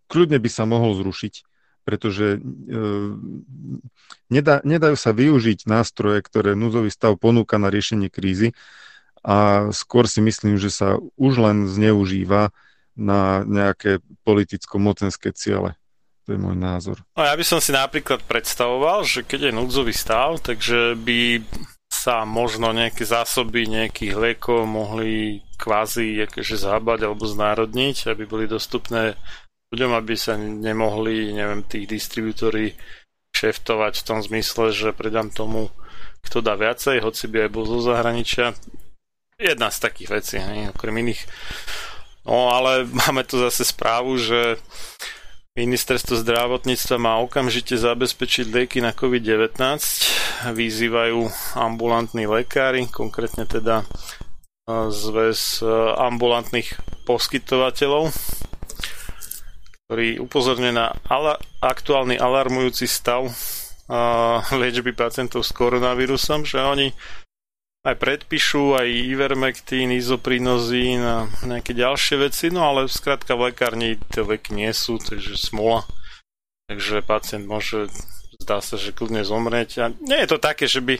kľudne 0.08 0.40
by 0.40 0.48
sa 0.48 0.64
mohol 0.64 0.96
zrušiť, 0.96 1.44
pretože 1.82 2.38
uh, 2.38 3.12
nedá, 4.30 4.62
nedajú 4.62 4.96
sa 4.96 5.10
využiť 5.10 5.66
nástroje, 5.66 6.22
ktoré 6.22 6.54
núdzový 6.54 6.88
stav 6.88 7.18
ponúka 7.18 7.58
na 7.58 7.68
riešenie 7.68 8.08
krízy 8.08 8.54
a 9.22 9.70
skôr 9.70 10.10
si 10.10 10.18
myslím, 10.18 10.58
že 10.58 10.70
sa 10.70 10.98
už 11.14 11.34
len 11.38 11.70
zneužíva 11.70 12.50
na 12.98 13.46
nejaké 13.46 14.02
politicko-mocenské 14.26 15.32
ciele. 15.32 15.78
To 16.26 16.34
je 16.34 16.38
môj 16.38 16.54
názor. 16.54 17.02
No 17.18 17.26
ja 17.26 17.34
by 17.34 17.42
som 17.46 17.58
si 17.58 17.74
napríklad 17.74 18.22
predstavoval, 18.26 19.02
že 19.02 19.26
keď 19.26 19.50
je 19.50 19.58
núdzový 19.58 19.94
stav, 19.94 20.38
takže 20.38 20.94
by 20.94 21.42
sa 21.92 22.22
možno 22.24 22.70
nejaké 22.72 23.04
zásoby 23.04 23.68
nejakých 23.68 24.14
liekov 24.16 24.64
mohli 24.64 25.44
kvázi 25.60 26.24
akože 26.26 26.56
zábať 26.58 27.06
alebo 27.06 27.28
znárodniť, 27.28 28.10
aby 28.10 28.24
boli 28.26 28.50
dostupné 28.50 29.14
ľuďom, 29.72 29.92
aby 29.96 30.14
sa 30.14 30.36
nemohli, 30.36 31.32
neviem, 31.32 31.64
tých 31.64 31.88
distribútorí 31.88 32.76
šeftovať 33.32 34.04
v 34.04 34.06
tom 34.06 34.18
zmysle, 34.20 34.70
že 34.70 34.92
predám 34.92 35.32
tomu, 35.32 35.72
kto 36.20 36.44
dá 36.44 36.54
viacej, 36.54 37.00
hoci 37.00 37.24
by 37.32 37.48
aj 37.48 37.50
bol 37.50 37.64
zo 37.64 37.80
zahraničia. 37.80 38.52
Jedna 39.40 39.72
z 39.72 39.78
takých 39.80 40.10
vecí, 40.12 40.36
hej, 40.38 40.70
okrem 40.70 40.94
iných. 41.02 41.24
No 42.28 42.52
ale 42.52 42.84
máme 43.08 43.24
tu 43.24 43.40
zase 43.40 43.64
správu, 43.64 44.20
že 44.20 44.60
Ministerstvo 45.52 46.16
zdravotníctva 46.16 46.96
má 46.96 47.20
okamžite 47.20 47.76
zabezpečiť 47.76 48.48
lieky 48.48 48.80
na 48.80 48.96
COVID-19. 48.96 49.52
Vyzývajú 50.48 51.28
ambulantní 51.60 52.24
lekári, 52.24 52.88
konkrétne 52.88 53.44
teda 53.44 53.84
zväz 54.88 55.60
ambulantných 56.00 56.72
poskytovateľov, 57.04 58.14
ktorý 59.92 60.24
upozorňuje 60.24 60.72
na 60.72 60.96
ala- 61.04 61.36
aktuálny 61.60 62.16
alarmujúci 62.16 62.88
stav 62.88 63.28
liečby 64.48 64.96
pacientov 64.96 65.44
s 65.44 65.52
koronavírusom, 65.52 66.48
že 66.48 66.64
oni 66.64 66.96
aj 67.84 68.00
predpíšu, 68.00 68.72
aj 68.72 68.88
ivermectin, 68.88 69.92
izoprinozín 69.92 71.04
a 71.04 71.28
nejaké 71.44 71.76
ďalšie 71.76 72.24
veci, 72.24 72.48
no 72.48 72.64
ale 72.64 72.88
skrátka 72.88 73.36
v 73.36 73.52
lekárni 73.52 74.00
tie 74.08 74.24
leky 74.24 74.56
nie 74.56 74.72
sú, 74.72 74.96
takže 74.96 75.36
smola. 75.36 75.84
Takže 76.72 77.04
pacient 77.04 77.44
môže, 77.44 77.92
zdá 78.40 78.64
sa, 78.64 78.80
že 78.80 78.96
kľudne 78.96 79.28
zomrieť. 79.28 79.70
A 79.84 79.86
nie 79.92 80.24
je 80.24 80.28
to 80.32 80.40
také, 80.40 80.64
že 80.64 80.80
by 80.80 80.96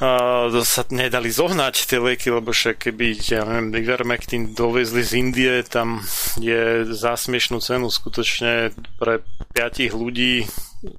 uh, 0.00 0.50
sa 0.64 0.82
nedali 0.90 1.30
zohnať 1.30 1.74
tie 1.86 1.98
lieky, 2.02 2.34
lebo 2.34 2.50
však 2.50 2.90
keby, 2.90 3.14
ja 3.22 3.46
neviem, 3.46 3.74
Ivermectin 3.78 4.56
dovezli 4.56 5.06
z 5.06 5.12
Indie, 5.18 5.54
tam 5.62 6.02
je 6.40 6.88
za 6.90 7.14
smiešnú 7.14 7.62
cenu 7.62 7.86
skutočne 7.90 8.74
pre 8.98 9.22
5 9.54 9.94
ľudí, 9.94 10.48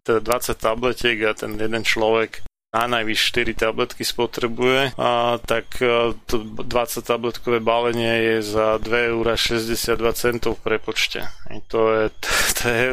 teda 0.07 0.23
20 0.23 0.55
tabletiek 0.55 1.17
a 1.27 1.35
ten 1.35 1.59
jeden 1.59 1.83
človek 1.83 2.45
na 2.75 2.87
najvyš 2.99 3.19
4 3.31 3.55
tabletky 3.55 4.03
spotrebuje, 4.03 4.99
a 4.99 5.39
tak 5.39 5.79
e, 5.79 6.11
to 6.27 6.43
20 6.43 7.07
tabletkové 7.07 7.63
balenie 7.63 8.35
je 8.35 8.37
za 8.43 8.75
2,62 8.83 9.95
eur 9.95 10.51
v 10.51 10.59
prepočte. 10.59 11.23
I 11.55 11.63
to 11.71 11.95
je, 11.95 12.05
to 12.59 12.63
je 12.67 12.85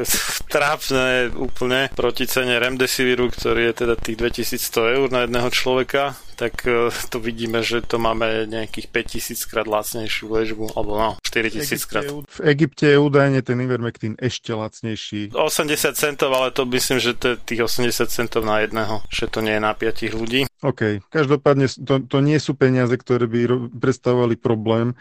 trápne 0.47 1.35
úplne 1.35 1.91
proti 1.99 2.31
cene 2.31 2.63
Remdesiviru, 2.63 3.27
ktorý 3.35 3.75
je 3.75 3.75
teda 3.83 3.95
tých 3.99 4.17
2100 4.55 4.95
eur 4.95 5.07
na 5.11 5.27
jedného 5.27 5.51
človeka 5.51 6.15
tak 6.35 6.67
e, 6.67 6.89
to 7.13 7.19
vidíme, 7.21 7.61
že 7.61 7.85
to 7.85 8.01
máme 8.01 8.49
nejakých 8.49 8.89
5000 8.89 9.51
krát 9.51 9.67
lacnejšiu 9.69 10.27
ležbu, 10.29 10.73
alebo 10.75 10.93
no, 10.99 11.11
4000 11.23 11.91
krát. 11.91 12.05
V 12.09 12.41
Egypte 12.49 12.89
je 12.89 12.99
údajne 12.99 13.41
ten 13.45 13.61
Ivermectin 13.61 14.17
ešte 14.19 14.57
lacnejší. 14.57 15.37
80 15.37 15.95
centov, 15.95 16.33
ale 16.35 16.51
to 16.51 16.67
myslím, 16.69 16.99
že 16.99 17.13
to 17.15 17.35
je 17.35 17.37
tých 17.43 17.61
80 17.69 18.09
centov 18.09 18.43
na 18.43 18.65
jedného, 18.65 19.05
že 19.13 19.29
to 19.29 19.45
nie 19.45 19.57
je 19.57 19.63
na 19.63 19.73
5 19.77 20.19
ľudí. 20.19 20.41
OK, 20.63 21.05
každopádne 21.11 21.67
to, 21.83 22.03
to 22.07 22.19
nie 22.23 22.39
sú 22.39 22.55
peniaze, 22.55 22.95
ktoré 22.95 23.27
by 23.27 23.71
predstavovali 23.77 24.39
problém, 24.39 24.95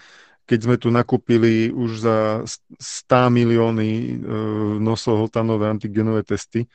keď 0.46 0.60
sme 0.68 0.76
tu 0.76 0.92
nakúpili 0.92 1.72
už 1.72 1.92
za 2.04 2.18
100 2.44 3.32
milióny 3.32 3.90
e, 3.90 4.10
nosohltanové 4.84 5.72
antigenové 5.72 6.28
testy, 6.28 6.68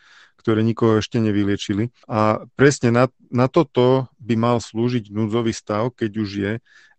ktoré 0.46 0.62
nikoho 0.62 1.02
ešte 1.02 1.18
nevyliečili. 1.18 1.90
A 2.06 2.46
presne 2.54 2.94
na, 2.94 3.10
na 3.34 3.50
toto 3.50 4.06
by 4.22 4.38
mal 4.38 4.62
slúžiť 4.62 5.10
núdzový 5.10 5.50
stav, 5.50 5.90
keď 5.98 6.10
už 6.22 6.30
je, 6.38 6.52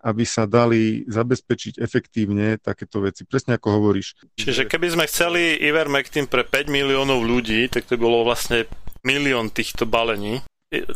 aby 0.03 0.23
sa 0.27 0.43
dali 0.43 1.07
zabezpečiť 1.07 1.79
efektívne 1.79 2.59
takéto 2.59 2.99
veci. 2.99 3.23
Presne 3.23 3.55
ako 3.55 3.79
hovoríš. 3.79 4.19
Čiže 4.35 4.67
keby 4.67 4.99
sme 4.99 5.07
chceli 5.07 5.55
Ivermectin 5.63 6.27
pre 6.27 6.43
5 6.43 6.67
miliónov 6.67 7.23
ľudí, 7.23 7.71
tak 7.71 7.87
to 7.87 7.95
bolo 7.95 8.27
vlastne 8.27 8.67
milión 9.07 9.47
týchto 9.47 9.87
balení 9.87 10.43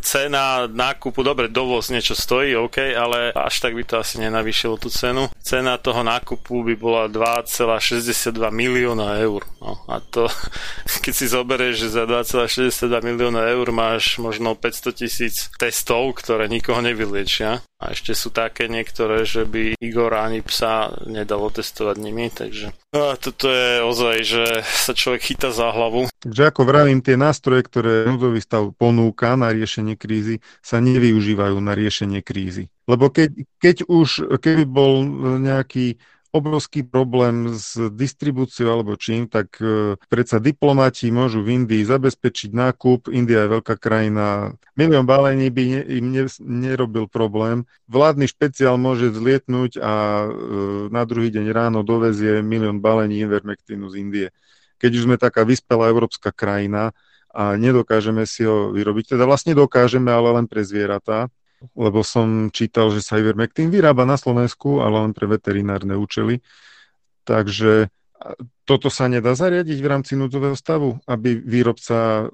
cena 0.03 0.67
nákupu, 0.67 1.23
dobre, 1.23 1.47
dovoz 1.47 1.87
niečo 1.95 2.11
stojí, 2.11 2.59
OK, 2.59 2.91
ale 2.91 3.31
až 3.31 3.55
tak 3.63 3.71
by 3.71 3.83
to 3.87 3.95
asi 4.03 4.19
nenavýšilo 4.19 4.75
tú 4.75 4.91
cenu. 4.91 5.31
Cena 5.39 5.79
toho 5.79 6.03
nákupu 6.03 6.67
by 6.67 6.75
bola 6.75 7.03
2,62 7.07 8.35
milióna 8.51 9.23
eur. 9.23 9.47
No, 9.63 9.79
a 9.87 10.03
to, 10.03 10.27
keď 11.03 11.13
si 11.15 11.25
zoberieš, 11.31 11.87
že 11.87 11.95
za 11.95 12.03
2,62 12.03 12.83
milióna 12.99 13.47
eur 13.47 13.71
máš 13.71 14.19
možno 14.19 14.59
500 14.59 14.91
tisíc 14.91 15.47
testov, 15.55 16.19
ktoré 16.19 16.51
nikoho 16.51 16.83
nevyliečia, 16.83 17.63
a 17.81 17.97
ešte 17.97 18.13
sú 18.13 18.29
také 18.29 18.69
niektoré, 18.69 19.25
že 19.25 19.47
by 19.47 19.79
Igor 19.81 20.13
ani 20.13 20.45
psa 20.45 20.93
nedalo 21.09 21.49
testovať 21.49 21.95
nimi, 21.97 22.29
takže 22.29 22.69
a 22.91 23.15
toto 23.15 23.47
je 23.47 23.79
ozaj, 23.87 24.17
že 24.19 24.43
sa 24.67 24.91
človek 24.91 25.23
chytá 25.23 25.55
za 25.55 25.71
hlavu. 25.71 26.11
Takže 26.11 26.51
ako 26.51 26.67
vravím, 26.67 26.99
tie 26.99 27.15
nástroje, 27.15 27.63
ktoré 27.63 28.03
núdzový 28.03 28.43
stav 28.43 28.67
ponúka 28.75 29.39
na 29.39 29.55
riešenie 29.61 29.93
krízy, 29.93 30.41
sa 30.65 30.81
nevyužívajú 30.81 31.57
na 31.61 31.77
riešenie 31.77 32.25
krízy. 32.25 32.73
Lebo 32.89 33.13
keď, 33.13 33.45
keď 33.61 33.77
už, 33.85 34.33
keby 34.41 34.65
bol 34.65 35.05
nejaký 35.37 36.01
obrovský 36.31 36.87
problém 36.87 37.51
s 37.51 37.75
distribúciou 37.91 38.71
alebo 38.71 38.95
čím, 38.95 39.27
tak 39.27 39.59
e, 39.59 39.99
predsa 40.07 40.39
diplomati 40.39 41.11
môžu 41.11 41.43
v 41.43 41.59
Indii 41.61 41.83
zabezpečiť 41.83 42.55
nákup. 42.55 43.11
India 43.11 43.43
je 43.43 43.59
veľká 43.59 43.75
krajina. 43.75 44.55
Milión 44.79 45.03
balení 45.03 45.51
by 45.51 45.63
ne, 45.67 45.81
im 45.91 46.05
ne, 46.15 46.23
nerobil 46.39 47.11
problém. 47.11 47.67
Vládny 47.91 48.31
špeciál 48.31 48.79
môže 48.79 49.11
zlietnúť 49.11 49.83
a 49.83 49.93
e, 50.23 50.29
na 50.87 51.03
druhý 51.03 51.35
deň 51.35 51.51
ráno 51.51 51.83
dovezie 51.83 52.39
milión 52.39 52.79
balení 52.79 53.27
Invermectinu 53.27 53.91
z 53.91 53.95
Indie. 53.99 54.27
Keď 54.79 54.91
už 54.97 55.03
sme 55.11 55.19
taká 55.19 55.43
vyspelá 55.43 55.91
európska 55.91 56.31
krajina, 56.31 56.95
a 57.31 57.55
nedokážeme 57.55 58.27
si 58.27 58.43
ho 58.43 58.75
vyrobiť. 58.75 59.15
Teda 59.15 59.23
vlastne 59.23 59.55
dokážeme, 59.55 60.11
ale 60.11 60.35
len 60.35 60.45
pre 60.47 60.61
zvieratá 60.63 61.31
lebo 61.77 62.01
som 62.01 62.49
čítal, 62.49 62.89
že 62.89 63.05
sa 63.05 63.21
Ivermectin 63.21 63.69
vyrába 63.69 64.01
na 64.01 64.17
Slovensku, 64.17 64.81
ale 64.81 65.05
len 65.05 65.13
pre 65.13 65.29
veterinárne 65.29 65.93
účely. 65.93 66.41
Takže 67.21 67.93
toto 68.65 68.87
sa 68.93 69.09
nedá 69.09 69.33
zariadiť 69.33 69.77
v 69.81 69.89
rámci 69.89 70.13
núdzového 70.13 70.53
stavu, 70.53 71.01
aby 71.09 71.41
výrobca 71.41 71.97
e, 71.97 72.25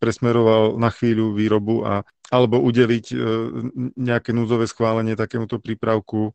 presmeroval 0.00 0.80
na 0.80 0.88
chvíľu 0.88 1.36
výrobu 1.36 1.84
a, 1.84 2.02
alebo 2.32 2.60
udeliť 2.60 3.06
e, 3.12 3.16
nejaké 3.96 4.32
núdzové 4.32 4.64
schválenie 4.64 5.12
takémuto 5.14 5.60
prípravku, 5.60 6.32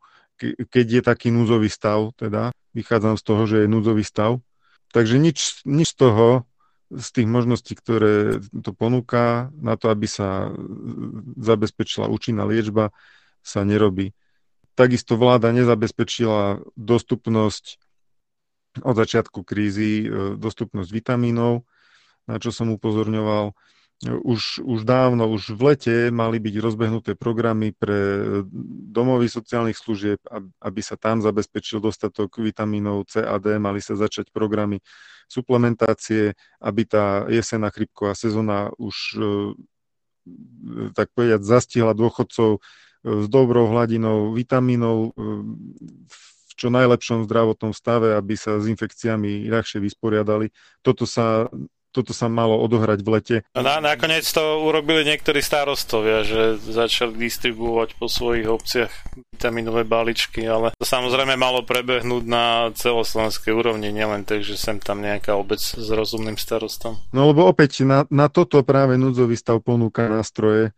keď 0.70 0.86
je 0.90 1.02
taký 1.06 1.30
núdzový 1.30 1.70
stav, 1.70 2.14
teda 2.18 2.54
vychádzam 2.74 3.18
z 3.18 3.24
toho, 3.26 3.44
že 3.46 3.58
je 3.66 3.68
núdzový 3.70 4.02
stav. 4.02 4.42
Takže 4.90 5.22
nič, 5.22 5.66
nič 5.66 5.94
z 5.94 5.98
toho 5.98 6.50
z 6.92 7.08
tých 7.12 7.28
možností, 7.28 7.74
ktoré 7.76 8.44
to 8.52 8.76
ponúka 8.76 9.48
na 9.56 9.80
to, 9.80 9.88
aby 9.88 10.08
sa 10.08 10.52
zabezpečila 11.40 12.12
účinná 12.12 12.44
liečba, 12.44 12.92
sa 13.40 13.64
nerobí. 13.64 14.12
Takisto 14.76 15.16
vláda 15.16 15.56
nezabezpečila 15.56 16.64
dostupnosť 16.76 17.80
od 18.84 18.96
začiatku 18.96 19.44
krízy, 19.44 20.08
e, 20.08 20.36
dostupnosť 20.40 20.90
vitamínov, 20.92 21.68
na 22.24 22.40
čo 22.40 22.56
som 22.56 22.72
upozorňoval 22.72 23.52
už, 24.02 24.66
už 24.66 24.82
dávno, 24.82 25.30
už 25.30 25.54
v 25.54 25.62
lete 25.74 25.96
mali 26.10 26.42
byť 26.42 26.56
rozbehnuté 26.58 27.12
programy 27.14 27.70
pre 27.70 28.42
domovy 28.90 29.30
sociálnych 29.30 29.78
služieb, 29.78 30.18
aby 30.58 30.82
sa 30.82 30.98
tam 30.98 31.22
zabezpečil 31.22 31.78
dostatok 31.78 32.42
vitamínov 32.42 33.06
C 33.06 33.22
a 33.22 33.38
D, 33.38 33.62
mali 33.62 33.78
sa 33.78 33.94
začať 33.94 34.34
programy 34.34 34.82
suplementácie, 35.30 36.34
aby 36.58 36.82
tá 36.90 37.30
jesená 37.30 37.70
chrypková 37.70 38.18
sezóna 38.18 38.74
už 38.82 38.96
e, 39.16 39.22
tak 40.98 41.14
povedať 41.14 41.46
zastihla 41.46 41.94
dôchodcov 41.94 42.58
e, 42.58 42.60
s 43.06 43.26
dobrou 43.30 43.70
hladinou 43.70 44.34
vitamínov 44.34 45.14
v 46.10 46.52
čo 46.58 46.68
najlepšom 46.74 47.26
zdravotnom 47.26 47.74
stave, 47.74 48.14
aby 48.14 48.38
sa 48.38 48.62
s 48.62 48.70
infekciami 48.70 49.50
ľahšie 49.50 49.82
vysporiadali. 49.82 50.54
Toto 50.86 51.10
sa 51.10 51.50
toto 51.92 52.16
sa 52.16 52.32
malo 52.32 52.56
odohrať 52.64 53.00
v 53.04 53.10
lete. 53.12 53.38
No 53.52 53.62
na, 53.62 53.84
nakoniec 53.84 54.24
to 54.24 54.64
urobili 54.64 55.04
niektorí 55.04 55.44
starostovia, 55.44 56.24
že 56.24 56.58
začali 56.58 57.14
distribuovať 57.20 58.00
po 58.00 58.08
svojich 58.08 58.48
obciach 58.48 58.92
vitaminové 59.36 59.84
balíčky, 59.84 60.48
ale 60.48 60.72
to 60.80 60.88
samozrejme 60.88 61.36
malo 61.36 61.62
prebehnúť 61.68 62.24
na 62.24 62.72
celoslovenskej 62.74 63.52
úrovni, 63.52 63.92
nielen 63.92 64.24
tak, 64.24 64.42
že 64.42 64.56
sem 64.56 64.80
tam 64.80 65.04
nejaká 65.04 65.36
obec 65.36 65.60
s 65.60 65.88
rozumným 65.92 66.40
starostom. 66.40 66.98
No 67.12 67.30
lebo 67.30 67.44
opäť 67.46 67.84
na, 67.84 68.08
na 68.08 68.32
toto 68.32 68.64
práve 68.64 68.96
núdzový 68.96 69.36
stav 69.36 69.60
ponúka 69.60 70.08
nástroje, 70.08 70.72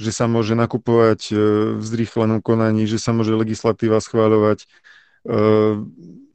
že 0.00 0.10
sa 0.16 0.24
môže 0.24 0.56
nakupovať 0.56 1.20
e, 1.30 1.34
v 1.76 1.84
zrýchlenom 1.84 2.40
konaní, 2.40 2.88
že 2.88 2.96
sa 2.96 3.12
môže 3.12 3.36
legislatíva 3.36 4.00
schváľovať. 4.00 4.64
E, 4.64 4.66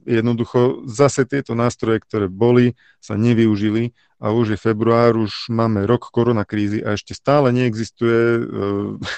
jednoducho 0.05 0.85
zase 0.85 1.25
tieto 1.25 1.57
nástroje, 1.57 1.99
ktoré 2.05 2.29
boli, 2.29 2.77
sa 3.01 3.17
nevyužili 3.17 3.91
a 4.21 4.31
už 4.31 4.55
je 4.55 4.59
február, 4.61 5.19
už 5.19 5.51
máme 5.51 5.83
rok 5.83 6.07
koronakrízy 6.13 6.79
a 6.85 6.95
ešte 6.95 7.11
stále 7.11 7.51
neexistuje 7.51 8.21
e, 8.37 8.41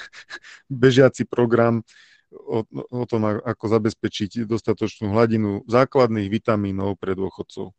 bežiaci 0.82 1.28
program 1.28 1.86
o, 2.32 2.64
o 2.72 3.04
tom, 3.06 3.24
ako 3.24 3.64
zabezpečiť 3.68 4.44
dostatočnú 4.44 5.12
hladinu 5.12 5.64
základných 5.68 6.28
vitamínov 6.28 6.98
pre 6.98 7.14
dôchodcov. 7.14 7.72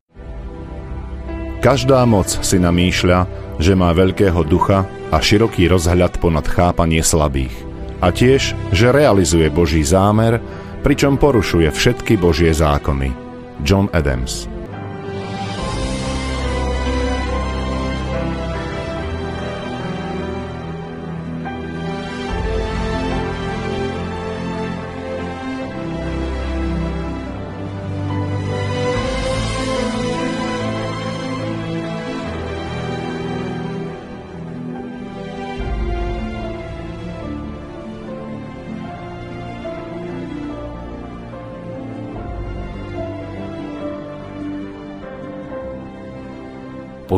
Každá 1.60 2.08
moc 2.08 2.32
si 2.32 2.56
namýšľa, 2.56 3.28
že 3.60 3.76
má 3.76 3.92
veľkého 3.92 4.48
ducha 4.48 4.88
a 5.12 5.20
široký 5.20 5.68
rozhľad 5.68 6.16
ponad 6.24 6.48
chápanie 6.48 7.04
slabých. 7.04 7.52
A 8.00 8.16
tiež, 8.16 8.56
že 8.72 8.96
realizuje 8.96 9.52
Boží 9.52 9.84
zámer, 9.84 10.40
pričom 10.84 11.20
porušuje 11.20 11.72
všetky 11.72 12.20
Božie 12.20 12.52
zákony. 12.56 13.12
John 13.64 13.92
Adams 13.92 14.59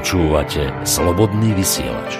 Počúvate 0.00 0.72
slobodný 0.88 1.52
vysielač. 1.52 2.16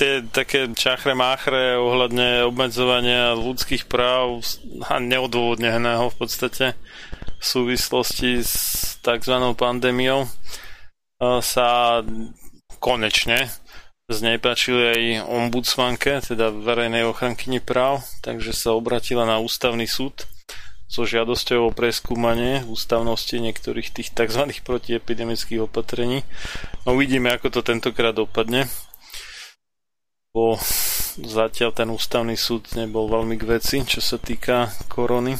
Tie 0.00 0.24
také 0.32 0.64
čachre 0.72 1.12
máchre 1.12 1.76
ohľadne 1.76 2.48
obmedzovania 2.48 3.36
ľudských 3.36 3.84
práv 3.84 4.40
a 4.88 4.96
neodôvodneného 4.96 6.08
v 6.08 6.16
podstate 6.16 6.72
v 7.36 7.44
súvislosti 7.44 8.40
s 8.40 8.96
tzv. 9.04 9.36
pandémiou 9.60 10.24
sa 11.44 12.00
konečne 12.80 13.44
z 14.08 14.18
nej 14.24 14.40
páčili 14.40 14.82
aj 14.88 15.02
ombudsmanke, 15.36 16.24
teda 16.24 16.48
verejnej 16.48 17.04
ochrankyni 17.04 17.60
práv, 17.60 18.08
takže 18.24 18.56
sa 18.56 18.72
obratila 18.72 19.28
na 19.28 19.36
ústavný 19.36 19.84
súd 19.84 20.24
so 20.90 21.06
žiadosťou 21.06 21.70
o 21.70 21.74
preskúmanie 21.74 22.66
ústavnosti 22.66 23.38
niektorých 23.38 23.94
tých 23.94 24.10
tzv. 24.10 24.50
protiepidemických 24.66 25.70
opatrení. 25.70 26.26
No 26.82 26.98
uvidíme, 26.98 27.30
ako 27.30 27.54
to 27.54 27.60
tentokrát 27.62 28.18
dopadne. 28.18 28.66
Bo 30.34 30.58
zatiaľ 31.14 31.70
ten 31.70 31.88
ústavný 31.94 32.34
súd 32.34 32.74
nebol 32.74 33.06
veľmi 33.06 33.38
k 33.38 33.46
veci, 33.46 33.76
čo 33.86 34.02
sa 34.02 34.18
týka 34.18 34.74
korony. 34.90 35.38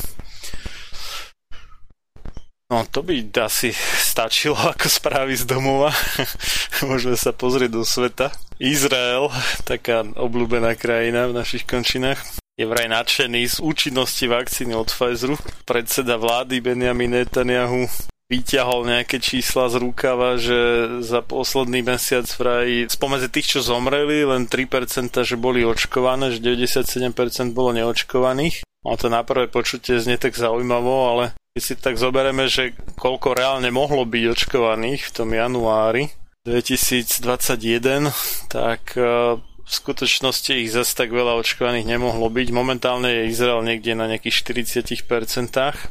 No 2.70 2.86
to 2.86 3.02
by 3.02 3.18
asi 3.42 3.74
stačilo 3.74 4.54
ako 4.72 4.86
správy 4.86 5.34
z 5.34 5.50
domova. 5.50 5.90
Môžeme 6.86 7.18
sa 7.18 7.34
pozrieť 7.34 7.74
do 7.74 7.82
sveta. 7.82 8.30
Izrael, 8.62 9.34
taká 9.66 10.06
obľúbená 10.06 10.78
krajina 10.78 11.26
v 11.26 11.42
našich 11.42 11.66
končinách, 11.66 12.22
je 12.60 12.68
vraj 12.68 12.92
nadšený 12.92 13.48
z 13.48 13.56
účinnosti 13.64 14.28
vakcíny 14.28 14.76
od 14.76 14.92
Pfizeru. 14.92 15.40
Predseda 15.64 16.20
vlády 16.20 16.60
Benjamin 16.60 17.16
Netanyahu 17.16 17.88
vyťahol 18.28 18.84
nejaké 18.84 19.16
čísla 19.16 19.72
z 19.72 19.80
rukava, 19.80 20.36
že 20.36 20.86
za 21.00 21.24
posledný 21.24 21.80
mesiac 21.80 22.28
vraj 22.36 22.84
spomedzi 22.92 23.32
tých, 23.32 23.56
čo 23.56 23.60
zomreli, 23.64 24.28
len 24.28 24.44
3% 24.44 25.24
že 25.24 25.40
boli 25.40 25.64
očkované, 25.64 26.36
že 26.36 26.44
97% 26.44 27.56
bolo 27.56 27.72
neočkovaných. 27.72 28.60
No 28.84 28.92
to 29.00 29.08
na 29.08 29.24
prvé 29.24 29.48
počutie 29.48 29.96
znie 29.96 30.20
tak 30.20 30.36
zaujímavo, 30.36 31.16
ale 31.16 31.24
keď 31.56 31.62
si 31.64 31.74
tak 31.80 31.96
zoberieme, 31.96 32.44
že 32.44 32.76
koľko 33.00 33.40
reálne 33.40 33.72
mohlo 33.72 34.04
byť 34.04 34.24
očkovaných 34.36 35.08
v 35.08 35.14
tom 35.16 35.32
januári 35.32 36.12
2021, 36.44 38.12
tak 38.52 39.00
eh, 39.00 39.40
v 39.70 39.78
skutočnosti 39.78 40.50
ich 40.50 40.74
zase 40.74 40.98
tak 40.98 41.14
veľa 41.14 41.38
očkovaných 41.38 41.86
nemohlo 41.86 42.26
byť. 42.26 42.48
Momentálne 42.50 43.06
je 43.06 43.30
Izrael 43.30 43.62
niekde 43.62 43.94
na 43.94 44.10
nejakých 44.10 44.42
40% 44.42 45.06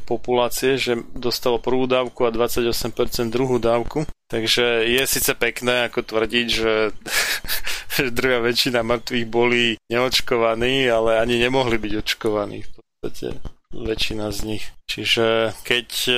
populácie, 0.04 0.76
že 0.76 1.00
dostalo 1.16 1.56
prvú 1.56 1.88
dávku 1.88 2.28
a 2.28 2.30
28% 2.30 3.32
druhú 3.32 3.56
dávku. 3.56 4.04
Takže 4.28 4.84
je 4.84 5.02
síce 5.08 5.32
pekné 5.32 5.88
ako 5.88 6.04
tvrdiť, 6.04 6.46
že, 6.52 6.92
že 7.96 8.12
druhá 8.12 8.44
väčšina 8.44 8.84
mŕtvych 8.84 9.26
boli 9.32 9.80
neočkovaní, 9.88 10.84
ale 10.84 11.16
ani 11.16 11.40
nemohli 11.40 11.80
byť 11.80 11.92
očkovaní. 12.04 12.68
V 12.68 12.70
podstate 13.00 13.40
väčšina 13.70 14.34
z 14.34 14.38
nich. 14.44 14.64
Čiže 14.90 15.54
keď 15.62 15.88
uh, 16.10 16.16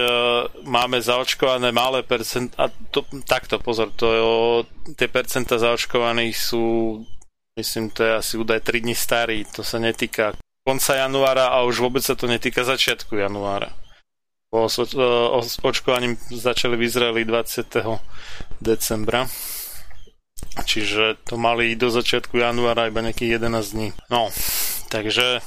máme 0.64 1.04
zaočkované 1.04 1.68
malé 1.70 2.00
percent, 2.00 2.48
a 2.56 2.72
to, 2.90 3.04
takto 3.28 3.60
pozor, 3.60 3.92
to 3.92 4.06
je, 4.08 4.24
tie 4.96 5.08
percenta 5.12 5.60
zaočkovaných 5.60 6.32
sú, 6.32 6.64
myslím, 7.58 7.90
to 7.90 8.04
je 8.04 8.12
asi 8.16 8.34
údaj 8.38 8.60
3 8.60 8.80
dní 8.80 8.94
starý, 8.94 9.44
to 9.44 9.64
sa 9.64 9.78
netýka 9.78 10.32
konca 10.62 10.94
januára 10.94 11.50
a 11.52 11.66
už 11.66 11.82
vôbec 11.82 12.02
sa 12.06 12.14
to 12.14 12.30
netýka 12.30 12.62
začiatku 12.64 13.18
januára. 13.18 13.74
Po 14.52 14.68
očkovaním 15.64 16.20
začali 16.28 16.76
v 16.76 16.84
Izraeli 16.84 17.24
20. 17.24 17.72
decembra. 18.60 19.24
Čiže 20.52 21.24
to 21.24 21.40
mali 21.40 21.72
do 21.72 21.88
začiatku 21.88 22.36
januára 22.36 22.92
iba 22.92 23.00
nejakých 23.00 23.40
11 23.40 23.72
dní. 23.72 23.88
No, 24.12 24.28
takže 24.92 25.40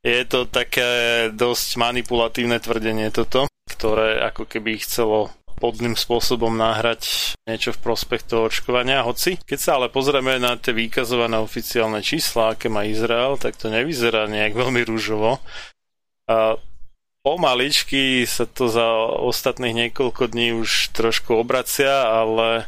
je 0.00 0.22
to 0.24 0.48
také 0.48 1.28
dosť 1.28 1.76
manipulatívne 1.76 2.56
tvrdenie 2.56 3.12
toto, 3.12 3.44
ktoré 3.68 4.24
ako 4.24 4.48
keby 4.48 4.80
chcelo 4.80 5.28
podným 5.58 5.98
spôsobom 5.98 6.54
náhrať 6.54 7.34
niečo 7.44 7.74
v 7.74 7.82
prospech 7.82 8.24
toho 8.24 8.46
očkovania. 8.48 9.04
Hoci, 9.04 9.36
keď 9.42 9.58
sa 9.58 9.70
ale 9.76 9.92
pozrieme 9.92 10.38
na 10.38 10.54
tie 10.54 10.72
výkazované 10.72 11.36
oficiálne 11.42 12.00
čísla, 12.00 12.54
aké 12.54 12.70
má 12.70 12.86
Izrael, 12.86 13.36
tak 13.36 13.58
to 13.58 13.68
nevyzerá 13.68 14.30
nejak 14.30 14.54
veľmi 14.54 14.86
rúžovo. 14.86 15.42
A 16.30 16.56
pomaličky 17.26 18.24
sa 18.24 18.46
to 18.48 18.70
za 18.70 18.86
ostatných 19.20 19.74
niekoľko 19.74 20.30
dní 20.32 20.56
už 20.56 20.94
trošku 20.96 21.36
obracia, 21.36 22.08
ale 22.08 22.64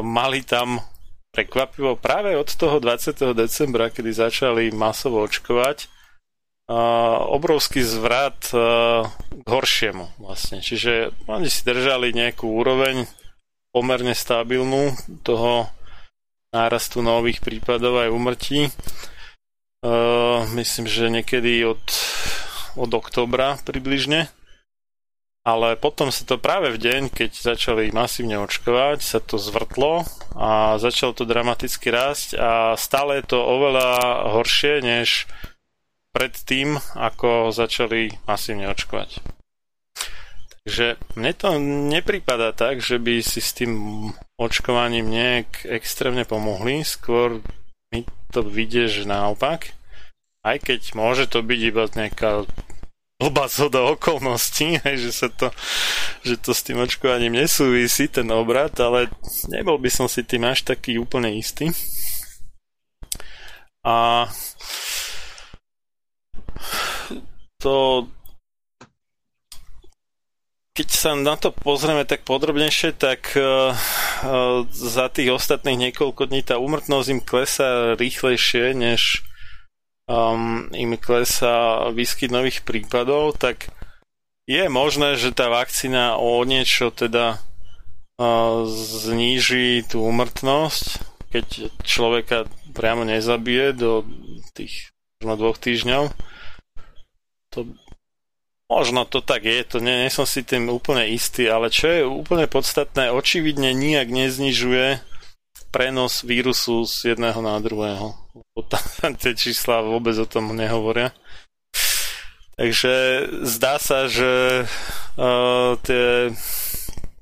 mali 0.00 0.40
tam 0.46 0.80
prekvapivo 1.28 2.00
práve 2.00 2.32
od 2.38 2.48
toho 2.48 2.80
20. 2.80 3.36
decembra, 3.36 3.92
kedy 3.92 4.10
začali 4.16 4.72
masovo 4.72 5.20
očkovať, 5.28 5.97
obrovský 6.68 7.80
zvrat 7.80 8.52
k 9.24 9.46
horšiemu 9.48 10.20
vlastne. 10.20 10.60
Čiže 10.60 11.16
oni 11.24 11.48
si 11.48 11.64
držali 11.64 12.12
nejakú 12.12 12.44
úroveň 12.44 13.08
pomerne 13.72 14.12
stabilnú 14.12 14.92
toho 15.24 15.72
nárastu 16.52 17.00
nových 17.00 17.40
prípadov 17.40 18.04
aj 18.04 18.12
umrtí. 18.12 18.68
myslím, 20.52 20.84
že 20.84 21.08
niekedy 21.08 21.64
od, 21.64 21.80
od 22.76 22.90
oktobra 22.92 23.56
približne 23.64 24.28
ale 25.48 25.80
potom 25.80 26.12
sa 26.12 26.28
to 26.28 26.36
práve 26.36 26.76
v 26.76 26.78
deň, 26.82 27.02
keď 27.08 27.30
začali 27.32 27.88
masívne 27.88 28.36
očkovať, 28.44 29.00
sa 29.00 29.16
to 29.16 29.40
zvrtlo 29.40 30.04
a 30.36 30.76
začalo 30.76 31.16
to 31.16 31.24
dramaticky 31.24 31.88
rásť 31.88 32.36
a 32.36 32.76
stále 32.76 33.24
je 33.24 33.32
to 33.32 33.40
oveľa 33.40 33.88
horšie, 34.36 34.84
než 34.84 35.24
predtým, 36.12 36.80
ako 36.96 37.52
začali 37.54 38.14
masívne 38.24 38.68
očkovať. 38.72 39.20
Takže 40.68 41.00
mne 41.16 41.32
to 41.32 41.48
nepripada 41.88 42.52
tak, 42.52 42.84
že 42.84 43.00
by 43.00 43.24
si 43.24 43.40
s 43.40 43.56
tým 43.56 43.72
očkovaním 44.36 45.08
nejak 45.08 45.64
extrémne 45.64 46.28
pomohli, 46.28 46.84
skôr 46.84 47.40
mi 47.88 48.04
to 48.28 48.44
vidie, 48.44 48.84
že 48.84 49.08
naopak. 49.08 49.72
Aj 50.44 50.56
keď 50.60 50.92
môže 50.92 51.24
to 51.24 51.40
byť 51.40 51.60
iba 51.72 51.88
nejaká 51.88 52.44
blbá 53.18 53.50
zhoda 53.50 53.82
okolností, 53.90 54.78
že, 55.02 55.10
sa 55.10 55.28
to, 55.32 55.50
že 56.22 56.38
to 56.38 56.54
s 56.54 56.62
tým 56.62 56.78
očkovaním 56.78 57.34
nesúvisí, 57.34 58.06
ten 58.06 58.30
obrad, 58.30 58.76
ale 58.78 59.10
nebol 59.50 59.76
by 59.80 59.90
som 59.90 60.06
si 60.06 60.22
tým 60.22 60.46
až 60.46 60.62
taký 60.62 61.00
úplne 61.00 61.34
istý. 61.34 61.72
A 63.82 64.28
to 67.58 68.06
keď 70.78 70.88
sa 70.94 71.10
na 71.18 71.34
to 71.34 71.50
pozrieme 71.50 72.06
tak 72.06 72.22
podrobnejšie, 72.22 72.94
tak 72.94 73.34
uh, 73.34 73.74
uh, 73.74 74.62
za 74.70 75.10
tých 75.10 75.34
ostatných 75.34 75.90
niekoľko 75.90 76.30
dní 76.30 76.46
tá 76.46 76.62
úmrtnosť 76.62 77.08
im 77.10 77.18
klesá 77.18 77.98
rýchlejšie, 77.98 78.78
než 78.78 79.26
um, 80.06 80.70
im 80.70 80.94
klesá 80.94 81.90
výskyt 81.90 82.30
nových 82.30 82.62
prípadov, 82.62 83.34
tak 83.42 83.74
je 84.46 84.70
možné, 84.70 85.18
že 85.18 85.34
tá 85.34 85.50
vakcína 85.50 86.14
o 86.14 86.46
niečo 86.46 86.94
teda 86.94 87.42
uh, 88.22 88.62
zníži 89.02 89.82
tú 89.82 90.06
umrtnosť, 90.06 91.02
keď 91.34 91.74
človeka 91.82 92.46
priamo 92.70 93.02
nezabije 93.02 93.74
do 93.74 94.06
tých 94.54 94.94
možno 95.18 95.34
dvoch 95.34 95.58
týždňov. 95.58 96.14
To 97.58 97.66
Možno 98.68 99.08
to 99.08 99.24
tak 99.24 99.48
je, 99.48 99.64
to 99.64 99.80
nie, 99.80 99.96
nie 100.04 100.12
som 100.12 100.28
si 100.28 100.44
tým 100.44 100.68
úplne 100.68 101.08
istý, 101.08 101.48
ale 101.48 101.72
čo 101.72 101.88
je 101.88 102.02
úplne 102.04 102.44
podstatné, 102.44 103.08
očividne 103.08 103.72
nijak 103.72 104.12
neznižuje 104.12 105.00
prenos 105.72 106.20
vírusu 106.20 106.84
z 106.84 107.16
jedného 107.16 107.40
na 107.40 107.56
druhého. 107.64 108.12
Tam 109.00 109.16
tie 109.16 109.32
čísla 109.32 109.80
vôbec 109.80 110.12
o 110.20 110.28
tom 110.28 110.52
nehovoria. 110.52 111.16
Takže 112.60 113.24
zdá 113.48 113.80
sa, 113.80 114.04
že 114.04 114.66
uh, 115.16 115.72
tie... 115.80 116.36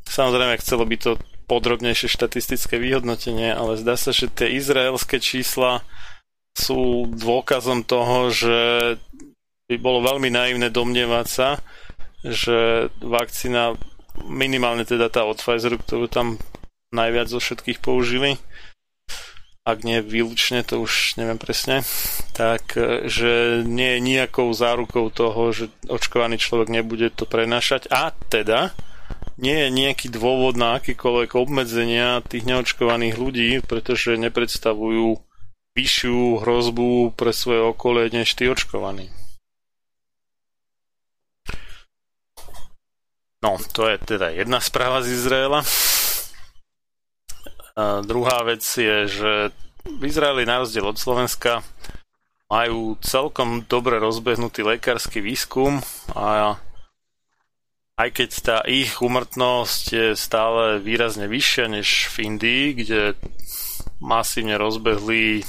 Samozrejme, 0.02 0.58
chcelo 0.58 0.82
by 0.82 0.96
to 0.98 1.10
podrobnejšie 1.46 2.10
štatistické 2.10 2.80
vyhodnotenie, 2.82 3.54
ale 3.54 3.78
zdá 3.78 3.94
sa, 3.94 4.10
že 4.10 4.26
tie 4.26 4.58
izraelské 4.58 5.22
čísla 5.22 5.86
sú 6.58 7.06
dôkazom 7.06 7.86
toho, 7.86 8.32
že 8.34 8.56
by 9.66 9.76
bolo 9.82 10.02
veľmi 10.02 10.30
naivné 10.30 10.70
domnievať 10.70 11.26
sa, 11.26 11.48
že 12.22 12.88
vakcína, 13.02 13.74
minimálne 14.26 14.86
teda 14.86 15.10
tá 15.10 15.26
od 15.26 15.42
Pfizeru, 15.42 15.78
ktorú 15.82 16.06
tam 16.06 16.38
najviac 16.94 17.26
zo 17.26 17.42
všetkých 17.42 17.82
použili, 17.82 18.38
ak 19.66 19.82
nie 19.82 19.98
výlučne, 19.98 20.62
to 20.62 20.78
už 20.78 21.18
neviem 21.18 21.42
presne, 21.42 21.82
tak 22.38 22.78
e, 22.78 23.10
že 23.10 23.66
nie 23.66 23.98
je 23.98 24.00
nejakou 24.14 24.54
zárukou 24.54 25.10
toho, 25.10 25.50
že 25.50 25.74
očkovaný 25.90 26.38
človek 26.38 26.70
nebude 26.70 27.10
to 27.10 27.26
prenašať 27.26 27.90
a 27.90 28.14
teda 28.30 28.70
nie 29.42 29.66
je 29.66 29.68
nejaký 29.74 30.06
dôvod 30.14 30.54
na 30.54 30.78
akékoľvek 30.78 31.34
obmedzenia 31.34 32.22
tých 32.22 32.46
neočkovaných 32.46 33.18
ľudí, 33.18 33.50
pretože 33.66 34.14
nepredstavujú 34.14 35.18
vyššiu 35.74 36.46
hrozbu 36.46 37.18
pre 37.18 37.34
svoje 37.34 37.60
okolie 37.66 38.08
než 38.08 38.32
tí 38.38 38.46
očkovaní. 38.46 39.10
No, 43.46 43.62
to 43.70 43.86
je 43.86 43.94
teda 44.02 44.34
jedna 44.34 44.58
správa 44.58 45.06
z 45.06 45.22
Izraela. 45.22 45.62
A 47.78 48.02
druhá 48.02 48.42
vec 48.42 48.66
je, 48.66 49.06
že 49.06 49.32
v 49.86 50.02
Izraeli 50.02 50.42
na 50.42 50.58
rozdiel 50.58 50.82
od 50.82 50.98
Slovenska 50.98 51.62
majú 52.50 52.98
celkom 52.98 53.62
dobre 53.70 54.02
rozbehnutý 54.02 54.66
lekársky 54.66 55.22
výskum 55.22 55.78
a 56.10 56.58
aj 57.94 58.08
keď 58.10 58.30
tá 58.42 58.58
ich 58.66 58.98
umrtnosť 58.98 59.84
je 59.94 60.08
stále 60.18 60.82
výrazne 60.82 61.30
vyššia 61.30 61.70
než 61.70 62.10
v 62.18 62.26
Indii, 62.26 62.64
kde 62.82 63.14
masívne 64.02 64.58
rozbehli 64.58 65.46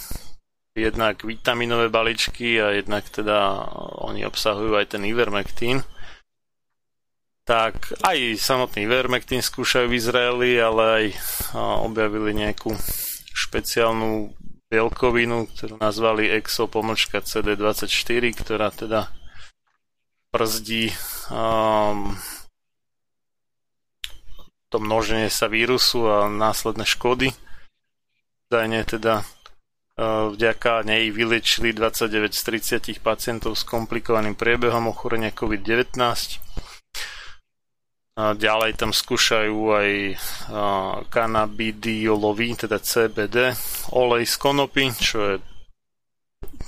jednak 0.78 1.26
vitaminové 1.26 1.90
baličky 1.90 2.62
a 2.62 2.78
jednak 2.78 3.10
teda 3.10 3.66
oni 4.06 4.22
obsahujú 4.22 4.78
aj 4.78 4.86
ten 4.86 5.02
ivermectin, 5.10 5.82
tak 7.48 7.96
aj 8.04 8.36
samotný 8.36 8.84
Ivermectin 8.84 9.40
skúšajú 9.40 9.88
v 9.88 9.96
Izraeli, 9.96 10.52
ale 10.60 10.84
aj 10.84 11.06
objavili 11.88 12.36
nejakú 12.36 12.76
špeciálnu 13.32 14.36
bielkovinu, 14.68 15.48
ktorú 15.56 15.80
nazvali 15.80 16.28
EXO 16.28 16.68
pomočka 16.68 17.24
CD24, 17.24 18.36
ktorá 18.36 18.68
teda 18.76 19.08
brzdí 20.36 20.92
um, 21.32 22.20
to 24.68 24.84
množenie 24.84 25.32
sa 25.32 25.48
vírusu 25.48 26.04
a 26.04 26.28
následné 26.28 26.84
škody. 26.84 27.32
Dajne 28.52 28.84
teda 28.84 29.24
vďaka 30.36 30.84
nej 30.84 31.10
vylečili 31.10 31.72
29 31.72 32.36
z 32.36 32.42
30 33.00 33.00
pacientov 33.00 33.56
s 33.56 33.64
komplikovaným 33.64 34.36
priebehom 34.36 34.92
ochorenia 34.92 35.32
COVID-19 35.32 36.44
Ďalej 38.18 38.82
tam 38.82 38.98
skúšajú 38.98 39.58
aj 39.78 39.92
kanabidiolový, 41.14 42.58
teda 42.58 42.82
CBD, 42.82 43.54
olej 43.94 44.26
z 44.26 44.36
konopy, 44.42 44.90
čo 44.98 45.18
je 45.22 45.36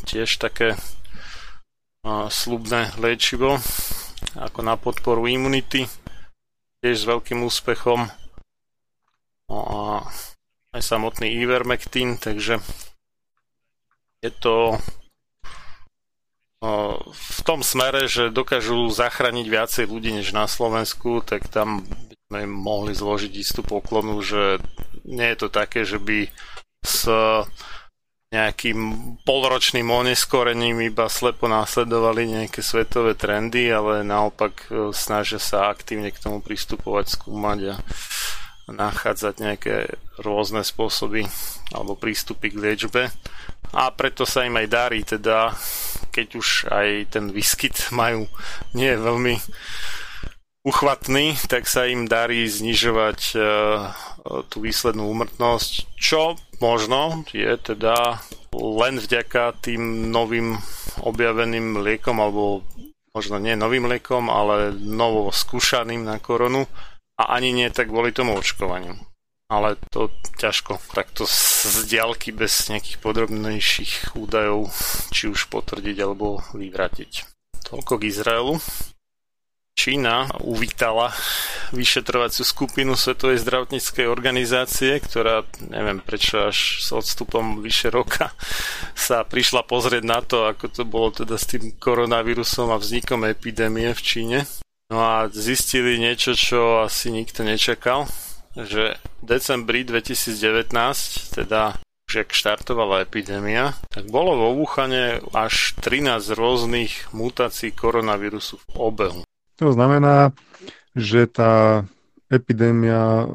tiež 0.05 0.38
také 0.38 0.77
slubné 2.30 2.93
liečivo 3.01 3.57
ako 4.38 4.59
na 4.61 4.77
podporu 4.77 5.26
imunity, 5.26 5.89
tiež 6.85 6.95
s 7.01 7.09
veľkým 7.09 7.41
úspechom. 7.41 8.05
No 9.49 9.57
a 9.57 10.05
aj 10.77 10.81
samotný 10.85 11.34
ivermectin, 11.34 12.21
takže 12.21 12.61
je 14.21 14.31
to 14.38 14.77
v 16.60 17.40
tom 17.48 17.64
smere, 17.64 18.11
že 18.11 18.36
dokážu 18.36 18.91
zachrániť 18.91 19.48
viacej 19.48 19.86
ľudí 19.88 20.11
než 20.11 20.36
na 20.36 20.44
Slovensku, 20.44 21.23
tak 21.23 21.48
tam 21.48 21.88
by 21.88 22.15
sme 22.27 22.41
mohli 22.52 22.91
zložiť 22.91 23.31
istú 23.31 23.64
poklonu, 23.64 24.19
že 24.19 24.60
nie 25.07 25.27
je 25.31 25.38
to 25.40 25.48
také, 25.48 25.88
že 25.88 26.03
by 26.03 26.27
s 26.84 27.07
nejakým 28.30 28.80
polročným 29.26 29.90
oneskorením 29.90 30.86
iba 30.86 31.10
slepo 31.10 31.49
následovali 31.49 32.30
nejaké 32.30 32.61
svetové 32.61 33.18
trendy, 33.18 33.73
ale 33.73 34.06
naopak 34.06 34.69
e, 34.69 34.94
snažia 34.94 35.41
sa 35.41 35.73
aktívne 35.73 36.14
k 36.14 36.22
tomu 36.22 36.38
pristupovať, 36.38 37.18
skúmať 37.18 37.60
a 37.73 37.76
nachádzať 38.69 39.34
nejaké 39.41 39.76
rôzne 40.22 40.61
spôsoby 40.61 41.26
alebo 41.73 41.98
prístupy 41.98 42.53
k 42.53 42.61
liečbe. 42.61 43.02
A 43.73 43.93
preto 43.93 44.25
sa 44.25 44.45
im 44.49 44.57
aj 44.57 44.67
darí, 44.67 44.99
teda 45.05 45.53
keď 46.09 46.27
už 46.35 46.47
aj 46.73 46.89
ten 47.13 47.29
výskyt 47.29 47.93
majú 47.93 48.25
nie 48.73 48.89
je 48.89 48.99
veľmi 48.99 49.35
uchvatný, 50.65 51.37
tak 51.47 51.69
sa 51.69 51.87
im 51.87 52.09
darí 52.09 52.43
znižovať 52.49 53.19
uh, 53.37 53.41
tú 54.51 54.65
výslednú 54.65 55.07
úmrtnosť, 55.07 55.95
čo 55.95 56.35
možno 56.59 57.23
je 57.31 57.55
teda 57.55 58.19
len 58.53 58.99
vďaka 58.99 59.61
tým 59.63 60.11
novým 60.11 60.57
objaveným 60.99 61.79
liekom, 61.79 62.19
alebo 62.19 62.65
možno 63.15 63.39
nie 63.39 63.55
novým 63.55 63.87
liekom, 63.87 64.27
ale 64.27 64.75
novo 64.75 65.31
skúšaným 65.31 66.03
na 66.03 66.19
koronu 66.19 66.67
a 67.19 67.35
ani 67.35 67.55
nie 67.55 67.69
tak 67.71 67.87
kvôli 67.89 68.11
tomu 68.11 68.35
očkovaniu. 68.35 69.09
Ale 69.49 69.81
to 69.89 70.13
ťažko 70.38 70.77
takto 70.93 71.26
z 71.26 71.89
diaľky 71.89 72.30
bez 72.30 72.69
nejakých 72.69 73.01
podrobnejších 73.01 74.13
údajov 74.13 74.69
či 75.09 75.26
už 75.26 75.49
potvrdiť 75.49 75.97
alebo 76.05 76.45
vyvratiť. 76.53 77.11
Toľko 77.65 77.93
k 77.97 78.03
Izraelu. 78.13 78.61
Čína 79.80 80.27
uvítala 80.43 81.15
vyšetrovaciu 81.71 82.43
skupinu 82.43 82.99
Svetovej 82.99 83.39
zdravotníckej 83.39 84.11
organizácie, 84.11 84.99
ktorá, 84.99 85.47
neviem 85.71 86.03
prečo 86.03 86.51
až 86.51 86.84
s 86.84 86.91
odstupom 86.91 87.63
vyše 87.63 87.88
roka 87.88 88.35
sa 89.07 89.23
prišla 89.23 89.63
pozrieť 89.63 90.03
na 90.03 90.19
to, 90.19 90.51
ako 90.51 90.65
to 90.67 90.84
bolo 90.84 91.15
teda 91.15 91.39
s 91.39 91.47
tým 91.47 91.80
koronavírusom 91.80 92.76
a 92.76 92.77
vznikom 92.77 93.23
epidémie 93.23 93.95
v 93.95 94.01
Číne. 94.03 94.39
No 94.91 94.99
a 94.99 95.31
zistili 95.31 95.95
niečo, 95.95 96.35
čo 96.35 96.84
asi 96.84 97.13
nikto 97.15 97.47
nečakal, 97.47 98.09
že 98.65 98.99
v 99.22 99.23
decembri 99.23 99.84
2019, 99.88 100.72
teda 101.36 101.80
už 102.10 102.26
ak 102.26 102.34
štartovala 102.34 103.06
epidémia, 103.06 103.77
tak 103.94 104.10
bolo 104.10 104.34
vo 104.34 104.49
Wuhane 104.57 105.22
až 105.30 105.77
13 105.77 106.34
rôznych 106.34 107.14
mutácií 107.14 107.69
koronavírusu 107.69 108.57
v 108.57 108.65
obehu. 108.73 109.22
To 109.61 109.69
znamená, 109.69 110.34
že 110.98 111.30
tá 111.30 111.86
epidémia 112.34 113.26
uh, 113.26 113.30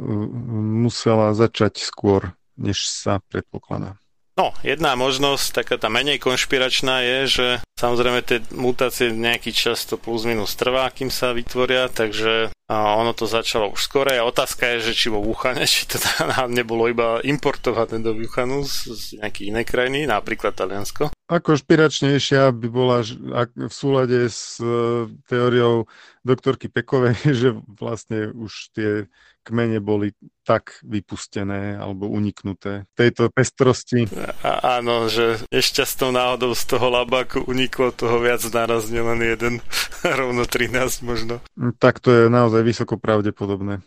musela 0.82 1.30
začať 1.38 1.86
skôr, 1.86 2.34
než 2.58 2.90
sa 2.90 3.22
predpokladá. 3.30 3.94
No, 4.34 4.50
jedna 4.66 4.98
možnosť, 4.98 5.62
taká 5.62 5.78
tá 5.78 5.86
menej 5.86 6.18
konšpiračná 6.18 7.06
je, 7.06 7.18
že 7.30 7.46
samozrejme 7.78 8.18
tie 8.26 8.42
mutácie 8.50 9.14
nejaký 9.14 9.54
čas 9.54 9.86
to 9.86 9.94
plus 9.94 10.26
minus 10.26 10.58
trvá, 10.58 10.90
kým 10.90 11.06
sa 11.06 11.30
vytvoria, 11.30 11.86
takže 11.86 12.50
ono 12.66 13.14
to 13.14 13.30
začalo 13.30 13.70
už 13.70 13.78
skore 13.78 14.18
a 14.18 14.26
otázka 14.26 14.74
je, 14.74 14.90
že 14.90 14.92
či 14.98 15.06
vo 15.14 15.22
Wuhane, 15.22 15.68
či 15.70 15.86
to 15.86 16.02
nebolo 16.50 16.90
iba 16.90 17.22
importované 17.22 18.02
do 18.02 18.10
Wuhanu 18.10 18.66
z, 18.66 18.90
z 18.90 19.04
nejakej 19.22 19.54
inej 19.54 19.64
krajiny, 19.70 19.98
napríklad 20.10 20.58
Taliansko. 20.58 21.14
Ako 21.30 21.54
špiračnejšia 21.54 22.50
by 22.50 22.68
bola 22.74 23.06
v 23.54 23.70
súlade 23.72 24.26
s 24.26 24.58
e, 24.58 25.06
teóriou 25.30 25.86
doktorky 26.26 26.66
Pekovej, 26.66 27.22
že 27.40 27.54
vlastne 27.78 28.34
už 28.34 28.74
tie 28.74 29.06
kmene 29.44 29.78
boli 29.84 30.16
tak 30.44 30.80
vypustené 30.84 31.80
alebo 31.80 32.08
uniknuté 32.08 32.84
tejto 32.92 33.32
pestrosti. 33.32 34.04
A, 34.44 34.80
áno, 34.80 35.08
že 35.08 35.40
nešťastnou 35.48 36.12
náhodou 36.12 36.52
z 36.52 36.64
toho 36.68 36.92
labáku 36.92 37.44
uniklo 37.48 37.92
toho 37.92 38.20
viac 38.20 38.44
naraz, 38.52 38.92
nielen 38.92 39.24
jeden, 39.24 39.54
rovno 40.20 40.44
13 40.44 41.04
možno. 41.04 41.40
Tak 41.80 42.00
to 42.00 42.12
je 42.12 42.22
naozaj 42.28 42.60
vysoko 42.60 43.00
pravdepodobné. 43.00 43.80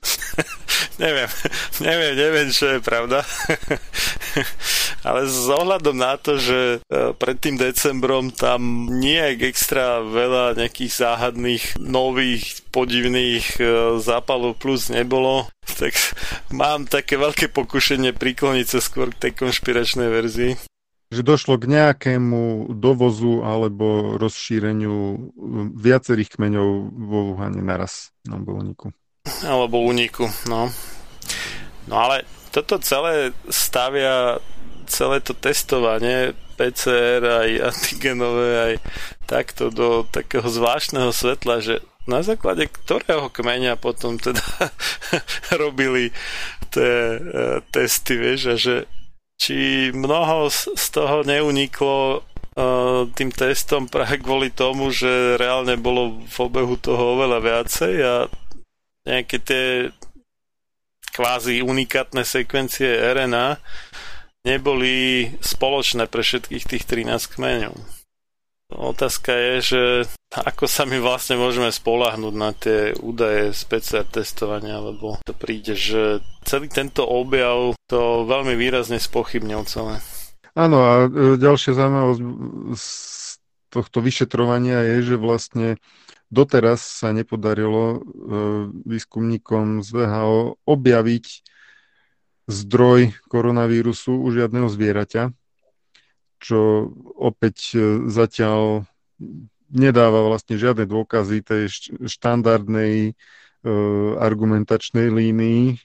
neviem, 1.04 1.30
neviem, 1.82 2.14
neviem, 2.18 2.48
čo 2.50 2.78
je 2.78 2.80
pravda. 2.82 3.22
Ale 5.06 5.30
s 5.30 5.46
ohľadom 5.46 5.94
na 5.94 6.18
to, 6.18 6.42
že 6.42 6.60
e, 6.82 7.14
pred 7.14 7.38
tým 7.38 7.56
decembrom 7.56 8.34
tam 8.34 8.90
nie 8.90 9.20
je 9.20 9.46
extra 9.46 10.02
veľa 10.02 10.58
nejakých 10.58 10.94
záhadných 10.94 11.64
nových 11.78 12.66
podivných 12.74 13.46
e, 13.58 13.64
zápalov 14.02 14.58
plus 14.58 14.90
nebolo, 14.90 15.46
tak 15.78 15.94
mám 16.50 16.90
také 16.90 17.16
veľké 17.22 17.54
pokušenie 17.54 18.18
prikloniť 18.18 18.68
sa 18.68 18.80
skôr 18.82 19.14
k 19.14 19.30
tej 19.30 19.32
konšpiračnej 19.38 20.10
verzii. 20.10 20.54
Že 21.08 21.24
došlo 21.24 21.56
k 21.56 21.72
nejakému 21.72 22.76
dovozu 22.76 23.46
alebo 23.46 24.20
rozšíreniu 24.20 24.98
e, 24.98 25.18
viacerých 25.78 26.36
kmeňov 26.36 26.70
vo 26.92 27.20
Wuhane 27.32 27.64
naraz, 27.64 28.12
alebo 28.28 28.60
uniku. 28.60 28.92
Alebo 29.46 29.88
uniku, 29.88 30.28
no. 30.52 30.68
No 31.88 31.96
ale 31.96 32.28
toto 32.52 32.76
celé 32.84 33.32
stavia 33.48 34.42
celé 34.88 35.22
to 35.22 35.38
testovanie 35.38 36.34
PCR 36.58 37.22
aj 37.22 37.50
antigenové 37.70 38.50
aj 38.58 38.74
takto 39.30 39.70
do 39.70 40.08
takého 40.10 40.48
zvláštneho 40.50 41.14
svetla, 41.14 41.62
že 41.62 41.76
na 42.08 42.24
základe 42.24 42.72
ktorého 42.72 43.28
kmeňa 43.30 43.76
potom 43.78 44.16
teda 44.16 44.42
robili 45.62 46.16
tie 46.72 47.20
uh, 47.20 47.60
testy, 47.70 48.16
vieš, 48.16 48.42
a 48.48 48.56
že 48.56 48.76
či 49.38 49.92
mnoho 49.94 50.50
z, 50.50 50.74
toho 50.90 51.22
neuniklo 51.28 52.24
uh, 52.24 53.06
tým 53.14 53.30
testom 53.30 53.86
práve 53.86 54.18
kvôli 54.18 54.50
tomu, 54.50 54.90
že 54.90 55.38
reálne 55.38 55.78
bolo 55.78 56.26
v 56.26 56.38
obehu 56.42 56.80
toho 56.80 57.20
oveľa 57.20 57.40
viacej 57.44 57.94
a 58.02 58.16
nejaké 59.06 59.38
tie 59.44 59.66
kvázi 61.14 61.62
unikátne 61.62 62.24
sekvencie 62.24 62.88
RNA 62.88 63.60
neboli 64.48 65.28
spoločné 65.44 66.08
pre 66.08 66.24
všetkých 66.24 66.64
tých 66.64 66.84
13 66.88 67.36
kmeňov. 67.36 67.76
Otázka 68.68 69.32
je, 69.32 69.56
že 69.64 69.82
ako 70.36 70.68
sa 70.68 70.84
my 70.84 71.00
vlastne 71.00 71.40
môžeme 71.40 71.72
spolahnuť 71.72 72.34
na 72.36 72.52
tie 72.52 72.92
údaje 73.00 73.56
z 73.56 73.62
PCR 73.64 74.04
testovania, 74.04 74.84
lebo 74.84 75.24
to 75.24 75.32
príde, 75.32 75.72
že 75.72 76.20
celý 76.44 76.68
tento 76.68 77.08
objav 77.08 77.80
to 77.88 78.28
veľmi 78.28 78.60
výrazne 78.60 79.00
spochybnil 79.00 79.64
celé. 79.64 80.04
Áno 80.52 80.84
a 80.84 80.92
e, 81.08 81.40
ďalšia 81.40 81.80
zaujímavosť 81.80 82.22
z 82.76 82.88
tohto 83.72 84.04
vyšetrovania 84.04 84.84
je, 84.84 85.14
že 85.14 85.16
vlastne 85.16 85.68
doteraz 86.28 86.84
sa 86.84 87.16
nepodarilo 87.16 87.84
e, 87.88 87.98
výskumníkom 88.84 89.80
z 89.80 89.90
VHO 89.96 90.60
objaviť 90.68 91.26
zdroj 92.48 93.12
koronavírusu 93.28 94.16
u 94.16 94.28
žiadneho 94.32 94.72
zvieraťa, 94.72 95.36
čo 96.40 96.90
opäť 97.20 97.76
e, 97.76 97.80
zatiaľ 98.08 98.88
nedáva 99.68 100.24
vlastne 100.24 100.56
žiadne 100.56 100.88
dôkazy 100.88 101.44
tej 101.44 101.64
štandardnej 102.08 103.20
argumentačnej 104.18 105.12
línii, 105.12 105.64
e, 105.72 105.76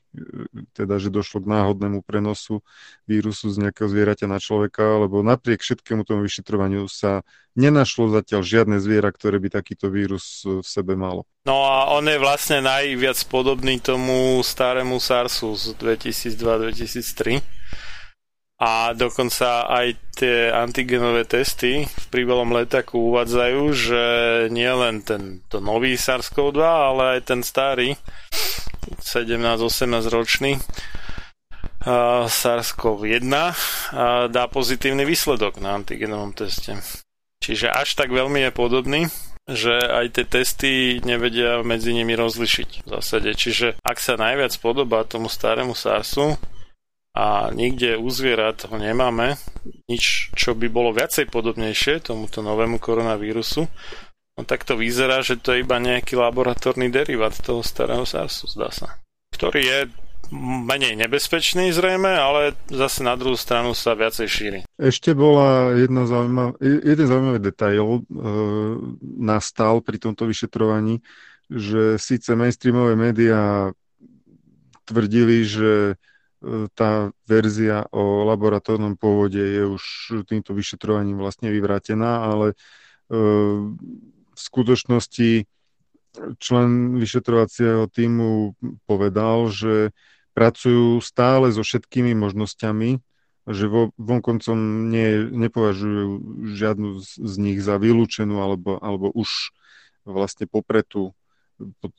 teda, 0.72 0.96
že 1.02 1.12
došlo 1.12 1.42
k 1.42 1.50
náhodnému 1.50 2.02
prenosu 2.02 2.62
vírusu 3.04 3.50
z 3.50 3.66
nejakého 3.66 3.88
zvieraťa 3.90 4.26
na 4.30 4.38
človeka, 4.38 5.02
lebo 5.02 5.20
napriek 5.20 5.60
všetkému 5.60 6.06
tomu 6.06 6.24
vyšetrovaniu 6.24 6.86
sa 6.86 7.26
nenašlo 7.58 8.08
zatiaľ 8.12 8.42
žiadne 8.42 8.76
zviera, 8.80 9.12
ktoré 9.12 9.36
by 9.42 9.62
takýto 9.62 9.92
vírus 9.92 10.42
v 10.44 10.64
sebe 10.64 10.96
malo. 10.96 11.28
No 11.44 11.66
a 11.66 11.92
on 11.92 12.06
je 12.08 12.16
vlastne 12.16 12.64
najviac 12.64 13.18
podobný 13.28 13.82
tomu 13.82 14.40
starému 14.40 14.96
SARSu 14.96 15.52
z 15.58 15.76
2002-2003 15.76 17.61
a 18.62 18.94
dokonca 18.94 19.66
aj 19.66 20.14
tie 20.14 20.54
antigenové 20.54 21.26
testy 21.26 21.82
v 21.82 22.06
príbalom 22.14 22.54
letáku 22.54 23.10
uvádzajú, 23.10 23.62
že 23.74 24.04
nie 24.54 24.70
len 24.70 25.02
ten 25.02 25.42
to 25.50 25.58
nový 25.58 25.98
SARS-CoV-2, 25.98 26.62
ale 26.62 27.02
aj 27.18 27.20
ten 27.26 27.42
starý 27.42 27.98
17-18 29.02 29.66
ročný 30.14 30.62
uh, 30.62 32.30
SARS-CoV-1 32.30 33.26
uh, 33.26 33.52
dá 34.30 34.44
pozitívny 34.46 35.02
výsledok 35.02 35.58
na 35.58 35.74
antigenovom 35.74 36.30
teste. 36.30 36.78
Čiže 37.42 37.66
až 37.66 37.98
tak 37.98 38.14
veľmi 38.14 38.46
je 38.46 38.50
podobný, 38.54 39.00
že 39.50 39.74
aj 39.74 40.14
tie 40.14 40.24
testy 40.30 40.72
nevedia 41.02 41.66
medzi 41.66 41.90
nimi 41.90 42.14
rozlišiť 42.14 42.86
v 42.86 42.88
zásade. 42.94 43.34
Čiže 43.34 43.74
ak 43.82 43.98
sa 43.98 44.14
najviac 44.14 44.54
podobá 44.62 45.02
tomu 45.02 45.26
starému 45.26 45.74
SARSu, 45.74 46.38
a 47.12 47.52
nikde 47.52 48.00
u 48.00 48.08
zvierat 48.08 48.64
ho 48.72 48.76
nemáme, 48.80 49.36
nič, 49.88 50.32
čo 50.32 50.56
by 50.56 50.72
bolo 50.72 50.96
viacej 50.96 51.28
podobnejšie 51.28 52.00
tomuto 52.00 52.40
novému 52.40 52.80
koronavírusu, 52.80 53.68
no 54.36 54.42
tak 54.48 54.64
to 54.64 54.80
vyzerá, 54.80 55.20
že 55.20 55.36
to 55.36 55.52
je 55.52 55.60
iba 55.60 55.76
nejaký 55.76 56.16
laboratórny 56.16 56.88
derivát 56.88 57.36
toho 57.36 57.60
starého 57.60 58.08
SARSu, 58.08 58.48
zdá 58.48 58.72
sa. 58.72 58.88
Ktorý 59.36 59.60
je 59.60 59.78
menej 60.40 60.96
nebezpečný 60.96 61.76
zrejme, 61.76 62.08
ale 62.08 62.56
zase 62.72 63.04
na 63.04 63.12
druhú 63.20 63.36
stranu 63.36 63.76
sa 63.76 63.92
viacej 63.92 64.28
šíri. 64.28 64.60
Ešte 64.80 65.12
bola 65.12 65.76
jedna 65.76 66.08
zaujímav, 66.08 66.56
jeden 66.64 67.06
zaujímavý 67.06 67.40
detail 67.44 67.84
e, 67.84 68.00
nastal 69.20 69.84
pri 69.84 70.00
tomto 70.00 70.24
vyšetrovaní, 70.24 71.04
že 71.52 72.00
síce 72.00 72.32
mainstreamové 72.32 72.96
médiá 72.96 73.68
tvrdili, 74.88 75.44
že 75.44 76.00
tá 76.74 77.14
verzia 77.24 77.86
o 77.94 78.26
laboratórnom 78.26 78.98
pôvode 78.98 79.38
je 79.38 79.62
už 79.62 79.84
týmto 80.26 80.52
vyšetrovaním 80.52 81.18
vlastne 81.18 81.54
vyvrátená, 81.54 82.26
ale 82.26 82.46
e, 82.52 82.56
v 84.32 84.38
skutočnosti 84.38 85.46
člen 86.36 87.00
vyšetrovacieho 87.00 87.88
týmu 87.88 88.58
povedal, 88.84 89.48
že 89.48 89.96
pracujú 90.36 91.00
stále 91.00 91.52
so 91.52 91.64
všetkými 91.64 92.12
možnosťami, 92.16 93.00
že 93.48 93.66
vo, 93.66 93.90
vonkoncom 93.98 94.88
nie, 94.88 95.28
nepovažujú 95.30 96.08
žiadnu 96.54 97.02
z, 97.02 97.34
nich 97.42 97.58
za 97.58 97.76
vylúčenú 97.80 98.38
alebo, 98.38 98.78
alebo 98.78 99.10
už 99.12 99.52
vlastne 100.06 100.46
popretú 100.46 101.14
pod, 101.80 101.94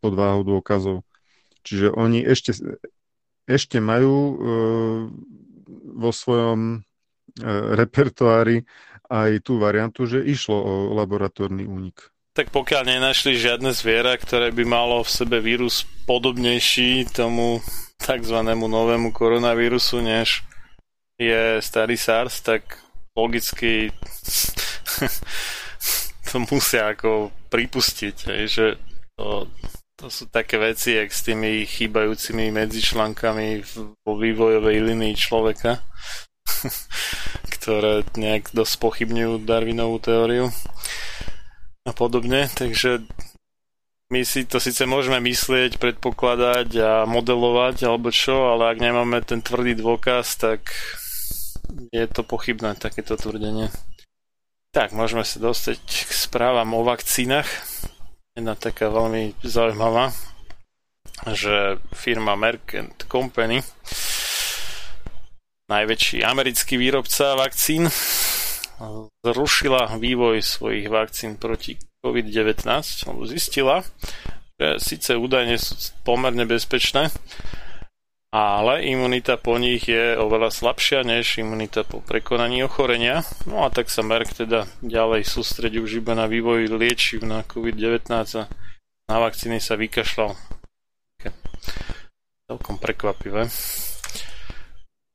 pod 0.00 0.12
váhou 0.12 0.42
dôkazov. 0.44 1.04
Čiže 1.66 1.90
oni 1.90 2.22
ešte, 2.22 2.54
ešte 3.46 3.78
majú 3.78 4.14
e, 4.14 4.34
vo 5.96 6.10
svojom 6.10 6.60
e, 6.74 6.78
repertoári 7.78 8.66
aj 9.06 9.46
tú 9.46 9.62
variantu, 9.62 10.04
že 10.04 10.26
išlo 10.26 10.58
o 10.58 10.74
laboratórny 10.98 11.62
únik. 11.62 12.10
Tak 12.36 12.52
pokiaľ 12.52 12.84
nenašli 12.84 13.38
žiadne 13.38 13.72
zviera, 13.72 14.12
ktoré 14.18 14.52
by 14.52 14.64
malo 14.68 15.00
v 15.00 15.08
sebe 15.08 15.40
vírus 15.40 15.88
podobnejší 16.04 17.08
tomu 17.14 17.64
tzv. 17.96 18.38
novému 18.52 19.14
koronavírusu, 19.14 20.04
než 20.04 20.44
je 21.16 21.64
starý 21.64 21.96
SARS, 21.96 22.44
tak 22.44 22.76
logicky 23.16 23.88
to 26.28 26.36
musia 26.44 26.92
ako 26.92 27.32
pripustiť, 27.48 28.16
že 28.44 28.76
to 29.16 29.48
to 29.96 30.12
sú 30.12 30.28
také 30.28 30.60
veci, 30.60 30.92
jak 30.92 31.08
s 31.08 31.24
tými 31.24 31.64
chýbajúcimi 31.64 32.52
medzičlánkami 32.52 33.64
vo 34.04 34.12
vývojovej 34.12 34.92
linii 34.92 35.16
človeka, 35.16 35.80
ktoré 37.56 38.04
nejak 38.12 38.52
dosť 38.52 38.74
pochybňujú 38.76 39.48
Darwinovú 39.48 39.96
teóriu 39.96 40.52
a 41.88 41.92
podobne. 41.96 42.44
Takže 42.52 43.08
my 44.12 44.20
si 44.22 44.44
to 44.44 44.60
síce 44.60 44.84
môžeme 44.84 45.16
myslieť, 45.18 45.80
predpokladať 45.80 46.68
a 46.76 46.92
modelovať 47.08 47.88
alebo 47.88 48.12
čo, 48.12 48.52
ale 48.52 48.76
ak 48.76 48.78
nemáme 48.78 49.24
ten 49.24 49.40
tvrdý 49.40 49.80
dôkaz, 49.80 50.36
tak 50.36 50.76
je 51.90 52.04
to 52.04 52.20
pochybné 52.20 52.76
takéto 52.76 53.16
tvrdenie. 53.16 53.72
Tak, 54.76 54.92
môžeme 54.92 55.24
sa 55.24 55.40
dostať 55.40 55.80
k 55.80 56.12
správam 56.12 56.76
o 56.76 56.84
vakcínach 56.84 57.48
jedna 58.36 58.52
taká 58.52 58.92
veľmi 58.92 59.32
zaujímavá, 59.40 60.12
že 61.32 61.80
firma 61.96 62.36
Merck 62.36 62.76
Company, 63.08 63.64
najväčší 65.72 66.20
americký 66.20 66.76
výrobca 66.76 67.32
vakcín, 67.32 67.88
zrušila 69.24 69.96
vývoj 69.96 70.44
svojich 70.44 70.86
vakcín 70.92 71.40
proti 71.40 71.80
COVID-19, 72.04 72.68
lebo 73.08 73.24
zistila, 73.24 73.80
že 74.60 74.68
síce 74.84 75.16
údajne 75.16 75.56
sú 75.56 75.96
pomerne 76.04 76.44
bezpečné, 76.44 77.08
ale 78.36 78.84
imunita 78.84 79.40
po 79.40 79.56
nich 79.56 79.88
je 79.88 80.12
oveľa 80.12 80.52
slabšia 80.52 81.08
než 81.08 81.40
imunita 81.40 81.88
po 81.88 82.04
prekonaní 82.04 82.60
ochorenia. 82.68 83.24
No 83.48 83.64
a 83.64 83.72
tak 83.72 83.88
sa 83.88 84.04
Merck 84.04 84.36
teda 84.36 84.68
ďalej 84.84 85.24
sústredí 85.24 85.80
už 85.80 86.04
iba 86.04 86.12
na 86.12 86.28
vývoj 86.28 86.68
liečiv 86.68 87.24
na 87.24 87.40
COVID-19 87.48 88.12
a 88.12 88.44
na 89.08 89.16
vakcíny 89.16 89.56
sa 89.56 89.80
vykašľal. 89.80 90.36
Celkom 92.52 92.76
prekvapivé. 92.76 93.48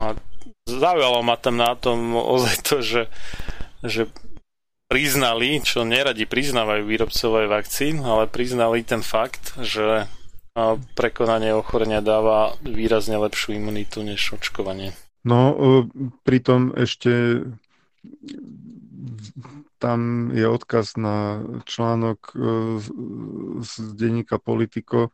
A 0.02 0.18
zaujalo 0.66 1.22
ma 1.22 1.38
tam 1.38 1.62
na 1.62 1.78
tom 1.78 2.18
ozaj 2.18 2.56
to, 2.66 2.82
že, 2.82 3.04
že 3.86 4.10
priznali, 4.90 5.62
čo 5.62 5.86
neradi 5.86 6.26
priznávajú 6.26 6.84
výrobcové 6.90 7.46
vakcín, 7.46 8.02
ale 8.02 8.26
priznali 8.28 8.82
ten 8.82 9.06
fakt, 9.06 9.56
že 9.62 10.10
prekonanie 10.96 11.56
ochorenia 11.56 12.04
dáva 12.04 12.60
výrazne 12.60 13.16
lepšiu 13.16 13.56
imunitu 13.56 14.04
než 14.04 14.36
očkovanie. 14.36 14.92
No, 15.24 15.54
e, 15.54 15.56
pritom 16.28 16.76
ešte 16.76 17.46
tam 19.82 20.30
je 20.36 20.46
odkaz 20.46 20.98
na 21.00 21.46
článok 21.64 22.20
e, 22.34 22.38
z 23.64 23.72
denníka 23.96 24.38
Politico, 24.42 25.10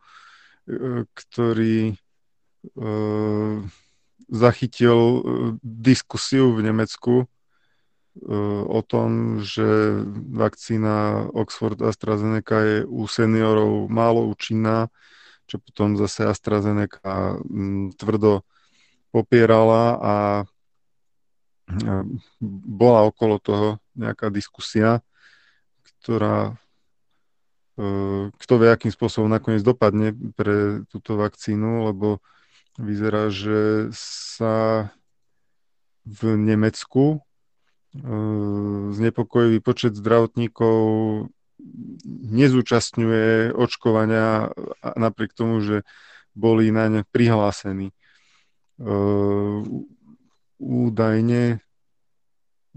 e, 0.66 1.06
ktorý 1.14 1.96
zachytil 4.28 5.00
diskusiu 5.64 6.52
v 6.52 6.60
Nemecku 6.68 7.32
o 8.68 8.82
tom, 8.84 9.40
že 9.40 10.04
vakcína 10.12 11.30
Oxford 11.32 11.80
AstraZeneca 11.80 12.60
je 12.60 12.78
u 12.84 13.08
seniorov 13.08 13.88
málo 13.88 14.28
účinná 14.28 14.92
čo 15.48 15.64
potom 15.64 15.96
zase 15.96 16.28
AstraZeneca 16.28 17.40
mm, 17.42 17.96
tvrdo 17.96 18.44
popierala 19.16 19.84
a 19.98 20.16
bola 22.40 23.04
okolo 23.08 23.40
toho 23.44 23.68
nejaká 23.96 24.32
diskusia, 24.32 25.04
ktorá 26.00 26.56
e, 27.76 28.32
kto 28.32 28.54
vie, 28.56 28.70
akým 28.72 28.92
spôsobom 28.92 29.28
nakoniec 29.28 29.64
dopadne 29.68 30.16
pre 30.40 30.88
túto 30.88 31.20
vakcínu, 31.20 31.92
lebo 31.92 32.24
vyzerá, 32.80 33.28
že 33.28 33.92
sa 33.92 34.88
v 36.08 36.40
Nemecku 36.40 37.20
e, 37.20 37.20
znepokojivý 38.96 39.60
počet 39.60 40.00
zdravotníkov 40.00 40.80
nezúčastňuje 42.08 43.54
očkovania 43.58 44.54
napriek 44.96 45.34
tomu, 45.34 45.62
že 45.62 45.82
boli 46.38 46.70
na 46.70 46.86
ne 46.90 47.02
prihlásení. 47.02 47.90
Údajne 50.58 51.42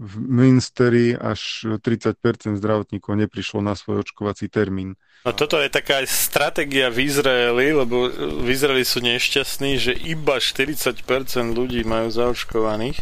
v 0.01 0.13
Minsteri 0.17 1.13
až 1.13 1.69
30% 1.77 2.57
zdravotníkov 2.57 3.13
neprišlo 3.21 3.61
na 3.61 3.77
svoj 3.77 4.01
očkovací 4.01 4.49
termín. 4.49 4.97
No 5.21 5.37
toto 5.37 5.61
je 5.61 5.69
taká 5.69 6.01
stratégia 6.09 6.89
v 6.89 7.05
Izraeli, 7.05 7.77
lebo 7.77 8.09
v 8.41 8.49
Izraeli 8.49 8.81
sú 8.81 9.05
nešťastní, 9.05 9.77
že 9.77 9.93
iba 9.93 10.41
40% 10.41 11.05
ľudí 11.53 11.85
majú 11.85 12.09
zaočkovaných 12.09 12.97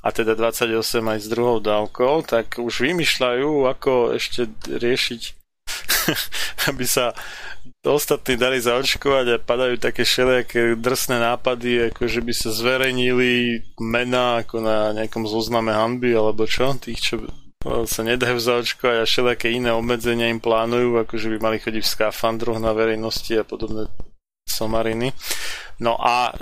a 0.00 0.08
teda 0.12 0.32
28 0.32 0.80
aj 1.04 1.18
s 1.20 1.28
druhou 1.28 1.60
dávkou, 1.60 2.24
tak 2.24 2.56
už 2.56 2.88
vymýšľajú, 2.88 3.68
ako 3.68 4.16
ešte 4.16 4.48
riešiť, 4.64 5.22
aby 6.72 6.84
sa 6.88 7.12
ostatní 7.84 8.36
dali 8.36 8.60
zaočkovať 8.60 9.26
a 9.36 9.36
padajú 9.40 9.76
také 9.80 10.04
všelijaké 10.04 10.76
drsné 10.76 11.20
nápady, 11.20 11.92
ako 11.92 12.08
že 12.08 12.20
by 12.20 12.32
sa 12.32 12.50
zverejnili 12.52 13.60
mená 13.80 14.44
ako 14.44 14.60
na 14.60 14.92
nejakom 14.96 15.24
zozname 15.28 15.72
hanby 15.72 16.12
alebo 16.12 16.44
čo, 16.44 16.76
tých, 16.76 17.00
čo 17.00 17.14
sa 17.84 18.00
nedajú 18.00 18.40
zaočkovať 18.40 18.96
a 19.00 19.08
všelijaké 19.08 19.52
iné 19.52 19.72
obmedzenia 19.72 20.32
im 20.32 20.40
plánujú, 20.40 20.96
ako 20.96 21.20
že 21.20 21.28
by 21.28 21.38
mali 21.44 21.56
chodiť 21.60 21.84
v 21.84 21.92
skafandroch 21.92 22.56
na 22.56 22.72
verejnosti 22.72 23.36
a 23.36 23.44
podobné 23.44 23.88
somariny. 24.50 25.14
No 25.80 25.96
a 25.96 26.34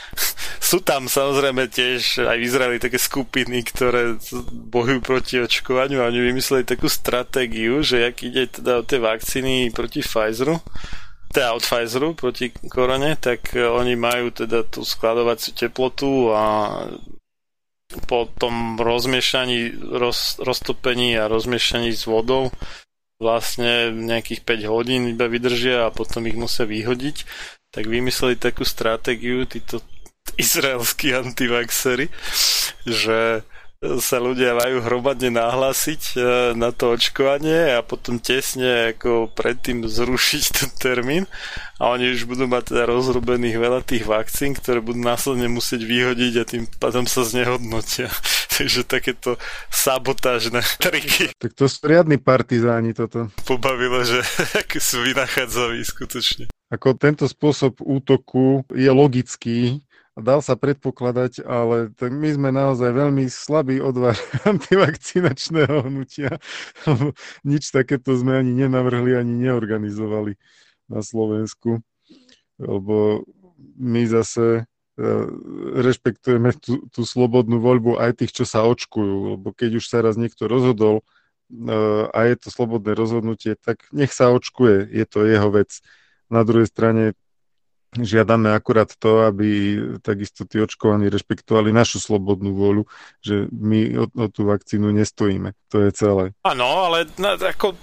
sú 0.70 0.80
tam 0.80 1.10
samozrejme 1.10 1.68
tiež 1.68 2.24
aj 2.24 2.36
v 2.40 2.46
Izraeli 2.48 2.78
také 2.80 2.96
skupiny, 2.96 3.60
ktoré 3.66 4.16
bojujú 4.72 5.00
proti 5.04 5.34
očkovaniu 5.42 6.00
a 6.00 6.08
oni 6.08 6.32
vymysleli 6.32 6.64
takú 6.64 6.88
stratégiu, 6.88 7.84
že 7.84 8.08
ak 8.08 8.16
ide 8.24 8.48
teda 8.48 8.80
o 8.80 8.86
tie 8.86 9.02
vakcíny 9.02 9.68
proti 9.74 10.00
Pfizeru, 10.00 10.62
teda 11.28 11.52
od 11.52 11.62
Pfizeru 11.62 12.16
proti 12.16 12.48
korone, 12.72 13.20
tak 13.20 13.52
oni 13.52 13.94
majú 14.00 14.32
teda 14.32 14.64
tú 14.64 14.80
skladovaciu 14.80 15.52
teplotu 15.52 16.32
a 16.32 16.44
po 18.08 18.26
tom 18.34 18.74
rozmiešaní, 18.80 19.78
roz, 19.94 20.42
roztopení 20.42 21.14
a 21.14 21.30
rozmiešaní 21.30 21.94
s 21.94 22.08
vodou 22.08 22.50
vlastne 23.16 23.92
nejakých 23.92 24.44
5 24.44 24.72
hodín 24.72 25.08
iba 25.08 25.24
vydržia 25.24 25.88
a 25.88 25.94
potom 25.94 26.28
ich 26.28 26.36
musia 26.36 26.68
vyhodiť 26.68 27.24
tak 27.76 27.92
vymysleli 27.92 28.40
takú 28.40 28.64
stratégiu 28.64 29.44
títo 29.44 29.84
izraelskí 30.40 31.12
antivaxery, 31.12 32.08
že 32.88 33.44
sa 34.00 34.16
ľudia 34.16 34.56
majú 34.56 34.80
hromadne 34.80 35.36
nahlásiť 35.36 36.16
e, 36.16 36.18
na 36.56 36.72
to 36.72 36.96
očkovanie 36.96 37.76
a 37.76 37.84
potom 37.84 38.16
tesne 38.16 38.96
ako 38.96 39.28
predtým 39.36 39.84
zrušiť 39.84 40.42
ten 40.56 40.70
termín 40.80 41.28
a 41.76 41.92
oni 41.92 42.16
už 42.16 42.24
budú 42.24 42.48
mať 42.48 42.72
teda 42.72 42.88
rozrobených 42.88 43.60
veľa 43.60 43.84
tých 43.84 44.08
vakcín, 44.08 44.56
ktoré 44.56 44.80
budú 44.80 45.04
následne 45.04 45.52
musieť 45.52 45.84
vyhodiť 45.84 46.32
a 46.40 46.48
tým 46.48 46.64
pádom 46.80 47.04
sa 47.04 47.28
znehodnotia. 47.28 48.08
Takže 48.62 48.88
takéto 48.88 49.36
sabotážne 49.68 50.64
triky. 50.84 51.28
Tak 51.36 51.52
to 51.52 51.68
sú 51.68 51.84
riadni 51.84 52.16
partizáni 52.16 52.96
toto. 52.96 53.28
Pobavilo, 53.44 54.00
že 54.00 54.24
aké 54.60 54.80
sú 54.80 55.04
vynachádzaví 55.04 55.84
skutočne. 55.84 56.48
Ako 56.72 56.98
tento 56.98 57.28
spôsob 57.30 57.78
útoku 57.78 58.66
je 58.74 58.90
logický, 58.90 59.86
dal 60.18 60.42
sa 60.42 60.58
predpokladať, 60.58 61.44
ale 61.46 61.94
tak 61.94 62.10
my 62.10 62.26
sme 62.32 62.50
naozaj 62.50 62.90
veľmi 62.90 63.28
slabý 63.30 63.78
odvar 63.78 64.18
antivakcinačného 64.50 65.86
hnutia. 65.86 66.40
Nič 67.46 67.70
takéto 67.70 68.16
sme 68.18 68.40
ani 68.40 68.66
nenavrhli, 68.66 69.14
ani 69.14 69.46
neorganizovali 69.46 70.34
na 70.90 71.06
Slovensku, 71.06 71.84
lebo 72.58 73.22
my 73.76 74.02
zase 74.10 74.66
rešpektujeme 75.76 76.56
tú, 76.56 76.88
tú 76.88 77.04
slobodnú 77.04 77.60
voľbu 77.60 78.00
aj 78.00 78.24
tých, 78.24 78.32
čo 78.32 78.44
sa 78.48 78.64
očkujú, 78.64 79.36
lebo 79.36 79.52
keď 79.52 79.76
už 79.76 79.84
sa 79.84 80.00
raz 80.00 80.16
niekto 80.16 80.48
rozhodol 80.48 81.04
e, 81.52 81.72
a 82.08 82.18
je 82.24 82.36
to 82.40 82.48
slobodné 82.48 82.96
rozhodnutie, 82.96 83.60
tak 83.60 83.84
nech 83.92 84.08
sa 84.16 84.32
očkuje, 84.32 84.88
je 84.88 85.04
to 85.04 85.28
jeho 85.28 85.52
vec. 85.52 85.84
Na 86.32 86.48
druhej 86.48 86.72
strane 86.72 87.12
žiadame 87.92 88.52
akurát 88.56 88.88
to, 88.96 89.24
aby 89.28 89.78
takisto 90.00 90.48
tí 90.48 90.60
očkovaní 90.64 91.12
rešpektovali 91.12 91.76
našu 91.76 92.00
slobodnú 92.00 92.56
vôľu, 92.56 92.82
že 93.20 93.52
my 93.52 94.00
o, 94.00 94.04
o 94.08 94.26
tú 94.32 94.48
vakcínu 94.48 94.92
nestojíme. 94.96 95.52
To 95.72 95.84
je 95.84 95.90
celé. 95.92 96.24
Áno, 96.44 96.88
ale 96.88 97.04
na, 97.20 97.36
ako 97.36 97.76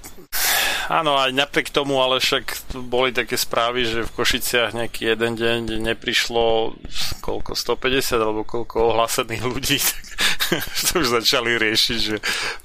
áno, 0.90 1.20
aj 1.20 1.32
napriek 1.36 1.70
tomu, 1.70 2.00
ale 2.00 2.20
však 2.20 2.76
boli 2.88 3.16
také 3.16 3.40
správy, 3.40 3.86
že 3.88 4.00
v 4.08 4.16
Košiciach 4.16 4.76
nejaký 4.76 5.14
jeden 5.14 5.34
deň 5.36 5.60
neprišlo 5.94 6.76
koľko, 7.24 7.56
150 7.56 8.20
alebo 8.20 8.42
koľko 8.44 8.94
ohlásených 8.94 9.44
ľudí, 9.44 9.78
tak 9.84 10.06
to 10.92 10.92
už 11.00 11.08
začali 11.24 11.56
riešiť, 11.56 11.98
že 11.98 12.18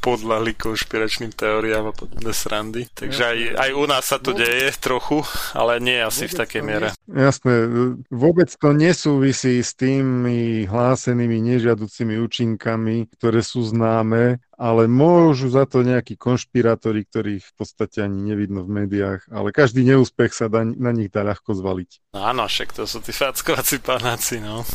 podľahli 0.03 0.55
konšpiračným 0.59 1.33
teóriám 1.33 1.91
a 1.91 1.95
podobné 1.95 2.35
srandy. 2.35 2.91
Takže 2.93 3.23
aj, 3.23 3.39
aj 3.57 3.71
u 3.75 3.85
nás 3.87 4.05
sa 4.05 4.19
to 4.19 4.35
deje 4.35 4.75
trochu, 4.83 5.23
ale 5.55 5.79
nie 5.79 5.99
asi 6.01 6.27
v 6.27 6.39
takej 6.39 6.63
miere. 6.63 6.89
Jasné, 7.07 7.69
vôbec 8.11 8.51
to 8.53 8.75
nesúvisí 8.75 9.63
s 9.63 9.73
tými 9.79 10.67
hlásenými 10.67 11.39
nežiaducimi 11.55 12.19
účinkami, 12.21 13.09
ktoré 13.17 13.41
sú 13.41 13.65
známe 13.65 14.43
ale 14.59 14.91
môžu 14.91 15.47
za 15.55 15.71
to 15.71 15.87
nejakí 15.87 16.19
konšpirátori, 16.19 17.07
ktorých 17.07 17.47
v 17.47 17.55
podstate 17.55 18.03
ani 18.03 18.35
nevidno 18.35 18.67
v 18.67 18.83
médiách, 18.83 19.31
ale 19.31 19.55
každý 19.55 19.87
neúspech 19.87 20.35
sa 20.35 20.51
dá, 20.51 20.67
na 20.67 20.91
nich 20.91 21.15
dá 21.15 21.23
ľahko 21.23 21.55
zvaliť. 21.55 22.13
No 22.19 22.27
áno, 22.27 22.43
však 22.51 22.75
to 22.75 22.83
sú 22.83 22.99
tí 22.99 23.15
fackovací 23.15 23.79
panáci, 23.79 24.43
no. 24.43 24.67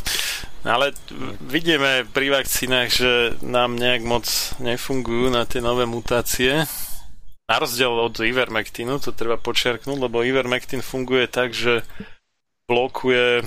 Ale 0.64 0.96
vidíme 1.44 2.08
pri 2.08 2.32
vakcínach, 2.32 2.88
že 2.96 3.36
nám 3.44 3.76
nejak 3.76 4.08
moc 4.08 4.26
nefungujú 4.64 5.28
na 5.28 5.44
tie 5.44 5.60
nové 5.60 5.84
mutácie. 5.84 6.64
Na 7.52 7.60
rozdiel 7.60 7.92
od 7.92 8.16
Ivermectinu, 8.24 9.04
to 9.04 9.12
treba 9.12 9.36
počiarknúť, 9.36 10.00
lebo 10.00 10.24
Ivermectin 10.24 10.80
funguje 10.80 11.28
tak, 11.28 11.52
že 11.52 11.84
blokuje 12.72 13.44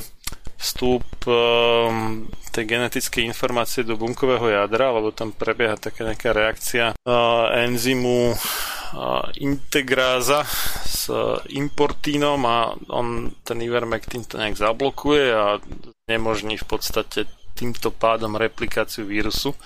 vstup 0.56 1.04
um, 1.28 2.24
tej 2.50 2.64
genetickej 2.64 3.28
informácie 3.28 3.84
do 3.84 4.00
bunkového 4.00 4.48
jadra, 4.48 4.88
lebo 4.88 5.12
tam 5.12 5.36
prebieha 5.36 5.76
taká 5.76 6.08
nejaká 6.08 6.32
reakcia 6.32 6.84
uh, 6.96 7.52
enzymu 7.52 8.32
uh, 8.32 9.28
integráza 9.36 10.48
s 10.88 11.12
uh, 11.12 11.36
importínom 11.52 12.40
a 12.48 12.72
on 12.88 13.36
ten 13.44 13.60
ivermectin 13.60 14.24
to 14.24 14.40
nejak 14.40 14.56
zablokuje 14.56 15.28
a 15.28 15.60
nemožní 16.08 16.56
v 16.56 16.66
podstate 16.66 17.28
týmto 17.56 17.92
pádom 17.92 18.36
replikáciu 18.36 19.04
vírusu, 19.04 19.56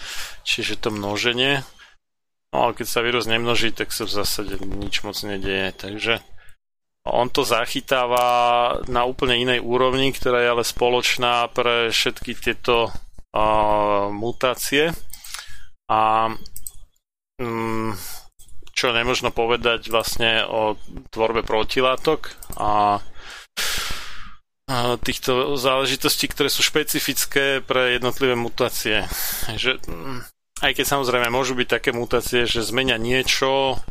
čiže 0.42 0.78
to 0.78 0.90
množenie. 0.90 1.62
No 2.50 2.66
ale 2.66 2.74
keď 2.74 2.86
sa 2.86 3.06
vírus 3.06 3.30
nemnoží, 3.30 3.70
tak 3.70 3.94
sa 3.94 4.06
v 4.06 4.14
zásade 4.18 4.58
nič 4.62 5.06
moc 5.06 5.14
nedieje, 5.22 5.70
takže 5.78 6.18
on 7.08 7.32
to 7.32 7.48
zachytáva 7.48 8.24
na 8.88 9.08
úplne 9.08 9.40
inej 9.40 9.64
úrovni, 9.64 10.12
ktorá 10.12 10.44
je 10.44 10.52
ale 10.52 10.64
spoločná 10.64 11.48
pre 11.48 11.88
všetky 11.88 12.36
tieto 12.36 12.92
uh, 12.92 14.12
mutácie. 14.12 14.92
A 15.90 16.30
um, 17.40 17.96
čo 18.70 18.92
nemožno 18.92 19.32
povedať 19.32 19.92
vlastne 19.92 20.44
o 20.46 20.76
tvorbe 21.12 21.44
protilátok 21.44 22.32
a 22.56 23.02
týchto 25.02 25.58
záležitostí, 25.58 26.30
ktoré 26.30 26.46
sú 26.46 26.62
špecifické 26.62 27.58
pre 27.58 27.98
jednotlivé 27.98 28.38
mutácie. 28.38 29.02
Že, 29.50 29.82
aj 30.62 30.72
keď 30.78 30.86
samozrejme 30.86 31.26
môžu 31.26 31.58
byť 31.58 31.68
také 31.68 31.90
mutácie, 31.90 32.46
že 32.46 32.62
zmenia 32.62 32.94
niečo 32.94 33.82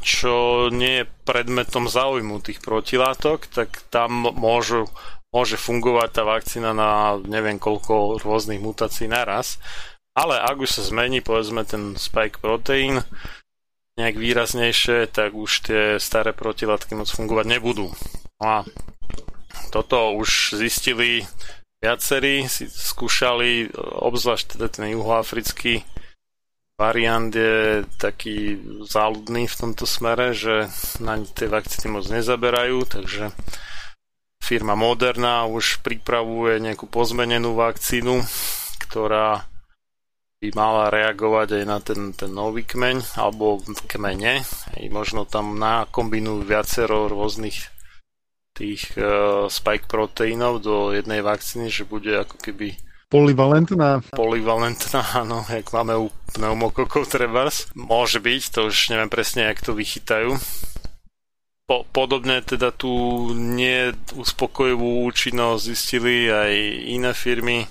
čo 0.00 0.66
nie 0.72 1.04
je 1.04 1.10
predmetom 1.28 1.84
záujmu 1.84 2.40
tých 2.40 2.64
protilátok, 2.64 3.44
tak 3.52 3.84
tam 3.92 4.32
môžu, 4.32 4.88
môže 5.36 5.60
fungovať 5.60 6.08
tá 6.16 6.22
vakcína 6.24 6.72
na 6.72 7.20
neviem 7.28 7.60
koľko 7.60 8.24
rôznych 8.24 8.58
mutácií 8.58 9.04
naraz. 9.04 9.60
Ale 10.16 10.40
ak 10.40 10.64
už 10.64 10.80
sa 10.80 10.82
zmení 10.82 11.20
povedzme 11.20 11.62
ten 11.68 11.94
spike 11.94 12.40
proteín 12.40 13.04
nejak 14.00 14.16
výraznejšie, 14.16 15.12
tak 15.12 15.36
už 15.36 15.70
tie 15.70 15.82
staré 16.00 16.32
protilátky 16.32 16.96
moc 16.96 17.12
fungovať 17.12 17.46
nebudú. 17.46 17.92
No 18.40 18.44
a 18.44 18.58
toto 19.68 20.16
už 20.16 20.56
zistili 20.56 21.28
viacerí, 21.84 22.48
si 22.48 22.64
skúšali, 22.64 23.76
obzvlášť 23.76 24.56
teda 24.56 24.66
ten 24.72 24.96
juhoafrický 24.96 25.84
variant 26.80 27.28
je 27.28 27.84
taký 28.00 28.56
záľudný 28.88 29.44
v 29.44 29.58
tomto 29.60 29.84
smere, 29.84 30.32
že 30.32 30.72
na 31.04 31.20
tie 31.20 31.52
vakcíny 31.52 31.92
moc 31.92 32.08
nezaberajú, 32.08 32.88
takže 32.88 33.36
firma 34.40 34.72
Moderna 34.72 35.44
už 35.44 35.84
pripravuje 35.84 36.56
nejakú 36.64 36.88
pozmenenú 36.88 37.52
vakcínu, 37.52 38.24
ktorá 38.88 39.44
by 40.40 40.48
mala 40.56 40.88
reagovať 40.88 41.60
aj 41.60 41.64
na 41.68 41.78
ten, 41.84 42.00
ten 42.16 42.32
nový 42.32 42.64
kmeň 42.64 43.20
alebo 43.20 43.60
kmene. 43.84 44.40
I 44.80 44.88
možno 44.88 45.28
tam 45.28 45.60
nakombinujú 45.60 46.48
viacero 46.48 47.12
rôznych 47.12 47.68
tých 48.56 48.96
uh, 48.96 49.52
spike 49.52 49.84
proteínov 49.84 50.64
do 50.64 50.96
jednej 50.96 51.20
vakcíny, 51.20 51.68
že 51.68 51.84
bude 51.84 52.24
ako 52.24 52.40
keby 52.40 52.72
Polivalentná? 53.10 54.06
Polivalentná, 54.14 55.02
áno, 55.18 55.42
jak 55.50 55.74
máme 55.74 55.98
u 55.98 56.14
pneumokokov 56.30 57.10
trebárs. 57.10 57.66
Môže 57.74 58.22
byť, 58.22 58.42
to 58.54 58.70
už 58.70 58.94
neviem 58.94 59.10
presne, 59.10 59.50
jak 59.50 59.58
to 59.66 59.74
vychytajú. 59.74 60.38
Po, 61.66 61.82
podobne 61.90 62.38
teda 62.38 62.70
tu 62.70 62.86
neuspokojivú 63.34 65.02
účinnosť 65.10 65.62
zistili 65.74 66.30
aj 66.30 66.52
iné 66.86 67.10
firmy. 67.10 67.66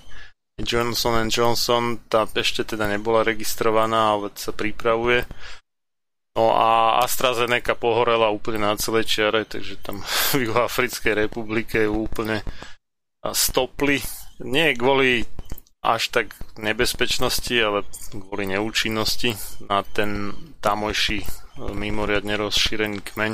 Johnson 0.59 1.31
Johnson, 1.31 2.03
tá 2.11 2.27
ešte 2.27 2.75
teda 2.75 2.91
nebola 2.91 3.23
registrovaná, 3.23 4.19
ale 4.19 4.35
sa 4.35 4.51
pripravuje. 4.51 5.23
No 6.35 6.51
a 6.51 6.99
AstraZeneca 7.07 7.79
pohorela 7.79 8.27
úplne 8.27 8.67
na 8.67 8.75
celej 8.75 9.07
čiare, 9.07 9.47
takže 9.47 9.79
tam 9.79 10.03
v 10.35 10.51
Juhoafrickej 10.51 11.15
republike 11.15 11.87
ju 11.87 12.11
úplne 12.11 12.43
stopli 13.31 14.03
nie 14.43 14.75
kvôli 14.75 15.27
až 15.79 16.11
tak 16.11 16.35
nebezpečnosti, 16.59 17.55
ale 17.55 17.87
kvôli 18.11 18.51
neúčinnosti 18.51 19.35
na 19.67 19.83
ten 19.83 20.35
tamojší 20.59 21.23
e, 21.23 21.27
mimoriadne 21.71 22.35
rozšírený 22.35 22.99
kmeň. 22.99 23.31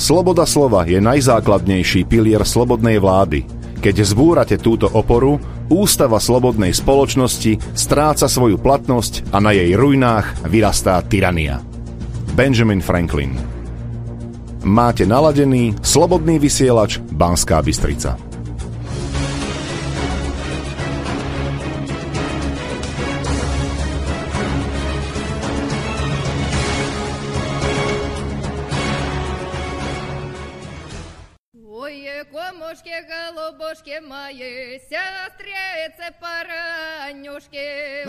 Sloboda 0.00 0.48
slova 0.48 0.88
je 0.88 0.98
najzákladnejší 0.98 2.08
pilier 2.08 2.42
slobodnej 2.42 2.98
vlády. 2.98 3.44
Keď 3.78 3.94
zbúrate 4.02 4.56
túto 4.58 4.90
oporu, 4.90 5.38
ústava 5.70 6.18
slobodnej 6.18 6.74
spoločnosti 6.74 7.76
stráca 7.78 8.26
svoju 8.26 8.58
platnosť 8.58 9.30
a 9.30 9.38
na 9.38 9.54
jej 9.54 9.76
ruinách 9.76 10.50
vyrastá 10.50 10.98
tyrania. 11.04 11.69
Benjamin 12.34 12.80
Franklin. 12.80 13.34
Máte 14.62 15.02
naladený 15.08 15.74
slobodný 15.82 16.38
vysielač 16.38 17.02
Banská 17.10 17.58
Bystrica. 17.64 18.29
Голубушки 33.90 34.00
мои, 34.00 34.78
сестрицы 34.88 36.12
поранюшки. 36.20 38.04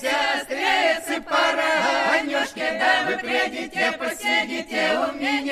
Сестрицы 0.00 1.20
поранюшки, 1.22 2.78
да 2.78 3.04
вы 3.06 3.18
придите, 3.18 3.92
посидите 3.98 4.98
у 4.98 5.12
меня, 5.12 5.50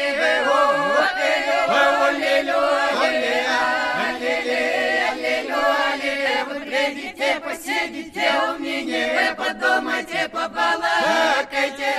вы 6.49 6.61
придите, 6.61 7.41
посидите 7.41 8.31
у 8.49 8.59
меня, 8.59 9.35
подумайте, 9.37 10.29
побалакайте, 10.33 11.95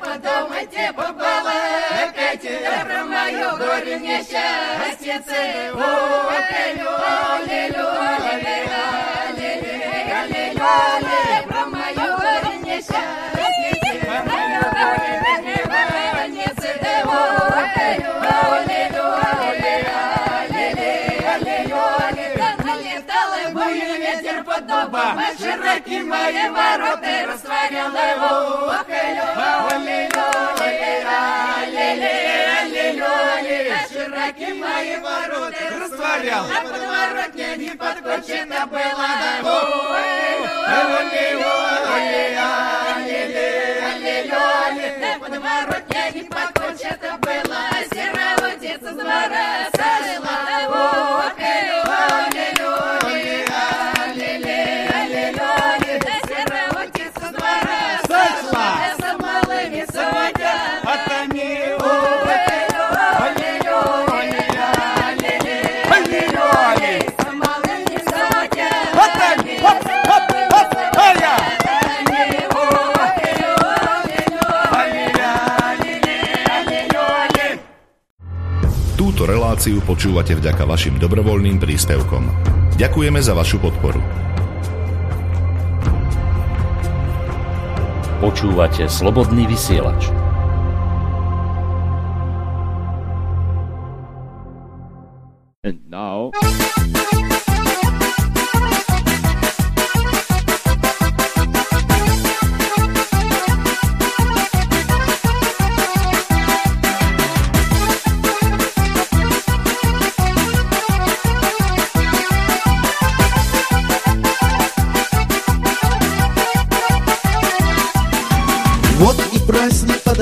подумайте, 0.00 0.92
побалакайте, 0.94 2.60
про 2.84 3.04
мое 3.04 3.56
горе 3.56 3.98
несчастье, 3.98 5.22
мое 11.66 12.16
горе 12.16 12.56
несчастье, 12.58 14.00
про 14.04 14.22
мое 14.24 14.60
горе 14.72 15.21
oh, 17.12 17.68
hey, 17.76 17.98
oh, 18.04 18.71
Ми 25.16 25.24
широкі 25.40 26.00
мої 26.00 26.48
вороти 26.48 27.26
розтворяли 27.26 28.08
вухилю. 28.20 29.26
Алілю, 29.36 30.26
алілю, 30.58 31.18
алілю, 32.62 33.04
алілю. 33.36 33.74
Широкі 33.92 34.54
мої 34.54 34.96
вороти 34.96 35.64
розтворяли. 35.80 36.48
На 36.48 36.60
подворотні 36.60 37.46
не 37.58 37.74
подкочена 37.74 38.66
була. 38.66 39.10
Алілю, 39.42 40.50
алілю, 40.66 41.50
алілю, 41.94 42.46
алілю, 42.96 44.36
алілю. 44.66 45.00
На 45.00 45.12
подворотні 45.18 46.02
не 46.14 46.22
подкочена 46.22 47.16
була. 47.22 47.62
Сіра 47.92 48.36
водиться 48.40 48.88
з 48.90 48.92
двора, 48.92 49.68
Túto 79.22 79.38
reláciu 79.38 79.78
počúvate 79.86 80.34
vďaka 80.34 80.66
vašim 80.66 80.98
dobrovoľným 80.98 81.62
príspevkom. 81.62 82.26
Ďakujeme 82.74 83.22
za 83.22 83.38
vašu 83.38 83.62
podporu. 83.62 84.02
Počúvate 88.18 88.90
slobodný 88.90 89.46
vysielač. 89.46 90.10
And 95.62 95.86
now... 95.86 96.34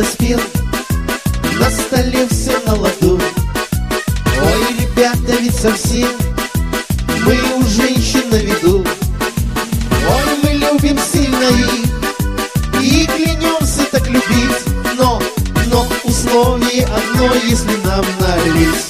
подоспел, 0.01 0.41
на 1.59 1.71
столе 1.71 2.27
все 2.31 2.59
на 2.67 2.75
ладу. 2.75 3.21
Ой, 4.43 4.77
ребята, 4.81 5.37
ведь 5.41 5.55
совсем 5.55 6.09
мы 7.27 7.37
у 7.59 7.63
женщин 7.67 8.31
на 8.31 8.37
виду. 8.37 8.83
Ой, 10.09 10.39
мы 10.43 10.51
любим 10.53 10.99
сильно 11.13 11.45
их 11.45 11.85
и 12.81 13.07
клянемся 13.07 13.85
так 13.91 14.07
любить. 14.09 14.65
Но, 14.97 15.21
но 15.67 15.87
условие 16.05 16.87
одно, 16.87 17.35
если 17.45 17.77
нам 17.85 18.05
налить. 18.21 18.90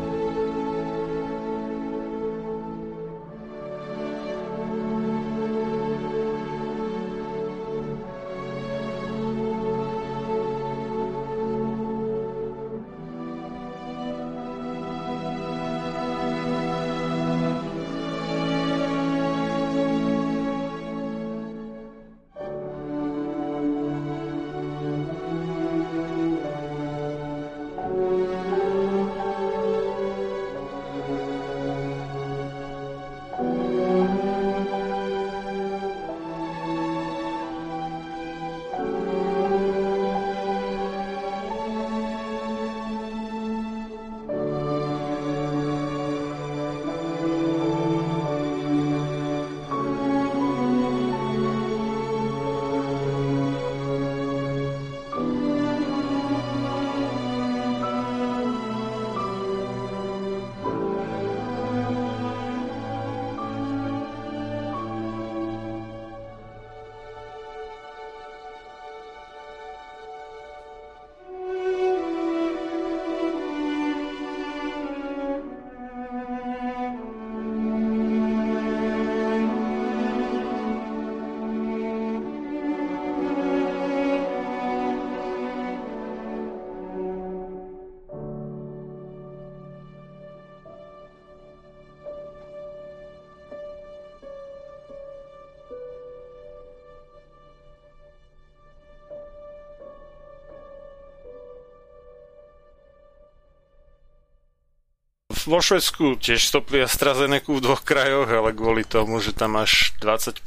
Vo 105.61 105.77
Švedsku 105.77 106.17
tiež 106.17 106.41
stopli 106.41 106.81
AstraZeneca 106.81 107.53
v 107.53 107.61
dvoch 107.61 107.85
krajoch, 107.85 108.25
ale 108.25 108.49
kvôli 108.49 108.81
tomu, 108.81 109.21
že 109.21 109.29
tam 109.29 109.61
až 109.61 109.93
25% 110.01 110.41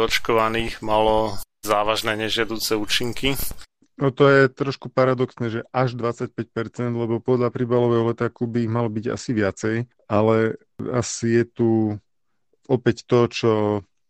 očkovaných 0.00 0.80
malo 0.80 1.36
závažné 1.60 2.16
nežiaduce 2.16 2.72
účinky. 2.72 3.36
No 4.00 4.08
to 4.16 4.24
je 4.24 4.48
trošku 4.48 4.88
paradoxné, 4.88 5.52
že 5.52 5.60
až 5.76 6.00
25%, 6.00 6.32
lebo 6.88 7.20
podľa 7.20 7.52
príbalového 7.52 8.16
letáku 8.16 8.48
by 8.48 8.64
ich 8.64 8.72
malo 8.72 8.88
byť 8.88 9.04
asi 9.12 9.36
viacej, 9.36 9.76
ale 10.08 10.56
asi 10.88 11.36
je 11.36 11.44
tu 11.52 11.70
opäť 12.64 13.04
to, 13.04 13.28
čo 13.28 13.52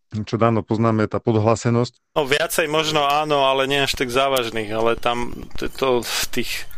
čo 0.07 0.39
dávno 0.39 0.63
poznáme, 0.63 1.11
tá 1.11 1.19
podhlasenosť. 1.19 2.15
No 2.15 2.23
viacej 2.23 2.71
možno 2.71 3.03
áno, 3.03 3.51
ale 3.51 3.67
nie 3.67 3.83
až 3.83 3.99
tak 3.99 4.15
závažných, 4.15 4.71
ale 4.71 4.95
tam 4.95 5.35
to, 5.59 5.67
to 5.67 5.89
v 6.07 6.25
tých 6.31 6.71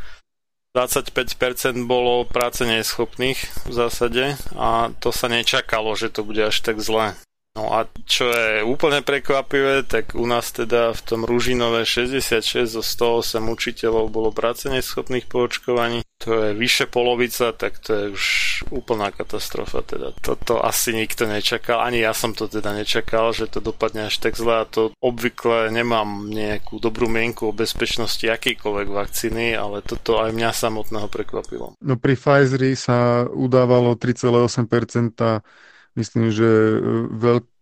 25% 0.79 1.91
bolo 1.91 2.23
práce 2.23 2.63
neschopných 2.63 3.67
v 3.67 3.73
zásade 3.75 4.39
a 4.55 4.95
to 5.03 5.11
sa 5.11 5.27
nečakalo, 5.27 5.99
že 5.99 6.07
to 6.07 6.23
bude 6.23 6.39
až 6.39 6.63
tak 6.63 6.79
zlé. 6.79 7.19
No 7.59 7.75
a 7.75 7.91
čo 8.07 8.31
je 8.31 8.62
úplne 8.62 9.03
prekvapivé, 9.03 9.83
tak 9.83 10.15
u 10.15 10.31
nás 10.31 10.55
teda 10.55 10.95
v 10.95 11.01
tom 11.03 11.27
Ružinové 11.27 11.83
66 11.83 12.70
zo 12.70 12.87
108 12.87 13.43
učiteľov 13.51 14.15
bolo 14.15 14.31
práce 14.31 14.70
neschopných 14.70 15.27
po 15.27 15.51
očkovaní. 15.51 16.07
To 16.23 16.39
je 16.39 16.51
vyše 16.55 16.87
polovica, 16.87 17.51
tak 17.51 17.83
to 17.83 17.91
je 17.91 18.05
už 18.15 18.25
úplná 18.70 19.11
katastrofa. 19.11 19.83
Teda 19.83 20.15
toto 20.23 20.62
asi 20.62 20.95
nikto 20.95 21.27
nečakal, 21.27 21.83
ani 21.83 22.07
ja 22.07 22.15
som 22.15 22.31
to 22.31 22.47
teda 22.47 22.78
nečakal, 22.78 23.35
že 23.35 23.51
to 23.51 23.59
dopadne 23.59 24.07
až 24.07 24.23
tak 24.23 24.39
zle 24.39 24.62
a 24.62 24.67
to 24.67 24.95
obvykle 25.03 25.75
nemám 25.75 26.31
nejakú 26.31 26.78
dobrú 26.78 27.11
mienku 27.11 27.51
o 27.51 27.57
bezpečnosti 27.57 28.23
akýkoľvek 28.23 28.87
vakcíny, 28.87 29.59
ale 29.59 29.83
toto 29.83 30.23
aj 30.23 30.31
mňa 30.31 30.55
samotného 30.55 31.11
prekvapilo. 31.11 31.75
No 31.83 31.99
pri 31.99 32.15
Pfizeri 32.15 32.78
sa 32.78 33.27
udávalo 33.27 33.99
3,8% 33.99 35.43
Myslím, 35.99 36.31
že 36.31 36.47
e, 36.47 36.78
veľk, 37.10 37.44
e, 37.44 37.52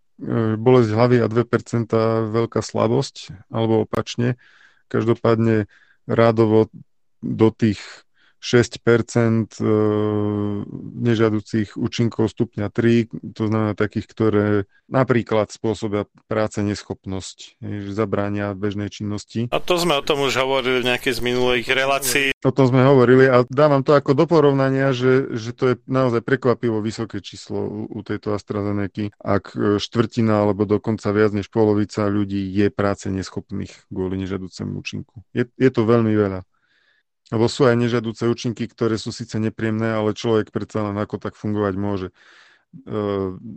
bolesť 0.61 0.91
hlavy 0.93 1.17
a 1.25 1.27
2% 1.33 1.89
veľká 2.29 2.61
slabosť, 2.61 3.49
alebo 3.49 3.89
opačne. 3.89 4.37
Každopádne 4.93 5.65
rádovo 6.05 6.69
do 7.25 7.49
tých 7.49 7.81
6% 8.41 9.59
e, 9.59 9.67
nežiaducich 11.03 11.75
účinkov 11.75 12.31
stupňa 12.31 12.69
3, 12.71 13.35
to 13.35 13.43
znamená 13.49 13.73
takých, 13.75 14.07
ktoré 14.07 14.47
napríklad 14.87 15.51
spôsobia 15.51 16.07
práce 16.31 16.63
neschopnosť, 16.63 17.59
že 17.59 17.91
zabránia 17.91 18.55
bežnej 18.55 18.87
činnosti. 18.91 19.51
A 19.51 19.59
to 19.59 19.77
sme 19.83 19.99
o 19.99 20.03
tom 20.07 20.23
už 20.23 20.39
hovorili 20.39 20.83
v 20.83 20.89
nejakej 20.95 21.13
z 21.19 21.21
minulých 21.23 21.67
relácií. 21.67 22.27
O 22.47 22.55
tom 22.55 22.71
sme 22.71 22.87
hovorili 22.87 23.27
a 23.27 23.43
dávam 23.51 23.83
to 23.83 23.99
ako 23.99 24.15
do 24.15 24.25
porovnania, 24.31 24.95
že, 24.95 25.35
že 25.35 25.51
to 25.51 25.75
je 25.75 25.77
naozaj 25.91 26.23
prekvapivo 26.23 26.79
vysoké 26.79 27.19
číslo 27.19 27.67
u, 27.67 27.81
u 27.91 28.01
tejto 28.07 28.31
AstraZeneca, 28.39 29.11
ak 29.19 29.45
e, 29.53 29.83
štvrtina 29.83 30.47
alebo 30.47 30.63
dokonca 30.63 31.11
viac 31.11 31.35
než 31.35 31.51
polovica 31.51 32.07
ľudí 32.07 32.47
je 32.55 32.71
práce 32.71 33.11
neschopných 33.11 33.91
kvôli 33.91 34.23
nežiaducemu 34.23 34.73
účinku. 34.79 35.27
Je, 35.35 35.51
je 35.59 35.71
to 35.75 35.83
veľmi 35.83 36.15
veľa. 36.15 36.47
Lebo 37.35 37.51
sú 37.51 37.67
aj 37.67 37.75
nežiaduce 37.75 38.23
účinky, 38.31 38.71
ktoré 38.71 38.95
sú 38.95 39.11
síce 39.11 39.35
nepríjemné, 39.43 39.99
ale 39.99 40.15
človek 40.15 40.55
predsa 40.55 40.87
len 40.87 40.95
ako 40.95 41.19
tak 41.19 41.35
fungovať 41.35 41.75
môže. 41.75 42.09
E, 42.11 42.95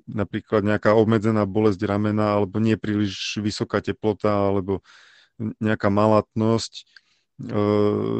napríklad 0.09 0.65
nejaká 0.65 0.97
obmedzená 0.97 1.45
bolesť 1.45 1.85
ramena, 1.85 2.33
alebo 2.33 2.57
nie 2.57 2.81
príliš 2.81 3.37
vysoká 3.37 3.77
teplota, 3.77 4.49
alebo 4.49 4.81
nejaká 5.61 5.93
malatnosť. 5.93 6.73
E, 6.81 6.83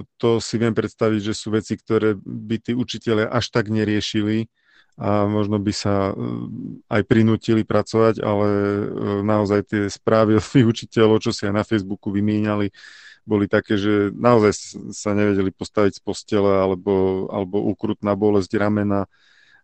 to 0.06 0.30
si 0.38 0.56
viem 0.62 0.78
predstaviť, 0.78 1.22
že 1.22 1.34
sú 1.34 1.50
veci, 1.50 1.74
ktoré 1.74 2.14
by 2.22 2.56
tí 2.62 2.72
učiteľe 2.78 3.26
až 3.26 3.50
tak 3.50 3.74
neriešili 3.74 4.46
a 5.00 5.24
možno 5.26 5.64
by 5.64 5.72
sa 5.72 6.12
e, 6.12 6.14
aj 6.92 7.02
prinútili 7.08 7.64
pracovať, 7.64 8.20
ale 8.20 8.48
e, 8.52 8.86
naozaj 9.24 9.60
tie 9.72 9.82
správy 9.88 10.36
od 10.36 10.44
tých 10.44 10.68
učiteľov, 10.68 11.24
čo 11.24 11.32
si 11.32 11.48
aj 11.48 11.54
na 11.56 11.64
Facebooku 11.64 12.12
vymieňali, 12.12 12.68
boli 13.28 13.46
také, 13.48 13.76
že 13.80 14.12
naozaj 14.16 14.52
sa 14.96 15.16
nevedeli 15.16 15.52
postaviť 15.54 15.98
z 15.98 16.02
postele 16.02 16.60
alebo, 16.60 17.28
alebo 17.30 17.62
ukrutná 17.70 18.14
bolesť 18.14 18.52
ramena 18.58 19.06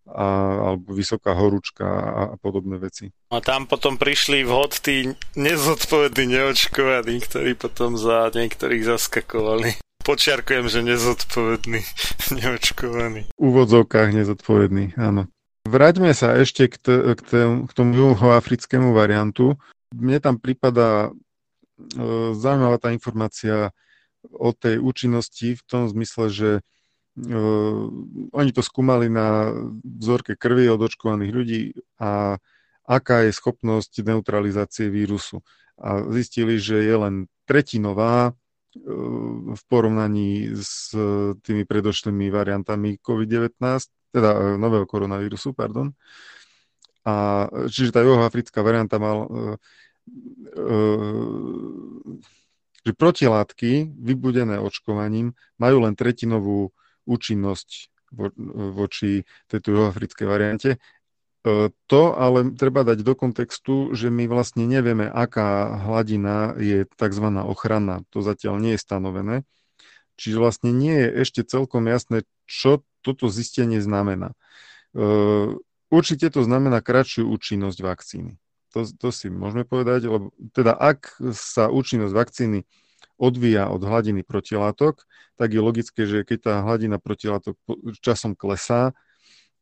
a, 0.06 0.26
alebo 0.72 0.94
vysoká 0.94 1.34
horúčka 1.34 1.82
a, 1.82 2.22
a 2.32 2.36
podobné 2.38 2.78
veci. 2.78 3.10
A 3.34 3.42
tam 3.42 3.66
potom 3.66 3.98
prišli 3.98 4.46
vhod 4.46 4.78
tí 4.78 5.10
nezodpovední 5.34 6.38
neočkovaní, 6.38 7.18
ktorí 7.26 7.58
potom 7.58 7.98
za 7.98 8.30
niektorých 8.30 8.86
zaskakovali. 8.86 9.82
Počiarkujem, 10.06 10.70
že 10.70 10.86
nezodpovedný, 10.86 11.82
neočkovaný. 12.38 13.26
V 13.34 13.40
úvodzovkách 13.42 14.14
nezodpovedný, 14.14 14.94
áno. 14.94 15.26
Vráťme 15.66 16.14
sa 16.14 16.38
ešte 16.38 16.70
k, 16.70 16.76
t- 16.78 17.04
k, 17.18 17.20
t- 17.26 17.58
k 17.66 17.70
tomu 17.74 17.90
juhoafrickému 17.98 18.94
variantu. 18.94 19.58
Mne 19.90 20.22
tam 20.22 20.38
prípada 20.38 21.10
zaujímavá 22.36 22.80
tá 22.80 22.90
informácia 22.92 23.70
o 24.32 24.50
tej 24.50 24.80
účinnosti 24.82 25.54
v 25.54 25.62
tom 25.68 25.86
zmysle, 25.86 26.26
že 26.32 26.50
uh, 26.58 27.84
oni 28.34 28.50
to 28.50 28.62
skúmali 28.64 29.06
na 29.06 29.54
vzorke 29.82 30.34
krvi 30.34 30.66
od 30.66 30.82
očkovaných 30.82 31.32
ľudí 31.32 31.62
a 32.00 32.40
aká 32.86 33.26
je 33.26 33.34
schopnosť 33.34 34.02
neutralizácie 34.02 34.90
vírusu. 34.90 35.42
A 35.76 36.02
zistili, 36.10 36.56
že 36.56 36.80
je 36.80 36.96
len 36.96 37.14
tretinová 37.44 38.32
uh, 38.32 38.34
v 39.54 39.62
porovnaní 39.68 40.56
s 40.56 40.90
tými 41.44 41.62
predošlými 41.68 42.32
variantami 42.32 42.98
COVID-19, 42.98 43.60
teda 44.16 44.30
e, 44.32 44.40
nového 44.56 44.88
koronavírusu, 44.88 45.52
pardon. 45.52 45.92
A 47.06 47.46
čiže 47.70 47.94
tá 47.94 48.00
juhoafrická 48.02 48.64
varianta 48.64 48.96
mal 48.96 49.16
e, 49.24 49.28
že 52.86 52.92
protilátky 52.94 53.92
vybudené 53.98 54.62
očkovaním 54.62 55.34
majú 55.58 55.82
len 55.82 55.98
tretinovú 55.98 56.70
účinnosť 57.02 57.90
vo, 58.14 58.30
voči 58.70 59.26
tejto 59.50 59.74
juhoafrickej 59.74 60.26
variante. 60.26 60.70
To 61.90 62.02
ale 62.18 62.58
treba 62.58 62.82
dať 62.82 63.06
do 63.06 63.14
kontextu, 63.14 63.94
že 63.94 64.10
my 64.10 64.26
vlastne 64.26 64.66
nevieme, 64.66 65.06
aká 65.06 65.78
hladina 65.86 66.58
je 66.58 66.86
tzv. 66.90 67.26
ochrana. 67.42 68.02
To 68.10 68.18
zatiaľ 68.18 68.58
nie 68.58 68.74
je 68.74 68.82
stanovené. 68.82 69.36
Čiže 70.18 70.42
vlastne 70.42 70.74
nie 70.74 70.96
je 70.96 71.22
ešte 71.22 71.46
celkom 71.46 71.86
jasné, 71.86 72.26
čo 72.50 72.82
toto 73.02 73.30
zistenie 73.30 73.78
znamená. 73.78 74.34
Určite 75.86 76.34
to 76.34 76.42
znamená 76.42 76.82
kratšiu 76.82 77.30
účinnosť 77.30 77.78
vakcíny. 77.78 78.42
To, 78.76 78.84
to 78.84 79.08
si 79.08 79.32
môžeme 79.32 79.64
povedať, 79.64 80.04
lebo 80.04 80.36
teda 80.52 80.76
ak 80.76 81.16
sa 81.32 81.72
účinnosť 81.72 82.12
vakcíny 82.12 82.68
odvíja 83.16 83.72
od 83.72 83.80
hladiny 83.80 84.20
protilátok, 84.20 85.08
tak 85.40 85.56
je 85.56 85.60
logické, 85.64 86.04
že 86.04 86.28
keď 86.28 86.38
tá 86.44 86.54
hladina 86.60 87.00
protilátok 87.00 87.56
časom 88.04 88.36
klesá, 88.36 88.92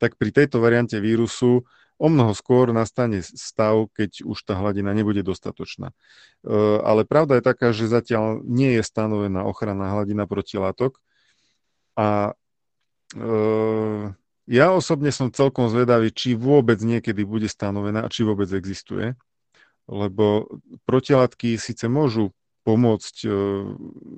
tak 0.02 0.18
pri 0.18 0.34
tejto 0.34 0.58
variante 0.58 0.98
vírusu 0.98 1.62
o 1.94 2.06
mnoho 2.10 2.34
skôr 2.34 2.74
nastane 2.74 3.22
stav, 3.22 3.86
keď 3.94 4.26
už 4.26 4.38
tá 4.42 4.58
hladina 4.58 4.90
nebude 4.90 5.22
dostatočná. 5.22 5.94
E, 6.42 6.54
ale 6.82 7.06
pravda 7.06 7.38
je 7.38 7.46
taká, 7.46 7.70
že 7.70 7.86
zatiaľ 7.86 8.42
nie 8.42 8.74
je 8.74 8.82
stanovená 8.82 9.46
ochranná 9.46 9.94
hladina 9.94 10.26
protilátok 10.26 10.98
a 11.94 12.34
e, 13.14 13.30
ja 14.44 14.72
osobne 14.76 15.08
som 15.08 15.32
celkom 15.32 15.72
zvedavý, 15.72 16.12
či 16.12 16.36
vôbec 16.36 16.76
niekedy 16.84 17.24
bude 17.24 17.48
stanovená 17.48 18.04
a 18.04 18.12
či 18.12 18.28
vôbec 18.28 18.48
existuje, 18.52 19.16
lebo 19.88 20.48
protilátky 20.84 21.56
síce 21.56 21.88
môžu 21.88 22.32
pomôcť 22.64 23.16
e, 23.24 23.30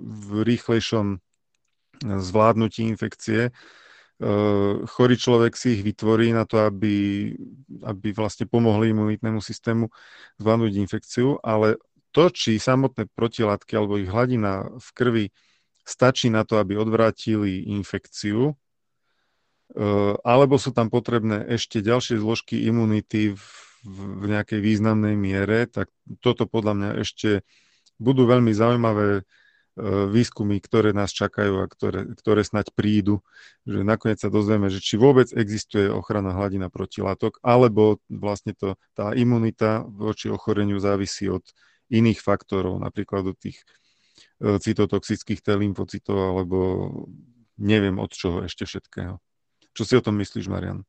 v 0.06 0.28
rýchlejšom 0.46 1.18
zvládnutí 2.02 2.86
infekcie. 2.86 3.50
E, 3.50 3.52
chorý 4.86 5.14
človek 5.18 5.58
si 5.58 5.78
ich 5.78 5.82
vytvorí 5.82 6.30
na 6.30 6.46
to, 6.46 6.62
aby, 6.62 7.30
aby 7.82 8.08
vlastne 8.14 8.46
pomohli 8.46 8.94
imunitnému 8.94 9.42
systému 9.42 9.90
zvládnuť 10.38 10.72
infekciu, 10.78 11.42
ale 11.42 11.78
to, 12.14 12.30
či 12.30 12.56
samotné 12.62 13.10
protilátky 13.12 13.76
alebo 13.76 13.98
ich 13.98 14.08
hladina 14.08 14.70
v 14.78 14.88
krvi 14.94 15.24
stačí 15.86 16.32
na 16.32 16.42
to, 16.42 16.58
aby 16.58 16.74
odvrátili 16.74 17.66
infekciu, 17.70 18.58
alebo 20.22 20.60
sú 20.60 20.70
tam 20.70 20.92
potrebné 20.92 21.42
ešte 21.58 21.82
ďalšie 21.82 22.22
zložky 22.22 22.66
imunity 22.68 23.34
v, 23.34 23.44
v 23.82 24.24
nejakej 24.30 24.60
významnej 24.62 25.18
miere, 25.18 25.66
tak 25.66 25.90
toto 26.22 26.46
podľa 26.46 26.72
mňa 26.78 26.90
ešte 27.02 27.42
budú 27.98 28.28
veľmi 28.28 28.54
zaujímavé 28.54 29.26
výskumy, 30.08 30.56
ktoré 30.64 30.96
nás 30.96 31.12
čakajú 31.12 31.60
a 31.60 31.68
ktoré, 31.68 32.08
ktoré 32.16 32.40
snať 32.40 32.72
prídu, 32.72 33.20
že 33.68 33.84
nakoniec 33.84 34.16
sa 34.16 34.32
dozvieme, 34.32 34.72
že 34.72 34.80
či 34.80 34.96
vôbec 34.96 35.28
existuje 35.36 35.92
ochrana 35.92 36.32
hladina 36.32 36.72
protilátok, 36.72 37.36
alebo 37.44 38.00
vlastne 38.08 38.56
to, 38.56 38.80
tá 38.96 39.12
imunita 39.12 39.84
voči 39.84 40.32
ochoreniu 40.32 40.80
závisí 40.80 41.28
od 41.28 41.44
iných 41.92 42.24
faktorov, 42.24 42.80
napríklad 42.80 43.36
od 43.36 43.36
tých 43.36 43.60
cytotoxických 44.40 45.44
T 45.44 45.48
lymfocytov, 45.60 46.16
alebo 46.16 46.58
neviem 47.60 48.00
od 48.00 48.08
čoho 48.16 48.48
ešte 48.48 48.64
všetkého. 48.64 49.20
Čo 49.76 49.82
si 49.84 49.92
o 49.92 50.00
tom 50.00 50.16
myslíš, 50.16 50.48
Marian? 50.48 50.80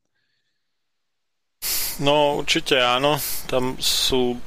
No 2.00 2.40
určite 2.40 2.80
áno, 2.80 3.20
tam 3.52 3.76
sú 3.84 4.40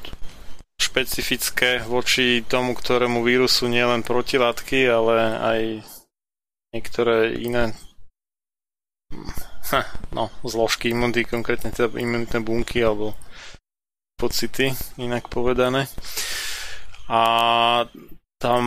špecifické 0.80 1.84
voči 1.84 2.40
tomu, 2.48 2.72
ktorému 2.72 3.20
vírusu 3.20 3.68
nielen 3.68 4.00
protilátky, 4.00 4.88
ale 4.88 5.16
aj 5.36 5.60
niektoré 6.72 7.36
iné 7.36 7.76
ha, 9.70 9.84
no, 10.14 10.30
zložky 10.46 10.90
imunity, 10.90 11.26
konkrétne 11.26 11.74
teda 11.74 11.92
imunitné 11.94 12.40
bunky 12.40 12.80
alebo 12.80 13.12
pocity, 14.16 14.72
inak 14.96 15.28
povedané. 15.28 15.90
A 17.10 17.22
tam 18.40 18.62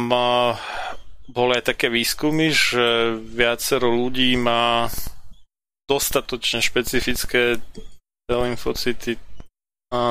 boli 1.32 1.52
aj 1.58 1.66
také 1.76 1.88
výskumy, 1.88 2.52
že 2.52 3.16
viacero 3.16 3.90
ľudí 3.90 4.35
má 4.35 4.92
dostatočne 5.90 6.64
špecifické 6.64 7.60
lymfocyty 8.32 9.20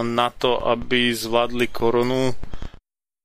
na 0.02 0.28
to, 0.30 0.62
aby 0.62 1.10
zvládli 1.10 1.66
koronu 1.66 2.36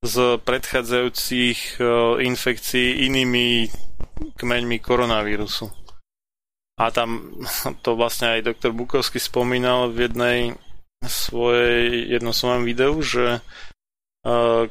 z 0.02 0.42
predchádzajúcich 0.42 1.78
e, 1.78 1.84
infekcií 2.26 3.06
inými 3.10 3.70
kmeňmi 4.38 4.78
koronavírusu. 4.82 5.70
A 6.78 6.90
tam 6.94 7.34
to 7.86 7.98
vlastne 7.98 8.38
aj 8.38 8.48
doktor 8.54 8.74
Bukovský 8.74 9.22
spomínal 9.22 9.94
v 9.94 10.10
jednej 10.10 10.40
svojej 11.06 12.10
jednom 12.18 12.34
svojom 12.34 12.66
videu, 12.66 12.94
že 13.06 13.46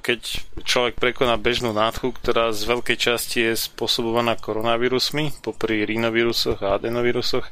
keď 0.03 0.21
človek 0.69 1.01
prekoná 1.01 1.41
bežnú 1.41 1.73
nádchu, 1.73 2.13
ktorá 2.13 2.53
z 2.53 2.69
veľkej 2.69 2.99
časti 3.01 3.39
je 3.49 3.55
spôsobovaná 3.57 4.37
koronavírusmi, 4.37 5.33
popri 5.41 5.89
rinovírusoch 5.89 6.61
a 6.61 6.77
adenovírusoch, 6.77 7.49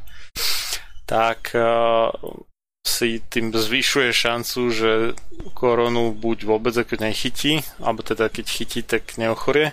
tak 1.05 1.52
si 2.84 3.24
tým 3.33 3.49
zvyšuje 3.49 4.12
šancu, 4.12 4.60
že 4.68 4.91
koronu 5.57 6.12
buď 6.12 6.39
vôbec 6.44 6.76
ako 6.76 7.00
nechytí, 7.00 7.65
alebo 7.81 8.05
teda 8.05 8.28
keď 8.28 8.44
chytí, 8.44 8.81
tak 8.84 9.16
neochorie, 9.16 9.73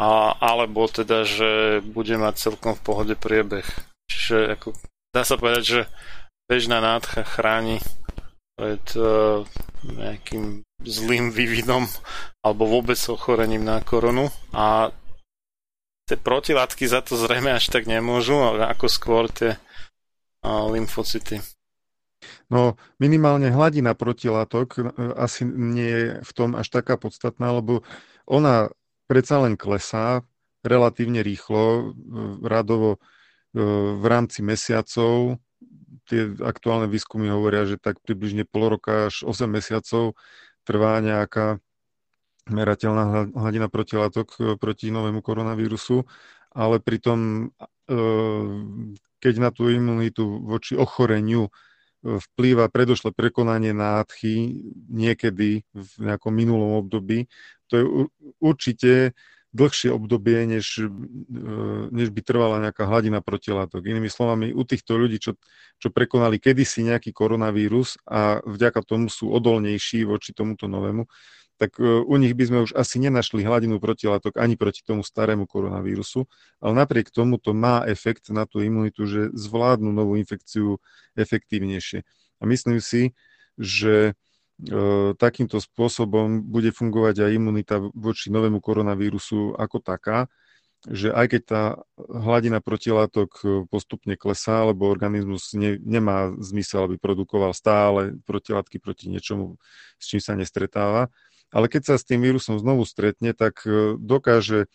a, 0.00 0.32
alebo 0.40 0.88
teda, 0.88 1.28
že 1.28 1.84
bude 1.84 2.16
mať 2.16 2.34
celkom 2.40 2.72
v 2.72 2.84
pohode 2.84 3.14
priebeh. 3.20 3.68
Čiže 4.08 4.56
ako, 4.56 4.72
dá 5.12 5.28
sa 5.28 5.36
povedať, 5.36 5.62
že 5.64 5.80
bežná 6.48 6.80
nádcha 6.80 7.24
chráni 7.24 7.84
pred 8.56 8.84
uh, 8.96 9.44
nejakým 9.84 10.64
zlým 10.84 11.32
vývinom 11.32 11.88
alebo 12.44 12.68
vôbec 12.68 12.98
ochorením 13.08 13.64
na 13.64 13.80
koronu 13.80 14.28
a 14.52 14.90
tie 16.08 16.18
protilátky 16.18 16.84
za 16.84 17.00
to 17.00 17.16
zrejme 17.16 17.48
až 17.54 17.70
tak 17.70 17.86
nemôžu, 17.86 18.36
ale 18.36 18.68
ako 18.68 18.86
skôr 18.90 19.30
tie 19.30 19.56
uh, 20.42 20.66
lymfocyty. 20.70 21.40
No 22.46 22.78
minimálne 23.02 23.50
hladina 23.50 23.98
protilátok 23.98 24.68
e, 24.78 24.80
asi 25.18 25.42
nie 25.42 25.90
je 25.90 26.04
v 26.22 26.32
tom 26.38 26.54
až 26.54 26.70
taká 26.70 26.94
podstatná, 26.94 27.50
lebo 27.50 27.82
ona 28.30 28.70
predsa 29.10 29.42
len 29.42 29.58
klesá 29.58 30.22
relatívne 30.62 31.18
rýchlo, 31.26 31.62
e, 31.66 31.82
radovo 32.46 33.02
v 33.52 34.04
rámci 34.08 34.40
mesiacov 34.40 35.36
tie 36.06 36.34
aktuálne 36.42 36.90
výskumy 36.90 37.30
hovoria, 37.30 37.68
že 37.68 37.78
tak 37.78 38.00
približne 38.02 38.48
pol 38.48 38.74
roka 38.78 39.08
až 39.10 39.22
8 39.26 39.46
mesiacov 39.46 40.18
trvá 40.66 40.98
nejaká 41.02 41.62
merateľná 42.50 43.30
hladina 43.38 43.70
protilátok 43.70 44.28
e, 44.34 44.38
proti 44.58 44.90
novému 44.90 45.22
koronavírusu, 45.22 46.02
ale 46.50 46.82
pritom, 46.82 47.48
e, 47.86 47.96
keď 49.22 49.34
na 49.38 49.54
tú 49.54 49.70
imunitu 49.70 50.42
voči 50.42 50.74
ochoreniu 50.74 51.46
e, 51.46 51.50
vplýva 52.18 52.66
predošle 52.66 53.14
prekonanie 53.14 53.70
nádchy 53.70 54.66
niekedy 54.90 55.62
v 55.70 55.90
nejakom 56.02 56.34
minulom 56.34 56.82
období, 56.82 57.30
to 57.70 57.72
je 57.78 57.84
určite 58.42 58.92
dlhšie 59.52 59.92
obdobie, 59.92 60.48
než, 60.48 60.80
e, 60.80 60.88
než 61.92 62.10
by 62.10 62.20
trvala 62.24 62.56
nejaká 62.58 62.88
hladina 62.88 63.20
protilátok. 63.20 63.84
Inými 63.84 64.08
slovami, 64.08 64.50
u 64.50 64.64
týchto 64.64 64.96
ľudí, 64.96 65.20
čo, 65.20 65.36
čo 65.76 65.92
prekonali 65.92 66.40
kedysi 66.40 66.88
nejaký 66.88 67.12
koronavírus 67.12 68.00
a 68.08 68.40
vďaka 68.42 68.80
tomu 68.82 69.12
sú 69.12 69.28
odolnejší 69.30 70.08
voči 70.08 70.32
tomuto 70.32 70.66
novému, 70.66 71.04
tak 71.62 71.78
e, 71.78 72.02
u 72.02 72.14
nich 72.18 72.34
by 72.34 72.44
sme 72.50 72.58
už 72.66 72.74
asi 72.74 72.98
nenašli 72.98 73.46
hladinu 73.46 73.78
protilátok 73.78 74.34
ani 74.42 74.58
proti 74.58 74.82
tomu 74.82 75.06
starému 75.06 75.46
koronavírusu, 75.46 76.26
ale 76.58 76.72
napriek 76.74 77.14
tomu 77.14 77.38
to 77.38 77.54
má 77.54 77.86
efekt 77.86 78.34
na 78.34 78.50
tú 78.50 78.58
imunitu, 78.66 79.06
že 79.06 79.30
zvládnu 79.30 79.94
novú 79.94 80.18
infekciu 80.18 80.82
efektívnejšie. 81.14 82.02
A 82.38 82.42
myslím 82.50 82.82
si, 82.82 83.14
že 83.54 84.18
E, 84.62 85.10
takýmto 85.18 85.58
spôsobom 85.58 86.38
bude 86.46 86.70
fungovať 86.70 87.26
aj 87.26 87.30
imunita 87.34 87.76
voči 87.98 88.30
novému 88.30 88.62
koronavírusu 88.62 89.58
ako 89.58 89.82
taká, 89.82 90.30
že 90.86 91.10
aj 91.10 91.26
keď 91.34 91.42
tá 91.42 91.62
hladina 91.98 92.62
protilátok 92.62 93.30
e, 93.42 93.46
postupne 93.66 94.14
klesá, 94.14 94.62
lebo 94.62 94.86
organizmus 94.86 95.50
ne, 95.58 95.82
nemá 95.82 96.30
zmysel, 96.38 96.86
aby 96.86 96.94
produkoval 96.94 97.50
stále 97.58 98.14
protilátky 98.22 98.78
proti 98.78 99.10
niečomu, 99.10 99.58
s 99.98 100.04
čím 100.06 100.22
sa 100.22 100.38
nestretáva, 100.38 101.10
ale 101.52 101.68
keď 101.68 101.82
sa 101.84 101.94
s 102.00 102.08
tým 102.08 102.24
vírusom 102.24 102.56
znovu 102.56 102.88
stretne, 102.88 103.36
tak 103.36 103.62
e, 103.68 103.94
dokáže 104.00 104.72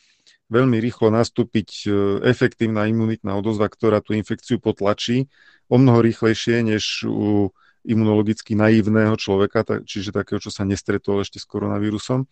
veľmi 0.53 0.77
rýchlo 0.77 1.09
nastúpiť 1.09 1.69
e, 1.83 1.91
efektívna 2.30 2.85
imunitná 2.85 3.33
odozva, 3.33 3.65
ktorá 3.65 3.99
tú 3.99 4.14
infekciu 4.14 4.61
potlačí 4.61 5.25
o 5.67 5.81
mnoho 5.81 6.06
rýchlejšie 6.06 6.61
než 6.61 7.03
u 7.09 7.51
imunologicky 7.81 8.53
naivného 8.53 9.17
človeka, 9.17 9.65
čiže 9.83 10.14
takého, 10.14 10.38
čo 10.38 10.53
sa 10.53 10.64
nestretol 10.69 11.25
ešte 11.25 11.41
s 11.41 11.49
koronavírusom. 11.49 12.30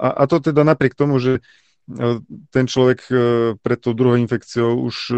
A, 0.00 0.08
a 0.08 0.22
to 0.24 0.40
teda 0.40 0.64
napriek 0.64 0.96
tomu, 0.96 1.20
že 1.20 1.44
e, 1.92 2.20
ten 2.48 2.64
človek 2.64 3.04
pred 3.60 3.78
tou 3.78 3.92
druhou 3.92 4.16
infekciou 4.16 4.72
už 4.88 5.12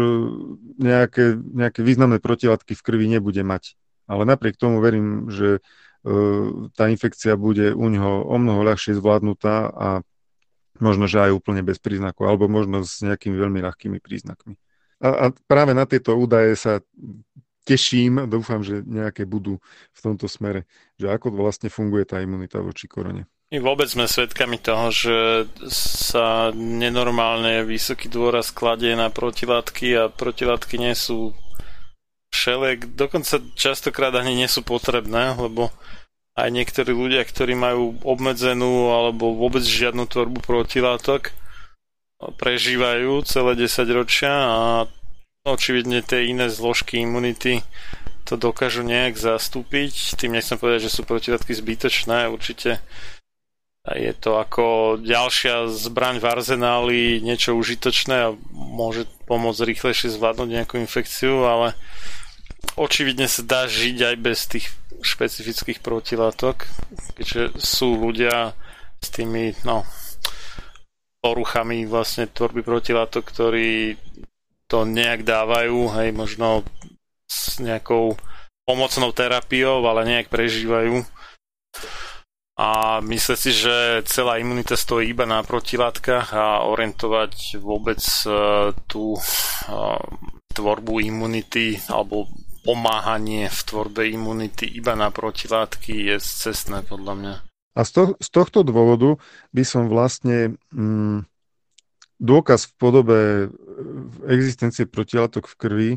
nejaké, 0.75 1.39
nejaké 1.39 1.79
významné 1.79 2.19
protilátky 2.19 2.75
v 2.75 2.83
krvi 2.83 3.07
nebude 3.07 3.39
mať. 3.39 3.79
Ale 4.09 4.27
napriek 4.27 4.59
tomu 4.59 4.83
verím, 4.83 5.31
že 5.31 5.63
tá 6.73 6.87
infekcia 6.87 7.35
bude 7.35 7.75
u 7.75 7.85
neho 7.91 8.23
o 8.23 8.35
mnoho 8.39 8.63
ľahšie 8.63 8.95
zvládnutá 8.95 9.67
a 9.69 9.89
možno, 10.79 11.11
že 11.11 11.19
aj 11.27 11.35
úplne 11.35 11.59
bez 11.59 11.77
príznakov, 11.77 12.23
alebo 12.31 12.47
možno 12.47 12.87
s 12.87 13.03
nejakými 13.03 13.35
veľmi 13.35 13.59
ľahkými 13.59 13.99
príznakmi. 13.99 14.55
A, 15.03 15.07
a 15.07 15.25
práve 15.47 15.75
na 15.75 15.83
tieto 15.83 16.15
údaje 16.15 16.55
sa 16.55 16.79
teším, 17.67 18.25
dúfam, 18.25 18.63
že 18.63 18.81
nejaké 18.81 19.27
budú 19.27 19.59
v 19.91 19.99
tomto 19.99 20.25
smere, 20.25 20.65
že 20.95 21.11
ako 21.11 21.35
vlastne 21.35 21.67
funguje 21.67 22.07
tá 22.07 22.23
imunita 22.23 22.63
voči 22.63 22.87
korone. 22.87 23.27
My 23.49 23.57
vôbec 23.65 23.89
sme 23.89 24.05
svedkami 24.05 24.61
toho, 24.61 24.93
že 24.93 25.17
sa 25.73 26.53
nenormálne 26.53 27.65
vysoký 27.65 28.05
dôraz 28.05 28.53
kladie 28.53 28.93
na 28.93 29.09
protilátky 29.09 29.87
a 29.97 30.03
protilátky 30.05 30.77
nie 30.77 30.93
sú 30.93 31.33
všelek, 32.29 32.95
dokonca 32.95 33.41
častokrát 33.57 34.13
ani 34.15 34.37
nie 34.37 34.49
sú 34.49 34.61
potrebné, 34.61 35.35
lebo 35.35 35.73
aj 36.37 36.49
niektorí 36.49 36.95
ľudia, 36.95 37.25
ktorí 37.25 37.57
majú 37.57 37.99
obmedzenú 38.05 38.95
alebo 38.95 39.35
vôbec 39.35 39.65
žiadnu 39.65 40.07
tvorbu 40.07 40.39
protilátok, 40.39 41.35
prežívajú 42.19 43.23
celé 43.27 43.51
10 43.55 43.97
ročia 43.97 44.31
a 44.31 44.59
očividne 45.47 46.03
tie 46.03 46.31
iné 46.31 46.47
zložky 46.51 47.03
imunity 47.03 47.63
to 48.29 48.37
dokážu 48.37 48.85
nejak 48.85 49.17
zastúpiť. 49.17 50.13
Tým 50.13 50.37
nechcem 50.37 50.59
povedať, 50.61 50.85
že 50.85 50.93
sú 50.93 51.01
protilátky 51.01 51.49
zbytočné, 51.49 52.29
určite 52.29 52.77
je 53.89 54.13
to 54.13 54.37
ako 54.37 54.99
ďalšia 55.01 55.65
zbraň 55.71 56.21
v 56.21 56.25
arzenáli, 56.29 57.01
niečo 57.25 57.57
užitočné 57.57 58.15
a 58.29 58.35
môže 58.53 59.09
pomôcť 59.25 59.65
rýchlejšie 59.65 60.13
zvládnuť 60.13 60.49
nejakú 60.51 60.77
infekciu, 60.77 61.41
ale 61.47 61.73
očividne 62.75 63.27
sa 63.27 63.41
dá 63.43 63.61
žiť 63.67 63.97
aj 64.13 64.15
bez 64.19 64.39
tých 64.47 64.67
špecifických 64.99 65.79
protilátok, 65.79 66.67
keďže 67.15 67.55
sú 67.55 67.95
ľudia 67.95 68.51
s 68.99 69.07
tými 69.15 69.55
no, 69.63 69.87
poruchami 71.23 71.87
vlastne 71.87 72.27
tvorby 72.27 72.63
protilátok, 72.63 73.23
ktorí 73.23 73.95
to 74.69 74.85
nejak 74.85 75.23
dávajú, 75.23 75.91
hej, 75.99 76.09
možno 76.13 76.67
s 77.25 77.57
nejakou 77.63 78.19
pomocnou 78.67 79.09
terapiou, 79.15 79.81
ale 79.87 80.05
nejak 80.05 80.29
prežívajú. 80.29 81.01
A 82.59 82.99
myslím 82.99 83.37
si, 83.39 83.51
že 83.55 84.03
celá 84.03 84.35
imunita 84.35 84.75
stojí 84.75 85.15
iba 85.15 85.23
na 85.23 85.39
protilátkach 85.47 86.35
a 86.35 86.67
orientovať 86.67 87.55
vôbec 87.63 88.03
uh, 88.27 88.75
tú 88.83 89.15
uh, 89.15 89.95
tvorbu 90.51 90.99
imunity 90.99 91.79
alebo 91.87 92.27
pomáhanie 92.69 93.49
v 93.49 93.61
tvorbe 93.65 94.05
imunity 94.05 94.69
iba 94.69 94.93
na 94.93 95.09
protilátky 95.09 96.13
je 96.13 96.15
cestné 96.21 96.85
podľa 96.85 97.13
mňa. 97.17 97.35
A 97.73 97.81
z, 97.81 97.89
to, 97.97 98.01
z 98.21 98.29
tohto 98.29 98.61
dôvodu 98.61 99.17
by 99.49 99.63
som 99.65 99.89
vlastne 99.89 100.53
mm, 100.69 101.25
dôkaz 102.21 102.69
v 102.69 102.73
podobe 102.77 103.17
e, 103.17 103.47
existencie 104.29 104.85
protilátok 104.85 105.49
v 105.49 105.55
krvi 105.57 105.91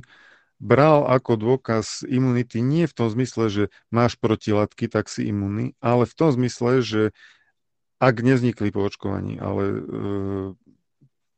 bral 0.57 1.05
ako 1.13 1.37
dôkaz 1.37 2.09
imunity 2.09 2.65
nie 2.65 2.89
v 2.89 2.97
tom 2.97 3.13
zmysle, 3.13 3.53
že 3.53 3.65
máš 3.93 4.17
protilátky, 4.17 4.89
tak 4.89 5.13
si 5.13 5.29
imunný, 5.29 5.77
ale 5.85 6.09
v 6.09 6.15
tom 6.17 6.33
zmysle, 6.33 6.81
že 6.81 7.03
ak 8.01 8.17
nevznikli 8.25 8.73
po 8.73 8.89
očkovaní, 8.89 9.37
ale 9.43 9.63
e, 9.69 9.81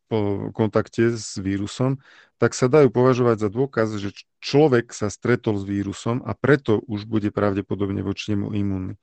po 0.06 0.18
kontakte 0.54 1.16
s 1.16 1.40
vírusom, 1.40 1.98
tak 2.44 2.52
sa 2.52 2.68
dajú 2.68 2.92
považovať 2.92 3.40
za 3.40 3.48
dôkaz, 3.48 3.96
že 3.96 4.12
človek 4.44 4.92
sa 4.92 5.08
stretol 5.08 5.56
s 5.56 5.64
vírusom 5.64 6.20
a 6.28 6.36
preto 6.36 6.76
už 6.84 7.08
bude 7.08 7.32
pravdepodobne 7.32 8.04
voči 8.04 8.36
nemu 8.36 8.52
imunný. 8.52 9.00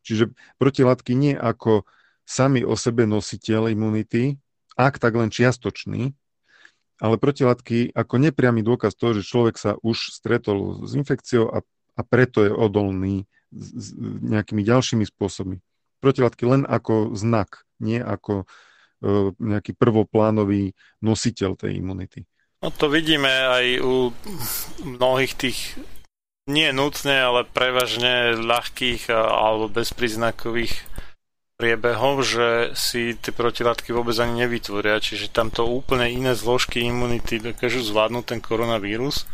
Čiže 0.00 0.32
protilátky 0.56 1.12
nie 1.12 1.36
ako 1.36 1.84
sami 2.24 2.64
o 2.64 2.72
sebe 2.80 3.04
nositeľ 3.04 3.68
imunity, 3.68 4.40
ak 4.80 4.96
tak 4.96 5.12
len 5.12 5.28
čiastočný, 5.28 6.16
ale 7.04 7.20
protilátky 7.20 7.92
ako 7.92 8.14
nepriamy 8.16 8.64
dôkaz 8.64 8.96
toho, 8.96 9.12
že 9.12 9.28
človek 9.28 9.60
sa 9.60 9.76
už 9.84 10.16
stretol 10.16 10.80
s 10.88 10.96
infekciou 10.96 11.52
a, 11.52 11.60
a 11.96 12.00
preto 12.00 12.48
je 12.48 12.52
odolný 12.52 13.28
s, 13.52 13.66
s 13.76 13.86
nejakými 14.24 14.64
ďalšími 14.64 15.04
spôsobmi. 15.04 15.60
Protilátky 16.00 16.48
len 16.48 16.62
ako 16.64 17.12
znak, 17.12 17.68
nie 17.76 18.00
ako 18.00 18.48
e, 19.04 19.36
nejaký 19.36 19.76
prvoplánový 19.76 20.72
nositeľ 21.04 21.60
tej 21.60 21.76
imunity. 21.76 22.29
No 22.60 22.68
to 22.68 22.92
vidíme 22.92 23.28
aj 23.28 23.66
u 23.80 24.12
mnohých 24.84 25.32
tých 25.32 25.80
nie 26.44 26.68
nutne, 26.76 27.16
ale 27.16 27.48
prevažne 27.48 28.36
ľahkých 28.36 29.08
alebo 29.08 29.72
bezpríznakových 29.72 30.84
priebehov, 31.56 32.24
že 32.24 32.48
si 32.76 33.16
tie 33.16 33.32
protilátky 33.32 33.92
vôbec 33.92 34.16
ani 34.20 34.44
nevytvoria, 34.44 35.00
čiže 35.00 35.32
tamto 35.32 35.68
úplne 35.68 36.08
iné 36.08 36.32
zložky 36.36 36.84
imunity 36.84 37.40
dokážu 37.40 37.84
zvládnuť 37.84 38.24
ten 38.24 38.40
koronavírus 38.40 39.24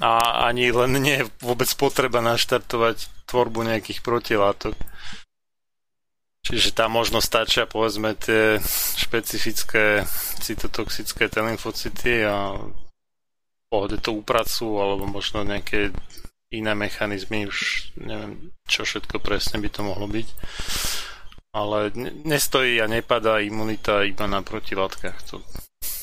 a 0.00 0.44
ani 0.48 0.72
len 0.72 0.92
nie 1.00 1.24
je 1.24 1.28
vôbec 1.40 1.68
potreba 1.76 2.20
naštartovať 2.20 3.28
tvorbu 3.28 3.64
nejakých 3.64 4.00
protilátok. 4.00 4.76
Čiže 6.42 6.74
tam 6.74 6.98
možno 6.98 7.22
stačia 7.22 7.70
povedzme 7.70 8.18
tie 8.18 8.58
špecifické 8.98 10.02
cytotoxické 10.42 11.30
T 11.94 12.26
a 12.26 12.58
pohode 13.70 13.96
to 14.02 14.10
upracu 14.12 14.66
alebo 14.82 15.06
možno 15.06 15.46
nejaké 15.46 15.94
iné 16.52 16.72
mechanizmy, 16.76 17.48
už 17.48 17.90
neviem, 17.96 18.52
čo 18.68 18.84
všetko 18.84 19.22
presne 19.22 19.62
by 19.62 19.68
to 19.72 19.80
mohlo 19.86 20.04
byť. 20.10 20.28
Ale 21.56 21.94
nestojí 22.26 22.76
a 22.82 22.90
nepadá 22.90 23.40
imunita 23.40 24.04
iba 24.04 24.28
na 24.28 24.44
protilátkach. 24.44 25.16
To 25.32 25.40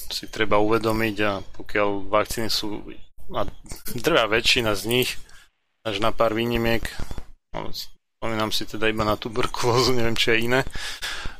si 0.09 0.25
treba 0.25 0.57
uvedomiť 0.57 1.15
a 1.21 1.43
pokiaľ 1.43 2.09
vakcíny 2.09 2.49
sú 2.49 2.81
a 3.29 3.45
drvá 3.93 4.25
väčšina 4.25 4.73
z 4.73 4.83
nich, 4.89 5.09
až 5.85 6.01
na 6.01 6.09
pár 6.09 6.33
výnimiek, 6.33 6.81
no, 7.53 7.69
spomínam 8.19 8.51
si 8.51 8.67
teda 8.67 8.91
iba 8.91 9.07
na 9.07 9.15
tuberkulózu, 9.15 9.95
neviem, 9.95 10.11
či 10.11 10.35
je 10.35 10.43
iné, 10.43 10.61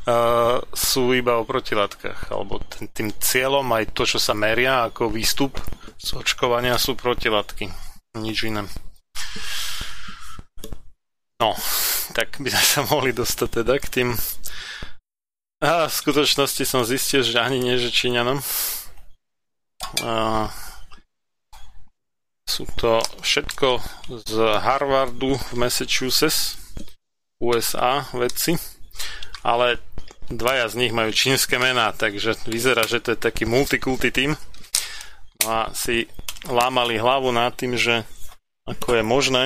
uh, 0.07 0.63
sú 0.71 1.11
iba 1.11 1.35
o 1.35 1.43
protilátkach, 1.43 2.31
alebo 2.31 2.63
tým, 2.63 2.87
tým 2.87 3.09
cieľom 3.19 3.67
aj 3.75 3.91
to, 3.91 4.07
čo 4.07 4.15
sa 4.15 4.31
meria 4.31 4.87
ako 4.87 5.11
výstup 5.11 5.59
z 5.99 6.15
očkovania 6.15 6.79
sú 6.79 6.95
protilátky. 6.95 7.67
Nič 8.15 8.47
iné. 8.47 8.63
No, 11.43 11.51
tak 12.15 12.39
by 12.39 12.47
sme 12.47 12.63
sa 12.63 12.81
mohli 12.87 13.11
dostať 13.11 13.59
teda 13.59 13.75
k 13.83 13.87
tým 13.91 14.09
a 15.59 15.91
v 15.91 15.93
skutočnosti 15.93 16.63
som 16.63 16.87
zistil, 16.87 17.19
že 17.19 17.35
ani 17.35 17.59
nie, 17.59 17.75
že 17.75 17.91
Číňanom. 17.91 18.39
A 20.07 20.47
sú 22.49 22.65
to 22.73 22.97
všetko 23.21 23.77
z 24.25 24.33
Harvardu 24.57 25.37
v 25.37 25.51
Massachusetts. 25.53 26.57
USA 27.39 28.03
vedci, 28.11 28.59
ale 29.47 29.79
dvaja 30.27 30.67
z 30.67 30.75
nich 30.75 30.91
majú 30.91 31.15
čínske 31.15 31.55
mená, 31.55 31.95
takže 31.95 32.35
vyzerá, 32.43 32.83
že 32.83 32.99
to 32.99 33.15
je 33.15 33.19
taký 33.19 33.47
multikulty 33.47 34.11
tým. 34.11 34.35
No 35.39 35.47
a 35.47 35.61
si 35.71 36.03
lámali 36.43 36.99
hlavu 36.99 37.31
nad 37.31 37.55
tým, 37.55 37.79
že 37.79 38.03
ako 38.67 38.99
je 38.99 39.03
možné, 39.07 39.43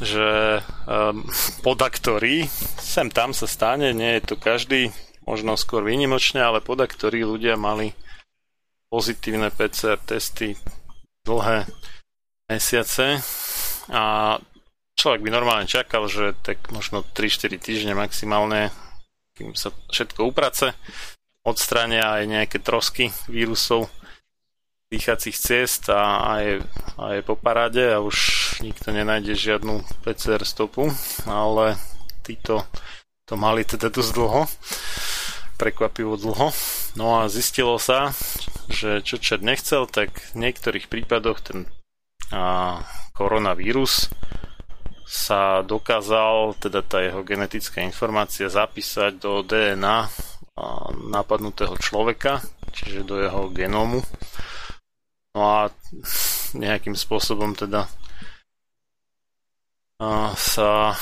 že 0.00 0.64
um, 0.88 1.28
podaktorí, 1.60 2.48
sem 2.80 3.12
tam 3.12 3.36
sa 3.36 3.44
stane, 3.44 3.92
nie 3.92 4.16
je 4.16 4.32
to 4.32 4.34
každý, 4.40 4.88
možno 5.28 5.60
skôr 5.60 5.84
výnimočne, 5.84 6.40
ale 6.40 6.64
podaktorí 6.64 7.20
ľudia 7.28 7.60
mali 7.60 7.92
pozitívne 8.88 9.52
PCR 9.52 10.00
testy 10.00 10.56
dlhé 11.30 11.70
mesiace 12.50 13.22
a 13.86 14.36
človek 14.98 15.22
by 15.22 15.30
normálne 15.30 15.70
čakal, 15.70 16.10
že 16.10 16.34
tak 16.42 16.58
možno 16.74 17.06
3-4 17.06 17.56
týždne 17.62 17.94
maximálne, 17.94 18.74
kým 19.38 19.54
sa 19.54 19.70
všetko 19.94 20.26
uprace, 20.26 20.74
odstrania 21.46 22.20
aj 22.20 22.22
nejaké 22.26 22.58
trosky 22.60 23.14
vírusov 23.30 23.88
dýchacích 24.90 25.38
ciest 25.38 25.86
a, 25.88 26.02
a, 26.18 26.32
je, 26.42 26.54
a 26.98 27.04
je 27.14 27.22
po 27.22 27.38
paráde 27.38 27.94
a 27.94 28.02
už 28.02 28.18
nikto 28.60 28.90
nenájde 28.90 29.38
žiadnu 29.38 29.86
PCR 30.02 30.42
stopu, 30.42 30.90
ale 31.30 31.78
títo 32.26 32.66
to 33.30 33.38
mali 33.38 33.62
teda 33.62 33.94
dosť 33.94 34.10
dlho, 34.10 34.42
prekvapivo 35.54 36.18
dlho. 36.18 36.50
No 36.98 37.22
a 37.22 37.30
zistilo 37.30 37.78
sa, 37.78 38.10
že 38.70 39.02
čo 39.02 39.18
čert 39.18 39.42
nechcel, 39.42 39.90
tak 39.90 40.14
v 40.32 40.46
niektorých 40.48 40.86
prípadoch 40.86 41.38
ten 41.42 41.66
a, 42.30 42.80
koronavírus 43.12 44.08
sa 45.10 45.66
dokázal, 45.66 46.54
teda 46.62 46.86
tá 46.86 47.02
jeho 47.02 47.26
genetická 47.26 47.82
informácia 47.82 48.46
zapísať 48.46 49.18
do 49.18 49.42
DNA 49.42 50.06
napadnutého 51.10 51.74
človeka, 51.82 52.38
čiže 52.70 53.02
do 53.02 53.18
jeho 53.18 53.50
genómu. 53.50 54.06
No 55.34 55.40
a 55.42 55.60
nejakým 56.54 56.94
spôsobom 56.94 57.58
teda 57.58 57.90
sa 60.36 60.94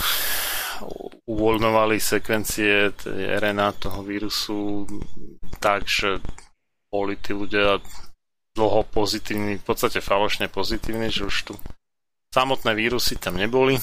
uvoľňovali 1.29 1.97
sekvencie 2.01 2.97
RNA 3.39 3.69
toho 3.77 4.01
vírusu 4.03 4.89
tak, 5.61 5.85
že 5.85 6.23
boli 6.89 7.17
tí 7.21 7.37
ľudia 7.37 7.81
dlho 8.57 8.83
pozitívni, 8.91 9.61
v 9.61 9.65
podstate 9.65 10.03
falošne 10.03 10.51
pozitívni, 10.51 11.13
že 11.13 11.29
už 11.29 11.37
tu 11.53 11.55
samotné 12.35 12.75
vírusy 12.75 13.17
tam 13.17 13.39
neboli 13.39 13.79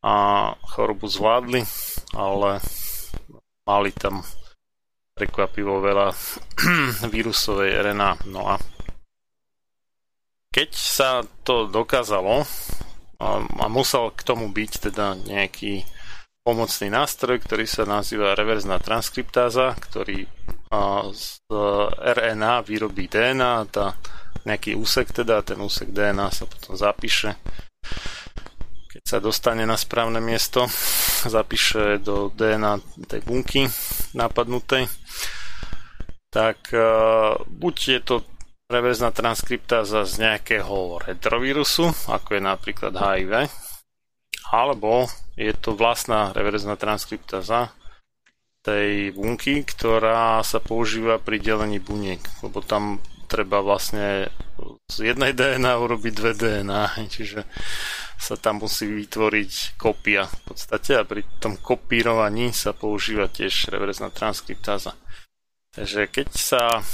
a 0.00 0.12
chorobu 0.74 1.06
zvládli, 1.06 1.62
ale 2.16 2.58
mali 3.68 3.90
tam 3.92 4.24
prekvapivo 5.14 5.84
veľa 5.84 6.08
vírusovej 7.14 7.76
RNA. 7.84 8.26
No 8.32 8.48
a 8.48 8.56
keď 10.50 10.70
sa 10.74 11.10
to 11.46 11.70
dokázalo 11.70 12.42
a 13.20 13.66
musel 13.68 14.10
k 14.16 14.24
tomu 14.24 14.48
byť 14.48 14.90
teda 14.90 15.14
nejaký 15.28 15.84
pomocný 16.40 16.88
nástroj, 16.88 17.44
ktorý 17.44 17.68
sa 17.68 17.84
nazýva 17.84 18.32
reverzná 18.32 18.80
transkriptáza, 18.80 19.76
ktorý 19.76 20.24
z 21.10 21.50
RNA 21.98 22.62
vyrobí 22.62 23.10
DNA, 23.10 23.66
tá 23.74 23.98
nejaký 24.46 24.78
úsek 24.78 25.10
teda, 25.10 25.42
ten 25.42 25.58
úsek 25.58 25.90
DNA 25.90 26.30
sa 26.30 26.46
potom 26.46 26.78
zapíše. 26.78 27.34
Keď 28.90 29.02
sa 29.02 29.18
dostane 29.18 29.66
na 29.66 29.74
správne 29.74 30.22
miesto, 30.22 30.70
zapíše 31.36 31.98
do 31.98 32.30
DNA 32.30 32.78
tej 33.10 33.20
bunky 33.26 33.66
napadnutej, 34.14 34.86
tak 36.30 36.70
uh, 36.70 37.34
buď 37.50 37.76
je 37.98 38.00
to 38.06 38.16
reverzná 38.70 39.10
transkriptáza 39.10 40.06
z 40.06 40.14
nejakého 40.22 41.02
retrovírusu, 41.02 41.90
ako 42.06 42.38
je 42.38 42.42
napríklad 42.42 42.94
HIV, 42.94 43.50
alebo 44.54 45.10
je 45.34 45.50
to 45.58 45.74
vlastná 45.74 46.30
reverzná 46.30 46.78
transkriptáza 46.78 47.74
tej 48.60 49.16
bunky, 49.16 49.64
ktorá 49.64 50.44
sa 50.44 50.60
používa 50.60 51.16
pri 51.16 51.40
delení 51.40 51.80
buniek, 51.80 52.20
lebo 52.44 52.60
tam 52.60 53.00
treba 53.30 53.62
vlastne 53.62 54.28
z 54.90 55.14
jednej 55.14 55.32
DNA 55.32 55.72
urobiť 55.78 56.12
dve 56.12 56.32
DNA, 56.34 56.82
čiže 57.14 57.46
sa 58.20 58.36
tam 58.36 58.60
musí 58.60 58.84
vytvoriť 58.84 59.80
kopia 59.80 60.28
v 60.28 60.40
podstate 60.52 61.00
a 61.00 61.08
pri 61.08 61.24
tom 61.40 61.56
kopírovaní 61.56 62.52
sa 62.52 62.76
používa 62.76 63.32
tiež 63.32 63.72
reverzná 63.72 64.12
transkriptáza. 64.12 64.92
Takže 65.72 66.10
keď 66.10 66.28
sa 66.34 66.84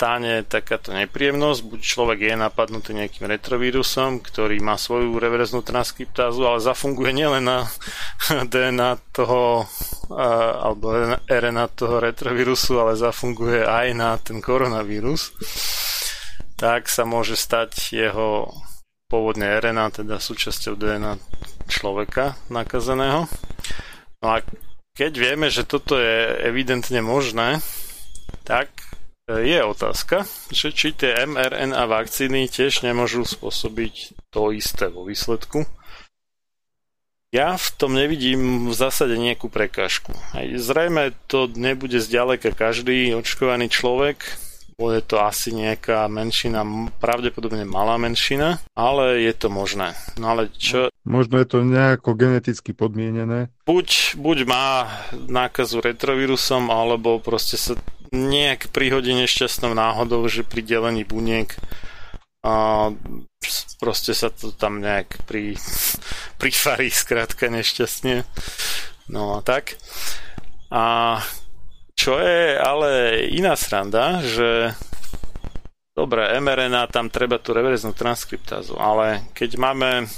stane 0.00 0.48
takáto 0.48 0.96
nepríjemnosť, 0.96 1.60
buď 1.60 1.80
človek 1.84 2.32
je 2.32 2.32
napadnutý 2.32 2.96
nejakým 2.96 3.28
retrovírusom, 3.36 4.24
ktorý 4.24 4.56
má 4.64 4.80
svoju 4.80 5.12
reverznú 5.20 5.60
transkriptázu, 5.60 6.40
ale 6.40 6.64
zafunguje 6.64 7.12
nielen 7.12 7.44
na 7.44 7.68
DNA 8.52 8.96
toho 9.12 9.68
alebo 10.56 11.20
RNA 11.28 11.66
toho 11.76 12.00
retrovírusu, 12.00 12.80
ale 12.80 12.96
zafunguje 12.96 13.60
aj 13.60 13.86
na 13.92 14.16
ten 14.16 14.40
koronavírus, 14.40 15.36
tak 16.56 16.88
sa 16.88 17.04
môže 17.04 17.36
stať 17.36 17.92
jeho 17.92 18.48
pôvodne 19.04 19.52
RNA, 19.60 20.00
teda 20.00 20.16
súčasťou 20.16 20.80
DNA 20.80 21.20
človeka 21.68 22.40
nakazeného. 22.48 23.28
No 24.24 24.26
a 24.32 24.40
keď 24.96 25.12
vieme, 25.12 25.52
že 25.52 25.68
toto 25.68 26.00
je 26.00 26.40
evidentne 26.40 27.04
možné, 27.04 27.60
tak 28.48 28.89
je 29.38 29.60
otázka, 29.62 30.26
že 30.50 30.74
či 30.74 30.90
tie 30.90 31.22
mRNA 31.26 31.86
vakcíny 31.86 32.50
tiež 32.50 32.82
nemôžu 32.82 33.22
spôsobiť 33.22 34.18
to 34.34 34.50
isté 34.50 34.90
vo 34.90 35.06
výsledku. 35.06 35.68
Ja 37.30 37.54
v 37.54 37.68
tom 37.78 37.94
nevidím 37.94 38.66
v 38.66 38.74
zásade 38.74 39.14
nejakú 39.14 39.46
prekážku. 39.46 40.10
Zrejme 40.34 41.14
to 41.30 41.46
nebude 41.46 42.02
zďaleka 42.02 42.50
každý 42.50 43.14
očkovaný 43.14 43.70
človek, 43.70 44.26
bude 44.80 45.04
to 45.04 45.20
asi 45.20 45.52
nejaká 45.52 46.08
menšina, 46.08 46.64
pravdepodobne 46.96 47.68
malá 47.68 48.00
menšina, 48.00 48.64
ale 48.72 49.20
je 49.28 49.36
to 49.36 49.52
možné. 49.52 49.92
No 50.16 50.32
ale 50.32 50.48
čo... 50.56 50.88
Možno 51.04 51.36
je 51.36 51.46
to 51.52 51.60
nejako 51.60 52.16
geneticky 52.16 52.72
podmienené. 52.72 53.52
Buď, 53.68 54.16
buď 54.16 54.48
má 54.48 54.88
nákazu 55.28 55.84
retrovírusom, 55.84 56.72
alebo 56.72 57.20
proste 57.20 57.60
sa 57.60 57.76
nejak 58.10 58.74
prihodí 58.74 59.14
nešťastnou 59.14 59.74
náhodou, 59.74 60.26
že 60.26 60.42
pri 60.42 60.62
delení 60.62 61.06
buniek 61.06 61.54
a 62.40 62.88
proste 63.76 64.16
sa 64.16 64.32
to 64.32 64.52
tam 64.52 64.80
nejak 64.80 65.24
pri, 65.28 65.56
prifarí 66.40 66.88
skrátka 66.88 67.52
nešťastne. 67.52 68.24
No 69.10 69.36
a 69.36 69.40
tak. 69.42 69.76
A 70.70 71.18
čo 71.98 72.16
je 72.16 72.56
ale 72.56 73.22
iná 73.28 73.58
sranda, 73.58 74.24
že 74.24 74.72
dobre, 75.92 76.32
mRNA 76.40 76.88
tam 76.88 77.12
treba 77.12 77.36
tú 77.36 77.52
reverznú 77.52 77.92
transkriptázu, 77.92 78.78
ale 78.80 79.28
keď 79.36 79.50
máme 79.60 80.08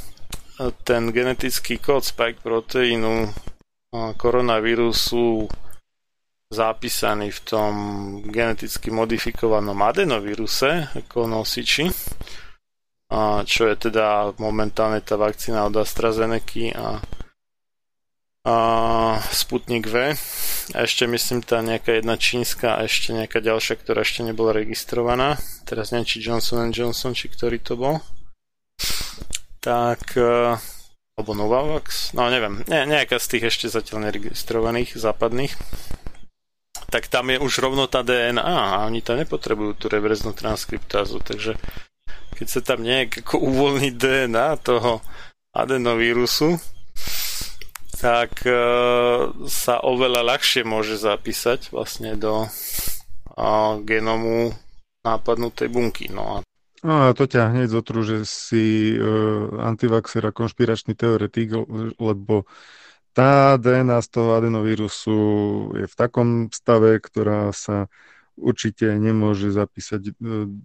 ten 0.87 1.11
genetický 1.11 1.83
kód 1.83 2.07
spike 2.07 2.39
proteínu 2.45 3.35
koronavírusu 4.15 5.51
zapísaný 6.53 7.33
v 7.33 7.41
tom 7.43 7.73
geneticky 8.29 8.93
modifikovanom 8.93 9.77
adenovíruse 9.83 10.93
ako 10.93 11.27
nosiči, 11.27 11.89
čo 13.49 13.63
je 13.69 13.75
teda 13.77 14.37
momentálne 14.37 15.01
tá 15.01 15.17
vakcína 15.17 15.67
od 15.69 15.81
AstraZeneca 15.81 16.77
a 16.77 16.87
a 18.43 18.55
Sputnik 19.31 19.87
V. 19.87 20.19
A 20.75 20.79
ešte 20.83 21.07
myslím 21.07 21.47
tá 21.47 21.63
nejaká 21.63 22.03
jedna 22.03 22.19
čínska 22.19 22.75
a 22.75 22.91
ešte 22.91 23.15
nejaká 23.15 23.39
ďalšia, 23.39 23.79
ktorá 23.79 24.03
ešte 24.03 24.27
nebola 24.27 24.51
registrovaná. 24.51 25.39
Teraz 25.63 25.95
neviem, 25.95 26.11
či 26.11 26.19
Johnson 26.19 26.75
Johnson, 26.75 27.15
či 27.15 27.31
ktorý 27.31 27.63
to 27.63 27.79
bol. 27.79 28.03
Tak, 29.63 30.19
e, 30.19 30.59
alebo 31.15 31.31
Novavax, 31.39 32.19
no 32.19 32.27
neviem, 32.27 32.67
ne, 32.67 32.83
nejaká 32.83 33.23
z 33.23 33.39
tých 33.39 33.55
ešte 33.55 33.67
zatiaľ 33.71 34.11
neregistrovaných 34.11 34.99
západných. 34.99 35.55
Tak 36.93 37.09
tam 37.09 37.33
je 37.33 37.41
už 37.41 37.65
rovno 37.65 37.89
tá 37.89 38.05
DNA 38.05 38.45
a 38.45 38.85
oni 38.85 39.01
tam 39.01 39.17
nepotrebujú 39.17 39.81
tú 39.81 39.87
reverznú 39.89 40.37
transkriptázu, 40.37 41.25
takže 41.25 41.57
keď 42.37 42.47
sa 42.47 42.61
tam 42.61 42.85
nejak 42.85 43.25
ako 43.25 43.41
uvoľní 43.41 43.97
DNA 43.97 44.61
toho 44.61 45.01
adenovírusu, 45.57 46.61
tak 47.97 48.45
e, 48.45 48.57
sa 49.49 49.75
oveľa 49.81 50.21
ľahšie 50.37 50.69
môže 50.69 51.01
zapísať 51.01 51.73
vlastne 51.73 52.19
do 52.21 52.45
genomu 53.89 54.53
nápadnutej 55.01 55.73
bunky. 55.73 56.13
No 56.13 56.37
a 56.37 56.39
No 56.83 57.07
a 57.07 57.15
to 57.15 57.31
ťa 57.31 57.55
hneď 57.55 57.79
zotru, 57.79 58.03
že 58.03 58.27
si 58.27 58.99
uh, 58.99 59.55
antivaxer 59.63 60.27
a 60.27 60.35
konšpiračný 60.35 60.99
teoretik, 60.99 61.55
lebo 61.95 62.43
tá 63.13 63.61
DNA 63.61 64.01
z 64.01 64.09
toho 64.09 64.41
adenovírusu 64.41 65.19
je 65.77 65.87
v 65.89 65.95
takom 65.95 66.49
stave, 66.49 66.97
ktorá 67.01 67.53
sa 67.53 67.87
určite 68.37 68.89
nemôže 68.97 69.53
zapísať 69.53 70.17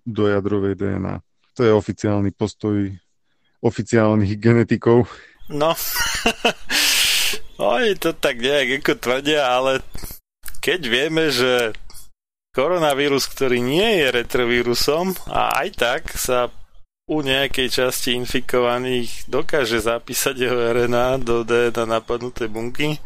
do 0.07 0.23
jadrovej 0.27 0.79
DNA. 0.79 1.19
To 1.59 1.61
je 1.67 1.71
oficiálny 1.75 2.31
postoj 2.31 2.95
oficiálnych 3.59 4.37
genetikov. 4.37 5.09
No, 5.51 5.73
Oni 7.57 7.97
to 7.97 8.13
tak 8.13 8.37
nejak 8.37 8.85
ako 8.85 8.93
tvrdia, 9.01 9.49
ale 9.49 9.81
keď 10.61 10.81
vieme, 10.85 11.33
že 11.33 11.73
koronavírus, 12.53 13.25
ktorý 13.25 13.57
nie 13.65 14.05
je 14.05 14.13
retrovírusom 14.13 15.17
a 15.25 15.65
aj 15.65 15.67
tak 15.73 16.01
sa 16.13 16.53
u 17.07 17.23
nejakej 17.23 17.71
časti 17.71 18.19
infikovaných 18.19 19.31
dokáže 19.31 19.79
zapísať 19.79 20.35
jeho 20.35 20.59
RNA 20.75 21.23
do 21.23 21.47
DNA 21.47 21.87
napadnutej 21.87 22.51
bunky, 22.51 22.99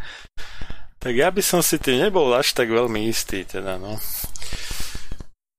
tak 0.98 1.14
ja 1.14 1.30
by 1.30 1.42
som 1.46 1.62
si 1.62 1.78
tým 1.78 2.10
nebol 2.10 2.30
až 2.34 2.58
tak 2.58 2.74
veľmi 2.74 3.06
istý, 3.06 3.46
teda 3.46 3.78
no. 3.78 4.02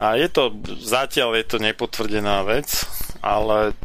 A 0.02 0.18
je 0.18 0.26
to, 0.26 0.50
zatiaľ 0.82 1.38
je 1.38 1.46
to 1.46 1.62
nepotvrdená 1.62 2.42
vec, 2.42 2.82
ale 3.22 3.78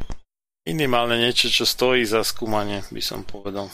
minimálne 0.66 1.22
niečo, 1.22 1.53
čo 1.53 1.69
stojí 1.69 2.02
za 2.02 2.26
skúmanie, 2.26 2.82
by 2.90 3.02
som 3.02 3.22
povedal. 3.22 3.69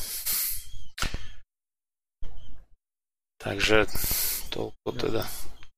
Takže 3.40 3.88
toľko 4.52 4.88
teda 5.00 5.24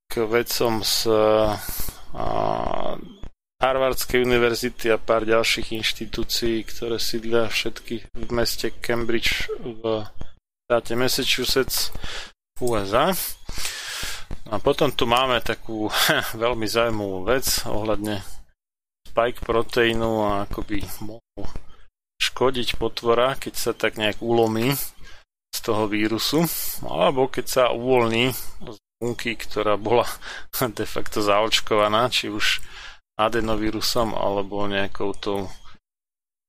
k 0.10 0.14
vecom 0.26 0.82
z 0.86 1.10
a, 2.16 2.26
Harvardskej 3.56 4.28
univerzity 4.28 4.92
a 4.92 5.00
pár 5.00 5.24
ďalších 5.24 5.80
inštitúcií, 5.80 6.68
ktoré 6.68 7.00
sídlia 7.00 7.48
všetky 7.48 8.12
v 8.12 8.30
meste 8.36 8.76
Cambridge 8.84 9.48
v 9.64 10.04
štáte 10.68 10.94
Massachusetts 11.00 11.96
USA. 12.60 13.16
A 14.52 14.62
potom 14.62 14.92
tu 14.92 15.08
máme 15.08 15.40
takú 15.40 15.88
veľmi 16.44 16.68
zaujímavú 16.68 17.24
vec 17.24 17.64
ohľadne 17.64 18.22
spike 19.08 19.48
proteínu 19.48 20.12
a 20.28 20.32
ako 20.44 20.60
by 20.68 20.78
mohol 21.08 21.44
škodiť 22.20 22.76
potvora, 22.76 23.40
keď 23.40 23.54
sa 23.56 23.72
tak 23.72 23.96
nejak 23.96 24.20
ulomí 24.20 24.76
z 25.56 25.60
toho 25.64 25.88
vírusu, 25.88 26.44
alebo 26.84 27.32
keď 27.32 27.46
sa 27.48 27.64
uvoľní 27.72 28.36
z 28.36 28.78
bunky, 29.00 29.40
ktorá 29.40 29.80
bola 29.80 30.04
de 30.76 30.84
facto 30.84 31.24
zaočkovaná, 31.24 32.12
či 32.12 32.28
už 32.28 32.60
adenovírusom 33.16 34.12
alebo 34.12 34.68
nejakou 34.68 35.12
tou 35.16 35.40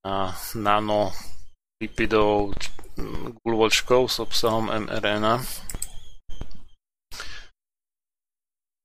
a, 0.03 0.35
guľvočkou 3.45 4.09
s 4.09 4.17
obsahom 4.23 4.71
mRNA. 4.71 5.45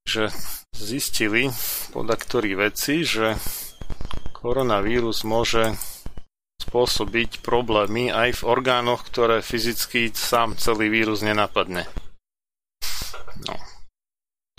Že 0.05 0.27
zistili 0.75 1.47
podaktorí 1.95 2.57
veci, 2.57 3.07
že 3.07 3.37
koronavírus 4.35 5.23
môže 5.23 5.77
spôsobiť 6.61 7.41
problémy 7.41 8.13
aj 8.13 8.41
v 8.41 8.45
orgánoch, 8.45 9.07
ktoré 9.07 9.41
fyzicky 9.41 10.13
sám 10.13 10.57
celý 10.57 10.93
vírus 10.93 11.25
nenapadne. 11.25 11.87
No. 13.47 13.55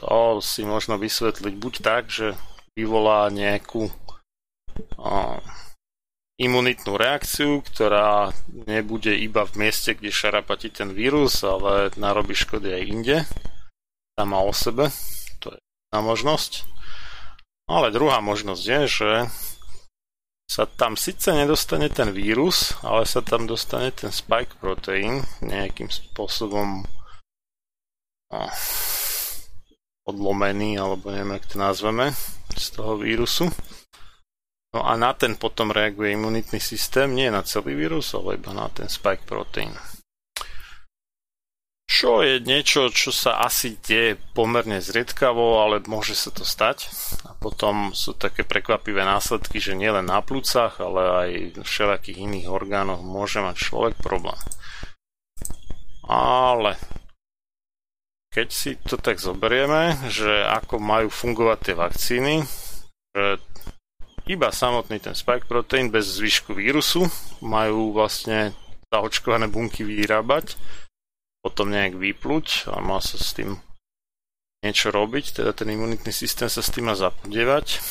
To 0.02 0.42
si 0.42 0.66
možno 0.66 0.98
vysvetliť 0.98 1.54
buď 1.54 1.74
tak, 1.78 2.10
že 2.10 2.34
vyvolá 2.76 3.28
nejakú 3.28 3.88
o, 4.96 5.12
imunitnú 6.40 6.96
reakciu, 6.96 7.60
ktorá 7.62 8.32
nebude 8.48 9.12
iba 9.14 9.44
v 9.44 9.68
mieste, 9.68 9.94
kde 9.94 10.10
šarapatí 10.10 10.72
ten 10.72 10.90
vírus, 10.90 11.44
ale 11.44 11.92
narobí 12.00 12.32
škody 12.34 12.72
aj 12.72 12.82
inde, 12.88 13.16
sama 14.16 14.40
o 14.42 14.50
sebe. 14.50 14.88
To 15.44 15.52
je 15.52 15.60
jedna 15.60 16.00
možnosť. 16.02 16.52
Ale 17.70 17.94
druhá 17.94 18.18
možnosť 18.18 18.62
je, 18.66 18.80
že 18.88 19.10
sa 20.50 20.68
tam 20.68 21.00
síce 21.00 21.32
nedostane 21.32 21.88
ten 21.88 22.12
vírus, 22.12 22.76
ale 22.84 23.08
sa 23.08 23.24
tam 23.24 23.48
dostane 23.48 23.88
ten 23.94 24.12
spike 24.12 24.60
protein 24.60 25.24
nejakým 25.40 25.88
spôsobom 25.88 26.84
odlomený, 30.12 30.76
alebo 30.76 31.10
neviem, 31.10 31.40
jak 31.40 31.46
to 31.50 31.56
nazveme, 31.56 32.12
z 32.52 32.66
toho 32.76 33.00
vírusu. 33.00 33.48
No 34.72 34.84
a 34.84 34.96
na 34.96 35.12
ten 35.12 35.36
potom 35.36 35.68
reaguje 35.68 36.16
imunitný 36.16 36.60
systém, 36.60 37.12
nie 37.12 37.28
na 37.28 37.44
celý 37.44 37.76
vírus, 37.76 38.12
ale 38.16 38.40
iba 38.40 38.56
na 38.56 38.68
ten 38.72 38.88
spike 38.88 39.24
protein 39.28 39.72
čo 41.92 42.24
je 42.24 42.40
niečo, 42.40 42.88
čo 42.88 43.12
sa 43.12 43.44
asi 43.44 43.76
deje 43.76 44.16
pomerne 44.32 44.80
zriedkavo, 44.80 45.60
ale 45.60 45.84
môže 45.84 46.16
sa 46.16 46.32
to 46.32 46.40
stať. 46.40 46.88
A 47.28 47.36
potom 47.36 47.92
sú 47.92 48.16
také 48.16 48.48
prekvapivé 48.48 49.04
následky, 49.04 49.60
že 49.60 49.76
nielen 49.76 50.08
na 50.08 50.24
plúcach, 50.24 50.80
ale 50.80 51.02
aj 51.04 51.30
v 51.52 51.56
všelijakých 51.60 52.24
iných 52.24 52.48
orgánoch 52.48 53.04
môže 53.04 53.44
mať 53.44 53.54
človek 53.60 53.94
problém. 54.00 54.40
Ale 56.08 56.80
keď 58.32 58.48
si 58.48 58.80
to 58.80 58.96
tak 58.96 59.20
zoberieme, 59.20 60.08
že 60.08 60.48
ako 60.48 60.80
majú 60.80 61.12
fungovať 61.12 61.58
tie 61.60 61.74
vakcíny, 61.76 62.34
že 63.12 63.36
iba 64.24 64.48
samotný 64.48 65.04
ten 65.04 65.12
spike 65.12 65.44
protein 65.44 65.92
bez 65.92 66.16
zvyšku 66.16 66.56
vírusu 66.56 67.04
majú 67.44 67.92
vlastne 67.92 68.56
zaočkované 68.88 69.52
bunky 69.52 69.84
vyrábať, 69.84 70.56
potom 71.44 71.68
nejak 71.68 72.00
vyplúť 72.00 72.72
a 72.72 72.80
má 72.80 73.04
sa 73.04 73.20
s 73.20 73.36
tým 73.36 73.60
niečo 74.64 74.88
robiť, 74.94 75.42
teda 75.42 75.52
ten 75.52 75.68
imunitný 75.74 76.14
systém 76.14 76.48
sa 76.48 76.64
s 76.64 76.72
tým 76.72 76.88
má 76.88 76.94
zapodievať. 76.96 77.84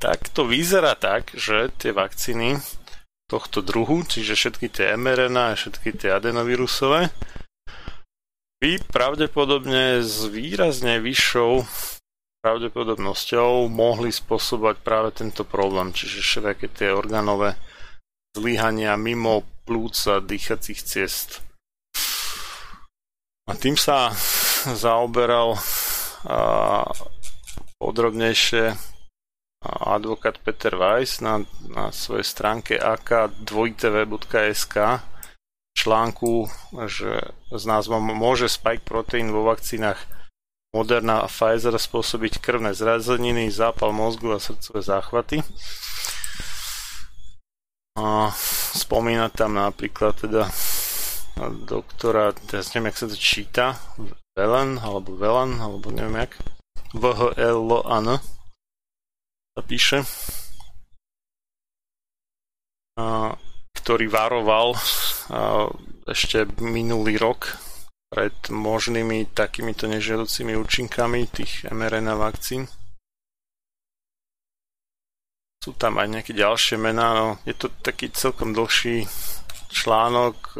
Tak 0.00 0.32
to 0.32 0.48
vyzerá 0.48 0.96
tak, 0.96 1.36
že 1.36 1.68
tie 1.76 1.92
vakcíny 1.92 2.56
tohto 3.28 3.60
druhu, 3.60 4.06
čiže 4.06 4.38
všetky 4.38 4.70
tie 4.70 4.94
mRNA 4.96 5.52
a 5.52 5.58
všetky 5.58 5.98
tie 5.98 6.14
adenovírusové, 6.14 7.10
by 8.64 8.80
pravdepodobne 8.88 10.00
s 10.00 10.24
výrazne 10.24 10.96
vyššou 10.96 11.68
pravdepodobnosťou 12.40 13.68
mohli 13.68 14.08
spôsobovať 14.08 14.80
práve 14.80 15.12
tento 15.12 15.44
problém, 15.44 15.92
čiže 15.92 16.24
všetky 16.24 16.72
tie 16.72 16.96
orgánové 16.96 17.60
zlyhania 18.32 18.96
mimo 18.96 19.44
plúca 19.68 20.24
dýchacích 20.24 20.80
ciest. 20.80 21.44
A 23.44 23.52
tým 23.52 23.76
sa 23.76 24.16
zaoberal 24.72 25.60
a, 26.24 26.88
podrobnejšie 27.76 28.72
advokát 29.84 30.40
Peter 30.40 30.72
Weiss 30.72 31.20
na, 31.20 31.44
na 31.68 31.92
svojej 31.92 32.24
stránke 32.24 32.80
ak2tv.sk 32.80 35.04
článku 35.74 36.48
že 36.86 37.34
s 37.50 37.62
názvom 37.66 38.14
Môže 38.14 38.48
spike 38.48 38.86
protein 38.86 39.34
vo 39.34 39.44
vakcínach 39.44 39.98
Moderna 40.74 41.22
a 41.22 41.30
Pfizer 41.30 41.78
spôsobiť 41.78 42.42
krvné 42.42 42.74
zrazeniny, 42.74 43.46
zápal 43.54 43.94
mozgu 43.94 44.34
a 44.34 44.42
srdcové 44.42 44.82
záchvaty. 44.82 45.38
A 47.94 48.34
spomína 48.74 49.30
tam 49.30 49.54
napríklad 49.54 50.18
teda 50.18 50.50
doktora, 51.70 52.34
teraz 52.50 52.74
neviem, 52.74 52.90
jak 52.90 52.98
sa 52.98 53.06
to 53.06 53.14
číta, 53.14 53.78
Velen, 54.34 54.82
alebo 54.82 55.14
Velan, 55.14 55.62
alebo 55.62 55.94
neviem 55.94 56.26
jak, 56.26 56.42
v 56.90 57.04
h 57.06 57.20
l 57.38 57.70
a 57.86 57.98
n 58.02 58.18
sa 59.54 59.62
píše, 59.62 60.02
a, 62.98 63.34
ktorý 63.74 64.06
varoval 64.08 64.78
ešte 66.06 66.46
minulý 66.62 67.18
rok 67.20 67.58
pred 68.08 68.34
možnými 68.48 69.34
takýmito 69.34 69.90
nežiaducimi 69.90 70.54
účinkami 70.54 71.26
tých 71.28 71.66
mRNA 71.68 72.14
vakcín. 72.14 72.70
Sú 75.58 75.74
tam 75.74 75.98
aj 75.98 76.08
nejaké 76.12 76.32
ďalšie 76.36 76.76
mená, 76.76 77.16
no 77.16 77.26
je 77.48 77.56
to 77.56 77.72
taký 77.82 78.12
celkom 78.12 78.52
dlhší 78.52 79.08
článok, 79.72 80.54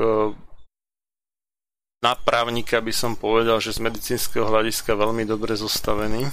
na 2.05 2.13
právnika 2.21 2.85
by 2.85 2.93
som 2.93 3.17
povedal, 3.17 3.65
že 3.65 3.73
z 3.73 3.81
medicínskeho 3.81 4.45
hľadiska 4.45 4.93
veľmi 4.93 5.25
dobre 5.25 5.57
zostavený. 5.57 6.29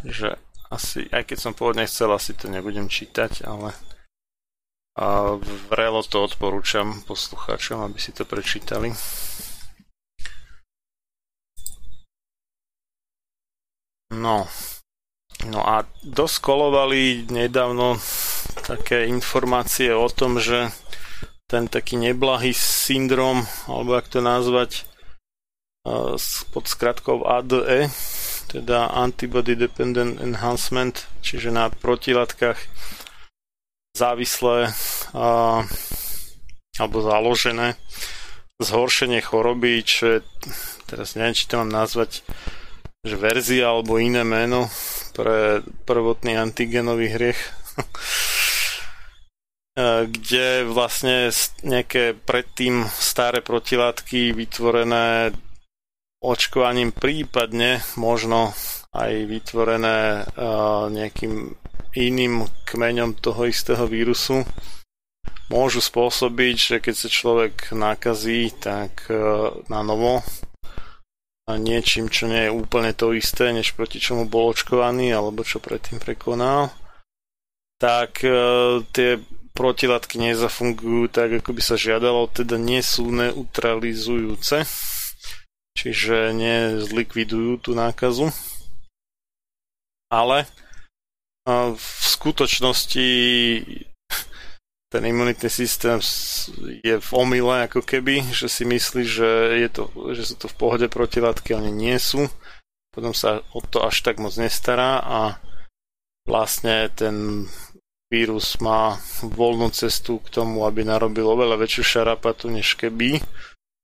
Že 0.00 0.40
asi, 0.72 1.04
aj 1.12 1.28
keď 1.28 1.36
som 1.36 1.52
pôvodne 1.52 1.84
chcel, 1.84 2.08
asi 2.08 2.32
to 2.32 2.48
nebudem 2.48 2.88
čítať, 2.88 3.44
ale 3.44 3.76
a 4.92 5.40
vrelo 5.72 6.04
to 6.04 6.28
odporúčam 6.28 7.00
poslucháčom, 7.08 7.80
aby 7.80 7.96
si 7.96 8.12
to 8.12 8.28
prečítali. 8.28 8.92
No, 14.12 14.44
no 15.48 15.60
a 15.64 15.88
dosť 16.04 16.36
kolovali 16.44 17.24
nedávno 17.32 17.96
také 18.68 19.08
informácie 19.08 19.96
o 19.96 20.12
tom, 20.12 20.36
že 20.36 20.68
ten 21.48 21.68
taký 21.68 21.96
neblahý 21.96 22.52
syndrom, 22.52 23.48
alebo 23.64 23.96
ak 23.96 24.12
to 24.12 24.20
nazvať, 24.20 24.84
pod 26.52 26.64
skratkou 26.68 27.26
ADE, 27.26 27.90
teda 28.52 28.92
Antibody 28.92 29.56
Dependent 29.56 30.20
Enhancement, 30.20 31.08
čiže 31.24 31.50
na 31.50 31.72
protilátkach 31.72 32.60
závislé 33.92 34.72
a, 35.12 35.62
alebo 36.80 36.98
založené 37.04 37.76
zhoršenie 38.62 39.20
choroby, 39.20 39.82
čo 39.82 40.04
je, 40.06 40.18
teraz 40.86 41.18
neviem, 41.18 41.36
či 41.36 41.48
to 41.50 41.60
mám 41.60 41.70
nazvať, 41.72 42.22
že 43.02 43.16
verzia 43.18 43.74
alebo 43.74 43.98
iné 43.98 44.22
meno 44.22 44.70
pre 45.12 45.60
prvotný 45.84 46.38
antigenový 46.38 47.10
hriech. 47.10 47.40
Kde 50.04 50.68
vlastne 50.68 51.32
nejaké 51.64 52.12
predtým 52.12 52.84
staré 52.92 53.40
protilátky 53.40 54.36
vytvorené 54.36 55.32
očkovaním 56.20 56.92
prípadne 56.92 57.80
možno 57.96 58.52
aj 58.92 59.24
vytvorené 59.24 60.28
nejakým 60.92 61.56
iným 61.96 62.48
kmeňom 62.64 63.16
toho 63.20 63.48
istého 63.48 63.84
vírusu 63.84 64.44
môžu 65.52 65.84
spôsobiť, 65.84 66.56
že 66.56 66.76
keď 66.80 66.94
sa 66.96 67.08
človek 67.12 67.76
nakazí, 67.76 68.48
tak 68.56 69.04
e, 69.12 69.16
na 69.68 69.84
novo 69.84 70.24
niečím, 71.52 72.08
čo 72.08 72.30
nie 72.30 72.48
je 72.48 72.54
úplne 72.54 72.96
to 72.96 73.12
isté, 73.12 73.52
než 73.52 73.76
proti 73.76 74.00
čomu 74.00 74.24
bol 74.24 74.56
očkovaný 74.56 75.12
alebo 75.12 75.44
čo 75.44 75.60
predtým 75.60 76.00
prekonal, 76.00 76.72
tak 77.76 78.24
e, 78.24 78.32
tie 78.94 79.20
protilátky 79.52 80.16
nezafungujú 80.16 81.12
tak, 81.12 81.44
ako 81.44 81.50
by 81.52 81.62
sa 81.62 81.76
žiadalo, 81.76 82.32
teda 82.32 82.56
nie 82.56 82.80
sú 82.80 83.12
neutralizujúce, 83.12 84.64
čiže 85.76 86.32
nezlikvidujú 86.32 87.60
tú 87.60 87.76
nákazu. 87.76 88.32
Ale 90.08 90.48
v 91.48 92.02
skutočnosti 92.06 93.08
ten 94.92 95.02
imunitný 95.08 95.48
systém 95.48 95.96
je 96.84 97.00
v 97.00 97.10
omyle 97.16 97.64
ako 97.64 97.80
keby, 97.80 98.28
že 98.28 98.52
si 98.52 98.68
myslí, 98.68 99.02
že, 99.08 99.30
je 99.64 99.68
to, 99.72 99.88
že 100.12 100.22
sú 100.28 100.34
to 100.36 100.46
v 100.52 100.58
pohode 100.60 100.86
protilátky, 100.92 101.56
ale 101.56 101.72
nie 101.72 101.96
sú. 101.96 102.28
Potom 102.92 103.16
sa 103.16 103.40
o 103.56 103.64
to 103.64 103.80
až 103.88 104.04
tak 104.04 104.20
moc 104.20 104.36
nestará 104.36 105.00
a 105.00 105.40
vlastne 106.28 106.92
ten 106.92 107.48
vírus 108.12 108.60
má 108.60 109.00
voľnú 109.24 109.72
cestu 109.72 110.20
k 110.20 110.28
tomu, 110.28 110.68
aby 110.68 110.84
narobil 110.84 111.24
oveľa 111.24 111.56
väčšiu 111.64 111.82
šarapatu, 111.96 112.52
než 112.52 112.76
keby 112.76 113.24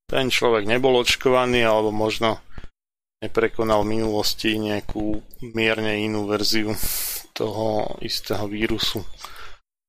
ten 0.04 0.28
človek 0.28 0.68
nebol 0.68 0.92
očkovaný 1.00 1.64
alebo 1.64 1.88
možno 1.88 2.44
neprekonal 3.18 3.82
minulosti 3.82 4.54
nejakú 4.58 5.18
mierne 5.54 5.98
inú 5.98 6.30
verziu 6.30 6.70
toho 7.34 7.98
istého 8.02 8.46
vírusu. 8.46 9.02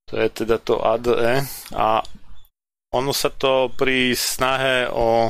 To 0.10 0.18
je 0.18 0.28
teda 0.30 0.58
to 0.58 0.82
ADE 0.82 1.46
a 1.78 2.02
ono 2.90 3.14
sa 3.14 3.30
to 3.30 3.70
pri 3.78 4.18
snahe 4.18 4.90
o 4.90 5.30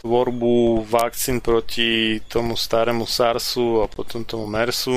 tvorbu 0.00 0.82
vakcín 0.88 1.44
proti 1.44 2.16
tomu 2.24 2.56
starému 2.56 3.04
SARSu 3.04 3.84
a 3.84 3.86
potom 3.86 4.24
tomu 4.24 4.48
MERSu, 4.48 4.96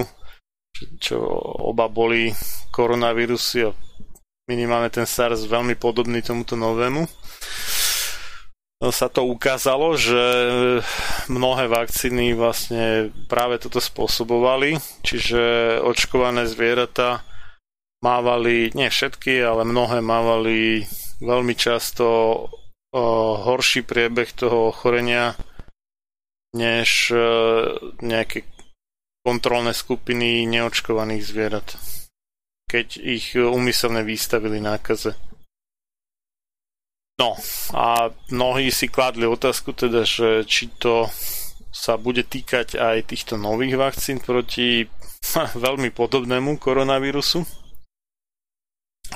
čo 1.03 1.19
oba 1.68 1.92
boli 1.92 2.32
koronavírusy 2.72 3.68
a 3.68 3.76
minimálne 4.48 4.88
ten 4.88 5.03
SARS 5.03 5.44
veľmi 5.45 5.76
podobný 5.76 6.24
tomuto 6.24 6.56
novému. 6.56 7.03
Sa 8.76 9.08
to 9.08 9.24
ukázalo, 9.24 9.95
že 9.95 10.20
mnohé 11.32 11.72
vakcíny 11.72 12.36
vlastne 12.36 13.08
práve 13.32 13.56
toto 13.56 13.80
spôsobovali, 13.80 14.76
čiže 15.00 15.40
očkované 15.80 16.44
zvieratá 16.44 17.24
mávali, 18.04 18.76
nie 18.76 18.92
všetky, 18.92 19.40
ale 19.40 19.64
mnohé 19.64 20.04
mávali 20.04 20.84
veľmi 21.24 21.56
často 21.56 22.06
o, 22.06 23.04
horší 23.40 23.88
priebeh 23.88 24.36
toho 24.36 24.76
ochorenia 24.76 25.40
než 26.56 27.12
e, 27.12 27.20
nejaké 28.04 28.48
kontrolné 29.26 29.72
skupiny 29.74 30.44
neočkovaných 30.45 31.24
zvierat, 31.24 31.68
keď 32.68 32.88
ich 33.00 33.34
umyselne 33.36 34.06
vystavili 34.06 34.60
nákaze. 34.60 35.18
No 37.16 37.40
a 37.72 38.11
mnohí 38.27 38.76
si 38.76 38.92
kladli 38.92 39.24
otázku 39.24 39.72
teda, 39.72 40.03
že 40.03 40.44
či 40.44 40.68
to 40.68 41.08
sa 41.72 41.95
bude 41.95 42.27
týkať 42.27 42.76
aj 42.76 43.11
týchto 43.11 43.40
nových 43.40 43.80
vakcín 43.80 44.19
proti 44.19 44.88
veľmi 45.66 45.95
podobnému 45.95 46.60
koronavírusu. 46.60 47.48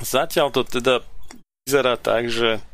Zatiaľ 0.00 0.48
to 0.54 0.62
teda 0.64 1.04
vyzerá 1.66 2.00
tak, 2.00 2.32
že 2.32 2.64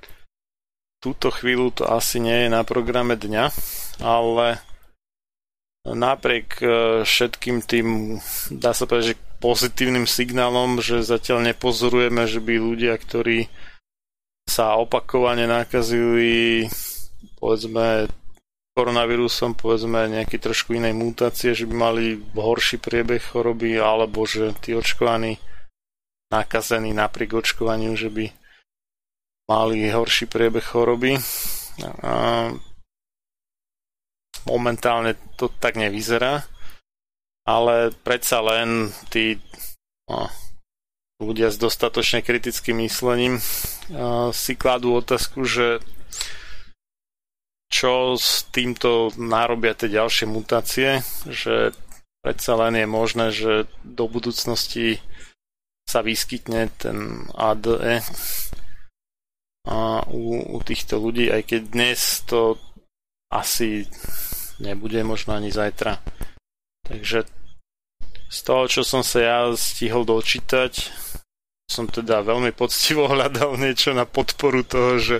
túto 1.03 1.35
chvíľu 1.35 1.75
to 1.75 1.85
asi 1.91 2.23
nie 2.23 2.47
je 2.47 2.49
na 2.51 2.63
programe 2.63 3.19
dňa, 3.19 3.51
ale 4.03 4.63
napriek 5.87 6.49
e, 6.59 6.67
všetkým 7.07 7.63
tým, 7.63 8.19
dá 8.51 8.75
sa 8.75 8.91
povedať, 8.91 9.15
že 9.15 9.23
pozitívnym 9.39 10.09
signálom, 10.09 10.83
že 10.83 11.07
zatiaľ 11.07 11.55
nepozorujeme, 11.55 12.27
že 12.27 12.43
by 12.43 12.55
ľudia, 12.59 12.95
ktorí 12.99 13.47
sa 14.47 14.79
opakovane 14.79 15.45
nakazili 15.45 16.65
povedzme 17.37 18.09
koronavírusom, 18.77 19.57
povedzme 19.57 20.09
nejaké 20.09 20.37
trošku 20.37 20.77
inej 20.77 20.93
mutácie, 20.93 21.57
že 21.57 21.65
by 21.65 21.75
mali 21.75 22.05
horší 22.37 22.77
priebeh 22.77 23.21
choroby, 23.21 23.81
alebo 23.81 24.29
že 24.29 24.53
tí 24.61 24.77
očkovaní 24.77 25.41
nakazení 26.29 26.93
napriek 26.93 27.33
očkovaniu, 27.33 27.97
že 27.97 28.13
by 28.13 28.29
mali 29.49 29.89
horší 29.89 30.29
priebeh 30.29 30.65
choroby. 30.65 31.17
Momentálne 34.47 35.17
to 35.41 35.51
tak 35.57 35.81
nevyzerá, 35.81 36.45
ale 37.49 37.91
predsa 38.05 38.45
len 38.45 38.93
tí 39.11 39.41
no, 40.07 40.29
ľudia 41.21 41.49
s 41.49 41.57
dostatočne 41.57 42.21
kritickým 42.21 42.85
myslením 42.85 43.41
si 44.33 44.53
kladú 44.55 45.01
otázku, 45.01 45.49
že 45.49 45.81
čo 47.73 48.15
s 48.15 48.47
týmto 48.55 49.11
nárobia 49.19 49.75
tie 49.75 49.91
ďalšie 49.91 50.27
mutácie, 50.29 51.03
že 51.27 51.75
predsa 52.23 52.53
len 52.57 52.79
je 52.79 52.87
možné, 52.87 53.27
že 53.35 53.53
do 53.83 54.07
budúcnosti 54.07 55.03
sa 55.87 56.03
vyskytne 56.03 56.71
ten 56.79 57.27
ADE 57.35 58.03
a 59.67 60.07
u, 60.07 60.55
u 60.55 60.59
týchto 60.63 61.03
ľudí, 61.03 61.27
aj 61.31 61.43
keď 61.43 61.63
dnes 61.75 62.23
to 62.27 62.55
asi 63.35 63.87
nebude 64.63 65.03
možno 65.03 65.35
ani 65.35 65.51
zajtra. 65.51 65.99
Takže 66.87 67.27
z 68.27 68.39
toho, 68.43 68.67
čo 68.67 68.83
som 68.83 69.07
sa 69.07 69.19
ja 69.23 69.39
stihol 69.55 70.03
dočítať, 70.03 70.73
som 71.67 71.91
teda 71.91 72.23
veľmi 72.23 72.55
poctivo 72.55 73.11
hľadal 73.11 73.59
niečo 73.59 73.91
na 73.91 74.07
podporu 74.07 74.63
toho, 74.63 75.03
že 75.03 75.17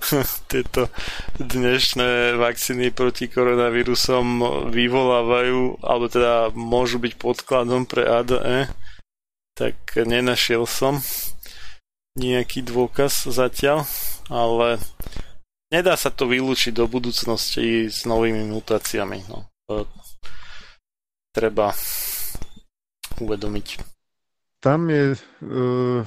tieto 0.52 0.92
dnešné 1.40 2.36
vakcíny 2.36 2.92
proti 2.92 3.32
koronavírusom 3.32 4.26
vyvolávajú, 4.68 5.80
alebo 5.80 6.06
teda 6.12 6.52
môžu 6.52 7.00
byť 7.00 7.12
podkladom 7.16 7.88
pre 7.88 8.04
ADE 8.04 8.68
tak 9.56 9.96
nenašiel 9.96 10.68
som 10.68 11.00
nejaký 12.20 12.60
dôkaz 12.60 13.32
zatiaľ, 13.32 13.88
ale 14.28 14.76
nedá 15.72 15.96
sa 15.96 16.12
to 16.12 16.28
vylúčiť 16.28 16.76
do 16.76 16.84
budúcnosti 16.84 17.88
s 17.88 18.04
novými 18.04 18.52
mutáciami. 18.52 19.24
No. 19.32 19.48
Treba 21.32 21.72
uvedomiť. 23.20 23.66
Tam 24.60 24.88
je 24.90 25.14
uh, 25.14 26.02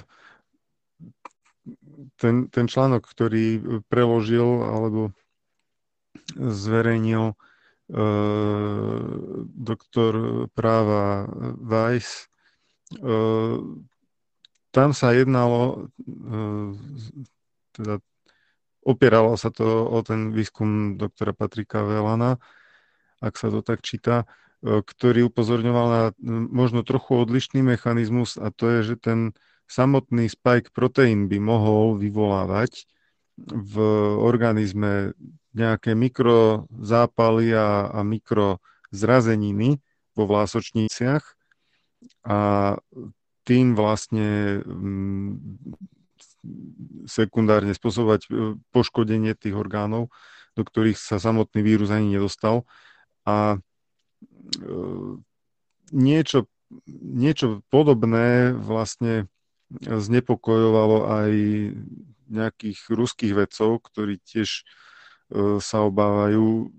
ten, 2.18 2.50
ten 2.50 2.66
článok, 2.66 3.06
ktorý 3.06 3.62
preložil 3.88 4.66
alebo 4.66 5.14
zverejnil 6.36 7.34
uh, 7.34 9.04
doktor 9.54 10.46
práva 10.54 11.30
Weiss 11.62 12.30
tam 14.70 14.94
sa 14.94 15.14
jednalo, 15.14 15.90
teda 17.74 18.02
opieralo 18.82 19.38
sa 19.38 19.54
to 19.54 19.66
o 19.86 19.98
ten 20.02 20.34
výskum 20.34 20.98
doktora 20.98 21.34
Patrika 21.34 21.86
Velana, 21.86 22.38
ak 23.22 23.34
sa 23.38 23.54
to 23.54 23.62
tak 23.62 23.86
číta, 23.86 24.26
ktorý 24.64 25.32
upozorňoval 25.32 25.88
na 25.88 26.04
možno 26.52 26.84
trochu 26.84 27.24
odlišný 27.24 27.64
mechanizmus 27.64 28.36
a 28.36 28.52
to 28.52 28.68
je, 28.68 28.94
že 28.94 28.96
ten 29.00 29.20
samotný 29.72 30.28
spike 30.28 30.76
proteín 30.76 31.32
by 31.32 31.40
mohol 31.40 31.96
vyvolávať 31.96 32.90
v 33.40 33.76
organizme 34.20 35.16
nejaké 35.56 35.96
mikrozápaly 35.96 37.56
a, 37.56 37.88
a 37.88 38.00
mikrozrazeniny 38.04 39.80
vo 40.14 40.24
vlásočniciach 40.28 41.24
a 42.28 42.40
tým 43.48 43.74
vlastne 43.74 44.60
sekundárne 47.10 47.74
spôsobovať 47.76 48.22
e, 48.28 48.30
poškodenie 48.72 49.36
tých 49.36 49.56
orgánov, 49.58 50.14
do 50.56 50.64
ktorých 50.64 50.96
sa 50.96 51.20
samotný 51.20 51.60
vírus 51.66 51.92
ani 51.92 52.16
nedostal. 52.16 52.64
A 53.28 53.58
e, 53.58 53.69
niečo, 55.92 56.48
niečo 56.90 57.62
podobné 57.70 58.54
vlastne 58.54 59.30
znepokojovalo 59.78 60.98
aj 61.06 61.32
nejakých 62.30 62.80
ruských 62.94 63.34
vedcov, 63.34 63.82
ktorí 63.90 64.22
tiež 64.22 64.50
e, 64.62 64.64
sa 65.62 65.86
obávajú 65.86 66.70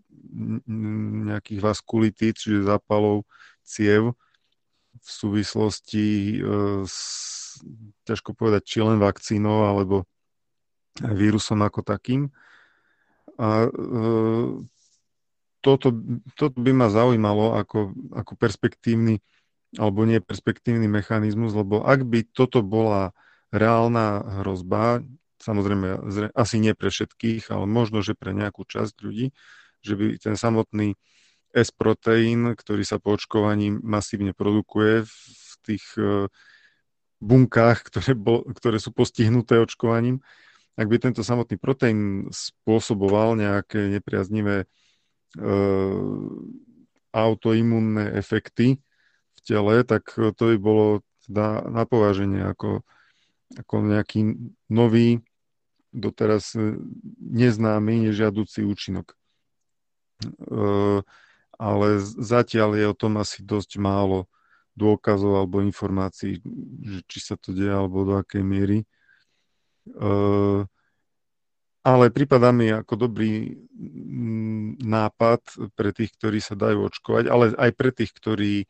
nejakých 1.27 1.61
vaskulitít, 1.63 2.39
čiže 2.39 2.71
zápalov 2.71 3.27
ciev, 3.67 4.15
v 4.95 5.09
súvislosti 5.11 6.39
e, 6.39 6.43
s, 6.87 6.99
ťažko 8.07 8.35
povedať, 8.35 8.63
či 8.67 8.79
len 8.83 9.03
vakcínou 9.03 9.67
alebo 9.67 10.07
vírusom 11.03 11.63
ako 11.67 11.83
takým. 11.83 12.31
A 13.39 13.67
e, 13.67 13.71
toto, 15.61 15.93
toto 16.37 16.57
by 16.57 16.73
ma 16.73 16.89
zaujímalo 16.89 17.57
ako, 17.61 17.95
ako 18.17 18.33
perspektívny 18.37 19.21
alebo 19.79 20.03
nie 20.03 20.19
perspektívny 20.19 20.91
mechanizmus, 20.91 21.55
lebo 21.55 21.87
ak 21.87 22.03
by 22.03 22.27
toto 22.27 22.59
bola 22.59 23.15
reálna 23.55 24.43
hrozba, 24.43 25.05
samozrejme 25.39 26.11
asi 26.35 26.57
nie 26.59 26.75
pre 26.75 26.91
všetkých, 26.91 27.55
ale 27.55 27.71
možno, 27.71 28.03
že 28.03 28.19
pre 28.19 28.35
nejakú 28.35 28.67
časť 28.67 28.95
ľudí, 28.99 29.31
že 29.87 29.95
by 29.95 30.07
ten 30.19 30.35
samotný 30.35 30.99
S-proteín, 31.51 32.55
ktorý 32.55 32.83
sa 32.87 33.03
po 33.03 33.15
očkovaní 33.15 33.75
masívne 33.75 34.31
produkuje 34.31 35.03
v 35.03 35.53
tých 35.67 35.83
e, 35.99 36.31
bunkách, 37.19 37.91
ktoré, 37.91 38.15
bol, 38.15 38.47
ktoré 38.55 38.79
sú 38.79 38.95
postihnuté 38.95 39.59
očkovaním, 39.59 40.23
ak 40.79 40.87
by 40.87 40.97
tento 41.03 41.27
samotný 41.27 41.59
proteín 41.59 42.31
spôsoboval 42.31 43.35
nejaké 43.35 43.91
nepriaznivé 43.91 44.71
autoimunné 47.11 48.15
efekty 48.19 48.79
v 49.35 49.39
tele, 49.43 49.83
tak 49.87 50.11
to 50.15 50.43
by 50.55 50.57
bolo 50.59 50.87
teda 51.27 51.71
na 51.71 51.87
pováženie 51.87 52.43
ako, 52.43 52.83
ako 53.55 53.75
nejaký 53.87 54.35
nový, 54.71 55.23
doteraz 55.91 56.55
neznámy, 57.19 58.11
nežiaducí 58.11 58.63
účinok. 58.63 59.11
E, 59.11 59.17
ale 61.59 61.87
zatiaľ 62.03 62.79
je 62.79 62.87
o 62.87 62.95
tom 62.95 63.19
asi 63.19 63.43
dosť 63.43 63.83
málo 63.83 64.31
dôkazov 64.79 65.35
alebo 65.35 65.67
informácií, 65.67 66.39
či 67.11 67.19
sa 67.19 67.35
to 67.35 67.51
deje 67.51 67.75
alebo 67.75 68.07
do 68.07 68.15
akej 68.23 68.43
miery. 68.47 68.79
E, 68.83 68.87
ale 71.81 72.13
prípada 72.13 72.53
mi 72.53 72.69
ako 72.69 73.09
dobrý 73.09 73.57
mm, 73.57 74.85
nápad 74.85 75.73
pre 75.73 75.97
tých, 75.97 76.13
ktorí 76.21 76.39
sa 76.41 76.53
dajú 76.53 76.93
očkovať, 76.93 77.25
ale 77.33 77.45
aj 77.57 77.71
pre 77.73 77.91
tých, 77.93 78.13
ktorí 78.13 78.55
e, 78.65 78.67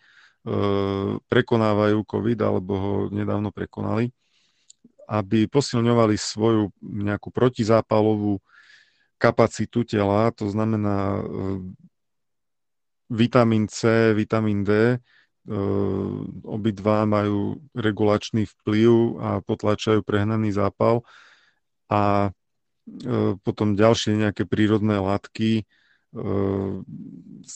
prekonávajú 1.19 2.07
COVID 2.07 2.39
alebo 2.39 2.73
ho 2.79 2.95
nedávno 3.11 3.51
prekonali, 3.51 4.15
aby 5.11 5.51
posilňovali 5.51 6.15
svoju 6.15 6.71
nejakú 6.79 7.35
protizápalovú 7.35 8.39
kapacitu 9.19 9.83
tela, 9.83 10.31
to 10.31 10.47
znamená 10.47 11.19
e, 11.19 11.23
vitamín 13.11 13.67
C, 13.67 14.15
vitamín 14.15 14.63
D, 14.63 15.03
obidva 16.47 17.09
majú 17.09 17.59
regulačný 17.75 18.47
vplyv 18.47 19.19
a 19.19 19.29
potlačajú 19.43 20.05
prehnaný 20.07 20.55
zápal 20.55 21.03
a 21.91 22.31
E, 22.31 22.40
potom 23.47 23.79
ďalšie 23.79 24.19
nejaké 24.19 24.45
prírodné 24.45 24.99
látky. 24.99 25.63
E, 25.63 25.65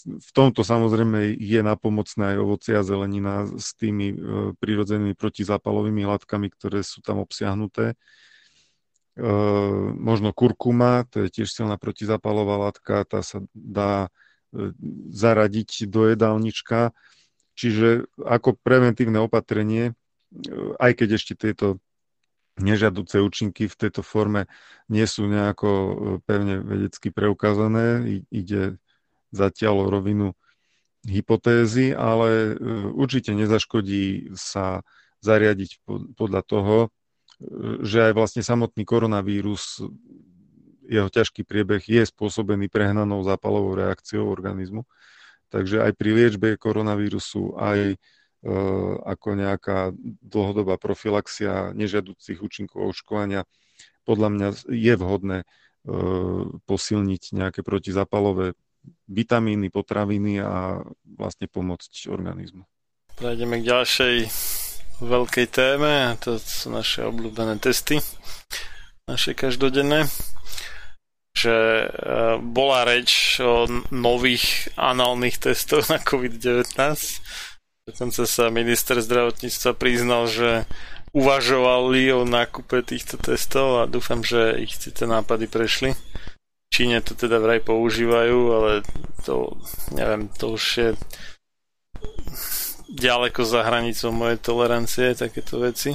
v 0.04 0.30
tomto 0.32 0.62
samozrejme 0.62 1.34
je 1.36 1.60
napomocné 1.60 2.34
aj 2.34 2.38
ovocie 2.38 2.74
a 2.78 2.86
zelenina 2.86 3.48
s 3.58 3.74
tými 3.74 4.14
e, 4.14 4.16
prírodzenými 4.56 5.18
protizápalovými 5.18 6.06
látkami, 6.06 6.48
ktoré 6.54 6.86
sú 6.86 7.02
tam 7.02 7.20
obsiahnuté. 7.20 7.98
Možno 9.94 10.34
kurkuma, 10.34 11.06
to 11.06 11.22
je 11.22 11.30
tiež 11.30 11.46
silná 11.46 11.78
protizápalová 11.78 12.66
látka, 12.66 13.06
tá 13.06 13.22
sa 13.22 13.46
dá 13.54 14.10
zaradiť 15.14 15.86
do 15.86 16.10
jedálnička. 16.10 16.90
Čiže 17.54 18.10
ako 18.18 18.58
preventívne 18.58 19.22
opatrenie, 19.22 19.94
aj 20.82 20.92
keď 20.98 21.08
ešte 21.14 21.38
tieto 21.38 21.78
nežiaduce 22.58 23.18
účinky 23.18 23.66
v 23.66 23.78
tejto 23.78 24.06
forme 24.06 24.46
nie 24.86 25.04
sú 25.08 25.26
nejako 25.26 25.70
e, 25.70 25.92
pevne 26.22 26.62
vedecky 26.62 27.10
preukázané. 27.10 28.20
Ide 28.30 28.78
zatiaľ 29.34 29.88
o 29.88 29.90
rovinu 29.90 30.26
hypotézy, 31.04 31.92
ale 31.92 32.28
e, 32.30 32.52
určite 32.94 33.34
nezaškodí 33.34 34.34
sa 34.38 34.86
zariadiť 35.24 35.82
podľa 36.14 36.42
toho, 36.46 36.76
e, 36.84 36.88
že 37.82 38.10
aj 38.10 38.12
vlastne 38.14 38.42
samotný 38.46 38.86
koronavírus, 38.86 39.82
jeho 40.84 41.08
ťažký 41.08 41.48
priebeh 41.48 41.80
je 41.80 42.04
spôsobený 42.04 42.68
prehnanou 42.68 43.24
zápalovou 43.24 43.72
reakciou 43.74 44.28
organizmu. 44.28 44.84
Takže 45.48 45.80
aj 45.80 45.92
pri 45.96 46.10
liečbe 46.12 46.48
koronavírusu, 46.60 47.56
aj 47.56 47.96
ako 49.04 49.28
nejaká 49.40 49.96
dlhodobá 50.20 50.76
profilaxia 50.76 51.72
nežiaducich 51.72 52.44
účinkov 52.44 52.92
očkovania. 52.92 53.48
Podľa 54.04 54.28
mňa 54.28 54.48
je 54.68 54.94
vhodné 55.00 55.38
eh, 55.42 55.46
posilniť 56.68 57.22
nejaké 57.32 57.60
protizapalové 57.64 58.52
vitamíny, 59.08 59.72
potraviny 59.72 60.44
a 60.44 60.84
vlastne 61.08 61.48
pomôcť 61.48 62.12
organizmu. 62.12 62.68
Prejdeme 63.16 63.64
k 63.64 63.68
ďalšej 63.72 64.16
veľkej 65.00 65.46
téme 65.48 66.12
to 66.20 66.36
sú 66.36 66.68
naše 66.68 67.00
obľúbené 67.08 67.56
testy, 67.58 67.98
naše 69.08 69.32
každodenné 69.32 70.04
že 71.34 71.50
eh, 71.50 72.36
bola 72.38 72.86
reč 72.86 73.42
o 73.42 73.66
nových 73.90 74.70
análnych 74.78 75.42
testoch 75.42 75.90
na 75.90 75.98
COVID-19 75.98 76.68
Dokonca 77.84 78.24
sa 78.24 78.48
minister 78.48 78.96
zdravotníctva 78.96 79.76
priznal, 79.76 80.24
že 80.24 80.64
uvažovali 81.12 82.16
o 82.16 82.24
nákupe 82.24 82.80
týchto 82.80 83.20
testov 83.20 83.84
a 83.84 83.90
dúfam, 83.90 84.24
že 84.24 84.56
ich 84.56 84.72
tieto 84.80 85.04
nápady 85.04 85.44
prešli. 85.44 85.92
V 85.92 86.68
Číne 86.72 87.04
to 87.04 87.12
teda 87.12 87.36
vraj 87.44 87.60
používajú, 87.60 88.38
ale 88.56 88.70
to, 89.28 89.60
neviem, 89.92 90.32
to 90.32 90.56
už 90.56 90.64
je 90.80 90.90
ďaleko 92.88 93.44
za 93.44 93.60
hranicou 93.68 94.16
mojej 94.16 94.40
tolerancie, 94.40 95.12
takéto 95.12 95.60
veci. 95.60 95.92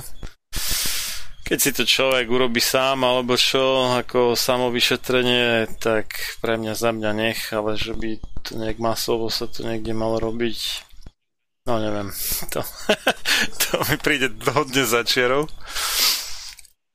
Keď 1.42 1.58
si 1.58 1.72
to 1.74 1.90
človek 1.90 2.30
urobí 2.30 2.61
sám 2.61 3.01
alebo 3.01 3.34
čo, 3.34 3.98
ako 3.98 4.38
samovyšetrenie, 4.38 5.66
tak 5.82 6.38
pre 6.38 6.61
mňa 6.61 6.74
za 6.77 6.93
mňa 6.93 7.11
nech, 7.18 7.50
ale 7.50 7.74
že 7.82 7.98
by 7.98 8.22
to 8.45 8.61
nejak 8.61 8.77
masovo 8.77 9.34
sa 9.34 9.50
to 9.50 9.66
niekde 9.66 9.98
malo 9.98 10.22
robiť, 10.22 10.89
No 11.70 11.78
neviem, 11.78 12.10
to, 12.54 12.66
to 13.62 13.78
mi 13.86 13.96
príde 14.02 14.34
hodne 14.50 14.84
začiarov. 14.90 15.46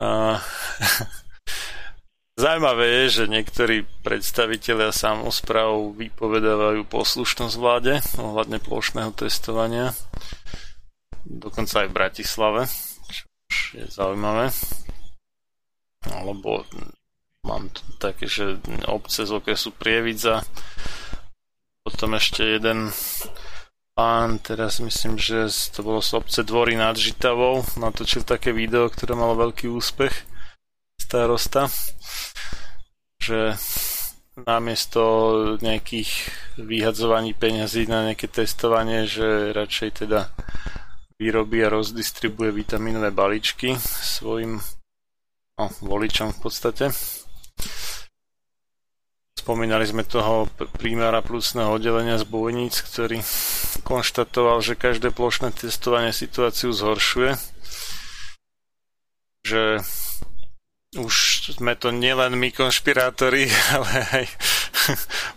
A, 0.02 0.42
Zajímavé 2.34 3.06
je, 3.06 3.22
že 3.22 3.24
niektorí 3.30 3.86
predstavitelia 4.02 4.90
samozpráv 4.90 5.94
vypovedávajú 5.94 6.82
poslušnosť 6.90 7.54
vláde 7.54 8.02
ohľadne 8.18 8.58
plošného 8.58 9.14
testovania. 9.14 9.94
Dokonca 11.22 11.86
aj 11.86 11.88
v 11.94 11.96
Bratislave, 12.02 12.60
čo 13.06 13.22
už 13.30 13.56
je 13.78 13.86
zaujímavé. 13.86 14.50
Alebo 16.10 16.66
mám 17.46 17.70
tu 17.70 17.86
také, 18.02 18.26
že 18.26 18.58
obce 18.90 19.22
z 19.22 19.30
okresu 19.30 19.70
Prievidza, 19.70 20.42
potom 21.86 22.18
ešte 22.18 22.42
jeden 22.42 22.90
pán, 23.94 24.42
teraz 24.42 24.82
myslím, 24.82 25.16
že 25.16 25.46
to 25.70 25.86
bolo 25.86 26.02
z 26.02 26.18
obce 26.18 26.42
Dvory 26.42 26.74
nad 26.74 26.98
Žitavou, 26.98 27.62
natočil 27.78 28.26
také 28.26 28.50
video, 28.50 28.90
ktoré 28.90 29.14
malo 29.14 29.38
veľký 29.38 29.70
úspech, 29.70 30.12
starosta, 30.98 31.70
že 33.22 33.54
namiesto 34.34 35.02
nejakých 35.62 36.10
vyhadzovaní 36.58 37.38
peňazí 37.38 37.86
na 37.86 38.10
nejaké 38.10 38.26
testovanie, 38.26 39.06
že 39.06 39.54
radšej 39.54 39.90
teda 40.06 40.34
vyrobí 41.14 41.62
a 41.62 41.70
rozdistribuje 41.70 42.50
vitamínové 42.50 43.14
balíčky 43.14 43.78
svojim 43.78 44.58
no, 45.54 45.64
voličom 45.78 46.34
v 46.34 46.38
podstate. 46.42 46.84
Spomínali 49.44 49.84
sme 49.84 50.08
toho 50.08 50.48
primára 50.80 51.20
plusného 51.20 51.76
oddelenia 51.76 52.16
z 52.16 52.24
Bojníc, 52.24 52.80
ktorý 52.80 53.20
konštatoval, 53.84 54.64
že 54.64 54.72
každé 54.72 55.12
plošné 55.12 55.52
testovanie 55.52 56.16
situáciu 56.16 56.72
zhoršuje. 56.72 57.36
Že 59.44 59.84
už 60.96 61.14
sme 61.60 61.76
to 61.76 61.92
nielen 61.92 62.40
my 62.40 62.56
konšpirátori, 62.56 63.44
ale 63.76 63.92
aj 64.16 64.24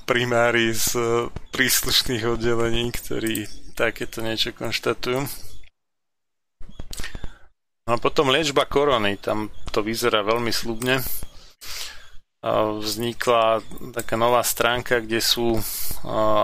primári 0.07 0.71
z 0.71 0.95
príslušných 1.51 2.31
oddelení, 2.31 2.87
ktorí 2.95 3.43
takéto 3.75 4.23
niečo 4.23 4.55
konštatujú. 4.55 5.19
No 7.83 7.89
a 7.91 7.99
potom 7.99 8.31
liečba 8.31 8.63
korony, 8.71 9.19
tam 9.19 9.51
to 9.75 9.83
vyzerá 9.83 10.23
veľmi 10.23 10.55
slubne 10.55 11.03
vznikla 12.45 13.65
taká 13.97 14.13
nová 14.13 14.45
stránka, 14.45 15.01
kde 15.01 15.19
sú 15.19 15.57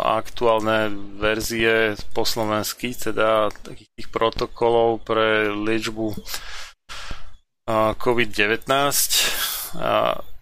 aktuálne 0.04 0.90
verzie 1.22 1.94
po 2.18 2.26
slovensky, 2.26 2.98
teda 2.98 3.54
takých 3.62 3.90
tých 3.94 4.10
protokolov 4.10 5.06
pre 5.06 5.54
liečbu 5.54 6.18
COVID-19. 7.98 8.60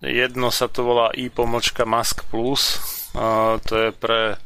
Jedno 0.02 0.48
sa 0.50 0.66
to 0.72 0.82
volá 0.82 1.14
i 1.14 1.30
pomočka 1.30 1.86
Mask 1.86 2.26
Plus, 2.32 2.82
to 3.68 3.74
je 3.76 3.92
pre 3.94 4.40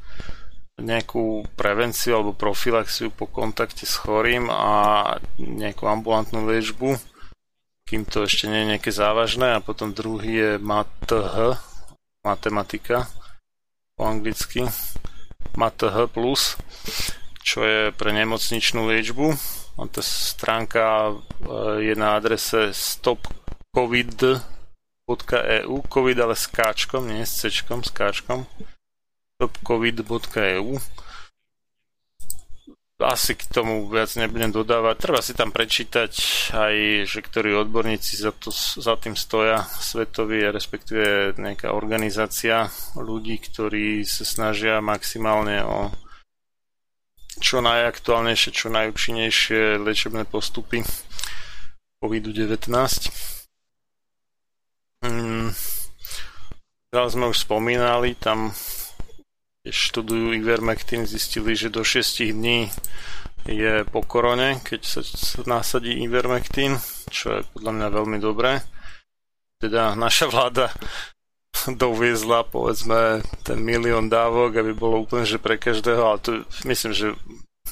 nejakú 0.76 1.48
prevenciu 1.56 2.20
alebo 2.20 2.36
profilaxiu 2.36 3.08
po 3.08 3.32
kontakte 3.32 3.88
s 3.88 3.96
chorým 3.96 4.52
a 4.52 5.16
nejakú 5.40 5.88
ambulantnú 5.88 6.44
liečbu, 6.44 7.15
kým 7.86 8.02
to 8.06 8.26
ešte 8.26 8.50
nie 8.50 8.66
je 8.66 8.70
nejaké 8.76 8.92
závažné. 8.92 9.54
A 9.56 9.64
potom 9.64 9.94
druhý 9.94 10.34
je 10.42 10.52
MATH, 10.58 11.62
matematika 12.26 13.06
po 13.94 14.10
anglicky, 14.10 14.66
MATH+, 15.54 16.10
čo 17.46 17.58
je 17.62 17.94
pre 17.94 18.12
nemocničnú 18.12 18.90
liečbu. 18.90 19.38
A 19.76 19.86
tá 19.92 20.02
stránka 20.02 21.14
e, 21.14 21.14
je 21.92 21.94
na 21.94 22.18
adrese 22.18 22.74
stopcovid.eu, 22.74 24.42
covid 25.86 26.18
ale 26.18 26.36
s 26.36 26.48
káčkom, 26.50 27.06
nie 27.06 27.22
s 27.28 27.44
cečkom, 27.44 27.84
s 27.86 27.92
káčkom 27.94 28.50
stopcovid.eu 29.36 30.80
asi 32.96 33.36
k 33.36 33.44
tomu 33.52 33.92
viac 33.92 34.08
nebudem 34.16 34.56
dodávať. 34.56 34.96
Treba 35.04 35.20
si 35.20 35.36
tam 35.36 35.52
prečítať 35.52 36.14
aj, 36.56 36.76
že 37.04 37.20
ktorí 37.20 37.52
odborníci 37.52 38.16
za, 38.16 38.32
to, 38.32 38.56
za 38.56 38.96
tým 38.96 39.20
stoja, 39.20 39.68
svetový, 39.68 40.48
respektíve 40.48 41.36
nejaká 41.36 41.76
organizácia 41.76 42.72
ľudí, 42.96 43.36
ktorí 43.44 44.08
sa 44.08 44.24
snažia 44.24 44.80
maximálne 44.80 45.60
o 45.68 45.92
čo 47.36 47.60
najaktuálnejšie, 47.60 48.50
čo 48.56 48.72
najúčinnejšie 48.72 49.76
liečebné 49.84 50.24
postupy 50.24 50.80
COVID-19. 52.00 52.72
Hmm. 55.04 55.52
Teraz 56.88 57.12
sme 57.12 57.28
už 57.28 57.44
spomínali, 57.44 58.16
tam 58.16 58.56
študujú 59.70 60.38
Ivermectin, 60.38 61.10
zistili, 61.10 61.58
že 61.58 61.74
do 61.74 61.82
6 61.82 62.22
dní 62.34 62.70
je 63.46 63.86
po 63.86 64.02
korone, 64.02 64.58
keď 64.66 64.82
sa 64.82 65.02
nasadí 65.46 65.94
Ivermectin, 66.02 66.82
čo 67.14 67.40
je 67.40 67.42
podľa 67.54 67.72
mňa 67.78 67.88
veľmi 67.94 68.18
dobré. 68.18 68.62
Teda 69.62 69.94
naša 69.94 70.30
vláda 70.30 70.74
doviezla 71.86 72.46
povedzme 72.50 73.22
ten 73.46 73.62
milión 73.62 74.10
dávok, 74.10 74.62
aby 74.62 74.74
bolo 74.74 75.06
úplne, 75.06 75.26
že 75.30 75.42
pre 75.42 75.62
každého, 75.62 76.02
ale 76.02 76.20
to 76.22 76.32
myslím, 76.66 76.94
že 76.94 77.08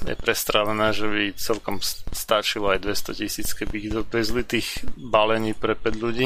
je 0.02 0.16
prestrávené, 0.18 0.90
že 0.90 1.06
by 1.06 1.38
celkom 1.38 1.78
stačilo 2.10 2.74
aj 2.74 2.82
200 2.82 3.20
tisíc, 3.22 3.54
keby 3.54 3.74
ich 3.78 3.90
dovezli 3.94 4.42
tých 4.42 4.82
balení 4.98 5.54
pre 5.54 5.78
5 5.78 5.94
ľudí. 6.02 6.26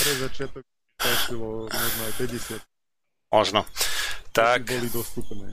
Pre 0.00 0.12
začiatok 0.22 0.62
stačilo 0.94 1.66
možno 1.66 2.02
aj 2.06 2.14
50. 2.22 2.62
Možno 3.34 3.66
tak, 4.36 4.60
boli 4.68 4.90
dostupné. 4.92 5.46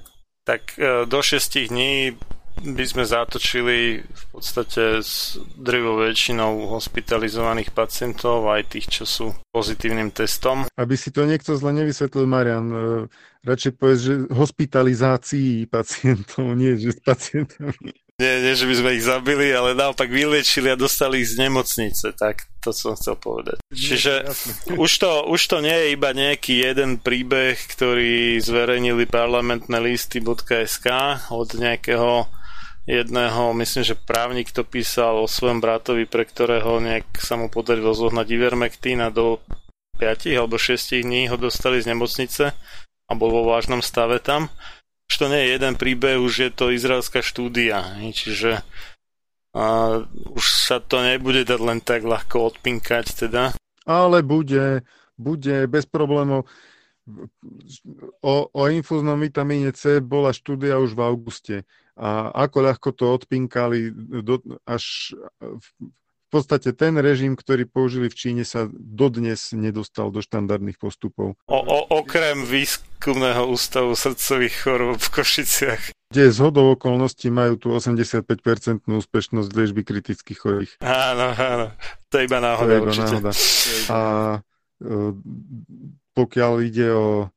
Tak 0.43 0.61
e, 0.75 1.07
do 1.07 1.19
6 1.23 1.71
dní 1.71 2.19
by 2.61 2.85
sme 2.85 3.03
zatočili 3.07 4.05
v 4.05 4.23
podstate 4.29 5.01
s 5.01 5.41
drvou 5.57 6.05
väčšinou 6.05 6.69
hospitalizovaných 6.69 7.73
pacientov, 7.73 8.45
aj 8.45 8.77
tých, 8.77 9.01
čo 9.01 9.03
sú 9.09 9.25
pozitívnym 9.49 10.13
testom. 10.13 10.69
Aby 10.77 10.93
si 10.93 11.09
to 11.09 11.25
niekto 11.25 11.57
zle 11.57 11.73
nevysvetlil, 11.73 12.29
Marian, 12.29 12.67
e, 12.69 12.77
radšej 13.47 13.71
povedz, 13.73 13.99
že 14.03 14.13
hospitalizácii 14.29 15.65
pacientov, 15.65 16.53
nie 16.53 16.77
že 16.77 16.93
s 16.93 17.01
pacientami. 17.01 18.02
Nie, 18.21 18.45
nie, 18.45 18.53
že 18.53 18.69
by 18.69 18.75
sme 18.77 18.89
ich 18.93 19.03
zabili, 19.09 19.49
ale 19.49 19.73
naopak 19.73 20.05
vyliečili 20.05 20.69
a 20.69 20.77
dostali 20.77 21.25
ich 21.25 21.33
z 21.33 21.49
nemocnice, 21.49 22.13
tak 22.13 22.45
to 22.61 22.69
som 22.69 22.93
chcel 22.93 23.17
povedať. 23.17 23.57
Čiže 23.73 24.29
už 24.77 24.91
to, 25.01 25.25
už 25.33 25.41
to 25.49 25.57
nie 25.65 25.73
je 25.73 25.87
iba 25.97 26.13
nejaký 26.13 26.61
jeden 26.61 27.01
príbeh, 27.01 27.57
ktorý 27.57 28.37
zverejnili 28.37 29.09
parlamentné 29.09 29.81
listy.sk 29.81 30.87
od 31.33 31.49
nejakého 31.57 32.29
jedného, 32.85 33.55
myslím, 33.57 33.81
že 33.81 33.97
právnik 33.97 34.53
to 34.53 34.61
písal 34.61 35.25
o 35.25 35.27
svojom 35.27 35.57
bratovi, 35.57 36.05
pre 36.05 36.29
ktorého 36.29 36.77
nejak 36.83 37.17
sa 37.17 37.33
mu 37.33 37.49
podarilo 37.49 37.97
zohnať 37.97 38.29
Ivermectin 38.29 39.01
a 39.01 39.09
do 39.09 39.41
5 39.97 40.37
alebo 40.37 40.61
6 40.61 41.01
dní 41.01 41.33
ho 41.33 41.37
dostali 41.39 41.81
z 41.81 41.89
nemocnice 41.89 42.53
a 43.09 43.11
bol 43.17 43.33
vo 43.33 43.49
vážnom 43.49 43.81
stave 43.81 44.21
tam 44.21 44.53
už 45.11 45.13
to 45.19 45.25
nie 45.27 45.41
je 45.45 45.49
jeden 45.59 45.73
príbeh, 45.75 46.17
už 46.19 46.33
je 46.47 46.49
to 46.53 46.71
izraelská 46.73 47.19
štúdia. 47.19 47.83
Čiže 47.99 48.63
a 49.53 50.01
už 50.33 50.45
sa 50.49 50.81
to 50.81 50.97
nebude 51.05 51.45
dať 51.45 51.61
len 51.61 51.77
tak 51.77 52.01
ľahko 52.01 52.49
odpinkať 52.49 53.05
teda. 53.25 53.53
Ale 53.85 54.25
bude, 54.25 54.81
bude 55.13 55.69
bez 55.69 55.85
problémov. 55.85 56.49
O, 58.23 58.49
o 58.49 58.63
infúznom 58.71 59.19
vitamíne 59.21 59.69
C 59.75 60.01
bola 60.01 60.33
štúdia 60.33 60.81
už 60.81 60.97
v 60.97 61.01
auguste. 61.05 61.55
A 61.93 62.33
ako 62.33 62.57
ľahko 62.65 62.89
to 62.97 63.05
odpinkali 63.13 63.93
do, 64.25 64.41
až 64.65 65.13
v, 65.37 65.93
podstate 66.33 66.73
ten 66.73 66.97
režim, 66.97 67.37
ktorý 67.37 67.69
použili 67.69 68.09
v 68.09 68.17
Číne, 68.17 68.43
sa 68.43 68.65
dodnes 68.73 69.53
nedostal 69.53 70.09
do 70.09 70.25
štandardných 70.25 70.81
postupov. 70.81 71.37
O, 71.45 71.59
o, 71.61 71.79
okrem 72.01 72.41
výskumného 72.41 73.45
ústavu 73.45 73.93
srdcových 73.93 74.55
chorôb 74.65 74.97
v 74.97 75.09
Košiciach. 75.13 75.93
Kde 76.09 76.33
z 76.33 76.39
hodou 76.41 76.73
okolností 76.73 77.29
majú 77.29 77.61
tu 77.61 77.67
85% 77.69 78.89
úspešnosť 78.89 79.49
liečby 79.53 79.81
kritických 79.85 80.39
chorých. 80.41 80.71
Áno, 80.81 81.37
áno. 81.37 81.67
To 82.09 82.13
je 82.17 82.25
iba 82.25 82.41
náhoda 82.41 82.73
je 82.73 82.77
iba 82.77 82.85
určite. 82.89 83.15
Náhoda. 83.21 83.31
A 83.93 83.99
e, 84.81 84.93
pokiaľ 86.17 86.53
ide 86.65 86.87
o 86.93 87.29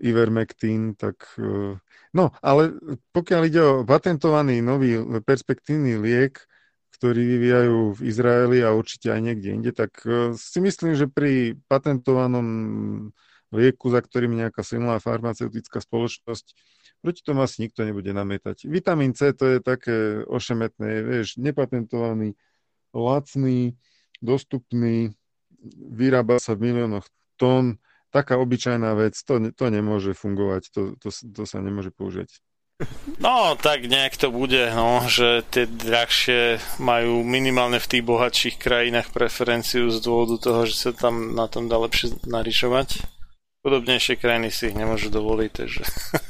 Ivermectin, 0.00 0.96
tak... 0.96 1.28
E, 1.36 1.76
no, 2.16 2.24
ale 2.40 2.76
pokiaľ 3.12 3.40
ide 3.44 3.60
o 3.60 3.84
patentovaný 3.84 4.64
nový 4.64 4.96
perspektívny 5.24 6.00
liek, 6.00 6.40
ktorí 6.96 7.22
vyvíjajú 7.22 7.96
v 7.96 8.00
Izraeli 8.02 8.58
a 8.66 8.74
určite 8.74 9.14
aj 9.14 9.20
niekde 9.22 9.48
inde, 9.54 9.70
tak 9.70 10.02
e, 10.02 10.34
si 10.34 10.58
myslím, 10.58 10.98
že 10.98 11.06
pri 11.06 11.56
patentovanom 11.70 12.46
lieku, 13.50 13.90
za 13.90 14.02
ktorým 14.02 14.34
nejaká 14.38 14.62
silná 14.62 14.98
farmaceutická 15.02 15.82
spoločnosť, 15.82 16.46
proti 17.02 17.20
tomu 17.24 17.42
asi 17.42 17.66
nikto 17.66 17.82
nebude 17.82 18.10
namietať. 18.12 18.68
Vitamín 18.68 19.16
C 19.16 19.32
to 19.34 19.46
je 19.46 19.58
také 19.58 20.22
ošemetné, 20.28 21.02
vieš, 21.02 21.40
nepatentovaný, 21.40 22.36
lacný, 22.94 23.74
dostupný, 24.20 25.14
vyrába 25.74 26.38
sa 26.38 26.54
v 26.54 26.70
miliónoch 26.70 27.08
tón, 27.40 27.80
taká 28.10 28.36
obyčajná 28.36 28.92
vec, 28.98 29.16
to, 29.22 29.40
to 29.54 29.64
nemôže 29.70 30.12
fungovať, 30.18 30.62
to, 30.74 30.80
to, 30.98 31.08
to 31.10 31.42
sa 31.46 31.58
nemôže 31.62 31.94
použiť. 31.94 32.28
No, 33.20 33.52
tak 33.60 33.84
nejak 33.84 34.16
to 34.16 34.32
bude, 34.32 34.72
no, 34.72 35.04
že 35.04 35.44
tie 35.52 35.68
drahšie 35.68 36.56
majú 36.80 37.20
minimálne 37.20 37.76
v 37.76 37.90
tých 37.92 38.04
bohatších 38.08 38.56
krajinách 38.56 39.12
preferenciu 39.12 39.92
z 39.92 40.00
dôvodu 40.00 40.40
toho, 40.40 40.64
že 40.64 40.88
sa 40.88 40.90
tam 40.96 41.36
na 41.36 41.44
tom 41.44 41.68
dá 41.68 41.76
lepšie 41.76 42.16
narišovať. 42.24 43.04
Podobnejšie 43.60 44.16
krajiny 44.16 44.48
si 44.48 44.72
ich 44.72 44.76
nemôžu 44.76 45.12
dovoliť, 45.12 45.50
takže 45.52 45.82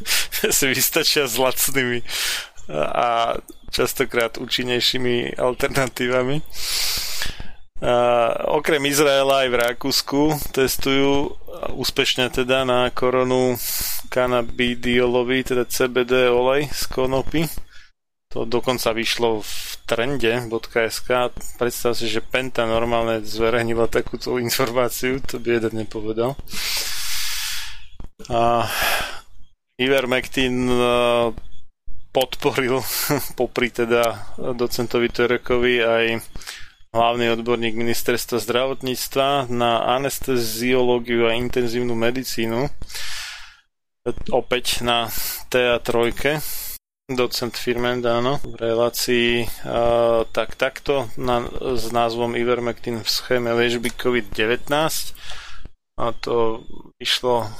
si 0.58 0.64
vystačia 0.66 1.30
s 1.30 1.38
lacnými 1.38 2.02
a 2.74 3.38
častokrát 3.70 4.38
účinnejšími 4.42 5.38
alternatívami. 5.38 6.42
A 7.80 7.94
okrem 8.60 8.84
Izraela 8.84 9.44
aj 9.44 9.48
v 9.48 9.56
Rakúsku 9.56 10.20
testujú 10.52 11.32
úspešne 11.72 12.28
teda 12.28 12.68
na 12.68 12.92
koronu 12.92 13.56
kanabidiolový, 14.12 15.48
teda 15.48 15.64
CBD 15.64 16.28
olej 16.28 16.68
z 16.68 16.84
konopy. 16.92 17.48
To 18.30 18.46
dokonca 18.46 18.92
vyšlo 18.92 19.42
v 19.42 19.54
trende.sk. 19.88 21.08
Predstav 21.58 21.98
si, 21.98 22.06
že 22.06 22.22
Penta 22.22 22.62
normálne 22.62 23.26
zverejnila 23.26 23.90
takúto 23.90 24.38
informáciu, 24.38 25.18
to 25.24 25.42
by 25.42 25.58
jeden 25.58 25.82
nepovedal. 25.82 26.38
A 28.30 28.70
Ivermectin 29.80 30.68
e, 30.68 30.78
podporil 32.12 32.84
popri 33.40 33.72
teda 33.72 34.36
docentovi 34.38 35.08
Terekovi 35.10 35.74
aj 35.80 36.04
hlavný 36.90 37.30
odborník 37.38 37.78
ministerstva 37.78 38.42
zdravotníctva 38.42 39.46
na 39.46 39.86
anesteziológiu 39.94 41.30
a 41.30 41.38
intenzívnu 41.38 41.94
medicínu. 41.94 42.66
Opäť 44.34 44.82
na 44.82 45.06
TA3, 45.52 46.40
docent 47.14 47.54
Firment, 47.54 48.02
áno, 48.02 48.42
v 48.42 48.54
relácii 48.58 49.44
uh, 49.44 50.26
tak 50.30 50.58
takto 50.58 51.10
na, 51.14 51.46
s 51.78 51.90
názvom 51.94 52.34
Ivermectin 52.34 53.02
v 53.02 53.08
schéme 53.08 53.54
liežby 53.54 53.90
COVID-19 53.94 54.70
a 56.00 56.04
to 56.16 56.64
išlo 56.98 57.50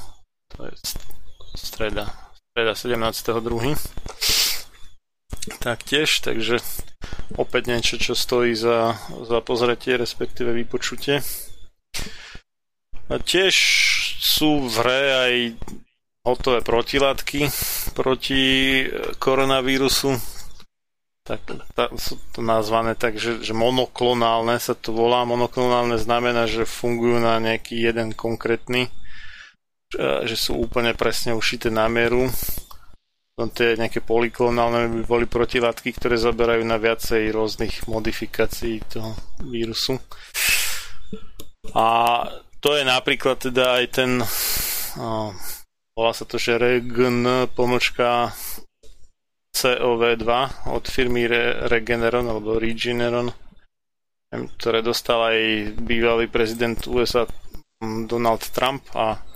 to 0.57 0.67
je 0.67 0.75
streda, 1.55 2.11
streda 2.51 2.75
17.2. 2.75 4.40
Taktiež, 5.41 6.21
takže 6.21 6.61
opäť 7.41 7.73
niečo, 7.73 7.97
čo 7.97 8.13
stojí 8.13 8.53
za, 8.53 9.01
za 9.25 9.41
pozretie, 9.41 9.97
respektíve 9.97 10.53
vypočutie. 10.53 11.25
A 13.11 13.19
tiež 13.19 13.55
sú 14.21 14.69
v 14.69 14.75
hre 14.85 15.03
aj 15.17 15.35
hotové 16.23 16.61
protilátky 16.61 17.49
proti 17.97 18.43
e, 18.81 19.17
koronavírusu. 19.17 20.15
Tak, 21.25 21.41
tá, 21.75 21.89
sú 21.97 22.21
to 22.37 22.45
nazvané 22.45 22.95
tak, 22.95 23.17
že, 23.17 23.41
že 23.41 23.57
monoklonálne 23.57 24.61
sa 24.61 24.77
to 24.77 24.93
volá. 24.93 25.25
Monoklonálne 25.25 25.97
znamená, 25.97 26.45
že 26.47 26.69
fungujú 26.69 27.19
na 27.19 27.41
nejaký 27.41 27.81
jeden 27.81 28.13
konkrétny, 28.13 28.93
že, 29.91 30.29
že 30.31 30.37
sú 30.37 30.61
úplne 30.61 30.93
presne 30.93 31.33
ušité 31.33 31.73
na 31.73 31.89
mieru. 31.89 32.29
No, 33.41 33.49
tie 33.49 33.73
nejaké 33.73 34.05
poliklonálne 34.05 35.01
by 35.01 35.03
boli 35.09 35.25
protilátky, 35.25 35.97
ktoré 35.97 36.21
zaberajú 36.21 36.61
na 36.61 36.77
viacej 36.77 37.33
rôznych 37.33 37.89
modifikácií 37.89 38.85
toho 38.85 39.17
vírusu. 39.41 39.97
A 41.73 41.87
to 42.61 42.77
je 42.77 42.85
napríklad 42.85 43.41
teda 43.41 43.81
aj 43.81 43.85
ten 43.97 44.21
uh, 44.21 45.33
volá 45.97 46.13
sa 46.13 46.29
to, 46.29 46.37
že 46.37 46.61
Regen 46.61 47.49
pomočka 47.57 48.37
COV2 49.57 50.29
od 50.69 50.85
firmy 50.85 51.25
Re- 51.25 51.65
Regeneron 51.65 52.29
alebo 52.29 52.61
Regeneron, 52.61 53.33
ktoré 54.61 54.85
dostal 54.85 55.33
aj 55.33 55.39
bývalý 55.81 56.29
prezident 56.29 56.77
USA 56.93 57.25
Donald 57.81 58.45
Trump 58.53 58.85
a 58.93 59.30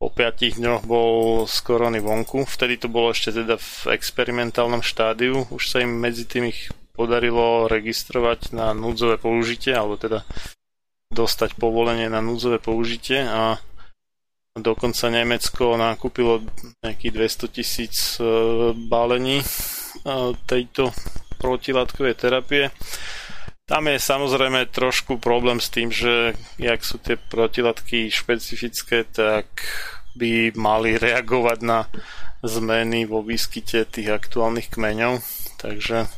po 0.00 0.08
5 0.08 0.56
dňoch 0.56 0.88
bol 0.88 1.44
z 1.44 1.56
korony 1.60 2.00
vonku. 2.00 2.48
Vtedy 2.48 2.80
to 2.80 2.88
bolo 2.88 3.12
ešte 3.12 3.36
teda 3.36 3.60
v 3.60 3.92
experimentálnom 3.92 4.80
štádiu. 4.80 5.44
Už 5.52 5.60
sa 5.68 5.84
im 5.84 5.92
medzi 5.92 6.24
tým 6.24 6.48
ich 6.48 6.72
podarilo 6.96 7.68
registrovať 7.68 8.56
na 8.56 8.72
núdzové 8.72 9.20
použitie, 9.20 9.76
alebo 9.76 10.00
teda 10.00 10.24
dostať 11.12 11.52
povolenie 11.60 12.08
na 12.08 12.24
núdzové 12.24 12.56
použitie 12.56 13.28
a 13.28 13.60
dokonca 14.56 15.12
Nemecko 15.12 15.76
nakúpilo 15.76 16.48
nejakých 16.80 17.12
200 17.52 17.56
tisíc 17.56 18.16
e, 18.16 18.24
balení 18.72 19.44
e, 19.44 19.46
tejto 20.48 20.96
protilátkovej 21.36 22.14
terapie. 22.16 22.72
Tam 23.70 23.86
je 23.86 24.02
samozrejme 24.02 24.66
trošku 24.74 25.22
problém 25.22 25.62
s 25.62 25.70
tým, 25.70 25.94
že 25.94 26.34
jak 26.58 26.82
sú 26.82 26.98
tie 26.98 27.14
protilátky 27.14 28.10
špecifické, 28.10 29.06
tak 29.06 29.46
by 30.18 30.50
mali 30.58 30.98
reagovať 30.98 31.58
na 31.62 31.86
zmeny 32.42 33.06
vo 33.06 33.22
výskyte 33.22 33.86
tých 33.86 34.10
aktuálnych 34.10 34.74
kmeňov. 34.74 35.22
Takže 35.62 36.10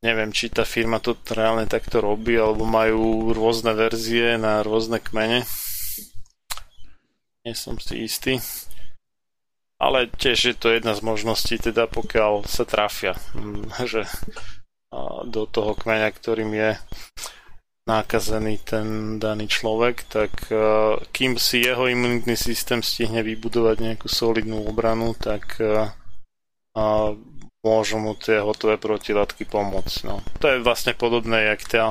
neviem, 0.00 0.32
či 0.32 0.48
tá 0.48 0.64
firma 0.64 1.04
to 1.04 1.20
reálne 1.28 1.68
takto 1.68 2.00
robí, 2.00 2.32
alebo 2.40 2.64
majú 2.64 3.36
rôzne 3.36 3.76
verzie 3.76 4.40
na 4.40 4.64
rôzne 4.64 5.04
kmene. 5.04 5.44
Nie 7.44 7.52
som 7.52 7.76
si 7.76 8.08
istý. 8.08 8.40
Ale 9.76 10.08
tiež 10.08 10.38
je 10.48 10.56
to 10.56 10.72
jedna 10.72 10.96
z 10.96 11.04
možností, 11.04 11.60
teda 11.60 11.84
pokiaľ 11.92 12.48
sa 12.48 12.64
trafia, 12.64 13.20
že 13.92 14.08
do 15.26 15.42
toho 15.50 15.74
kmeňa, 15.74 16.08
ktorým 16.14 16.50
je 16.54 16.70
nákazený 17.86 18.66
ten 18.66 19.18
daný 19.22 19.46
človek, 19.46 20.10
tak 20.10 20.32
uh, 20.50 20.98
kým 21.14 21.38
si 21.38 21.62
jeho 21.62 21.86
imunitný 21.86 22.34
systém 22.34 22.82
stihne 22.82 23.22
vybudovať 23.22 23.76
nejakú 23.78 24.10
solidnú 24.10 24.66
obranu, 24.66 25.14
tak 25.14 25.62
uh, 25.62 25.94
môžu 27.62 27.96
mu 28.02 28.18
tie 28.18 28.42
hotové 28.42 28.78
protilátky 28.78 29.46
pomôcť. 29.46 29.96
No. 30.06 30.18
To 30.42 30.46
je 30.50 30.62
vlastne 30.66 30.98
podobné, 30.98 31.54
jak 31.54 31.62
tá 31.66 31.84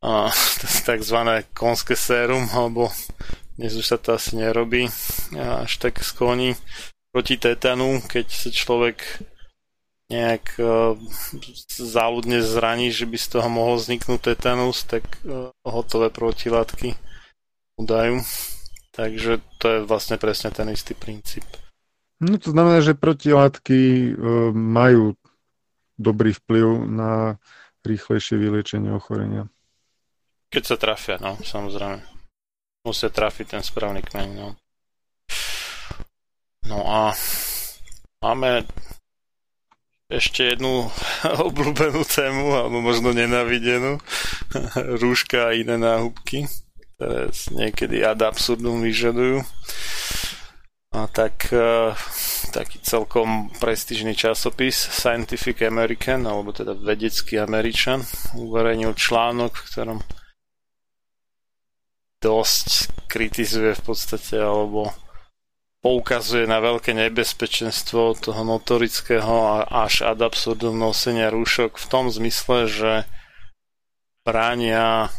takzvané 0.88 1.48
konské 1.56 1.96
sérum, 1.96 2.48
alebo 2.52 2.92
dnes 3.56 3.72
už 3.76 3.84
sa 3.84 3.98
to 4.00 4.16
asi 4.16 4.36
nerobí 4.36 4.88
až 5.36 5.72
tak 5.76 6.00
z 6.00 6.10
koní 6.16 6.50
proti 7.12 7.36
tetanu, 7.36 8.00
keď 8.00 8.26
sa 8.32 8.48
človek 8.48 9.04
nejak 10.12 10.44
uh, 10.60 10.94
záľudne 11.72 12.44
zraní, 12.44 12.92
že 12.92 13.08
by 13.08 13.16
z 13.16 13.26
toho 13.32 13.48
mohol 13.48 13.80
vzniknúť 13.80 14.36
tetanus, 14.36 14.84
tak 14.84 15.08
uh, 15.24 15.48
hotové 15.64 16.12
protilátky 16.12 16.94
udajú. 17.80 18.20
Takže 18.92 19.40
to 19.56 19.66
je 19.66 19.78
vlastne 19.88 20.20
presne 20.20 20.52
ten 20.52 20.68
istý 20.68 20.92
princíp. 20.92 21.48
No 22.20 22.36
to 22.36 22.52
znamená, 22.52 22.84
že 22.84 22.92
protilátky 22.92 23.80
uh, 23.80 24.52
majú 24.52 25.16
dobrý 25.96 26.36
vplyv 26.36 26.86
na 26.86 27.40
rýchlejšie 27.82 28.36
vyliečenie 28.36 28.92
ochorenia. 28.92 29.48
Keď 30.52 30.62
sa 30.62 30.76
trafia, 30.76 31.16
no, 31.16 31.40
samozrejme. 31.40 32.04
Musia 32.84 33.08
trafiť 33.08 33.56
ten 33.56 33.62
správny 33.62 34.04
kmeň, 34.04 34.28
no. 34.36 34.48
No 36.66 36.78
a 36.86 37.16
máme 38.22 38.66
ešte 40.12 40.54
jednu 40.54 40.92
obľúbenú 41.48 42.04
tému, 42.04 42.52
alebo 42.52 42.84
možno 42.84 43.16
nenavidenú. 43.16 43.96
Rúška 45.00 45.50
a 45.50 45.56
iné 45.56 45.80
náhubky, 45.80 46.46
ktoré 46.96 47.32
niekedy 47.56 48.04
ad 48.04 48.20
absurdum 48.20 48.84
vyžadujú. 48.84 49.40
A 50.92 51.08
tak 51.08 51.48
uh, 51.56 51.96
taký 52.52 52.76
celkom 52.84 53.48
prestížny 53.56 54.12
časopis 54.12 54.76
Scientific 54.76 55.64
American, 55.64 56.28
alebo 56.28 56.52
teda 56.52 56.76
vedecký 56.76 57.40
Američan, 57.40 58.04
uverejnil 58.36 58.92
článok, 58.92 59.56
v 59.56 59.66
ktorom 59.72 59.98
dosť 62.20 62.92
kritizuje 63.08 63.72
v 63.72 63.82
podstate, 63.82 64.36
alebo 64.36 64.92
poukazuje 65.82 66.46
na 66.46 66.62
veľké 66.62 66.94
nebezpečenstvo 66.94 68.14
toho 68.14 68.42
notorického 68.46 69.66
až 69.66 70.06
ad 70.06 70.22
absurdum 70.22 70.78
nosenia 70.78 71.28
rúšok 71.28 71.74
v 71.74 71.86
tom 71.90 72.06
zmysle, 72.06 72.70
že 72.70 72.92
bránia 74.22 75.10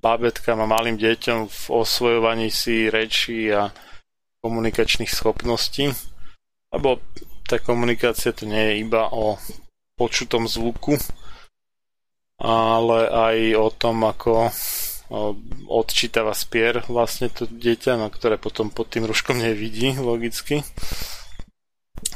babetkám 0.00 0.58
a 0.64 0.66
malým 0.66 0.96
deťom 0.96 1.46
v 1.46 1.64
osvojovaní 1.68 2.48
si 2.48 2.88
rečí 2.88 3.52
a 3.52 3.70
komunikačných 4.40 5.12
schopností, 5.12 5.92
lebo 6.72 6.98
tá 7.44 7.60
komunikácia 7.60 8.32
to 8.32 8.48
nie 8.48 8.72
je 8.72 8.74
iba 8.88 9.12
o 9.12 9.36
počutom 9.94 10.48
zvuku, 10.48 10.96
ale 12.40 12.98
aj 13.12 13.36
o 13.60 13.68
tom, 13.70 14.02
ako 14.08 14.48
odčítava 15.68 16.32
spier 16.32 16.80
vlastne 16.88 17.28
to 17.28 17.44
dieťa, 17.44 18.00
no, 18.00 18.08
ktoré 18.08 18.40
potom 18.40 18.72
pod 18.72 18.88
tým 18.88 19.04
ruškom 19.04 19.36
nevidí 19.36 19.92
logicky. 20.00 20.64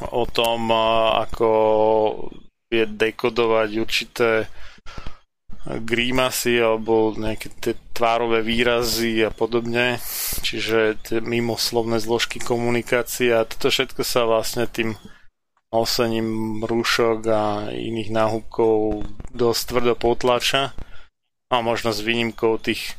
O 0.09 0.25
tom, 0.29 0.73
ako 1.21 1.49
vie 2.69 2.85
dekodovať 2.85 3.71
určité 3.81 4.31
grímasy 5.69 6.57
alebo 6.57 7.13
nejaké 7.13 7.53
tie 7.61 7.75
tvárové 7.93 8.41
výrazy 8.41 9.21
a 9.21 9.31
podobne. 9.33 10.01
Čiže 10.41 10.79
tie 11.05 11.19
mimoslovné 11.21 12.01
zložky 12.01 12.41
komunikácie 12.41 13.37
a 13.37 13.45
toto 13.45 13.69
všetko 13.69 14.01
sa 14.01 14.25
vlastne 14.25 14.65
tým 14.65 14.97
nosením 15.69 16.63
rúšok 16.65 17.21
a 17.29 17.69
iných 17.69 18.09
náhubkov 18.09 19.05
dosť 19.37 19.63
tvrdo 19.69 19.93
potlača 20.01 20.73
a 21.49 21.65
možno 21.65 21.97
s 21.97 22.05
výnimkou 22.05 22.61
tých 22.61 22.97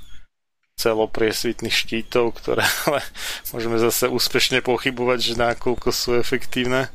celopriesvitných 0.79 1.75
štítov, 1.75 2.39
ktoré 2.39 2.63
ale 2.87 3.03
môžeme 3.51 3.77
zase 3.77 4.07
úspešne 4.07 4.63
pochybovať, 4.63 5.19
že 5.19 5.41
nakoľko 5.41 5.89
sú 5.91 6.15
efektívne 6.15 6.87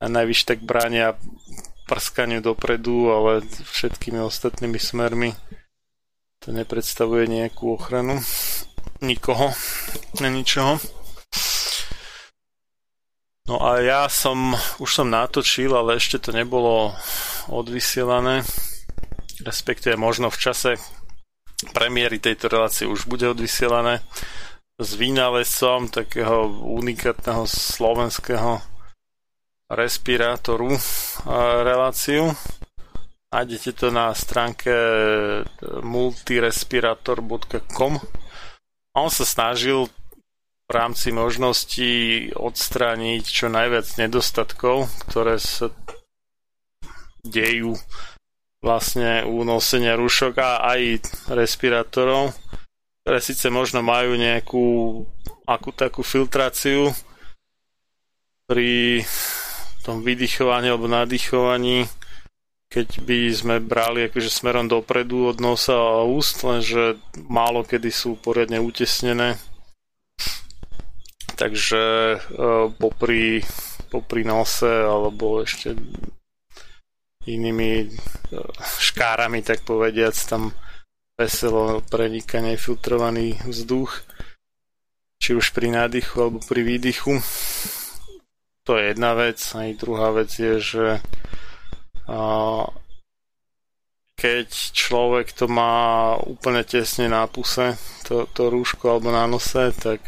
a 0.00 0.04
najvyššie 0.08 0.48
tak 0.56 0.60
bránia 0.64 1.14
prskaniu 1.84 2.40
dopredu, 2.40 3.12
ale 3.12 3.44
všetkými 3.44 4.22
ostatnými 4.22 4.78
smermi 4.80 5.30
to 6.40 6.56
nepredstavuje 6.56 7.28
nejakú 7.28 7.76
ochranu 7.76 8.16
nikoho, 9.04 9.52
na 10.24 10.32
ničoho. 10.32 10.80
No 13.50 13.58
a 13.60 13.82
ja 13.82 14.06
som, 14.06 14.54
už 14.78 14.88
som 14.88 15.10
natočil, 15.10 15.74
ale 15.74 15.98
ešte 15.98 16.22
to 16.22 16.30
nebolo 16.30 16.94
odvysielané 17.50 18.46
respektíve 19.44 19.96
možno 19.96 20.30
v 20.30 20.38
čase 20.40 20.76
premiéry 21.76 22.18
tejto 22.18 22.48
relácie 22.48 22.88
už 22.88 23.04
bude 23.04 23.28
odvysielané 23.28 24.00
s 24.80 24.96
vynálezcom 24.96 25.92
takého 25.92 26.48
unikátneho 26.64 27.44
slovenského 27.44 28.64
respirátoru 29.68 30.72
reláciu. 31.62 32.32
Nájdete 33.30 33.70
to 33.78 33.94
na 33.94 34.10
stránke 34.16 34.72
multirespirator.com 35.84 37.92
a 38.90 38.98
on 38.98 39.10
sa 39.12 39.22
snažil 39.22 39.86
v 40.66 40.70
rámci 40.74 41.14
možností 41.14 42.26
odstrániť 42.34 43.22
čo 43.22 43.46
najviac 43.46 43.86
nedostatkov, 44.00 44.90
ktoré 45.06 45.38
sa 45.38 45.70
dejú 47.22 47.78
vlastne 48.60 49.24
u 49.24 49.40
nosenia 49.42 49.96
rúšok 49.96 50.34
a 50.36 50.76
aj 50.76 50.80
respirátorov, 51.32 52.36
ktoré 53.02 53.18
síce 53.24 53.48
možno 53.48 53.80
majú 53.80 54.14
nejakú 54.20 54.66
akú 55.48 55.70
takú 55.72 56.04
filtráciu 56.04 56.92
pri 58.44 59.00
tom 59.80 60.04
vydychovaní 60.04 60.68
alebo 60.68 60.86
nadýchovaní, 60.86 61.88
keď 62.68 62.88
by 63.02 63.18
sme 63.32 63.54
brali 63.58 64.06
akože 64.06 64.30
smerom 64.30 64.68
dopredu 64.68 65.32
od 65.32 65.40
nosa 65.40 65.74
a 65.74 66.04
úst, 66.04 66.44
lenže 66.44 67.00
málo 67.26 67.64
kedy 67.64 67.88
sú 67.88 68.20
poriadne 68.20 68.60
utesnené. 68.60 69.40
Takže 71.34 71.82
e, 71.82 72.18
popri, 72.76 73.40
popri 73.88 74.22
nose 74.28 74.68
alebo 74.68 75.40
ešte 75.40 75.72
inými 77.28 77.70
e, 77.84 77.88
škárami, 78.80 79.44
tak 79.44 79.64
povediac, 79.66 80.16
tam 80.24 80.56
veselo 81.20 81.84
preniká 81.84 82.40
nefiltrovaný 82.40 83.36
vzduch, 83.44 84.00
či 85.20 85.36
už 85.36 85.52
pri 85.52 85.68
nádychu 85.68 86.16
alebo 86.16 86.40
pri 86.40 86.64
výdychu. 86.64 87.20
To 88.64 88.80
je 88.80 88.96
jedna 88.96 89.12
vec. 89.12 89.36
A 89.52 89.68
druhá 89.76 90.16
vec 90.16 90.32
je, 90.32 90.56
že 90.60 90.86
keď 94.20 94.48
človek 94.72 95.32
to 95.32 95.48
má 95.48 96.16
úplne 96.24 96.64
tesne 96.64 97.08
na 97.08 97.24
puse, 97.24 97.76
to, 98.04 98.28
to 98.32 98.52
rúško 98.52 98.96
alebo 98.96 99.08
na 99.12 99.24
nose, 99.24 99.72
tak 99.80 100.04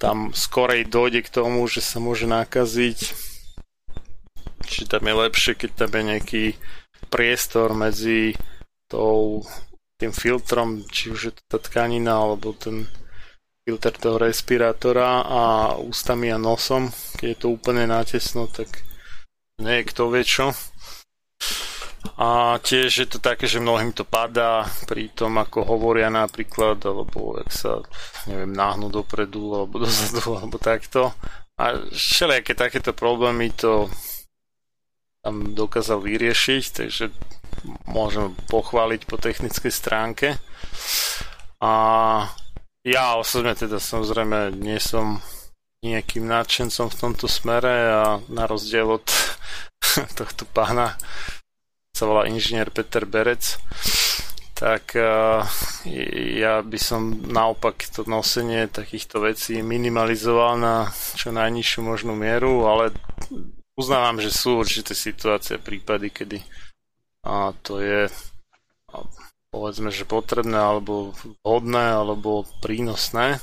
tam 0.00 0.32
skorej 0.36 0.88
dojde 0.88 1.24
k 1.24 1.32
tomu, 1.32 1.64
že 1.68 1.80
sa 1.80 2.00
môže 2.00 2.28
nakaziť. 2.28 3.32
Čiže 4.64 4.98
tam 4.98 5.04
je 5.04 5.14
lepšie, 5.14 5.52
keď 5.54 5.70
tam 5.76 5.90
je 5.94 6.02
nejaký 6.02 6.44
priestor 7.12 7.76
medzi 7.76 8.34
tou, 8.90 9.44
tým 10.00 10.10
filtrom, 10.10 10.82
či 10.88 11.12
už 11.12 11.20
je 11.30 11.32
to 11.32 11.42
tá 11.46 11.58
tkanina, 11.60 12.16
alebo 12.16 12.56
ten 12.56 12.88
filter 13.64 13.96
toho 13.96 14.20
respirátora 14.20 15.24
a 15.24 15.42
ústami 15.80 16.28
a 16.28 16.36
nosom. 16.36 16.92
Keď 17.16 17.26
je 17.28 17.38
to 17.38 17.48
úplne 17.48 17.88
nátesno, 17.88 18.44
tak 18.48 18.84
nie 19.60 19.80
je 19.80 19.88
kto 19.88 20.02
vie 20.12 20.24
čo. 20.24 20.52
A 22.20 22.60
tiež 22.60 22.90
je 22.92 23.08
to 23.08 23.18
také, 23.18 23.48
že 23.48 23.64
mnohým 23.64 23.96
to 23.96 24.04
padá 24.04 24.68
pri 24.84 25.08
tom, 25.16 25.40
ako 25.40 25.64
hovoria 25.64 26.12
napríklad, 26.12 26.76
alebo 26.84 27.40
ak 27.40 27.48
sa, 27.48 27.80
neviem, 28.28 28.52
náhnú 28.52 28.92
dopredu, 28.92 29.56
alebo 29.56 29.80
dozadu, 29.80 30.36
alebo 30.36 30.60
takto. 30.60 31.16
A 31.56 31.80
všelijaké 31.88 32.52
takéto 32.52 32.92
problémy 32.92 33.56
to 33.56 33.88
tam 35.24 35.56
dokázal 35.56 36.04
vyriešiť, 36.04 36.64
takže 36.84 37.08
môžem 37.88 38.36
pochváliť 38.52 39.08
po 39.08 39.16
technickej 39.16 39.72
stránke. 39.72 40.36
A 41.64 41.72
ja 42.84 43.16
osobne 43.16 43.56
teda 43.56 43.80
samozrejme 43.80 44.52
nie 44.60 44.76
som 44.76 45.24
nejakým 45.80 46.28
nadšencom 46.28 46.92
v 46.92 46.98
tomto 47.00 47.24
smere 47.24 47.74
a 47.88 48.04
na 48.28 48.44
rozdiel 48.44 49.00
od 49.00 49.08
tohto 50.20 50.44
pána 50.52 51.00
sa 51.96 52.04
volá 52.04 52.28
inžinier 52.28 52.68
Peter 52.68 53.06
Berec, 53.06 53.56
tak 54.58 54.98
ja 56.34 56.54
by 56.62 56.78
som 56.78 57.22
naopak 57.30 57.86
to 57.90 58.02
nosenie 58.06 58.66
takýchto 58.66 59.22
vecí 59.22 59.62
minimalizoval 59.62 60.58
na 60.58 60.74
čo 61.14 61.30
najnižšiu 61.30 61.80
možnú 61.86 62.18
mieru, 62.18 62.66
ale 62.66 62.90
uznávam, 63.74 64.22
že 64.22 64.30
sú 64.30 64.58
určité 64.62 64.94
situácie, 64.94 65.58
prípady, 65.58 66.10
kedy 66.10 66.38
a 67.24 67.56
to 67.64 67.80
je 67.80 68.12
povedzme, 69.48 69.88
že 69.88 70.04
potrebné 70.04 70.60
alebo 70.60 71.16
vhodné 71.40 71.96
alebo 71.96 72.44
prínosné. 72.60 73.40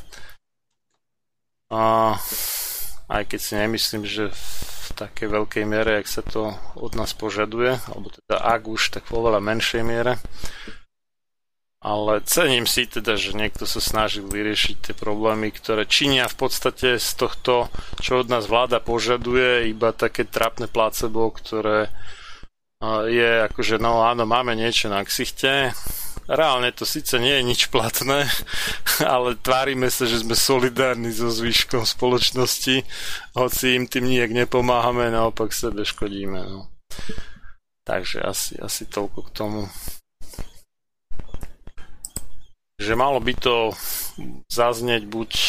A 1.74 2.14
aj 3.10 3.24
keď 3.26 3.40
si 3.42 3.54
nemyslím, 3.58 4.04
že 4.06 4.30
v 4.30 4.88
takej 4.94 5.28
veľkej 5.34 5.64
miere, 5.66 6.04
ak 6.04 6.08
sa 6.08 6.22
to 6.22 6.54
od 6.78 6.94
nás 6.94 7.16
požaduje, 7.18 7.80
alebo 7.90 8.14
teda 8.14 8.38
ak 8.38 8.62
už, 8.70 8.82
tak 8.94 9.10
vo 9.10 9.26
veľa 9.26 9.42
menšej 9.42 9.82
miere. 9.82 10.22
Ale 11.82 12.22
cením 12.30 12.70
si 12.70 12.86
teda, 12.86 13.18
že 13.18 13.34
niekto 13.34 13.66
sa 13.66 13.82
snažil 13.82 14.30
vyriešiť 14.30 14.76
tie 14.86 14.94
problémy, 14.94 15.50
ktoré 15.50 15.90
činia 15.90 16.30
v 16.30 16.46
podstate 16.46 17.02
z 17.02 17.10
tohto, 17.18 17.74
čo 17.98 18.22
od 18.22 18.30
nás 18.30 18.46
vláda 18.46 18.78
požaduje, 18.78 19.74
iba 19.74 19.90
také 19.90 20.30
trapné 20.30 20.70
placebo, 20.70 21.34
ktoré 21.34 21.90
je 23.10 23.46
akože, 23.50 23.82
no 23.82 24.06
áno, 24.06 24.30
máme 24.30 24.54
niečo 24.54 24.94
na 24.94 25.02
ksichte, 25.02 25.74
reálne 26.30 26.74
to 26.74 26.86
síce 26.86 27.18
nie 27.18 27.42
je 27.42 27.44
nič 27.50 27.62
platné, 27.74 28.30
ale 29.02 29.38
tvárime 29.42 29.90
sa, 29.90 30.06
že 30.06 30.22
sme 30.22 30.38
solidárni 30.38 31.10
so 31.10 31.34
zvyškom 31.34 31.86
spoločnosti, 31.86 32.86
hoci 33.38 33.66
im 33.74 33.86
tým 33.90 34.06
nijak 34.06 34.34
nepomáhame, 34.34 35.10
naopak 35.10 35.50
sebe 35.50 35.82
škodíme. 35.82 36.42
No. 36.46 36.70
Takže 37.86 38.22
asi, 38.22 38.58
asi 38.62 38.86
toľko 38.86 39.30
k 39.30 39.34
tomu. 39.34 39.62
Že 42.82 42.94
malo 42.98 43.22
by 43.22 43.34
to 43.38 43.78
zaznieť 44.50 45.06
buď 45.06 45.32
e, 45.38 45.46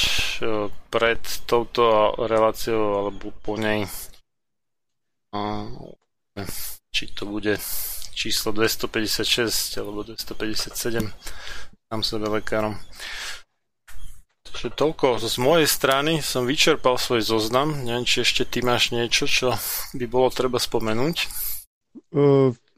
pred 0.92 1.22
touto 1.48 2.12
reláciou, 2.20 3.08
alebo 3.08 3.32
po 3.40 3.56
nej 3.56 3.88
či 6.92 7.08
to 7.16 7.24
bude 7.24 7.56
číslo 8.12 8.52
256 8.52 9.80
alebo 9.80 10.04
257 10.04 11.08
tam 11.88 12.00
sebe 12.04 12.28
lekárom. 12.28 12.76
Takže 14.44 14.68
toľko 14.76 15.16
z 15.16 15.36
mojej 15.40 15.68
strany 15.68 16.20
som 16.20 16.44
vyčerpal 16.44 17.00
svoj 17.00 17.24
zoznam. 17.24 17.72
Neviem, 17.88 18.04
či 18.04 18.20
ešte 18.20 18.44
ty 18.44 18.60
máš 18.60 18.92
niečo, 18.92 19.24
čo 19.24 19.56
by 19.96 20.04
bolo 20.04 20.28
treba 20.28 20.60
spomenúť. 20.60 21.16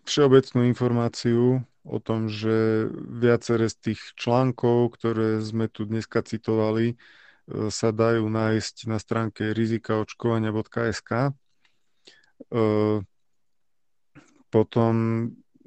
Všeobecnú 0.07 0.70
informáciu 0.70 1.66
o 1.84 2.00
tom, 2.00 2.32
že 2.32 2.88
viaceré 2.96 3.68
z 3.68 3.92
tých 3.92 4.00
článkov, 4.16 4.96
ktoré 4.96 5.38
sme 5.44 5.68
tu 5.68 5.84
dneska 5.84 6.24
citovali, 6.24 6.96
sa 7.68 7.92
dajú 7.92 8.24
nájsť 8.24 8.88
na 8.88 8.96
stránke 8.96 9.52
rizikaočkovania.sk. 9.52 11.36
Potom 14.48 14.94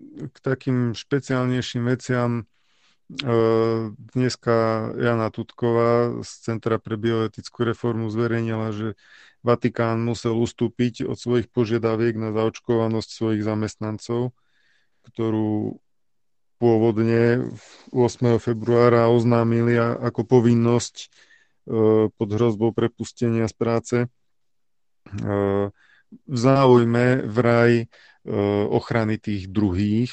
k 0.08 0.36
takým 0.42 0.98
špeciálnejším 0.98 1.84
veciam 1.86 2.32
e, 2.42 2.44
dneska 4.16 4.90
Jana 4.98 5.30
Tutková 5.30 6.22
z 6.24 6.32
Centra 6.42 6.78
pre 6.80 6.96
bioetickú 6.96 7.66
reformu 7.68 8.08
zverejnila, 8.08 8.74
že 8.74 8.88
Vatikán 9.46 10.02
musel 10.02 10.34
ustúpiť 10.38 11.06
od 11.06 11.18
svojich 11.18 11.52
požiadaviek 11.52 12.18
na 12.18 12.34
zaočkovanosť 12.34 13.10
svojich 13.10 13.44
zamestnancov, 13.46 14.34
ktorú 15.14 15.78
pôvodne 16.58 17.53
8. 17.94 18.42
februára 18.42 19.08
oznámili 19.14 19.77
ako 19.77 20.26
povinnosť 20.26 20.95
e, 21.00 21.08
pod 22.11 22.30
hrozbou 22.34 22.74
prepustenia 22.74 23.45
z 23.45 23.56
práce. 23.56 23.98
E, 24.03 24.08
v 26.08 26.38
záujme 26.38 27.26
vraj 27.26 27.90
E, 28.27 28.36
ochrany 28.68 29.16
tých 29.16 29.48
druhých. 29.48 30.11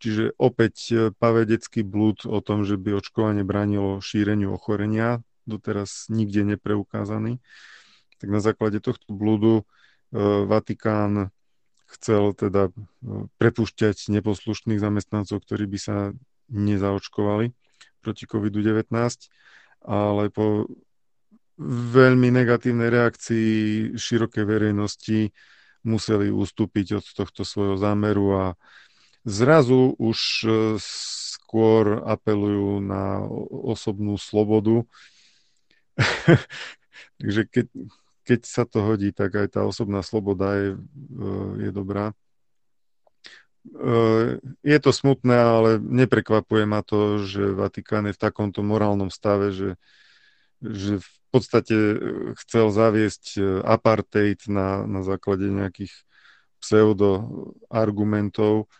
Čiže 0.00 0.32
opäť 0.40 0.96
pavedecký 1.20 1.84
blúd 1.84 2.24
o 2.24 2.40
tom, 2.40 2.64
že 2.64 2.80
by 2.80 2.96
očkovanie 2.96 3.44
bránilo 3.44 4.00
šíreniu 4.00 4.56
ochorenia, 4.56 5.20
doteraz 5.44 6.08
nikde 6.08 6.56
nepreukázaný. 6.56 7.36
Tak 8.16 8.28
na 8.32 8.40
základe 8.40 8.80
tohto 8.80 9.12
blúdu 9.12 9.68
Vatikán 10.48 11.28
chcel 11.96 12.32
teda 12.38 12.70
prepúšťať 13.42 14.10
neposlušných 14.14 14.78
zamestnancov, 14.78 15.42
ktorí 15.42 15.66
by 15.66 15.78
sa 15.78 15.96
nezaočkovali 16.50 17.50
proti 18.00 18.24
COVID-19, 18.24 18.90
ale 19.84 20.30
po 20.32 20.70
veľmi 21.60 22.32
negatívnej 22.32 22.88
reakcii 22.88 23.50
širokej 23.96 24.44
verejnosti 24.48 25.28
museli 25.84 26.32
ustúpiť 26.32 27.00
od 27.00 27.04
tohto 27.04 27.44
svojho 27.44 27.76
zámeru 27.76 28.26
a 28.36 28.44
zrazu 29.24 29.92
už 29.96 30.18
e, 30.44 30.50
skôr 30.80 32.04
apelujú 32.04 32.80
na 32.80 33.24
osobnú 33.48 34.16
slobodu. 34.16 34.84
Takže 37.20 37.42
keď, 37.48 37.66
keď 38.30 38.46
sa 38.46 38.62
to 38.62 38.86
hodí, 38.86 39.10
tak 39.10 39.34
aj 39.34 39.58
tá 39.58 39.66
osobná 39.66 40.06
sloboda 40.06 40.54
je, 40.54 40.70
e, 40.78 40.80
je 41.66 41.70
dobrá. 41.74 42.14
E, 43.66 44.38
je 44.62 44.78
to 44.78 44.94
smutné, 44.94 45.34
ale 45.34 45.82
neprekvapuje 45.82 46.62
ma 46.62 46.86
to, 46.86 47.26
že 47.26 47.50
Vatikán 47.50 48.06
je 48.06 48.14
v 48.14 48.22
takomto 48.22 48.62
morálnom 48.62 49.10
stave, 49.10 49.50
že, 49.50 49.74
že 50.62 51.02
v 51.02 51.10
podstate 51.34 51.74
e, 51.74 51.98
chcel 52.38 52.70
zaviesť 52.70 53.42
apartheid 53.66 54.46
na, 54.46 54.86
na 54.86 55.02
základe 55.02 55.50
nejakých 55.50 55.90
pseudo-argumentov. 56.62 58.70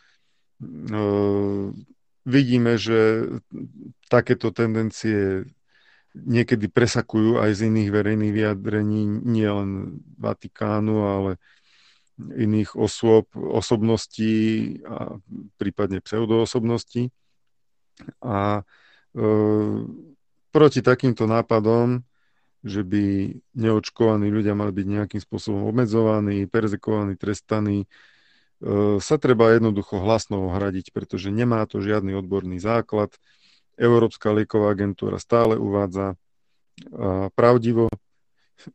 Vidíme, 2.22 2.72
že 2.76 3.26
takéto 4.06 4.54
tendencie 4.54 5.48
niekedy 6.14 6.66
presakujú 6.66 7.38
aj 7.38 7.50
z 7.54 7.60
iných 7.70 7.90
verejných 7.94 8.32
vyjadrení, 8.34 9.06
nielen 9.22 10.02
Vatikánu, 10.18 10.96
ale 11.06 11.30
iných 12.20 12.76
osôb, 12.76 13.30
osobností 13.34 14.76
a 14.84 15.16
prípadne 15.56 16.04
pseudoosobností. 16.04 17.08
A 18.20 18.60
e, 18.60 19.22
proti 20.52 20.80
takýmto 20.84 21.24
nápadom, 21.24 22.04
že 22.60 22.84
by 22.84 23.32
neočkovaní 23.56 24.28
ľudia 24.28 24.52
mali 24.52 24.72
byť 24.76 24.86
nejakým 24.86 25.20
spôsobom 25.24 25.64
obmedzovaní, 25.64 26.44
perzekovaní, 26.44 27.16
trestaní, 27.16 27.88
e, 28.60 29.00
sa 29.00 29.16
treba 29.16 29.56
jednoducho 29.56 29.96
hlasno 29.96 30.52
ohradiť, 30.52 30.92
pretože 30.92 31.32
nemá 31.32 31.64
to 31.64 31.80
žiadny 31.80 32.12
odborný 32.12 32.60
základ. 32.60 33.16
Európska 33.80 34.36
lieková 34.36 34.76
agentúra 34.76 35.16
stále 35.16 35.56
uvádza 35.56 36.20
pravdivo, 37.32 37.88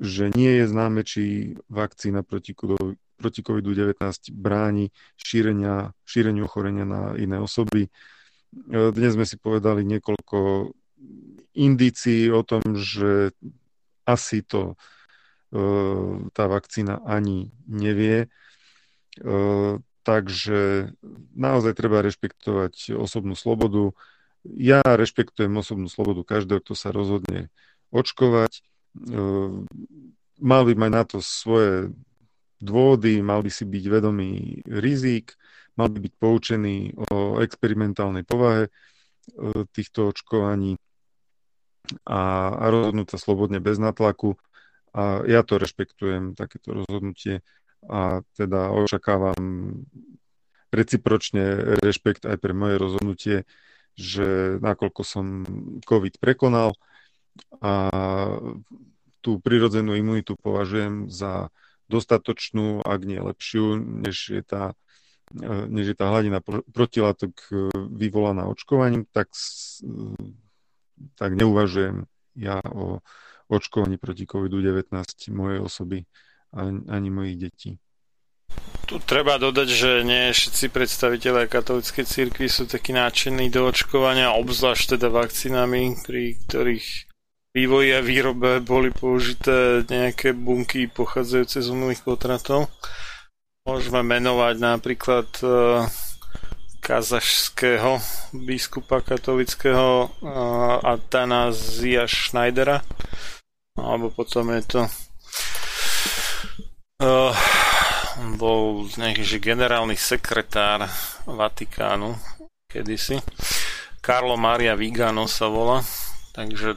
že 0.02 0.34
nie 0.34 0.62
je 0.62 0.66
známe, 0.66 1.06
či 1.06 1.54
vakcína 1.70 2.26
proti 2.26 2.58
proti 3.16 3.42
COVID-19 3.42 3.96
bráni 4.36 4.92
šírenia, 5.16 5.96
šíreniu 6.04 6.46
ochorenia 6.46 6.84
na 6.84 7.16
iné 7.16 7.40
osoby. 7.40 7.88
E, 7.88 7.90
dnes 8.92 9.16
sme 9.16 9.24
si 9.24 9.40
povedali 9.40 9.88
niekoľko 9.88 10.72
indícií 11.56 12.28
o 12.32 12.44
tom, 12.44 12.62
že 12.76 13.32
asi 14.04 14.44
to 14.44 14.76
e, 14.76 15.64
tá 16.36 16.44
vakcína 16.52 17.02
ani 17.08 17.56
nevie. 17.72 18.28
E, 18.28 19.30
takže 20.04 20.92
naozaj 21.34 21.74
treba 21.74 22.04
rešpektovať 22.04 23.00
osobnú 23.00 23.34
slobodu. 23.34 23.96
Ja 24.46 24.86
rešpektujem 24.86 25.50
osobnú 25.58 25.90
slobodu 25.90 26.22
každého, 26.22 26.62
kto 26.62 26.74
sa 26.78 26.94
rozhodne 26.94 27.50
očkovať. 27.90 28.62
Mal 30.38 30.62
by 30.68 30.74
mať 30.78 30.92
na 30.92 31.04
to 31.08 31.18
svoje 31.24 31.90
dôvody, 32.62 33.26
mal 33.26 33.42
by 33.42 33.52
si 33.52 33.66
byť 33.66 33.84
vedomý 33.90 34.62
rizik, 34.70 35.34
mal 35.76 35.90
by 35.92 35.98
byť 36.00 36.14
poučený 36.22 36.78
o 37.12 37.40
experimentálnej 37.44 38.24
povahe 38.24 38.68
e, 38.68 38.72
týchto 39.76 40.16
očkovaní 40.16 40.80
a, 42.08 42.22
a 42.56 42.66
rozhodnúť 42.72 43.16
sa 43.16 43.18
slobodne 43.20 43.60
bez 43.60 43.76
natlaku. 43.78 44.40
A 44.96 45.28
ja 45.28 45.44
to 45.44 45.60
rešpektujem, 45.60 46.40
takéto 46.40 46.72
rozhodnutie 46.72 47.44
a 47.86 48.24
teda 48.34 48.72
očakávam 48.72 49.36
recipročne 50.72 51.76
rešpekt 51.84 52.24
aj 52.24 52.40
pre 52.40 52.56
moje 52.56 52.76
rozhodnutie, 52.80 53.38
že 53.96 54.60
nakoľko 54.60 55.02
som 55.02 55.26
COVID 55.84 56.20
prekonal 56.20 56.76
a 57.64 57.90
tú 59.20 59.42
prirodzenú 59.42 59.98
imunitu 59.98 60.38
považujem 60.38 61.10
za 61.10 61.50
dostatočnú, 61.90 62.86
ak 62.86 63.00
nie 63.06 63.18
lepšiu, 63.22 63.80
než 63.80 64.16
je 64.30 64.44
tá, 64.46 64.74
e, 65.34 65.46
než 65.70 65.94
je 65.94 65.96
tá 65.98 66.10
hladina 66.10 66.42
protilátok 66.74 67.34
e, 67.50 67.70
vyvolaná 67.74 68.46
očkovaním, 68.50 69.06
tak, 69.10 69.34
e, 69.82 70.36
tak 71.18 71.34
neuvažujem 71.34 72.06
ja 72.36 72.60
o 72.62 73.00
očkovaní 73.48 73.98
proti 73.98 74.26
COVID-19 74.26 74.92
mojej 75.32 75.60
osoby 75.62 75.98
ani, 76.52 76.82
ani 76.90 77.10
mojich 77.10 77.38
detí. 77.38 77.72
Tu 78.86 79.02
treba 79.02 79.42
dodať, 79.42 79.66
že 79.66 79.92
nie 80.06 80.30
všetci 80.30 80.70
predstaviteľe 80.70 81.50
katolíckej 81.50 82.06
cirkvi 82.06 82.46
sú 82.46 82.70
takí 82.70 82.94
náčení 82.94 83.50
do 83.50 83.66
očkovania, 83.66 84.38
obzvlášť 84.38 84.94
teda 84.94 85.10
vakcínami, 85.10 86.06
pri 86.06 86.38
ktorých 86.46 87.10
vývoji 87.58 87.90
a 87.98 88.06
výrobe 88.06 88.62
boli 88.62 88.94
použité 88.94 89.82
nejaké 89.90 90.38
bunky 90.38 90.86
pochádzajúce 90.86 91.66
z 91.66 91.68
umelých 91.74 92.06
potratov. 92.06 92.70
Môžeme 93.66 94.06
menovať 94.06 94.56
napríklad 94.62 95.30
uh, 95.42 95.90
kazašského 96.86 97.98
biskupa 98.38 99.02
katolického 99.02 100.14
uh, 100.22 100.78
Atanázia 100.86 102.06
Schneidera. 102.06 102.86
Alebo 103.82 104.14
potom 104.14 104.54
je 104.54 104.62
to 104.70 104.82
bol 108.40 108.88
nejaký 108.96 109.24
že 109.24 109.38
generálny 109.44 110.00
sekretár 110.00 110.88
Vatikánu 111.28 112.16
kedysi. 112.70 113.20
Carlo 114.00 114.38
Maria 114.38 114.78
Vigano 114.78 115.26
sa 115.26 115.50
volá. 115.50 115.82
Takže 116.36 116.76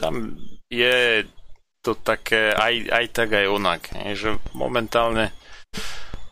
tam 0.00 0.36
je 0.68 1.24
to 1.84 1.94
také 1.94 2.50
aj, 2.50 2.74
aj 2.90 3.06
tak, 3.12 3.28
aj 3.36 3.46
onak. 3.46 3.82
Je, 3.92 4.14
že 4.16 4.30
momentálne 4.52 5.30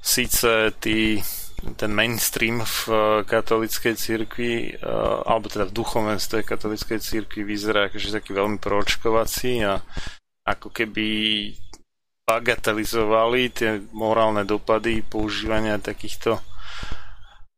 síce 0.03 0.75
tí, 0.83 1.23
ten 1.79 1.93
mainstream 1.95 2.61
v 2.65 2.81
katolickej 3.25 3.95
cirkvi, 3.95 4.75
eh, 4.75 5.19
alebo 5.25 5.47
teda 5.49 5.71
v 5.71 5.77
duchovenstve 5.77 6.43
katolickej 6.43 6.99
cirkvi 7.01 7.47
vyzerá 7.47 7.89
akože 7.89 8.19
taký 8.19 8.35
veľmi 8.35 8.59
proočkovací 8.59 9.65
a 9.65 9.81
ako 10.45 10.69
keby 10.69 11.07
bagatelizovali 12.25 13.53
tie 13.53 13.71
morálne 13.93 14.49
dopady 14.49 15.05
používania 15.05 15.77
takýchto 15.77 16.41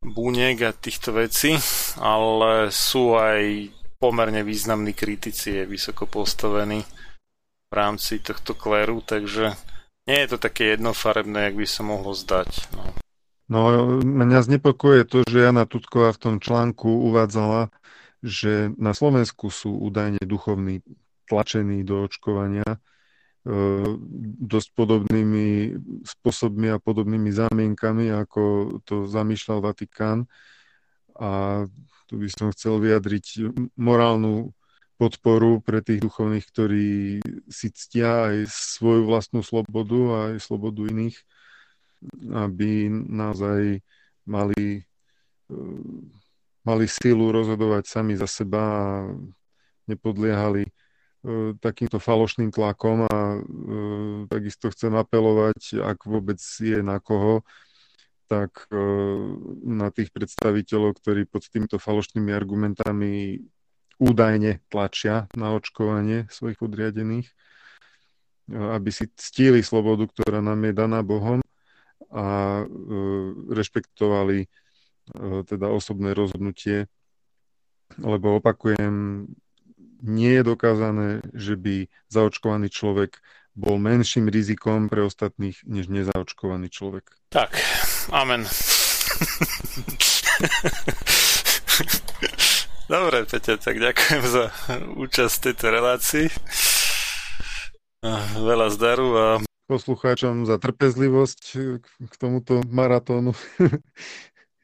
búniek 0.03 0.59
a 0.67 0.75
týchto 0.75 1.15
vecí, 1.15 1.55
ale 2.03 2.71
sú 2.75 3.15
aj 3.15 3.71
pomerne 3.97 4.43
významní 4.43 4.93
kritici, 4.93 5.63
je 5.63 5.65
vysoko 5.65 6.07
postavený 6.07 6.83
v 7.71 7.73
rámci 7.73 8.23
tohto 8.23 8.55
kléru, 8.55 9.03
takže 9.03 9.55
nie 10.07 10.19
je 10.23 10.29
to 10.35 10.39
také 10.39 10.79
jednofarebné, 10.79 11.51
jak 11.51 11.57
by 11.59 11.67
sa 11.67 11.83
mohlo 11.83 12.15
zdať. 12.15 12.71
No. 12.75 12.83
No, 13.47 13.61
mňa 14.03 14.43
znepokojuje 14.43 15.07
to, 15.07 15.23
že 15.23 15.47
Jana 15.47 15.71
Tutková 15.71 16.11
v 16.11 16.23
tom 16.23 16.35
článku 16.43 16.91
uvádzala, 17.11 17.71
že 18.19 18.75
na 18.75 18.91
Slovensku 18.91 19.55
sú 19.55 19.71
údajne 19.71 20.19
duchovní 20.27 20.83
tlačení 21.31 21.87
do 21.87 22.11
očkovania 22.11 22.67
dosť 24.43 24.69
podobnými 24.75 25.79
spôsobmi 26.03 26.67
a 26.75 26.83
podobnými 26.83 27.31
zámienkami, 27.31 28.11
ako 28.11 28.43
to 28.83 29.07
zamýšľal 29.07 29.63
Vatikán. 29.63 30.27
A 31.15 31.63
tu 32.11 32.19
by 32.19 32.27
som 32.27 32.51
chcel 32.51 32.83
vyjadriť 32.83 33.55
morálnu 33.79 34.51
podporu 34.99 35.63
pre 35.63 35.79
tých 35.79 36.03
duchovných, 36.03 36.47
ktorí 36.51 36.89
si 37.47 37.69
ctia 37.71 38.35
aj 38.35 38.51
svoju 38.51 39.07
vlastnú 39.07 39.47
slobodu 39.47 40.01
a 40.11 40.19
aj 40.35 40.37
slobodu 40.43 40.83
iných, 40.83 41.17
aby 42.35 42.91
naozaj 42.91 43.79
mali, 44.27 44.83
eh, 45.53 45.91
mali 46.67 46.85
sílu 46.91 47.31
rozhodovať 47.31 47.85
sami 47.87 48.19
za 48.19 48.27
seba 48.27 48.63
a 48.65 48.91
nepodliehali 49.87 50.67
eh, 50.67 50.86
takýmto 51.59 51.99
falošným 51.99 52.55
tlakom 52.55 53.11
a 53.11 53.15
eh, 53.15 53.41
takisto 54.31 54.71
chcem 54.71 54.95
apelovať, 54.95 55.83
ak 55.83 56.07
vôbec 56.07 56.39
je 56.39 56.79
na 56.83 57.03
koho, 57.03 57.43
tak 58.27 58.67
e, 58.71 58.77
na 59.63 59.89
tých 59.95 60.11
predstaviteľov, 60.11 60.99
ktorí 60.99 61.31
pod 61.31 61.47
týmito 61.47 61.79
falošnými 61.79 62.35
argumentami 62.35 63.41
údajne 63.97 64.61
tlačia 64.69 65.31
na 65.39 65.55
očkovanie 65.55 66.27
svojich 66.29 66.59
podriadených, 66.59 67.31
e, 67.31 67.35
aby 68.53 68.91
si 68.91 69.07
ctili 69.15 69.63
slobodu, 69.63 70.11
ktorá 70.11 70.43
nám 70.43 70.59
je 70.67 70.75
daná 70.75 71.01
Bohom 71.07 71.41
a 72.11 72.27
e, 72.63 72.65
rešpektovali 73.55 74.51
teda 75.47 75.71
osobné 75.71 76.19
rozhodnutie, 76.19 76.91
lebo 78.03 78.43
opakujem, 78.43 79.23
nie 80.03 80.33
je 80.37 80.43
dokázané, 80.45 81.25
že 81.33 81.57
by 81.57 81.89
zaočkovaný 82.13 82.69
človek 82.73 83.21
bol 83.57 83.81
menším 83.81 84.29
rizikom 84.29 84.93
pre 84.93 85.01
ostatných, 85.01 85.65
než 85.65 85.89
nezaočkovaný 85.89 86.69
človek. 86.69 87.09
Tak, 87.33 87.57
Amen. 88.13 88.45
Dobre, 92.87 93.27
Peťa, 93.27 93.59
tak 93.59 93.83
ďakujem 93.83 94.23
za 94.23 94.45
účasť 94.95 95.35
v 95.35 95.45
tejto 95.51 95.67
relácii. 95.73 96.27
Veľa 98.39 98.69
zdaru 98.71 99.09
a 99.17 99.27
poslucháčom 99.67 100.47
za 100.47 100.63
trpezlivosť 100.63 101.41
k 101.83 102.15
tomuto 102.15 102.63
maratónu. 102.71 103.35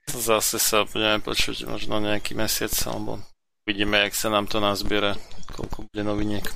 Zase 0.06 0.62
sa 0.62 0.86
budeme 0.86 1.18
počuť 1.18 1.66
možno 1.66 1.98
nejaký 1.98 2.38
mesiac, 2.38 2.70
alebo 2.86 3.18
vidíme, 3.66 4.06
jak 4.08 4.14
sa 4.14 4.28
nám 4.30 4.50
to 4.50 4.58
nazbiera, 4.58 5.14
koľko 5.54 5.88
bude 5.88 6.02
noviniek. 6.02 6.46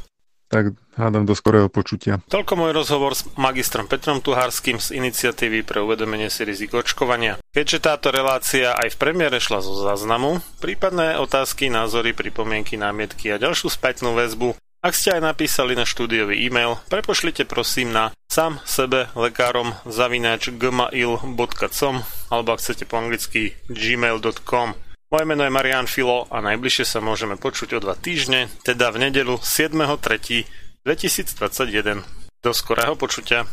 Tak 0.47 0.79
hádam 0.95 1.27
do 1.27 1.35
skorého 1.35 1.67
počutia. 1.67 2.23
Toľko 2.31 2.55
môj 2.55 2.71
rozhovor 2.71 3.19
s 3.19 3.27
magistrom 3.35 3.91
Petrom 3.91 4.23
Tuhárským 4.23 4.79
z 4.79 4.95
iniciatívy 4.95 5.67
pre 5.67 5.83
uvedomenie 5.83 6.31
si 6.31 6.47
rizik 6.47 6.71
očkovania. 6.71 7.43
Keďže 7.51 7.83
táto 7.83 8.15
relácia 8.15 8.71
aj 8.71 8.95
v 8.95 9.01
premiére 9.01 9.43
šla 9.43 9.59
zo 9.59 9.75
záznamu, 9.83 10.39
prípadné 10.63 11.19
otázky, 11.19 11.67
názory, 11.67 12.15
pripomienky, 12.15 12.79
námietky 12.79 13.35
a 13.35 13.43
ďalšiu 13.43 13.75
spätnú 13.75 14.15
väzbu 14.15 14.55
ak 14.87 14.95
ste 14.95 15.19
aj 15.19 15.35
napísali 15.35 15.75
na 15.75 15.83
štúdiový 15.83 16.47
e-mail, 16.47 16.79
prepošlite 16.87 17.43
prosím 17.43 17.91
na 17.91 18.15
sam 18.31 18.63
sebe 18.63 19.11
lekárom 19.19 19.75
zavináč 19.83 20.55
gmail.com 20.55 21.97
alebo 22.31 22.49
ak 22.55 22.63
chcete 22.63 22.87
po 22.87 22.95
anglicky 22.95 23.59
gmail.com. 23.67 24.79
Moje 25.07 25.23
meno 25.23 25.47
je 25.47 25.55
Marian 25.55 25.87
Filo 25.87 26.27
a 26.35 26.43
najbližšie 26.43 26.83
sa 26.83 26.99
môžeme 26.99 27.39
počuť 27.39 27.79
o 27.79 27.81
dva 27.83 27.95
týždne, 27.95 28.51
teda 28.67 28.91
v 28.91 29.07
nedelu 29.07 29.39
7.3.2021. 29.39 32.03
Do 32.43 32.51
skorého 32.51 32.99
počutia. 32.99 33.47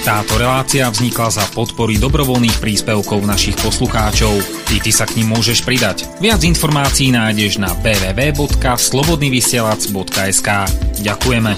Táto 0.00 0.32
relácia 0.38 0.86
vznikla 0.88 1.28
za 1.28 1.44
podpory 1.52 2.00
dobrovoľných 2.00 2.56
príspevkov 2.62 3.26
našich 3.26 3.58
poslucháčov. 3.60 4.32
I 4.72 4.80
ty 4.80 4.88
sa 4.94 5.04
k 5.04 5.20
ním 5.20 5.28
môžeš 5.34 5.66
pridať. 5.66 6.06
Viac 6.22 6.46
informácií 6.46 7.10
nájdeš 7.12 7.58
na 7.60 7.68
www.slobodnyvysielac.sk 7.82 10.48
Ďakujeme. 11.04 11.52